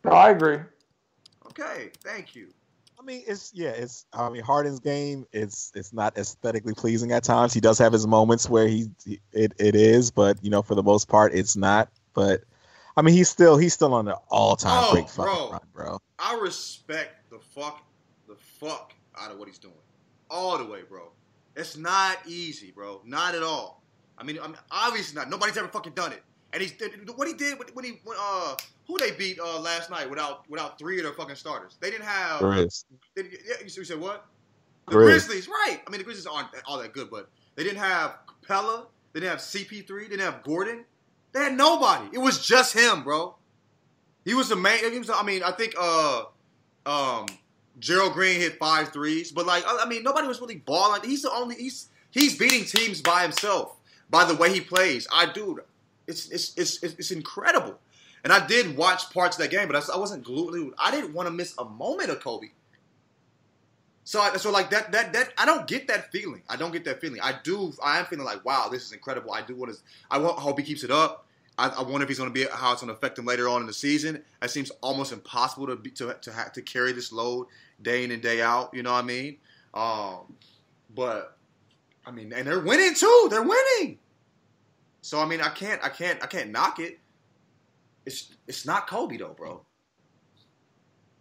No, 0.05 0.12
I 0.12 0.31
agree. 0.31 0.59
Okay, 1.47 1.91
thank 2.05 2.35
you. 2.37 2.49
I 2.99 3.05
mean, 3.05 3.22
it's 3.26 3.53
yeah, 3.55 3.70
it's. 3.70 4.07
I 4.12 4.28
mean, 4.28 4.42
Harden's 4.42 4.80
game. 4.80 5.26
It's 5.32 5.70
it's 5.74 5.92
not 5.92 6.18
aesthetically 6.18 6.74
pleasing 6.74 7.12
at 7.12 7.23
times. 7.23 7.55
He 7.55 7.60
does 7.60 7.78
have 7.78 7.93
his 7.93 8.06
moments 8.06 8.48
where 8.48 8.66
he, 8.66 8.89
it 9.32 9.52
it 9.59 9.74
is, 9.77 10.10
but 10.10 10.43
you 10.43 10.51
know, 10.51 10.62
for 10.62 10.74
the 10.74 10.82
most 10.82 11.09
part, 11.09 11.32
it's 11.35 11.56
not. 11.56 11.89
But 12.12 12.43
I 12.97 13.02
mean, 13.02 13.14
he's 13.14 13.28
still 13.28 13.56
he's 13.56 13.73
still 13.73 13.94
on 13.94 14.06
the 14.06 14.16
all 14.31 14.56
time 14.56 14.85
Oh, 14.85 14.93
great 14.93 15.06
bro. 15.14 15.51
run, 15.51 15.60
bro. 15.73 15.98
I 16.18 16.39
respect 16.43 17.31
the 17.31 17.39
fuck 17.39 17.82
the 18.27 18.35
fuck 18.35 18.93
out 19.16 19.31
of 19.31 19.39
what 19.39 19.47
he's 19.48 19.59
doing, 19.59 19.74
all 20.28 20.59
the 20.59 20.64
way, 20.64 20.82
bro. 20.82 21.12
It's 21.56 21.77
not 21.77 22.18
easy, 22.27 22.73
bro. 22.73 23.01
Not 23.05 23.35
at 23.35 23.43
all. 23.43 23.82
I 24.18 24.24
mean, 24.24 24.39
I 24.43 24.48
mean 24.48 24.56
obviously 24.70 25.16
not. 25.16 25.31
Nobody's 25.31 25.56
ever 25.56 25.68
fucking 25.68 25.93
done 25.93 26.12
it. 26.12 26.23
And 26.52 26.62
he's 26.62 26.73
what 27.14 27.28
he 27.28 27.35
did 27.35 27.59
when 27.74 27.85
he 27.85 28.01
when, 28.05 28.16
uh 28.20 28.56
who 28.89 28.98
they 28.98 29.12
beat 29.12 29.39
uh 29.39 29.60
last 29.60 29.90
night 29.90 30.09
without 30.09 30.48
without 30.51 30.78
three 30.78 30.97
of 30.98 31.05
their 31.05 31.12
fucking 31.12 31.36
starters. 31.36 31.77
They 31.81 31.90
didn't 31.90 32.06
have. 32.06 32.40
They, 33.15 33.23
yeah, 33.23 33.56
you 33.62 33.69
said 33.69 34.01
what? 34.01 34.27
The 34.89 34.97
Grizz. 34.97 35.05
Grizzlies, 35.05 35.48
right? 35.48 35.81
I 35.86 35.90
mean, 35.90 35.98
the 35.98 36.05
Grizzlies 36.05 36.27
aren't 36.27 36.48
all 36.66 36.78
that 36.78 36.93
good, 36.93 37.10
but 37.10 37.28
they 37.55 37.62
didn't 37.62 37.78
have 37.78 38.16
Capela. 38.47 38.86
They 39.12 39.20
didn't 39.20 39.32
have 39.32 39.40
CP3. 39.40 39.86
They 39.89 40.09
didn't 40.09 40.20
have 40.20 40.43
Gordon. 40.43 40.85
They 41.32 41.40
had 41.40 41.56
nobody. 41.56 42.09
It 42.12 42.19
was 42.19 42.44
just 42.44 42.74
him, 42.74 43.05
bro. 43.05 43.36
He 44.24 44.35
was 44.35 44.48
the 44.48 44.56
main. 44.56 44.98
Was. 44.98 45.10
I 45.10 45.23
mean, 45.23 45.43
I 45.43 45.52
think 45.52 45.74
uh, 45.78 46.24
um, 46.86 47.27
Gerald 47.78 48.15
Green 48.15 48.40
hit 48.40 48.59
five 48.59 48.93
threes, 48.93 49.32
but 49.32 49.47
like, 49.47 49.65
I 49.66 49.82
I 49.85 49.89
mean, 49.89 50.02
nobody 50.02 50.27
was 50.27 50.40
really 50.40 50.56
balling. 50.56 51.02
He's 51.05 51.23
the 51.23 51.32
only. 51.32 51.56
He's 51.56 51.89
he's 52.10 52.36
beating 52.39 52.65
teams 52.65 53.02
by 53.02 53.23
himself 53.23 53.77
by 54.10 54.24
the 54.24 54.35
way 54.35 54.52
he 54.52 54.60
plays. 54.60 55.06
I 55.12 55.27
do. 55.27 55.60
It's 56.06 56.28
it's 56.31 56.56
it's 56.56 56.82
it's, 56.82 56.94
it's 56.94 57.10
incredible. 57.10 57.78
And 58.24 58.32
I 58.32 58.47
did 58.47 58.77
watch 58.77 59.11
parts 59.11 59.36
of 59.36 59.43
that 59.43 59.51
game, 59.51 59.69
but 59.69 59.77
I, 59.77 59.95
I 59.95 59.99
wasn't 59.99 60.24
glued. 60.24 60.74
I 60.78 60.90
didn't 60.90 61.15
want 61.15 61.28
to 61.28 61.32
miss 61.32 61.55
a 61.59 61.65
moment 61.65 62.11
of 62.11 62.20
Kobe. 62.20 62.49
So, 64.05 64.20
I, 64.20 64.36
so 64.39 64.51
like 64.51 64.70
that, 64.70 64.93
that, 64.93 65.12
that, 65.12 65.35
I 65.36 65.45
don't 65.45 65.66
get 65.66 65.89
that 65.89 66.11
feeling. 66.11 66.43
I 66.49 66.57
don't 66.57 66.73
get 66.73 66.85
that 66.86 67.01
feeling. 67.01 67.20
I 67.23 67.35
do. 67.43 67.73
I 67.85 67.99
am 67.99 68.07
feeling 68.07 68.24
like, 68.24 68.45
wow, 68.45 68.69
this 68.70 68.85
is 68.85 68.93
incredible. 68.93 69.32
I 69.32 69.43
do 69.43 69.55
want 69.55 69.73
to. 69.73 69.78
I 70.11 70.16
want. 70.19 70.39
Hope 70.39 70.59
he 70.59 70.65
keeps 70.65 70.82
it 70.82 70.90
up. 70.90 71.27
I, 71.59 71.69
I 71.69 71.82
wonder 71.82 72.05
if 72.05 72.09
he's 72.09 72.19
going 72.19 72.31
to 72.31 72.35
be 72.35 72.47
how 72.51 72.73
it's 72.73 72.81
going 72.81 72.89
to 72.89 72.95
affect 72.95 73.19
him 73.19 73.27
later 73.27 73.49
on 73.49 73.61
in 73.61 73.66
the 73.66 73.73
season. 73.73 74.23
It 74.40 74.51
seems 74.51 74.70
almost 74.81 75.12
impossible 75.12 75.66
to 75.66 75.77
be, 75.77 75.90
to 75.90 76.16
to 76.23 76.32
have 76.32 76.53
to 76.55 76.62
carry 76.62 76.93
this 76.93 77.12
load 77.12 77.49
day 77.82 78.03
in 78.03 78.11
and 78.11 78.23
day 78.23 78.40
out. 78.40 78.73
You 78.73 78.82
know 78.82 78.93
what 78.93 79.05
I 79.05 79.07
mean? 79.07 79.36
Um, 79.74 80.35
but 80.95 81.36
I 82.07 82.11
mean, 82.11 82.32
and 82.32 82.47
they're 82.47 82.61
winning 82.61 82.95
too. 82.95 83.28
They're 83.31 83.43
winning. 83.43 83.99
So 85.03 85.20
I 85.20 85.27
mean, 85.27 85.40
I 85.40 85.51
can't, 85.51 85.85
I 85.85 85.90
can't, 85.90 86.23
I 86.23 86.27
can't 86.27 86.51
knock 86.51 86.78
it. 86.78 86.99
It's 88.09 88.35
it's 88.47 88.64
not 88.64 88.86
Kobe 88.86 89.18
though, 89.18 89.35
bro. 89.36 89.60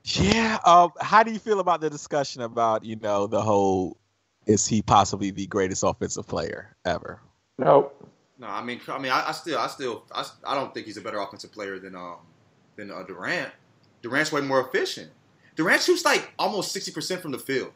Yeah. 0.05 0.57
Um. 0.65 0.91
How 1.01 1.21
do 1.23 1.31
you 1.31 1.39
feel 1.39 1.59
about 1.59 1.81
the 1.81 1.89
discussion 1.89 2.41
about 2.41 2.85
you 2.85 2.95
know 2.95 3.27
the 3.27 3.41
whole 3.41 3.97
is 4.45 4.65
he 4.65 4.81
possibly 4.81 5.31
the 5.31 5.45
greatest 5.47 5.83
offensive 5.83 6.25
player 6.27 6.75
ever? 6.85 7.19
Nope. 7.59 7.93
No, 8.39 8.47
I 8.47 8.63
mean, 8.63 8.79
I 8.87 8.99
mean, 8.99 9.11
I, 9.11 9.29
I 9.29 9.31
still, 9.31 9.57
I 9.57 9.65
still, 9.67 10.03
I, 10.11 10.19
s- 10.21 10.33
I 10.45 10.53
don't 10.53 10.71
think 10.73 10.85
he's 10.85 10.95
a 10.97 11.01
better 11.01 11.17
offensive 11.19 11.51
player 11.51 11.79
than 11.79 11.95
um 11.95 12.17
than 12.77 12.89
uh, 12.91 13.03
Durant. 13.03 13.51
Durant's 14.01 14.31
way 14.31 14.41
more 14.41 14.61
efficient. 14.61 15.09
Durant 15.55 15.81
shoots 15.81 16.05
like 16.05 16.31
almost 16.39 16.71
sixty 16.71 16.91
percent 16.91 17.21
from 17.21 17.31
the 17.31 17.39
field, 17.39 17.73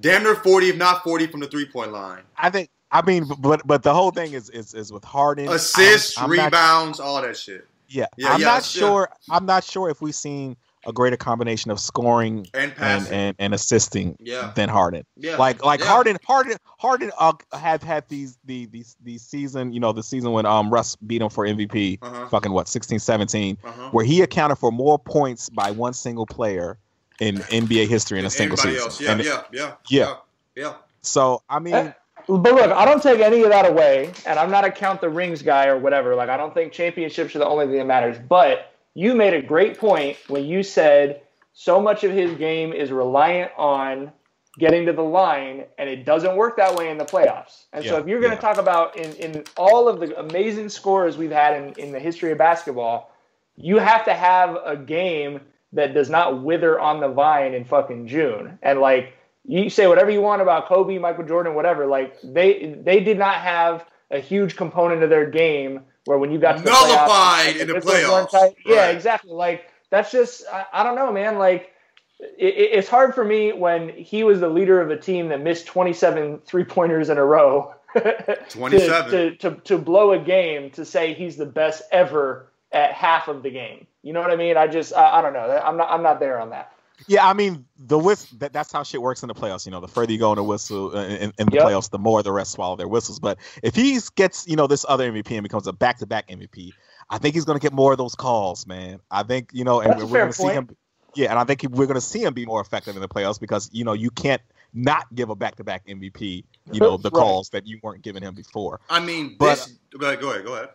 damn 0.00 0.24
near 0.24 0.34
forty, 0.34 0.70
if 0.70 0.76
not 0.76 1.04
forty, 1.04 1.26
from 1.28 1.40
the 1.40 1.46
three 1.46 1.66
point 1.66 1.92
line. 1.92 2.22
I 2.36 2.50
think. 2.50 2.70
I 2.90 3.02
mean, 3.02 3.26
but 3.38 3.64
but 3.64 3.84
the 3.84 3.94
whole 3.94 4.10
thing 4.10 4.32
is 4.32 4.50
is, 4.50 4.74
is 4.74 4.92
with 4.92 5.04
Harden. 5.04 5.46
I'm- 5.46 5.54
Assists, 5.56 6.18
I'm 6.18 6.34
not- 6.34 6.46
rebounds, 6.46 6.98
all 6.98 7.22
that 7.22 7.36
shit, 7.36 7.68
yeah, 7.90 8.06
Yeah, 8.16 8.32
I'm 8.32 8.40
yeah, 8.40 8.46
not 8.46 8.54
yeah. 8.74 8.80
sure. 8.80 9.10
I'm 9.30 9.46
not 9.46 9.64
sure 9.64 9.90
if 9.90 10.00
we've 10.00 10.14
seen 10.14 10.56
a 10.86 10.92
greater 10.94 11.16
combination 11.18 11.70
of 11.70 11.78
scoring 11.78 12.46
and 12.54 12.72
and 12.80 13.06
and, 13.08 13.36
and 13.38 13.52
assisting 13.54 14.16
Yeah. 14.18 14.52
than 14.54 14.68
Harden. 14.70 15.04
yeah, 15.16 15.36
Like 15.36 15.62
like 15.62 15.80
yeah. 15.80 15.86
Harden 15.86 16.16
Harden 16.24 16.56
Harden 16.78 17.10
uh, 17.18 17.32
have 17.52 17.82
had 17.82 18.08
these 18.08 18.38
the 18.46 18.64
these 18.66 18.96
these 19.02 19.22
season 19.22 19.72
you 19.74 19.80
know 19.80 19.92
the 19.92 20.02
season 20.02 20.32
when 20.32 20.46
um 20.46 20.70
Russ 20.70 20.96
beat 20.96 21.20
him 21.20 21.28
for 21.28 21.44
MVP 21.46 21.98
Uh-huh. 22.00 22.28
fucking 22.28 22.52
what 22.52 22.66
16 22.68 22.98
17 22.98 23.58
Uh-huh. 23.62 23.88
where 23.90 24.04
he 24.06 24.22
accounted 24.22 24.56
for 24.56 24.72
more 24.72 24.98
points 24.98 25.50
by 25.50 25.70
one 25.70 25.92
single 25.92 26.24
player 26.26 26.78
in 27.20 27.36
NBA 27.50 27.86
history 27.86 28.18
in 28.18 28.24
a 28.24 28.30
single 28.30 28.56
season. 28.56 28.90
Yeah, 29.04 29.20
yeah, 29.20 29.42
yeah, 29.52 29.74
Yeah. 29.90 30.14
yeah. 30.56 30.74
So 31.02 31.42
I 31.50 31.58
mean 31.58 31.94
But 32.38 32.54
look, 32.54 32.70
I 32.70 32.84
don't 32.84 33.02
take 33.02 33.20
any 33.20 33.42
of 33.42 33.50
that 33.50 33.68
away, 33.68 34.12
and 34.24 34.38
I'm 34.38 34.50
not 34.50 34.64
a 34.64 34.70
count 34.70 35.00
the 35.00 35.08
rings 35.08 35.42
guy 35.42 35.66
or 35.66 35.78
whatever. 35.78 36.14
Like, 36.14 36.28
I 36.28 36.36
don't 36.36 36.54
think 36.54 36.72
championships 36.72 37.34
are 37.34 37.40
the 37.40 37.46
only 37.46 37.66
thing 37.66 37.78
that 37.78 37.86
matters. 37.86 38.18
But 38.18 38.72
you 38.94 39.14
made 39.14 39.34
a 39.34 39.42
great 39.42 39.78
point 39.78 40.16
when 40.28 40.44
you 40.44 40.62
said 40.62 41.22
so 41.52 41.80
much 41.80 42.04
of 42.04 42.12
his 42.12 42.36
game 42.36 42.72
is 42.72 42.92
reliant 42.92 43.50
on 43.56 44.12
getting 44.58 44.86
to 44.86 44.92
the 44.92 45.02
line, 45.02 45.64
and 45.78 45.88
it 45.88 46.04
doesn't 46.04 46.36
work 46.36 46.56
that 46.56 46.74
way 46.76 46.90
in 46.90 46.98
the 46.98 47.04
playoffs. 47.04 47.64
And 47.72 47.84
so, 47.84 47.96
if 47.96 48.06
you're 48.06 48.20
going 48.20 48.30
to 48.30 48.36
yeah. 48.36 48.40
talk 48.40 48.58
about 48.58 48.96
in, 48.96 49.12
in 49.14 49.44
all 49.56 49.88
of 49.88 49.98
the 49.98 50.16
amazing 50.18 50.68
scores 50.68 51.16
we've 51.16 51.32
had 51.32 51.60
in, 51.60 51.72
in 51.84 51.92
the 51.92 52.00
history 52.00 52.30
of 52.30 52.38
basketball, 52.38 53.12
you 53.56 53.78
have 53.78 54.04
to 54.04 54.14
have 54.14 54.56
a 54.64 54.76
game 54.76 55.40
that 55.72 55.94
does 55.94 56.10
not 56.10 56.42
wither 56.42 56.78
on 56.78 57.00
the 57.00 57.08
vine 57.08 57.54
in 57.54 57.64
fucking 57.64 58.06
June. 58.06 58.58
And 58.62 58.80
like 58.80 59.14
you 59.50 59.68
say 59.70 59.86
whatever 59.86 60.10
you 60.10 60.20
want 60.22 60.42
about 60.42 60.66
Kobe, 60.66 60.98
Michael 60.98 61.24
Jordan, 61.24 61.54
whatever, 61.54 61.86
like 61.86 62.16
they 62.22 62.78
they 62.82 63.00
did 63.00 63.18
not 63.18 63.36
have 63.36 63.84
a 64.10 64.18
huge 64.18 64.56
component 64.56 65.02
of 65.02 65.10
their 65.10 65.28
game 65.30 65.80
where 66.04 66.18
when 66.18 66.30
you 66.32 66.38
got 66.38 66.56
to 66.58 66.62
the 66.62 66.70
Nullified 66.70 67.56
playoffs, 67.56 67.60
in 67.60 67.66
the 67.68 67.74
playoffs. 67.74 68.30
tight. 68.30 68.56
Yeah, 68.64 68.88
exactly. 68.90 69.32
Like 69.32 69.64
that's 69.90 70.10
just 70.10 70.44
I, 70.52 70.64
I 70.72 70.82
don't 70.84 70.96
know, 70.96 71.12
man. 71.12 71.38
Like 71.38 71.70
it, 72.18 72.54
it- 72.54 72.70
it's 72.78 72.88
hard 72.88 73.14
for 73.14 73.24
me 73.24 73.52
when 73.52 73.88
he 73.90 74.24
was 74.24 74.40
the 74.40 74.48
leader 74.48 74.80
of 74.80 74.90
a 74.90 74.96
team 74.96 75.28
that 75.28 75.40
missed 75.40 75.66
27 75.66 76.40
three 76.46 76.64
pointers 76.64 77.08
in 77.08 77.18
a 77.18 77.24
row. 77.24 77.74
to- 77.96 78.38
27. 78.50 79.10
to, 79.10 79.36
to, 79.36 79.50
to 79.62 79.78
blow 79.78 80.12
a 80.12 80.18
game 80.18 80.70
to 80.70 80.84
say 80.84 81.12
he's 81.14 81.36
the 81.36 81.46
best 81.46 81.82
ever 81.90 82.46
at 82.72 82.92
half 82.92 83.26
of 83.28 83.42
the 83.42 83.50
game. 83.50 83.86
You 84.02 84.12
know 84.12 84.20
what 84.20 84.30
I 84.30 84.36
mean? 84.36 84.56
I 84.56 84.66
just 84.68 84.92
I, 84.94 85.18
I 85.18 85.22
don't 85.22 85.32
know. 85.32 85.40
I'm 85.64 85.76
not 85.76 85.90
I'm 85.90 86.02
not 86.02 86.20
there 86.20 86.38
on 86.40 86.50
that. 86.50 86.72
Yeah, 87.06 87.26
I 87.26 87.32
mean 87.32 87.64
the 87.78 87.98
whistle. 87.98 88.38
That, 88.38 88.52
that's 88.52 88.72
how 88.72 88.82
shit 88.82 89.00
works 89.02 89.22
in 89.22 89.28
the 89.28 89.34
playoffs. 89.34 89.64
You 89.66 89.72
know, 89.72 89.80
the 89.80 89.88
further 89.88 90.12
you 90.12 90.18
go 90.18 90.32
in 90.32 90.36
the 90.36 90.44
whistle 90.44 90.96
uh, 90.96 91.04
in, 91.06 91.32
in 91.38 91.46
the 91.46 91.56
Yep. 91.56 91.64
playoffs, 91.66 91.90
the 91.90 91.98
more 91.98 92.22
the 92.22 92.32
rest 92.32 92.52
swallow 92.52 92.76
their 92.76 92.88
whistles. 92.88 93.18
But 93.18 93.38
if 93.62 93.74
he 93.74 93.98
gets 94.16 94.46
you 94.46 94.56
know 94.56 94.66
this 94.66 94.84
other 94.88 95.10
MVP 95.10 95.32
and 95.32 95.42
becomes 95.42 95.66
a 95.66 95.72
back 95.72 95.98
to 95.98 96.06
back 96.06 96.28
MVP, 96.28 96.72
I 97.08 97.18
think 97.18 97.34
he's 97.34 97.44
going 97.44 97.58
to 97.58 97.62
get 97.62 97.72
more 97.72 97.92
of 97.92 97.98
those 97.98 98.14
calls, 98.14 98.66
man. 98.66 99.00
I 99.10 99.22
think 99.22 99.50
you 99.52 99.64
know, 99.64 99.80
and 99.80 99.92
That's 99.92 100.04
we're 100.04 100.18
going 100.18 100.32
to 100.32 100.36
see 100.36 100.48
him. 100.48 100.68
Yeah, 101.16 101.30
and 101.30 101.38
I 101.38 101.44
think 101.44 101.62
he- 101.62 101.66
we're 101.66 101.86
going 101.86 101.94
to 101.96 102.00
see 102.00 102.22
him 102.22 102.34
be 102.34 102.46
more 102.46 102.60
effective 102.60 102.94
in 102.94 103.00
the 103.02 103.08
playoffs 103.08 103.40
because 103.40 103.68
you 103.72 103.82
know 103.84 103.94
you 103.94 104.10
can't 104.10 104.42
not 104.72 105.12
give 105.14 105.28
a 105.30 105.34
back 105.34 105.56
to 105.56 105.64
back 105.64 105.84
MVP. 105.88 106.44
You 106.70 106.80
know 106.80 106.96
the 106.96 107.10
Right. 107.12 107.18
calls 107.20 107.48
that 107.50 107.66
you 107.66 107.80
weren't 107.82 108.02
giving 108.02 108.22
him 108.22 108.34
before. 108.34 108.80
I 108.88 109.00
mean, 109.00 109.36
But- 109.38 109.56
this. 109.56 109.74
Go 109.98 110.06
ahead, 110.06 110.20
go 110.20 110.30
ahead, 110.30 110.44
go 110.44 110.54
ahead. 110.54 110.68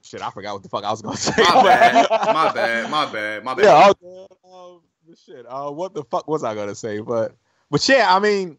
Shit, 0.00 0.22
I 0.22 0.30
forgot 0.30 0.54
what 0.54 0.62
the 0.62 0.68
fuck 0.68 0.84
I 0.84 0.90
was 0.92 1.02
going 1.02 1.16
to 1.16 1.20
say. 1.20 1.32
My 1.42 1.62
bad, 1.64 2.06
my 2.10 2.52
bad, 2.52 2.90
my 2.90 3.12
bad, 3.12 3.44
my 3.44 3.54
bad. 3.54 3.64
Yeah, 3.64 3.90
okay. 3.90 4.84
Shit. 5.16 5.46
Uh, 5.48 5.70
what 5.70 5.94
the 5.94 6.04
fuck 6.04 6.28
was 6.28 6.44
I 6.44 6.54
gonna 6.54 6.74
say? 6.74 7.00
But, 7.00 7.34
but 7.70 7.86
yeah, 7.88 8.14
I 8.14 8.18
mean, 8.18 8.58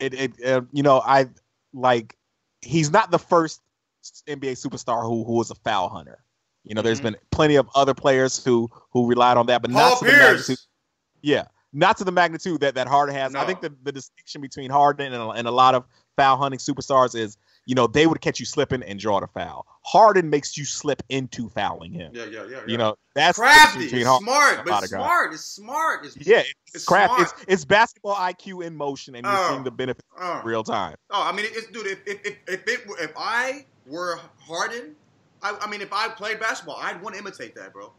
it, 0.00 0.14
it, 0.14 0.44
uh, 0.44 0.62
you 0.72 0.82
know, 0.82 1.00
I 1.04 1.26
like 1.72 2.16
he's 2.62 2.90
not 2.90 3.10
the 3.10 3.18
first 3.18 3.60
NBA 4.26 4.52
superstar 4.52 5.02
who 5.02 5.24
who 5.24 5.32
was 5.34 5.50
a 5.50 5.54
foul 5.56 5.88
hunter. 5.88 6.22
You 6.64 6.74
know, 6.74 6.82
there's 6.82 7.00
Mhm. 7.00 7.04
been 7.04 7.16
plenty 7.30 7.56
of 7.56 7.68
other 7.74 7.94
players 7.94 8.42
who 8.42 8.68
who 8.92 9.06
relied 9.06 9.36
on 9.36 9.46
that, 9.46 9.62
but 9.62 9.70
Paul 9.70 9.90
not 9.90 9.98
to 9.98 10.04
the 10.06 10.12
magnitude. 10.12 10.58
Yeah, 11.22 11.44
not 11.72 11.96
to 11.98 12.04
the 12.04 12.12
magnitude 12.12 12.60
that 12.60 12.74
that 12.76 12.86
Harden 12.86 13.14
has. 13.14 13.34
I 13.34 13.44
think 13.44 13.60
the, 13.60 13.74
the 13.82 13.92
distinction 13.92 14.40
between 14.40 14.70
Harden 14.70 15.12
and, 15.12 15.38
and 15.38 15.48
a 15.48 15.50
lot 15.50 15.74
of 15.74 15.84
foul 16.16 16.36
hunting 16.36 16.58
superstars 16.58 17.14
is, 17.14 17.36
you 17.68 17.74
know, 17.74 17.86
they 17.86 18.06
would 18.06 18.22
catch 18.22 18.40
you 18.40 18.46
slipping 18.46 18.82
and 18.82 18.98
draw 18.98 19.20
the 19.20 19.26
foul. 19.26 19.66
Harden 19.84 20.30
makes 20.30 20.56
you 20.56 20.64
slip 20.64 21.02
into 21.10 21.50
fouling 21.50 21.92
him. 21.92 22.10
Yeah, 22.14 22.24
yeah, 22.24 22.30
yeah. 22.44 22.50
yeah. 22.50 22.60
You 22.66 22.78
know, 22.78 22.96
that's 23.14 23.36
crafty, 23.38 23.84
it's 23.84 24.18
smart, 24.18 24.58
and 24.60 24.66
but 24.66 24.82
it's 24.84 24.92
smart. 24.92 25.34
It's 25.34 25.44
smart. 25.44 26.06
It's, 26.06 26.16
Yeah, 26.16 26.38
it's, 26.38 26.54
It's 26.74 26.84
crap. 26.86 27.10
smart. 27.10 27.20
It's 27.22 27.44
it's 27.46 27.64
basketball 27.66 28.14
IQ 28.14 28.64
in 28.64 28.74
motion, 28.74 29.14
and 29.16 29.26
you're 29.26 29.36
Oh. 29.36 29.50
seeing 29.50 29.64
the 29.64 29.70
benefit 29.70 30.02
uh, 30.18 30.40
real 30.44 30.64
time. 30.64 30.96
Oh, 31.10 31.22
I 31.22 31.32
mean, 31.32 31.44
it's 31.50 31.66
dude. 31.66 31.86
If 31.86 31.98
if 32.06 32.24
if 32.24 32.36
if, 32.48 32.66
it, 32.68 32.80
if 33.00 33.12
I 33.18 33.66
were 33.86 34.18
Harden, 34.40 34.96
I, 35.42 35.54
I 35.60 35.68
mean, 35.70 35.82
if 35.82 35.92
I 35.92 36.08
played 36.08 36.40
basketball, 36.40 36.78
I'd 36.80 37.02
want 37.02 37.16
to 37.16 37.20
imitate 37.20 37.54
that, 37.56 37.74
bro. 37.74 37.92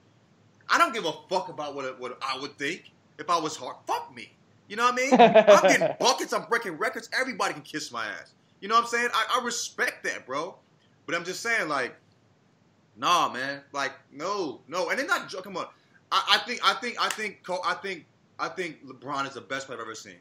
I 0.68 0.80
don't 0.80 0.96
give 0.96 1.06
a 1.06 1.14
fuck 1.30 1.50
about 1.50 1.76
what 1.76 2.00
what 2.00 2.18
I 2.24 2.40
would 2.40 2.58
think 2.58 2.92
if 3.20 3.30
I 3.30 3.38
was 3.38 3.56
hard. 3.56 3.76
Fuck 3.86 4.16
me. 4.16 4.34
You 4.68 4.78
know 4.78 4.86
what 4.86 4.94
I 4.94 4.98
mean? 4.98 5.14
I'm 5.14 5.62
getting 5.62 5.96
buckets. 6.00 6.34
I'm 6.34 6.46
breaking 6.50 6.74
records. 6.80 7.08
Everybody 7.20 7.54
can 7.54 7.62
kiss 7.64 7.92
my 7.92 8.08
ass. 8.08 8.34
You 8.62 8.68
know 8.68 8.76
what 8.76 8.86
I'm 8.86 8.90
saying? 8.90 9.10
I, 9.14 9.40
I 9.40 9.46
respect 9.46 10.04
that, 10.04 10.26
bro. 10.26 10.56
But 11.06 11.16
I'm 11.16 11.24
just 11.24 11.42
saying, 11.42 11.68
like, 11.70 11.96
nah, 12.98 13.30
man. 13.32 13.62
Like, 13.72 13.94
no, 14.12 14.62
no. 14.68 14.90
And 14.90 15.00
they're 15.00 15.08
not. 15.08 15.32
Come 15.44 15.58
on. 15.58 15.68
I, 16.12 16.36
I 16.36 16.38
think. 16.48 16.60
I 16.64 16.74
think. 16.76 16.98
I 17.02 17.10
think. 17.10 17.40
I 17.66 17.74
think. 17.76 18.06
I 18.40 18.48
think 18.48 18.86
LeBron 18.88 19.28
is 19.28 19.34
the 19.34 19.42
best 19.42 19.68
player 19.68 19.80
I've 19.80 19.86
ever 19.86 19.96
seen. 19.96 20.16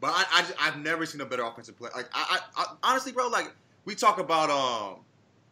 But 0.00 0.10
I, 0.14 0.24
I 0.32 0.40
just- 0.42 0.54
I've 0.60 0.78
never 0.78 1.04
seen 1.06 1.20
a 1.20 1.26
better 1.26 1.42
offensive 1.42 1.76
player. 1.76 1.90
Like 1.94 2.08
I, 2.12 2.38
I, 2.56 2.62
I 2.62 2.74
honestly, 2.84 3.12
bro, 3.12 3.28
like 3.28 3.52
we 3.84 3.94
talk 3.94 4.18
about 4.20 4.48
um, 4.50 5.00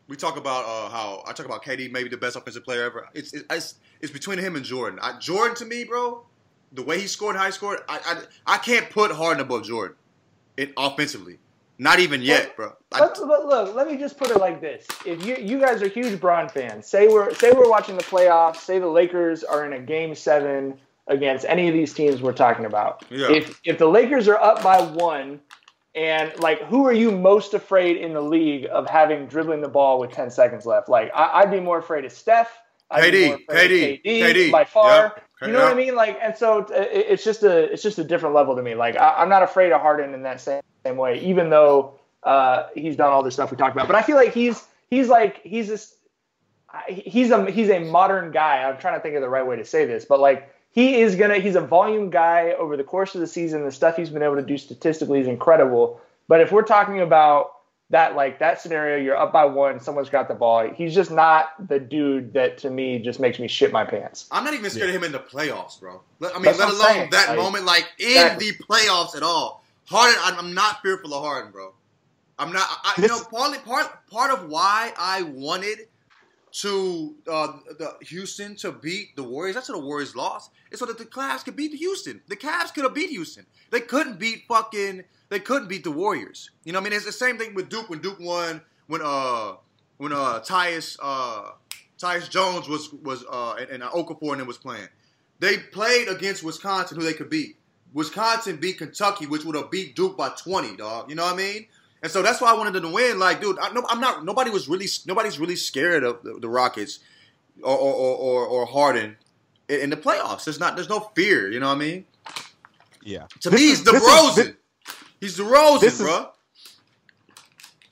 we 0.09 0.17
talk 0.17 0.37
about 0.37 0.65
uh 0.65 0.89
how 0.91 1.23
I 1.27 1.33
talk 1.33 1.47
about 1.47 1.65
KD 1.65 1.91
maybe 1.91 2.09
the 2.09 2.17
best 2.17 2.37
offensive 2.37 2.65
player 2.65 2.85
ever. 2.85 3.09
It's 3.15 3.33
it's 3.33 3.75
it's 4.01 4.13
between 4.13 4.39
him 4.39 4.55
and 4.57 4.65
Jordan. 4.65 4.99
I, 5.03 5.19
Jordan 5.19 5.57
to 5.57 5.65
me, 5.65 5.83
bro, 5.85 6.25
the 6.73 6.83
way 6.83 7.01
he 7.01 7.07
scored, 7.09 7.35
high 7.35 7.51
scored, 7.51 7.81
I 7.89 8.23
I, 8.47 8.55
I 8.55 8.59
can't 8.59 8.89
put 8.91 9.11
Harden 9.11 9.41
above 9.41 9.65
Jordan, 9.65 9.97
it 10.57 10.73
offensively. 10.77 11.39
Not 11.79 12.01
even 12.01 12.23
yet, 12.23 12.57
bro. 12.57 12.73
I, 12.93 13.01
But, 13.01 13.19
but 13.27 13.47
look, 13.47 13.75
let 13.75 13.87
me 13.87 13.97
just 13.97 14.17
put 14.17 14.31
it 14.31 14.39
like 14.39 14.61
this: 14.61 14.87
If 15.05 15.25
you 15.25 15.37
you 15.37 15.61
guys 15.61 15.83
are 15.83 15.89
huge 15.89 16.19
Bron 16.21 16.49
fans, 16.49 16.87
say 16.87 17.09
we're 17.09 17.35
say 17.35 17.53
we're 17.53 17.69
watching 17.69 17.97
the 17.97 18.03
playoffs, 18.05 18.57
say 18.57 18.79
the 18.79 18.87
Lakers 18.87 19.45
are 19.45 19.67
in 19.67 19.73
a 19.75 19.79
Game 19.81 20.15
Seven 20.15 20.79
against 21.09 21.45
any 21.47 21.69
of 21.69 21.75
these 21.75 21.93
teams 21.93 22.23
we're 22.23 22.33
talking 22.33 22.65
about. 22.65 23.05
Yeah. 23.11 23.31
If 23.31 23.61
if 23.65 23.79
the 23.79 23.87
Lakers 23.87 24.29
are 24.29 24.41
up 24.41 24.63
by 24.63 24.81
one, 24.81 25.41
and 25.95 26.33
like, 26.39 26.63
who 26.63 26.87
are 26.87 26.93
you 26.93 27.11
most 27.11 27.55
afraid 27.55 27.97
in 27.97 28.13
the 28.13 28.21
league 28.21 28.67
of 28.71 28.89
having 28.89 29.27
dribbling 29.27 29.61
the 29.61 29.69
ball 29.69 29.99
with 29.99 30.13
ten 30.13 30.31
seconds 30.31 30.67
left? 30.67 30.89
Like, 30.89 31.11
I, 31.15 31.41
I'd 31.41 31.51
be 31.51 31.61
more 31.61 31.79
afraid 31.79 32.05
of 32.05 32.13
Steph. 32.13 32.51
KD, 32.93 33.27
more 33.27 33.39
afraid 33.49 33.71
of 33.71 34.01
KD, 34.01 34.03
KD, 34.05 34.21
KD, 34.23 34.53
by 34.53 34.65
far. 34.65 35.23
yeah, 35.41 35.47
You 35.47 35.53
know 35.53 35.65
what 35.65 35.73
I 35.73 35.75
mean? 35.75 35.95
Like, 35.95 36.19
and 36.23 36.37
so 36.37 36.61
uh, 36.63 36.75
it, 36.75 37.07
it's 37.11 37.25
just 37.25 37.43
a 37.43 37.73
it's 37.73 37.83
just 37.83 37.99
a 37.99 38.05
different 38.05 38.35
level 38.35 38.57
to 38.57 38.63
me. 38.63 38.75
Like, 38.75 38.97
I, 38.97 39.15
I'm 39.19 39.29
not 39.29 39.43
afraid 39.43 39.73
of 39.73 39.81
Harden 39.81 40.15
in 40.15 40.23
that 40.23 40.41
same, 40.41 40.63
same 40.85 40.97
way, 40.97 41.21
even 41.21 41.51
though 41.51 41.99
uh, 42.23 42.69
he's 42.75 42.97
done 42.97 43.13
all 43.13 43.23
the 43.23 43.31
stuff 43.31 43.51
we 43.51 43.57
talked 43.57 43.75
about. 43.75 43.87
But 43.87 43.97
I 43.97 44.03
feel 44.03 44.17
like 44.17 44.33
he's 44.33 44.65
he's 44.91 45.09
like 45.09 45.43
he's 45.43 45.69
this 45.69 45.95
he's 46.89 47.31
a 47.31 47.51
he's 47.51 47.71
a 47.71 47.81
modern 47.81 48.31
guy. 48.33 48.63
I'm 48.63 48.79
trying 48.79 48.95
to 48.95 49.01
think 49.01 49.15
of 49.15 49.23
the 49.23 49.29
right 49.29 49.47
way 49.47 49.57
to 49.57 49.65
say 49.65 49.85
this, 49.85 50.05
but 50.05 50.21
like 50.21 50.53
he 50.71 51.01
is 51.01 51.17
gonna 51.17 51.39
he's 51.39 51.57
a 51.57 51.61
volume 51.61 52.11
guy 52.11 52.53
over 52.53 52.77
the 52.77 52.85
course 52.85 53.15
of 53.15 53.21
the 53.21 53.27
season. 53.27 53.65
The 53.65 53.73
stuff 53.73 53.97
he's 53.97 54.11
been 54.11 54.23
able 54.23 54.37
to 54.37 54.43
do 54.43 54.59
statistically 54.59 55.21
is 55.21 55.27
incredible. 55.27 56.01
But 56.29 56.41
if 56.41 56.53
we're 56.53 56.63
talking 56.63 57.01
about 57.01 57.53
that 57.91 58.17
like 58.17 58.41
that 58.41 58.61
scenario, 58.61 58.97
you're 59.03 59.17
up 59.17 59.33
by 59.33 59.45
one, 59.45 59.79
someone's 59.81 60.11
got 60.11 60.27
the 60.29 60.35
ball. 60.35 60.69
He's 60.75 60.95
just 60.95 61.11
not 61.11 61.51
the 61.69 61.79
dude 61.79 62.33
that 62.33 62.59
to 62.59 62.71
me 62.71 62.99
just 62.99 63.21
makes 63.21 63.39
me 63.39 63.47
shit 63.49 63.71
my 63.73 63.85
pants. 63.85 64.27
I'm 64.33 64.45
not 64.45 64.55
even 64.55 64.71
scared 64.71 64.89
of 64.91 64.97
him 64.97 65.05
in 65.05 65.13
the 65.13 65.21
playoffs, 65.21 65.79
bro. 65.79 66.01
Let- 66.19 66.33
I 66.33 66.35
mean, 66.37 66.45
That's 66.47 66.59
let 66.59 66.69
alone 66.71 66.81
saying. 66.81 67.11
that 67.11 67.29
Like, 67.31 67.39
moment, 67.39 67.65
like 67.65 67.87
in 67.99 68.09
exactly. 68.09 68.51
the 68.51 68.57
playoffs 68.65 69.17
at 69.17 69.23
all. 69.23 69.65
Harden, 69.89 70.19
I'm, 70.25 70.39
I'm 70.39 70.55
not 70.55 70.83
fearful 70.83 71.15
of 71.15 71.23
Harden, 71.23 71.53
bro. 71.53 71.73
I'm 72.39 72.53
not. 72.53 72.67
I, 72.69 72.95
you 72.97 73.03
This- 73.03 73.11
know, 73.13 73.25
partly 73.31 73.59
part 73.59 73.87
part 74.11 74.33
of 74.33 74.49
why 74.49 74.93
I 74.99 75.23
wanted 75.23 75.79
to 76.53 77.15
uh, 77.31 77.53
the 77.79 77.95
Houston 78.03 78.57
to 78.57 78.73
beat 78.73 79.15
the 79.15 79.23
Warriors. 79.23 79.55
That's 79.55 79.69
how 79.69 79.75
the 79.75 79.85
Warriors 79.85 80.17
lost. 80.17 80.51
It's 80.71 80.81
so 80.81 80.87
that 80.87 80.99
the 80.99 81.05
Cavs 81.05 81.45
could 81.45 81.55
beat 81.55 81.71
the 81.73 81.77
Houston. 81.79 82.21
The 82.29 82.37
Cavs 82.37 82.73
could 82.75 82.85
have 82.85 82.95
beat 82.95 83.11
Houston. 83.11 83.47
They 83.71 83.81
couldn't 83.81 84.19
beat 84.19 84.45
fucking. 84.49 85.05
They 85.29 85.41
couldn't 85.41 85.69
beat 85.69 85.85
the 85.85 85.91
Warriors. 85.91 86.51
You 86.65 86.73
know, 86.73 86.79
what 86.81 86.87
I 86.87 86.91
mean, 86.91 86.97
it's 86.97 87.05
the 87.07 87.13
same 87.13 87.37
thing 87.39 87.55
with 87.55 87.69
Duke 87.69 87.91
when 87.91 88.01
Duke 88.01 88.21
won 88.21 88.61
when 88.87 89.01
uh 89.03 89.55
when 89.99 90.13
uh 90.13 90.41
Tyus 90.41 90.97
uh 91.03 91.51
Tyus 91.99 92.29
Jones 92.31 92.69
was 92.69 92.93
was 92.93 93.25
uh 93.31 93.55
and, 93.59 93.71
and 93.71 93.83
Okafor 93.83 94.39
and 94.39 94.47
was 94.47 94.59
playing. 94.59 94.89
They 95.41 95.59
played 95.59 96.09
against 96.09 96.43
Wisconsin, 96.45 96.99
who 96.99 97.05
they 97.05 97.13
could 97.13 97.29
beat. 97.29 97.57
Wisconsin 97.93 98.57
beat 98.57 98.79
Kentucky, 98.79 99.27
which 99.27 99.45
would 99.45 99.57
have 99.57 99.71
beat 99.71 99.97
Duke 99.97 100.17
by 100.17 100.29
20, 100.31 100.77
dog. 100.77 101.09
You 101.11 101.17
know 101.17 101.25
what 101.25 101.35
I 101.35 101.37
mean? 101.37 101.67
And 102.03 102.13
so 102.13 102.23
that's 102.23 102.41
why 102.41 102.51
I 102.51 102.55
wanted 102.55 102.75
them 102.75 102.83
to 102.85 102.91
win. 102.93 103.19
Like, 103.19 103.41
dude, 103.41 103.59
I, 103.59 103.73
no, 103.73 103.85
I'm 103.89 104.01
not. 104.01 104.25
Nobody 104.25 104.51
was 104.51 104.69
really. 104.69 104.87
Nobody's 105.07 105.39
really 105.39 105.57
scared 105.57 106.05
of 106.05 106.23
the, 106.23 106.35
the 106.41 106.49
Rockets 106.49 107.01
or 107.63 107.77
or, 107.77 107.95
or 108.17 108.47
or 108.47 108.67
Harden 108.67 109.17
in, 109.69 109.81
in 109.81 109.91
the 109.91 109.97
playoffs. 109.97 110.45
There's 110.45 110.61
not. 110.61 110.77
There's 110.77 110.89
no 110.91 111.01
fear. 111.15 111.51
You 111.51 111.59
know 111.59 111.69
what 111.69 111.77
I 111.77 111.79
mean? 111.79 112.05
Yeah. 113.03 113.27
To 113.41 113.51
This 113.51 113.61
me, 113.61 113.67
is- 113.71 113.79
he's 113.79 113.85
this 113.85 114.03
is- 114.03 114.37
this- 114.37 114.55
he's 115.27 115.39
DeRozan, 115.39 115.81
this 115.81 116.01
is- 116.01 116.07
bro. 116.07 116.29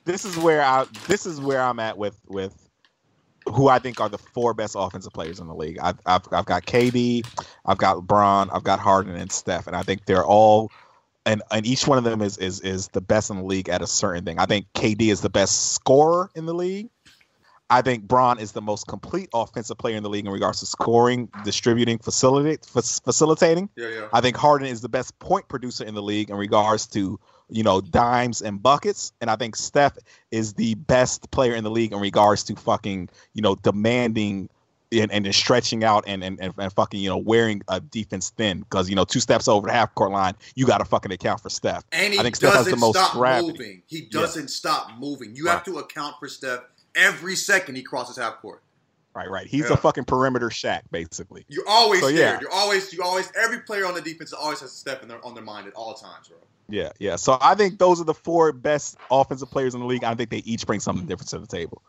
this 0.05 0.25
is 0.25 0.37
where 0.37 0.61
I 0.61 0.85
this 1.07 1.25
is 1.25 1.39
where 1.39 1.61
I'm 1.61 1.79
at 1.79 1.97
with 1.97 2.19
with 2.27 2.53
who 3.47 3.67
I 3.67 3.79
think 3.79 4.01
are 4.01 4.09
the 4.09 4.17
four 4.17 4.53
best 4.53 4.75
offensive 4.77 5.13
players 5.13 5.39
in 5.39 5.47
the 5.47 5.53
league. 5.55 5.77
I've 5.79 5.99
I've, 6.05 6.21
I've 6.31 6.45
got 6.45 6.65
KD, 6.65 7.25
I've 7.65 7.77
got 7.77 8.05
Bron, 8.05 8.49
I've 8.51 8.63
got 8.63 8.79
Harden 8.79 9.15
and 9.15 9.31
Steph, 9.31 9.67
and 9.67 9.75
I 9.75 9.83
think 9.83 10.05
they're 10.05 10.25
all 10.25 10.71
and 11.25 11.41
and 11.51 11.65
each 11.65 11.87
one 11.87 11.97
of 11.97 12.03
them 12.03 12.21
is 12.21 12.37
is 12.37 12.59
is 12.61 12.87
the 12.89 13.01
best 13.01 13.29
in 13.29 13.37
the 13.37 13.43
league 13.43 13.69
at 13.69 13.81
a 13.81 13.87
certain 13.87 14.25
thing. 14.25 14.39
I 14.39 14.45
think 14.45 14.67
KD 14.73 15.11
is 15.11 15.21
the 15.21 15.29
best 15.29 15.73
scorer 15.73 16.29
in 16.35 16.45
the 16.45 16.53
league. 16.53 16.89
I 17.69 17.81
think 17.81 18.03
Bron 18.03 18.39
is 18.39 18.51
the 18.51 18.61
most 18.61 18.87
complete 18.87 19.29
offensive 19.33 19.77
player 19.77 19.95
in 19.95 20.03
the 20.03 20.09
league 20.09 20.25
in 20.25 20.31
regards 20.31 20.59
to 20.59 20.67
scoring, 20.67 21.29
distributing, 21.43 21.97
facilitate, 21.97 22.63
facilitating. 22.63 23.69
Yeah, 23.75 23.89
yeah. 23.89 24.07
I 24.13 24.21
think 24.21 24.37
Harden 24.37 24.67
is 24.67 24.81
the 24.81 24.89
best 24.89 25.17
point 25.19 25.47
producer 25.47 25.83
in 25.83 25.95
the 25.95 26.03
league 26.03 26.29
in 26.29 26.35
regards 26.35 26.85
to 26.87 27.19
you 27.49 27.63
know 27.63 27.81
dimes 27.81 28.41
and 28.41 28.61
buckets, 28.61 29.13
and 29.19 29.29
I 29.31 29.35
think 29.35 29.55
Steph 29.55 29.97
is 30.31 30.53
the 30.53 30.75
best 30.75 31.31
player 31.31 31.55
in 31.55 31.63
the 31.63 31.71
league 31.71 31.91
in 31.91 31.99
regards 31.99 32.43
to 32.45 32.55
fucking 32.55 33.09
you 33.33 33.41
know 33.41 33.55
demanding 33.55 34.49
and, 34.91 35.11
and 35.11 35.33
stretching 35.33 35.83
out 35.83 36.03
and, 36.07 36.23
and 36.23 36.39
and 36.39 36.73
fucking 36.73 36.99
you 36.99 37.09
know 37.09 37.17
wearing 37.17 37.63
a 37.67 37.79
defense 37.79 38.29
thin 38.29 38.59
because 38.59 38.89
you 38.89 38.95
know 38.95 39.05
two 39.05 39.19
steps 39.19 39.47
over 39.47 39.67
the 39.67 39.73
half 39.73 39.93
court 39.95 40.11
line 40.11 40.35
you 40.55 40.65
got 40.67 40.77
to 40.77 40.85
fucking 40.85 41.11
account 41.11 41.41
for 41.41 41.49
Steph. 41.49 41.83
And 41.91 42.13
he 42.13 42.19
I 42.19 42.23
think 42.23 42.35
Steph 42.35 42.53
has 42.53 42.65
doesn't 42.65 42.79
the 42.79 42.85
most 42.85 42.97
stop 42.97 43.13
gravity. 43.13 43.51
moving. 43.57 43.81
He 43.87 44.01
doesn't 44.01 44.49
stop 44.49 44.91
moving. 44.99 45.35
You 45.35 45.47
have 45.47 45.63
to 45.63 45.79
account 45.79 46.15
for 46.19 46.27
Steph 46.27 46.61
every 46.95 47.35
second 47.35 47.75
he 47.75 47.83
crosses 47.83 48.17
half 48.17 48.41
court. 48.41 48.61
Right, 49.13 49.29
right. 49.29 49.47
He's 49.47 49.69
Yeah. 49.69 49.75
a 49.75 49.77
fucking 49.77 50.05
perimeter 50.05 50.49
Shaq 50.49 50.81
basically. 50.91 51.45
You're 51.47 51.67
always 51.67 52.01
So, 52.01 52.07
scared. 52.09 52.19
yeah. 52.19 52.39
You're 52.41 52.51
always, 52.51 52.91
you 52.91 53.01
always, 53.01 53.31
every 53.41 53.59
player 53.61 53.85
on 53.85 53.93
the 53.93 54.01
defense 54.01 54.33
always 54.33 54.59
has 54.59 54.71
a 54.71 54.75
step 54.75 55.03
in 55.03 55.07
their, 55.07 55.23
on 55.25 55.33
their 55.33 55.43
mind 55.43 55.67
at 55.67 55.73
all 55.73 55.93
times, 55.93 56.27
bro. 56.27 56.37
Yeah, 56.67 56.91
yeah. 56.99 57.15
So 57.15 57.37
I 57.39 57.55
think 57.55 57.79
those 57.79 58.01
are 58.01 58.05
the 58.05 58.13
four 58.13 58.51
best 58.51 58.97
offensive 59.11 59.49
players 59.51 59.73
in 59.75 59.79
the 59.81 59.85
league. 59.85 60.03
I 60.03 60.15
think 60.15 60.31
they 60.31 60.39
each 60.39 60.65
bring 60.65 60.79
something 60.79 61.05
different 61.05 61.29
to 61.29 61.39
the 61.39 61.47
table. 61.47 61.81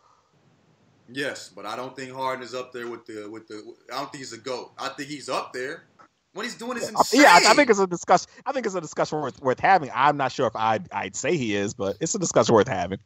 Yes, 1.09 1.51
but 1.55 1.65
I 1.67 1.77
don't 1.77 1.95
think 1.97 2.13
Harden 2.13 2.45
is 2.45 2.55
up 2.55 2.73
there 2.73 2.89
with 2.89 3.07
the 3.07 3.31
with 3.31 3.47
the. 3.47 3.63
I 3.93 3.97
don't 3.99 4.11
think 4.11 4.19
he's 4.23 4.33
a 4.33 4.39
goat. 4.39 4.73
I 4.79 4.89
think 4.91 5.09
he's 5.09 5.29
up 5.29 5.53
there. 5.53 5.85
What 6.33 6.45
he's 6.45 6.57
doing 6.57 6.77
is 6.77 6.89
insane. 6.89 7.23
Yeah, 7.23 7.29
I, 7.33 7.53
I 7.53 7.55
think 7.55 7.71
it's 7.71 7.79
a 7.79 7.87
discussion. 7.87 8.27
I 8.45 8.53
think 8.53 8.67
it's 8.67 8.75
a 8.75 8.81
discussion 8.81 9.21
worth 9.21 9.41
worth 9.41 9.61
having. 9.61 9.91
I'm 9.95 10.17
not 10.17 10.33
sure 10.33 10.47
if 10.47 10.57
I'd 10.57 10.93
I'd 10.93 11.15
say 11.17 11.37
he 11.37 11.55
is, 11.55 11.75
but 11.75 11.97
it's 12.01 12.15
a 12.15 12.19
discussion 12.19 12.55
worth 12.55 12.69
having. 12.69 12.99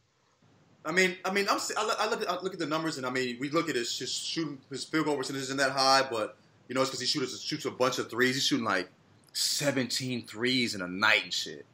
I 0.91 0.93
mean, 0.93 1.17
I 1.25 1.31
mean, 1.31 1.47
I'm, 1.49 1.57
look- 1.57 2.01
I 2.01 2.09
look, 2.11 2.23
at, 2.23 2.29
I 2.29 2.41
look 2.43 2.53
at 2.53 2.59
the 2.59 2.67
numbers, 2.67 2.97
and 2.97 3.07
I 3.07 3.11
mean, 3.11 3.37
we 3.39 3.49
look 3.49 3.69
at 3.69 3.77
his, 3.77 3.97
his 3.97 4.11
shooting, 4.11 4.59
his 4.71 4.83
field 4.83 5.05
goal 5.05 5.17
percentage 5.17 5.43
isn't 5.43 5.57
that 5.59 5.71
high, 5.71 6.03
but 6.11 6.37
you 6.67 6.75
know, 6.75 6.81
it's 6.81 6.91
because 6.91 7.01
he 7.01 7.07
shoots 7.07 7.41
shoots 7.41 7.65
a 7.65 7.71
bunch 7.71 8.01
of 8.01 8.11
threes. 8.11 8.35
He's 8.35 8.45
shooting 8.45 8.65
like 8.65 8.91
17 9.33 10.27
threes 10.27 10.75
in 10.75 10.83
a 10.83 10.89
night 10.89 11.23
and 11.23 11.33
shit. 11.33 11.65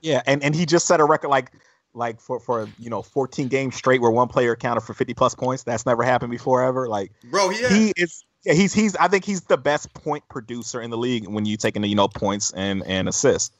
Yeah, 0.00 0.22
and 0.26 0.42
and 0.42 0.56
he 0.56 0.66
just 0.66 0.88
set 0.88 0.98
a 0.98 1.04
record 1.04 1.28
like 1.28 1.52
like 1.94 2.20
for 2.20 2.40
for 2.40 2.68
you 2.80 2.90
know 2.90 3.00
14 3.00 3.46
games 3.46 3.76
straight 3.76 4.00
where 4.00 4.10
one 4.10 4.26
player 4.26 4.50
accounted 4.50 4.82
for 4.82 4.92
50 4.92 5.14
plus 5.14 5.36
points. 5.36 5.62
That's 5.62 5.86
never 5.86 6.02
happened 6.02 6.32
before 6.32 6.64
ever. 6.64 6.88
Like 6.88 7.12
Bro, 7.30 7.50
he, 7.50 7.66
he 7.68 7.92
is. 7.96 8.24
Yeah, 8.44 8.54
he's 8.54 8.74
he's. 8.74 8.96
I 8.96 9.06
think 9.06 9.24
he's 9.24 9.42
the 9.42 9.56
best 9.56 9.94
point 9.94 10.24
producer 10.28 10.82
in 10.82 10.90
the 10.90 10.98
league 10.98 11.28
when 11.28 11.46
you 11.46 11.56
take 11.56 11.76
into 11.76 11.86
you 11.86 11.94
know 11.94 12.08
points 12.08 12.50
and 12.50 12.82
and 12.86 13.08
assists. 13.08 13.54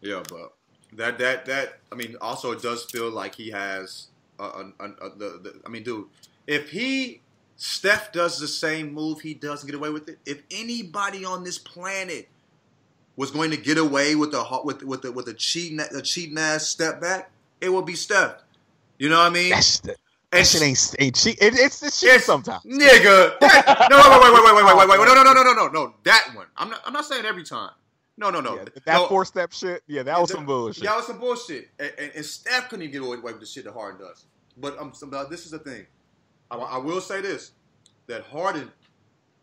Yeah, 0.00 0.22
but 0.28 0.54
that 0.94 1.18
that 1.18 1.46
that 1.46 1.78
I 1.92 1.94
mean, 1.94 2.16
also 2.20 2.52
it 2.52 2.62
does 2.62 2.84
feel 2.84 3.10
like 3.10 3.34
he 3.34 3.50
has 3.50 4.06
a, 4.38 4.44
a, 4.44 4.72
a, 4.80 4.84
a- 5.06 5.10
the, 5.16 5.40
the 5.42 5.60
I 5.66 5.68
mean, 5.68 5.82
dude, 5.82 6.06
if 6.46 6.70
he 6.70 7.20
Steph 7.56 8.12
does 8.12 8.38
the 8.38 8.46
same 8.48 8.92
move 8.94 9.20
he 9.20 9.34
does 9.34 9.62
and 9.62 9.70
get 9.70 9.76
away 9.76 9.90
with 9.90 10.08
it, 10.08 10.18
if 10.24 10.42
anybody 10.50 11.24
on 11.24 11.42
this 11.44 11.58
planet 11.58 12.28
was 13.16 13.30
going 13.32 13.50
to 13.50 13.56
get 13.56 13.78
away 13.78 14.14
with 14.14 14.30
the 14.32 14.44
with 14.64 14.82
with 14.84 15.02
the, 15.02 15.12
with 15.12 15.26
a 15.28 15.34
cheating 15.34 15.80
a 15.80 16.02
cheating 16.02 16.38
ass 16.38 16.66
step 16.68 17.00
back, 17.00 17.30
it 17.60 17.68
would 17.68 17.84
be 17.86 17.94
Steph. 17.94 18.34
You 18.98 19.08
know 19.08 19.18
what 19.18 19.26
I 19.26 19.30
mean? 19.30 19.50
That's 19.50 19.80
the, 19.80 19.90
And 20.32 20.40
that 20.40 20.46
shit 20.46 20.62
ain't 20.62 20.94
ain't 21.00 21.14
cheat. 21.16 21.38
It, 21.42 21.54
it's 21.54 21.82
it's 21.82 21.98
shit 21.98 22.08
It's- 22.10 22.24
sometimes. 22.26 22.62
Nigga, 22.64 23.38
that, 23.40 23.86
no, 23.90 23.96
wait, 23.96 24.20
wait, 24.22 24.44
wait, 24.44 24.54
wait, 24.54 24.64
wait, 24.64 24.76
wait, 24.76 24.88
wait, 24.88 24.98
wait, 25.00 25.06
no, 25.06 25.14
no, 25.14 25.22
no, 25.24 25.32
no, 25.32 25.42
no, 25.42 25.52
no, 25.54 25.68
no, 25.68 25.94
that 26.04 26.30
one. 26.34 26.46
I'm 26.56 26.70
not, 26.70 26.80
I'm 26.86 26.92
not 26.92 27.04
saying 27.04 27.24
every 27.24 27.44
time. 27.44 27.70
No, 28.18 28.30
no, 28.30 28.40
no. 28.40 28.56
Yeah, 28.56 28.64
that 28.84 28.94
no. 28.94 29.06
four 29.06 29.24
step 29.24 29.52
shit. 29.52 29.82
Yeah, 29.86 30.02
that 30.02 30.20
was 30.20 30.30
some 30.32 30.44
bullshit. 30.44 30.84
That 30.84 30.96
was 30.96 31.06
some 31.06 31.18
bullshit. 31.18 31.68
And, 31.78 31.92
and, 31.98 32.12
and 32.16 32.24
Steph 32.24 32.68
couldn't 32.68 32.82
even 32.82 32.92
get 32.92 33.06
away 33.06 33.16
with 33.18 33.40
the 33.40 33.46
shit 33.46 33.64
that 33.64 33.72
Harden 33.72 34.00
does. 34.00 34.24
But 34.56 34.76
um, 34.78 34.92
some, 34.92 35.14
uh, 35.14 35.24
this 35.24 35.44
is 35.44 35.52
the 35.52 35.60
thing. 35.60 35.86
I, 36.50 36.56
I 36.56 36.78
will 36.78 37.00
say 37.00 37.20
this: 37.20 37.52
that 38.08 38.24
Harden, 38.24 38.70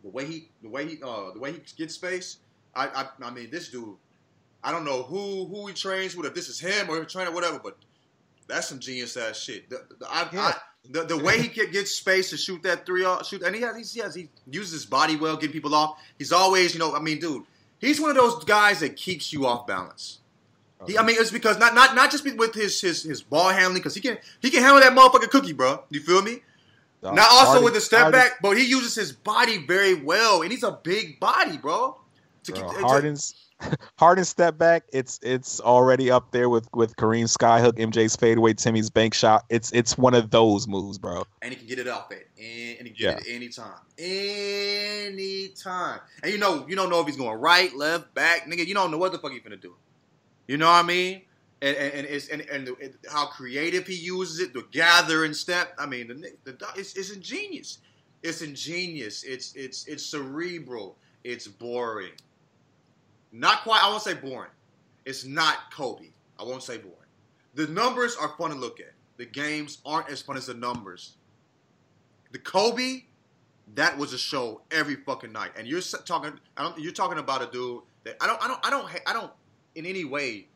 the 0.02 0.10
way 0.10 0.26
he, 0.26 0.48
the 0.62 0.68
way 0.68 0.86
he, 0.86 1.02
uh, 1.02 1.32
the 1.32 1.40
way 1.40 1.52
he 1.52 1.62
gets 1.76 1.94
space. 1.94 2.38
I, 2.74 2.88
I, 2.88 3.06
I 3.26 3.30
mean, 3.30 3.50
this 3.50 3.70
dude. 3.70 3.96
I 4.62 4.72
don't 4.72 4.84
know 4.84 5.02
who 5.02 5.46
who 5.46 5.66
he 5.68 5.72
trains 5.72 6.14
with, 6.14 6.26
if 6.26 6.34
this 6.34 6.48
is 6.48 6.60
him 6.60 6.90
or 6.90 7.00
a 7.00 7.06
trainer, 7.06 7.32
whatever. 7.32 7.58
But 7.58 7.78
that's 8.46 8.68
some 8.68 8.78
genius 8.78 9.16
ass 9.16 9.38
shit. 9.38 9.70
The, 9.70 9.86
the, 9.98 10.06
I, 10.06 10.28
Yeah. 10.32 10.40
I, 10.40 10.54
the, 10.90 11.04
the 11.04 11.16
way 11.16 11.40
he 11.40 11.48
get, 11.48 11.72
gets 11.72 11.92
space 11.92 12.30
to 12.30 12.36
shoot 12.36 12.62
that 12.62 12.86
three, 12.86 13.04
off, 13.04 13.26
shoot, 13.26 13.42
and 13.42 13.54
he 13.54 13.62
has, 13.62 13.92
he 13.92 14.00
has, 14.00 14.14
he 14.14 14.28
uses 14.48 14.72
his 14.72 14.86
body 14.86 15.16
well, 15.16 15.36
getting 15.36 15.52
people 15.52 15.74
off. 15.74 15.98
He's 16.18 16.32
always, 16.32 16.74
you 16.74 16.78
know, 16.78 16.94
I 16.94 17.00
mean, 17.00 17.18
dude, 17.18 17.44
he's 17.80 18.00
one 18.00 18.10
of 18.10 18.16
those 18.16 18.44
guys 18.44 18.80
that 18.80 18.96
keeps 18.96 19.32
you 19.32 19.46
off 19.46 19.66
balance. 19.66 20.20
He, 20.86 20.98
I 20.98 21.02
mean, 21.02 21.16
it's 21.18 21.30
because 21.30 21.58
not 21.58 21.74
not 21.74 21.94
not 21.94 22.10
just 22.10 22.24
with 22.36 22.54
his 22.54 22.80
his 22.80 23.02
his 23.02 23.22
ball 23.22 23.48
handling, 23.48 23.80
because 23.80 23.94
he 23.94 24.00
can 24.00 24.18
he 24.40 24.50
can 24.50 24.62
handle 24.62 24.80
that 24.80 24.92
motherfucking 24.92 25.30
cookie, 25.30 25.52
bro. 25.52 25.82
You 25.88 26.00
feel 26.00 26.22
me? 26.22 26.42
Dog, 27.02 27.14
Not 27.16 27.28
also 27.30 27.62
with 27.62 27.74
the 27.74 27.80
step 27.80 28.12
back, 28.12 28.32
but 28.42 28.56
he 28.56 28.64
uses 28.64 28.94
his 28.94 29.12
body 29.12 29.58
very 29.58 29.94
well, 29.94 30.42
and 30.42 30.50
he's 30.50 30.62
a 30.62 30.72
big 30.72 31.18
body, 31.20 31.56
bro. 31.56 31.96
To 32.44 32.52
Bro, 32.52 32.70
keep- 32.70 32.80
Harden's 32.80 33.34
Harden's 33.98 34.28
step 34.28 34.58
back. 34.58 34.84
It's 34.92 35.18
it's 35.22 35.60
already 35.60 36.10
up 36.10 36.30
there 36.30 36.48
with 36.48 36.68
with 36.74 36.96
Kareem 36.96 37.24
Skyhook, 37.24 37.72
MJ's 37.78 38.16
fadeaway, 38.16 38.54
Timmy's 38.54 38.90
bank 38.90 39.14
shot. 39.14 39.44
It's 39.48 39.72
it's 39.72 39.96
one 39.96 40.14
of 40.14 40.30
those 40.30 40.68
moves, 40.68 40.98
bro. 40.98 41.24
and 41.42 41.52
he 41.52 41.56
can 41.58 41.66
get 41.66 41.78
it 41.78 41.88
off 41.88 42.10
at 42.12 42.18
and, 42.38 42.78
and 42.78 42.88
he 42.88 42.94
can 42.94 42.96
Yeah. 42.98 43.14
get 43.14 43.26
it 43.26 43.34
anytime, 43.34 43.80
anytime. 43.98 46.00
And 46.22 46.32
you 46.32 46.38
know, 46.38 46.66
you 46.68 46.76
don't 46.76 46.90
know 46.90 47.00
if 47.00 47.06
he's 47.06 47.16
going 47.16 47.40
right, 47.40 47.74
left, 47.74 48.14
back, 48.14 48.46
nigga. 48.46 48.66
You 48.66 48.74
don't 48.74 48.90
know 48.90 48.98
what 48.98 49.12
the 49.12 49.18
fuck 49.18 49.32
he's 49.32 49.42
gonna 49.42 49.56
do. 49.56 49.74
You 50.46 50.56
know 50.58 50.66
what 50.66 50.84
I 50.84 50.86
mean? 50.86 51.22
And 51.62 51.76
and, 51.76 51.92
and 51.94 52.06
it's 52.06 52.28
and, 52.28 52.42
and 52.42 52.66
the, 52.66 52.74
it- 52.76 52.96
how 53.10 53.26
creative 53.26 53.86
he 53.86 53.94
uses 53.94 54.40
it, 54.40 54.52
the 54.52 54.64
gathering 54.70 55.32
step. 55.34 55.74
I 55.78 55.86
mean, 55.86 56.08
the, 56.08 56.32
the 56.52 56.66
it's, 56.76 56.94
it's 56.96 57.10
ingenious. 57.10 57.78
It's 58.22 58.42
ingenious. 58.42 59.24
It's 59.24 59.54
it's 59.56 59.86
it's 59.86 60.04
cerebral. 60.04 60.96
It's 61.24 61.48
boring. 61.48 62.12
Not 63.36 63.62
quite. 63.62 63.82
I 63.82 63.88
won't 63.90 64.02
say 64.02 64.14
boring. 64.14 64.50
It's 65.04 65.24
not 65.24 65.70
Kobe. 65.70 66.06
I 66.38 66.44
won't 66.44 66.62
say 66.62 66.78
boring. 66.78 66.96
The 67.54 67.66
numbers 67.68 68.16
are 68.16 68.28
fun 68.36 68.50
to 68.50 68.56
look 68.56 68.80
at. 68.80 68.92
The 69.18 69.26
games 69.26 69.78
aren't 69.84 70.10
as 70.10 70.22
fun 70.22 70.36
as 70.36 70.46
the 70.46 70.54
numbers. 70.54 71.16
The 72.32 72.38
Kobe, 72.38 73.04
that 73.74 73.96
was 73.96 74.12
a 74.12 74.18
show 74.18 74.62
every 74.70 74.96
fucking 74.96 75.32
night. 75.32 75.50
And 75.56 75.66
you're 75.66 75.80
talking, 75.80 76.32
you're 76.78 76.92
talking 76.92 77.18
about 77.18 77.42
a 77.42 77.46
dude 77.46 77.82
that 78.04 78.16
I 78.20 78.26
don't, 78.26 78.42
I 78.42 78.48
don't, 78.48 78.66
I 78.66 78.70
don't, 78.70 78.88
I 79.06 79.12
don't 79.12 79.32
in 79.74 79.86
any 79.86 80.04
way 80.04 80.48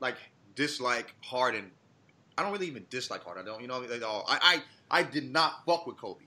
like 0.00 0.16
dislike 0.54 1.14
Harden. 1.22 1.70
I 2.36 2.42
don't 2.42 2.52
really 2.52 2.66
even 2.66 2.84
dislike 2.90 3.24
Harden. 3.24 3.44
I 3.44 3.46
don't, 3.46 3.62
you 3.62 3.68
know, 3.68 3.74
all. 4.06 4.24
Oh, 4.28 4.28
I, 4.28 4.62
I, 4.90 5.00
I 5.00 5.02
did 5.02 5.32
not 5.32 5.64
fuck 5.66 5.86
with 5.86 5.96
Kobe. 5.96 6.24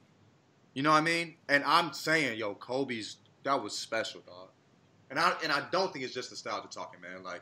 You 0.73 0.83
know 0.83 0.91
what 0.91 0.97
I 0.97 1.01
mean? 1.01 1.35
And 1.49 1.63
I'm 1.65 1.93
saying, 1.93 2.37
yo, 2.37 2.55
Kobe's 2.55 3.17
that 3.43 3.61
was 3.61 3.77
special, 3.77 4.21
dog. 4.21 4.49
And 5.11 5.19
I, 5.19 5.33
and 5.43 5.51
I 5.51 5.61
don't 5.73 5.91
think 5.91 6.05
it's 6.05 6.13
just 6.13 6.31
nostalgia 6.31 6.69
talking, 6.69 7.01
man. 7.01 7.21
Like 7.21 7.41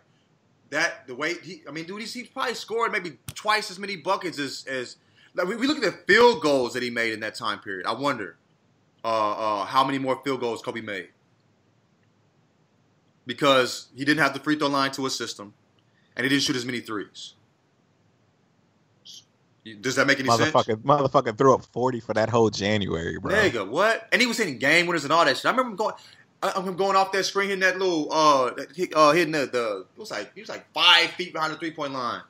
that, 0.71 1.05
the 1.05 1.13
way 1.13 1.35
he, 1.35 1.61
I 1.67 1.71
mean, 1.71 1.85
dude, 1.85 2.01
he's, 2.01 2.11
he's 2.11 2.27
probably 2.27 2.55
scored 2.55 2.91
maybe 2.91 3.19
twice 3.35 3.69
as 3.69 3.77
many 3.77 3.95
buckets 3.95 4.39
as, 4.39 4.65
as 4.67 4.95
like 5.35 5.47
we, 5.47 5.55
we 5.55 5.67
look 5.67 5.77
at 5.77 5.83
the 5.83 5.91
field 6.11 6.41
goals 6.41 6.73
that 6.73 6.81
he 6.81 6.89
made 6.89 7.13
in 7.13 7.19
that 7.19 7.35
time 7.35 7.59
period. 7.59 7.85
I 7.85 7.93
wonder 7.93 8.37
uh, 9.05 9.07
uh, 9.61 9.65
how 9.65 9.83
many 9.83 9.99
more 9.99 10.19
field 10.23 10.39
goals 10.39 10.63
Kobe 10.63 10.81
made 10.81 11.09
because 13.27 13.89
he 13.95 14.03
didn't 14.03 14.23
have 14.23 14.33
the 14.33 14.39
free 14.39 14.57
throw 14.57 14.67
line 14.67 14.89
to 14.93 15.05
assist 15.05 15.39
him, 15.39 15.53
and 16.15 16.23
he 16.23 16.29
didn't 16.29 16.41
shoot 16.41 16.55
as 16.55 16.65
many 16.65 16.79
threes. 16.79 17.35
Does 19.81 19.95
that 19.97 20.07
make 20.07 20.19
any 20.19 20.29
sense? 20.29 20.51
Motherfucker, 20.51 20.77
motherfucker 20.77 21.37
threw 21.37 21.53
up 21.53 21.63
forty 21.65 21.99
for 21.99 22.15
that 22.15 22.29
whole 22.29 22.49
January, 22.49 23.19
bro. 23.19 23.35
Nigga, 23.35 23.67
what? 23.67 24.07
And 24.11 24.19
he 24.19 24.27
was 24.27 24.37
hitting 24.37 24.57
game 24.57 24.87
winners 24.87 25.03
and 25.03 25.13
all 25.13 25.23
that 25.23 25.37
shit. 25.37 25.45
I 25.45 25.51
remember 25.51 25.69
him 25.71 25.75
going. 25.75 25.93
I'm 26.41 26.75
going 26.75 26.95
off 26.95 27.11
that 27.11 27.25
screen, 27.25 27.49
hitting 27.49 27.61
that 27.61 27.77
little, 27.77 28.11
uh, 28.11 28.51
uh, 28.95 29.11
hitting 29.11 29.33
the, 29.33 29.45
the, 29.45 29.85
it 29.93 29.99
was 29.99 30.11
like, 30.11 30.33
he 30.33 30.41
was 30.41 30.49
like 30.49 30.71
five 30.73 31.09
feet 31.11 31.33
behind 31.33 31.53
the 31.53 31.57
three 31.57 31.71
point 31.71 31.93
line. 31.93 32.21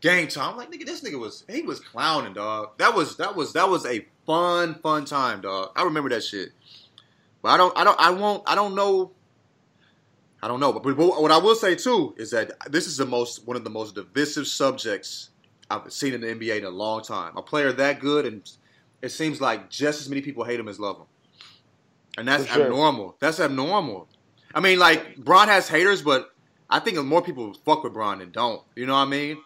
Game 0.00 0.28
time. 0.28 0.50
I'm 0.50 0.56
like, 0.56 0.70
nigga, 0.70 0.84
this 0.84 1.00
nigga 1.00 1.18
was, 1.18 1.44
he 1.48 1.62
was 1.62 1.80
clowning, 1.80 2.34
dog. 2.34 2.76
That 2.78 2.94
was, 2.94 3.16
that 3.16 3.34
was, 3.34 3.52
that 3.54 3.68
was 3.68 3.86
a 3.86 4.04
fun, 4.26 4.74
fun 4.74 5.04
time, 5.04 5.40
dog. 5.40 5.70
I 5.76 5.84
remember 5.84 6.10
that 6.10 6.24
shit. 6.24 6.50
But 7.40 7.50
I 7.50 7.56
don't, 7.56 7.76
I 7.78 7.84
don't, 7.84 8.00
I 8.00 8.10
won't, 8.10 8.42
I 8.46 8.54
don't 8.54 8.74
know. 8.74 9.12
I 10.42 10.48
don't 10.48 10.58
know, 10.58 10.72
but, 10.72 10.82
but 10.82 10.96
what 10.96 11.30
I 11.30 11.38
will 11.38 11.54
say 11.54 11.76
too 11.76 12.14
is 12.18 12.32
that 12.32 12.50
this 12.68 12.88
is 12.88 12.96
the 12.96 13.06
most 13.06 13.46
one 13.46 13.56
of 13.56 13.62
the 13.62 13.70
most 13.70 13.94
divisive 13.94 14.48
subjects 14.48 15.30
I've 15.70 15.92
seen 15.92 16.14
in 16.14 16.20
the 16.20 16.26
NBA 16.26 16.58
in 16.58 16.64
a 16.64 16.70
long 16.70 17.02
time. 17.02 17.36
A 17.36 17.42
player 17.42 17.72
that 17.72 18.00
good, 18.00 18.26
and 18.26 18.50
it 19.02 19.10
seems 19.10 19.40
like 19.40 19.70
just 19.70 20.00
as 20.00 20.08
many 20.08 20.20
people 20.20 20.42
hate 20.42 20.58
him 20.58 20.66
as 20.66 20.80
love 20.80 20.96
him, 20.96 21.06
and 22.18 22.26
that's 22.28 22.46
sure. 22.46 22.64
abnormal. 22.64 23.16
That's 23.20 23.40
abnormal. 23.40 24.08
I 24.54 24.60
mean, 24.60 24.78
like 24.78 25.16
Bron 25.16 25.48
has 25.48 25.68
haters, 25.68 26.02
but 26.02 26.30
I 26.68 26.78
think 26.78 27.02
more 27.04 27.22
people 27.22 27.54
fuck 27.64 27.84
with 27.84 27.92
Bron 27.92 28.18
than 28.18 28.30
don't. 28.30 28.62
You 28.76 28.86
know 28.86 28.94
what 28.94 29.00
I 29.00 29.06
mean? 29.06 29.38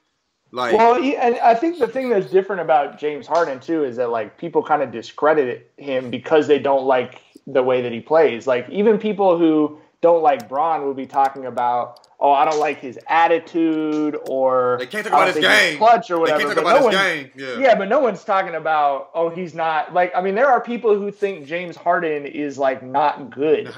Like, 0.52 0.76
Well, 0.76 1.00
he, 1.00 1.16
and 1.16 1.36
I 1.40 1.54
think 1.54 1.78
the 1.78 1.88
thing 1.88 2.08
that's 2.08 2.30
different 2.30 2.62
about 2.62 2.98
James 2.98 3.26
Harden 3.26 3.60
too 3.60 3.84
is 3.84 3.96
that 3.96 4.10
like 4.10 4.38
people 4.38 4.62
kind 4.62 4.82
of 4.82 4.92
discredit 4.92 5.70
him 5.76 6.10
because 6.10 6.46
they 6.46 6.58
don't 6.58 6.84
like 6.84 7.20
the 7.46 7.62
way 7.62 7.82
that 7.82 7.92
he 7.92 8.00
plays. 8.00 8.46
Like 8.46 8.68
even 8.70 8.98
people 8.98 9.38
who 9.38 9.78
don't 10.00 10.22
like 10.22 10.48
Braun 10.48 10.84
will 10.84 10.94
be 10.94 11.06
talking 11.06 11.46
about, 11.46 12.05
oh, 12.18 12.32
I 12.32 12.44
don't 12.44 12.58
like 12.58 12.80
his 12.80 12.98
attitude, 13.08 14.16
or 14.28 14.76
they 14.78 14.86
can't 14.86 15.04
talk 15.06 15.12
about 15.14 15.28
his 15.34 15.38
game. 15.44 15.78
clutch 15.78 16.10
or 16.10 16.14
They 16.26 16.32
whatever. 16.32 16.40
can't 16.40 16.54
talk 16.54 16.58
about 16.58 16.80
no 16.80 16.88
his 16.88 16.96
game. 16.98 17.30
Yeah. 17.36 17.58
Yeah, 17.58 17.74
but 17.76 17.88
no 17.88 18.00
one's 18.00 18.24
talking 18.24 18.54
about, 18.54 19.10
oh, 19.14 19.28
he's 19.30 19.54
not 19.54 19.92
like. 19.94 20.12
I 20.14 20.20
mean, 20.20 20.34
there 20.34 20.48
are 20.48 20.60
people 20.60 20.98
who 20.98 21.10
think 21.10 21.46
James 21.46 21.76
Harden 21.76 22.26
is 22.26 22.58
like 22.58 22.82
not 22.82 23.30
good. 23.30 23.72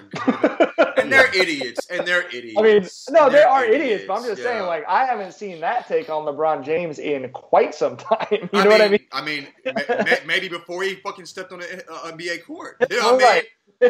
and 0.97 1.13
they're 1.13 1.35
idiots. 1.35 1.87
And 1.91 2.07
they're 2.07 2.29
idiots. 2.29 2.57
I 2.59 2.63
mean, 2.63 2.89
no, 3.11 3.31
they 3.31 3.43
are 3.43 3.65
idiots, 3.65 4.05
but 4.07 4.19
I'm 4.19 4.25
just 4.25 4.39
yeah. 4.43 4.45
saying, 4.49 4.67
like, 4.67 4.85
I 4.89 5.05
haven't 5.05 5.33
seen 5.33 5.61
that 5.61 5.87
take 5.89 6.09
on 6.11 6.25
LeBron 6.25 6.65
James 6.65 6.99
in 6.99 7.29
quite 7.31 7.75
some 7.75 7.97
time. 7.97 8.27
You 8.31 8.49
know 8.53 8.61
I 8.61 8.67
what 8.69 8.81
I 8.81 8.89
mean, 8.89 8.91
mean? 8.93 9.01
I 9.13 9.23
mean, 9.25 9.47
ma- 9.65 9.73
ma- 9.89 10.05
maybe 10.27 10.49
before 10.49 10.83
he 10.83 10.95
fucking 10.97 11.27
stepped 11.27 11.53
on 11.53 11.61
the 11.61 11.85
uh, 11.91 12.13
NBA 12.13 12.45
court. 12.45 12.77
You 12.91 12.97
know 13.01 13.15
what 13.15 13.15
I 13.15 13.19
mean? 13.19 13.27
Right. 13.27 13.45
You 13.81 13.89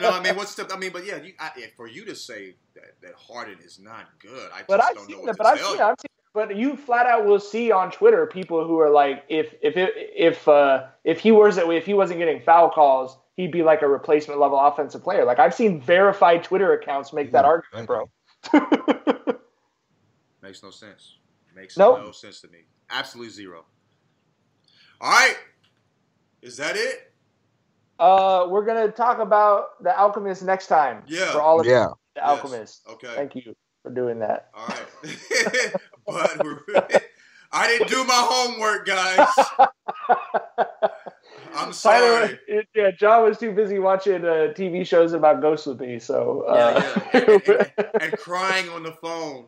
know 0.00 0.10
what 0.10 0.20
I 0.20 0.22
mean? 0.22 0.34
What 0.36 0.48
step? 0.48 0.70
I 0.72 0.76
mean, 0.78 0.90
but 0.92 1.04
yeah, 1.04 1.16
you, 1.22 1.32
I, 1.38 1.50
for 1.76 1.86
you 1.86 2.04
to 2.06 2.14
say 2.14 2.54
that, 2.74 3.00
that 3.02 3.14
Harden 3.14 3.58
is 3.64 3.78
not 3.78 4.18
good, 4.18 4.50
I 4.52 4.58
just 4.58 4.68
But 4.68 4.82
I've 4.82 4.94
don't 4.94 5.08
know 5.10 5.16
seen 5.16 5.18
what 5.26 5.28
it. 5.30 5.32
to 5.32 5.38
But 5.38 5.46
I've 5.46 5.58
tell 5.58 5.68
seen, 5.70 5.78
you. 5.78 5.84
I've 5.84 5.94
seen. 6.00 6.06
But 6.34 6.56
you 6.56 6.76
flat 6.76 7.06
out 7.06 7.24
will 7.24 7.40
see 7.40 7.70
on 7.72 7.90
Twitter 7.90 8.26
people 8.26 8.66
who 8.66 8.78
are 8.78 8.90
like, 8.90 9.24
if 9.28 9.54
if 9.62 9.76
it, 9.78 9.92
if 9.96 10.46
uh, 10.46 10.84
if 11.04 11.18
he 11.20 11.32
was 11.32 11.56
if 11.56 11.86
he 11.86 11.94
wasn't 11.94 12.18
getting 12.18 12.40
foul 12.42 12.68
calls, 12.70 13.16
he'd 13.36 13.50
be 13.52 13.62
like 13.62 13.80
a 13.82 13.88
replacement 13.88 14.38
level 14.38 14.58
offensive 14.58 15.02
player. 15.02 15.24
Like 15.24 15.38
I've 15.38 15.54
seen 15.54 15.80
verified 15.80 16.44
Twitter 16.44 16.72
accounts 16.74 17.12
make 17.14 17.32
that 17.32 17.46
argument, 17.46 17.86
bro. 17.86 18.10
Makes 20.42 20.62
no 20.62 20.70
sense. 20.70 21.16
Makes 21.54 21.76
Nope. 21.78 22.00
no 22.04 22.12
sense 22.12 22.40
to 22.42 22.48
me. 22.48 22.58
Absolutely 22.90 23.32
zero. 23.32 23.64
All 25.00 25.10
right, 25.10 25.36
is 26.42 26.56
that 26.58 26.76
it? 26.76 27.12
Uh, 27.98 28.46
we're 28.50 28.64
gonna 28.64 28.90
talk 28.90 29.18
about 29.18 29.82
the 29.82 29.96
Alchemist 29.98 30.42
next 30.42 30.66
time. 30.66 31.02
Yeah. 31.06 31.32
For 31.32 31.40
all 31.40 31.60
of 31.60 31.66
Yeah. 31.66 31.88
the 32.14 32.26
Alchemist. 32.26 32.82
Okay. 32.88 33.12
Thank 33.14 33.34
you 33.34 33.54
for 33.82 33.90
doing 33.90 34.18
that. 34.20 34.50
All 34.54 34.66
right. 34.66 34.86
but 36.06 36.44
we're, 36.44 36.60
I 37.52 37.68
didn't 37.68 37.88
do 37.88 38.04
my 38.04 38.14
homework, 38.28 38.86
guys. 38.86 39.28
I'm 41.54 41.72
sorry. 41.72 42.38
Tyler, 42.48 42.64
yeah, 42.74 42.90
John 42.90 43.22
was 43.22 43.38
too 43.38 43.52
busy 43.52 43.78
watching 43.78 44.24
uh, 44.24 44.52
TV 44.54 44.86
shows 44.86 45.14
about 45.14 45.40
ghosts 45.40 45.66
with 45.66 45.80
me, 45.80 45.98
so 45.98 46.42
uh, 46.42 46.82
Yeah, 46.84 47.02
yeah. 47.14 47.20
And, 47.20 47.42
and- 47.48 48.02
and 48.02 48.12
crying 48.18 48.68
on 48.70 48.82
the 48.82 48.92
phone. 48.92 49.46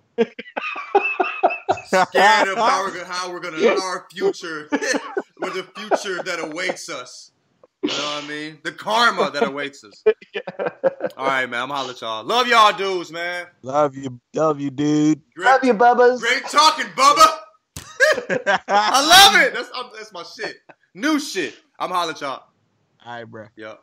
Scared 1.84 2.48
of 2.48 2.56
how 2.58 2.82
we're, 2.84 2.92
gonna- 2.92 3.04
how 3.04 3.30
we're 3.30 3.40
gonna 3.40 3.78
our 3.80 4.06
future, 4.10 4.68
with 4.70 5.54
the 5.54 5.66
future 5.76 6.22
that 6.22 6.38
awaits 6.40 6.88
us. 6.88 7.32
You 7.82 7.90
know 7.90 7.94
what 7.94 8.24
I 8.24 8.28
mean? 8.28 8.58
The 8.64 8.72
karma 8.72 9.30
that 9.30 9.44
awaits 9.46 9.84
us. 9.84 10.02
All 11.16 11.26
right, 11.26 11.48
man. 11.48 11.62
I'm 11.62 11.70
holla 11.70 11.90
at 11.90 12.00
y'all. 12.00 12.24
Love 12.24 12.48
y'all, 12.48 12.76
dudes, 12.76 13.12
man. 13.12 13.46
Love 13.62 13.96
you, 13.96 14.20
love 14.34 14.60
you, 14.60 14.70
dude. 14.70 15.20
Great, 15.34 15.44
love 15.44 15.64
you, 15.64 15.74
Bubbas. 15.74 16.20
great 16.20 16.44
talking, 16.44 16.86
Bubba. 16.86 17.38
I 18.68 19.32
love 19.32 19.42
it. 19.42 19.54
That's 19.54 19.70
that's 19.96 20.12
my 20.12 20.24
shit. 20.24 20.56
New 20.94 21.20
shit. 21.20 21.54
I'm 21.78 21.90
holla 21.90 22.12
at 22.12 22.20
y'all. 22.20 22.42
All 23.04 23.14
right, 23.14 23.24
bro. 23.24 23.46
Yep. 23.56 23.80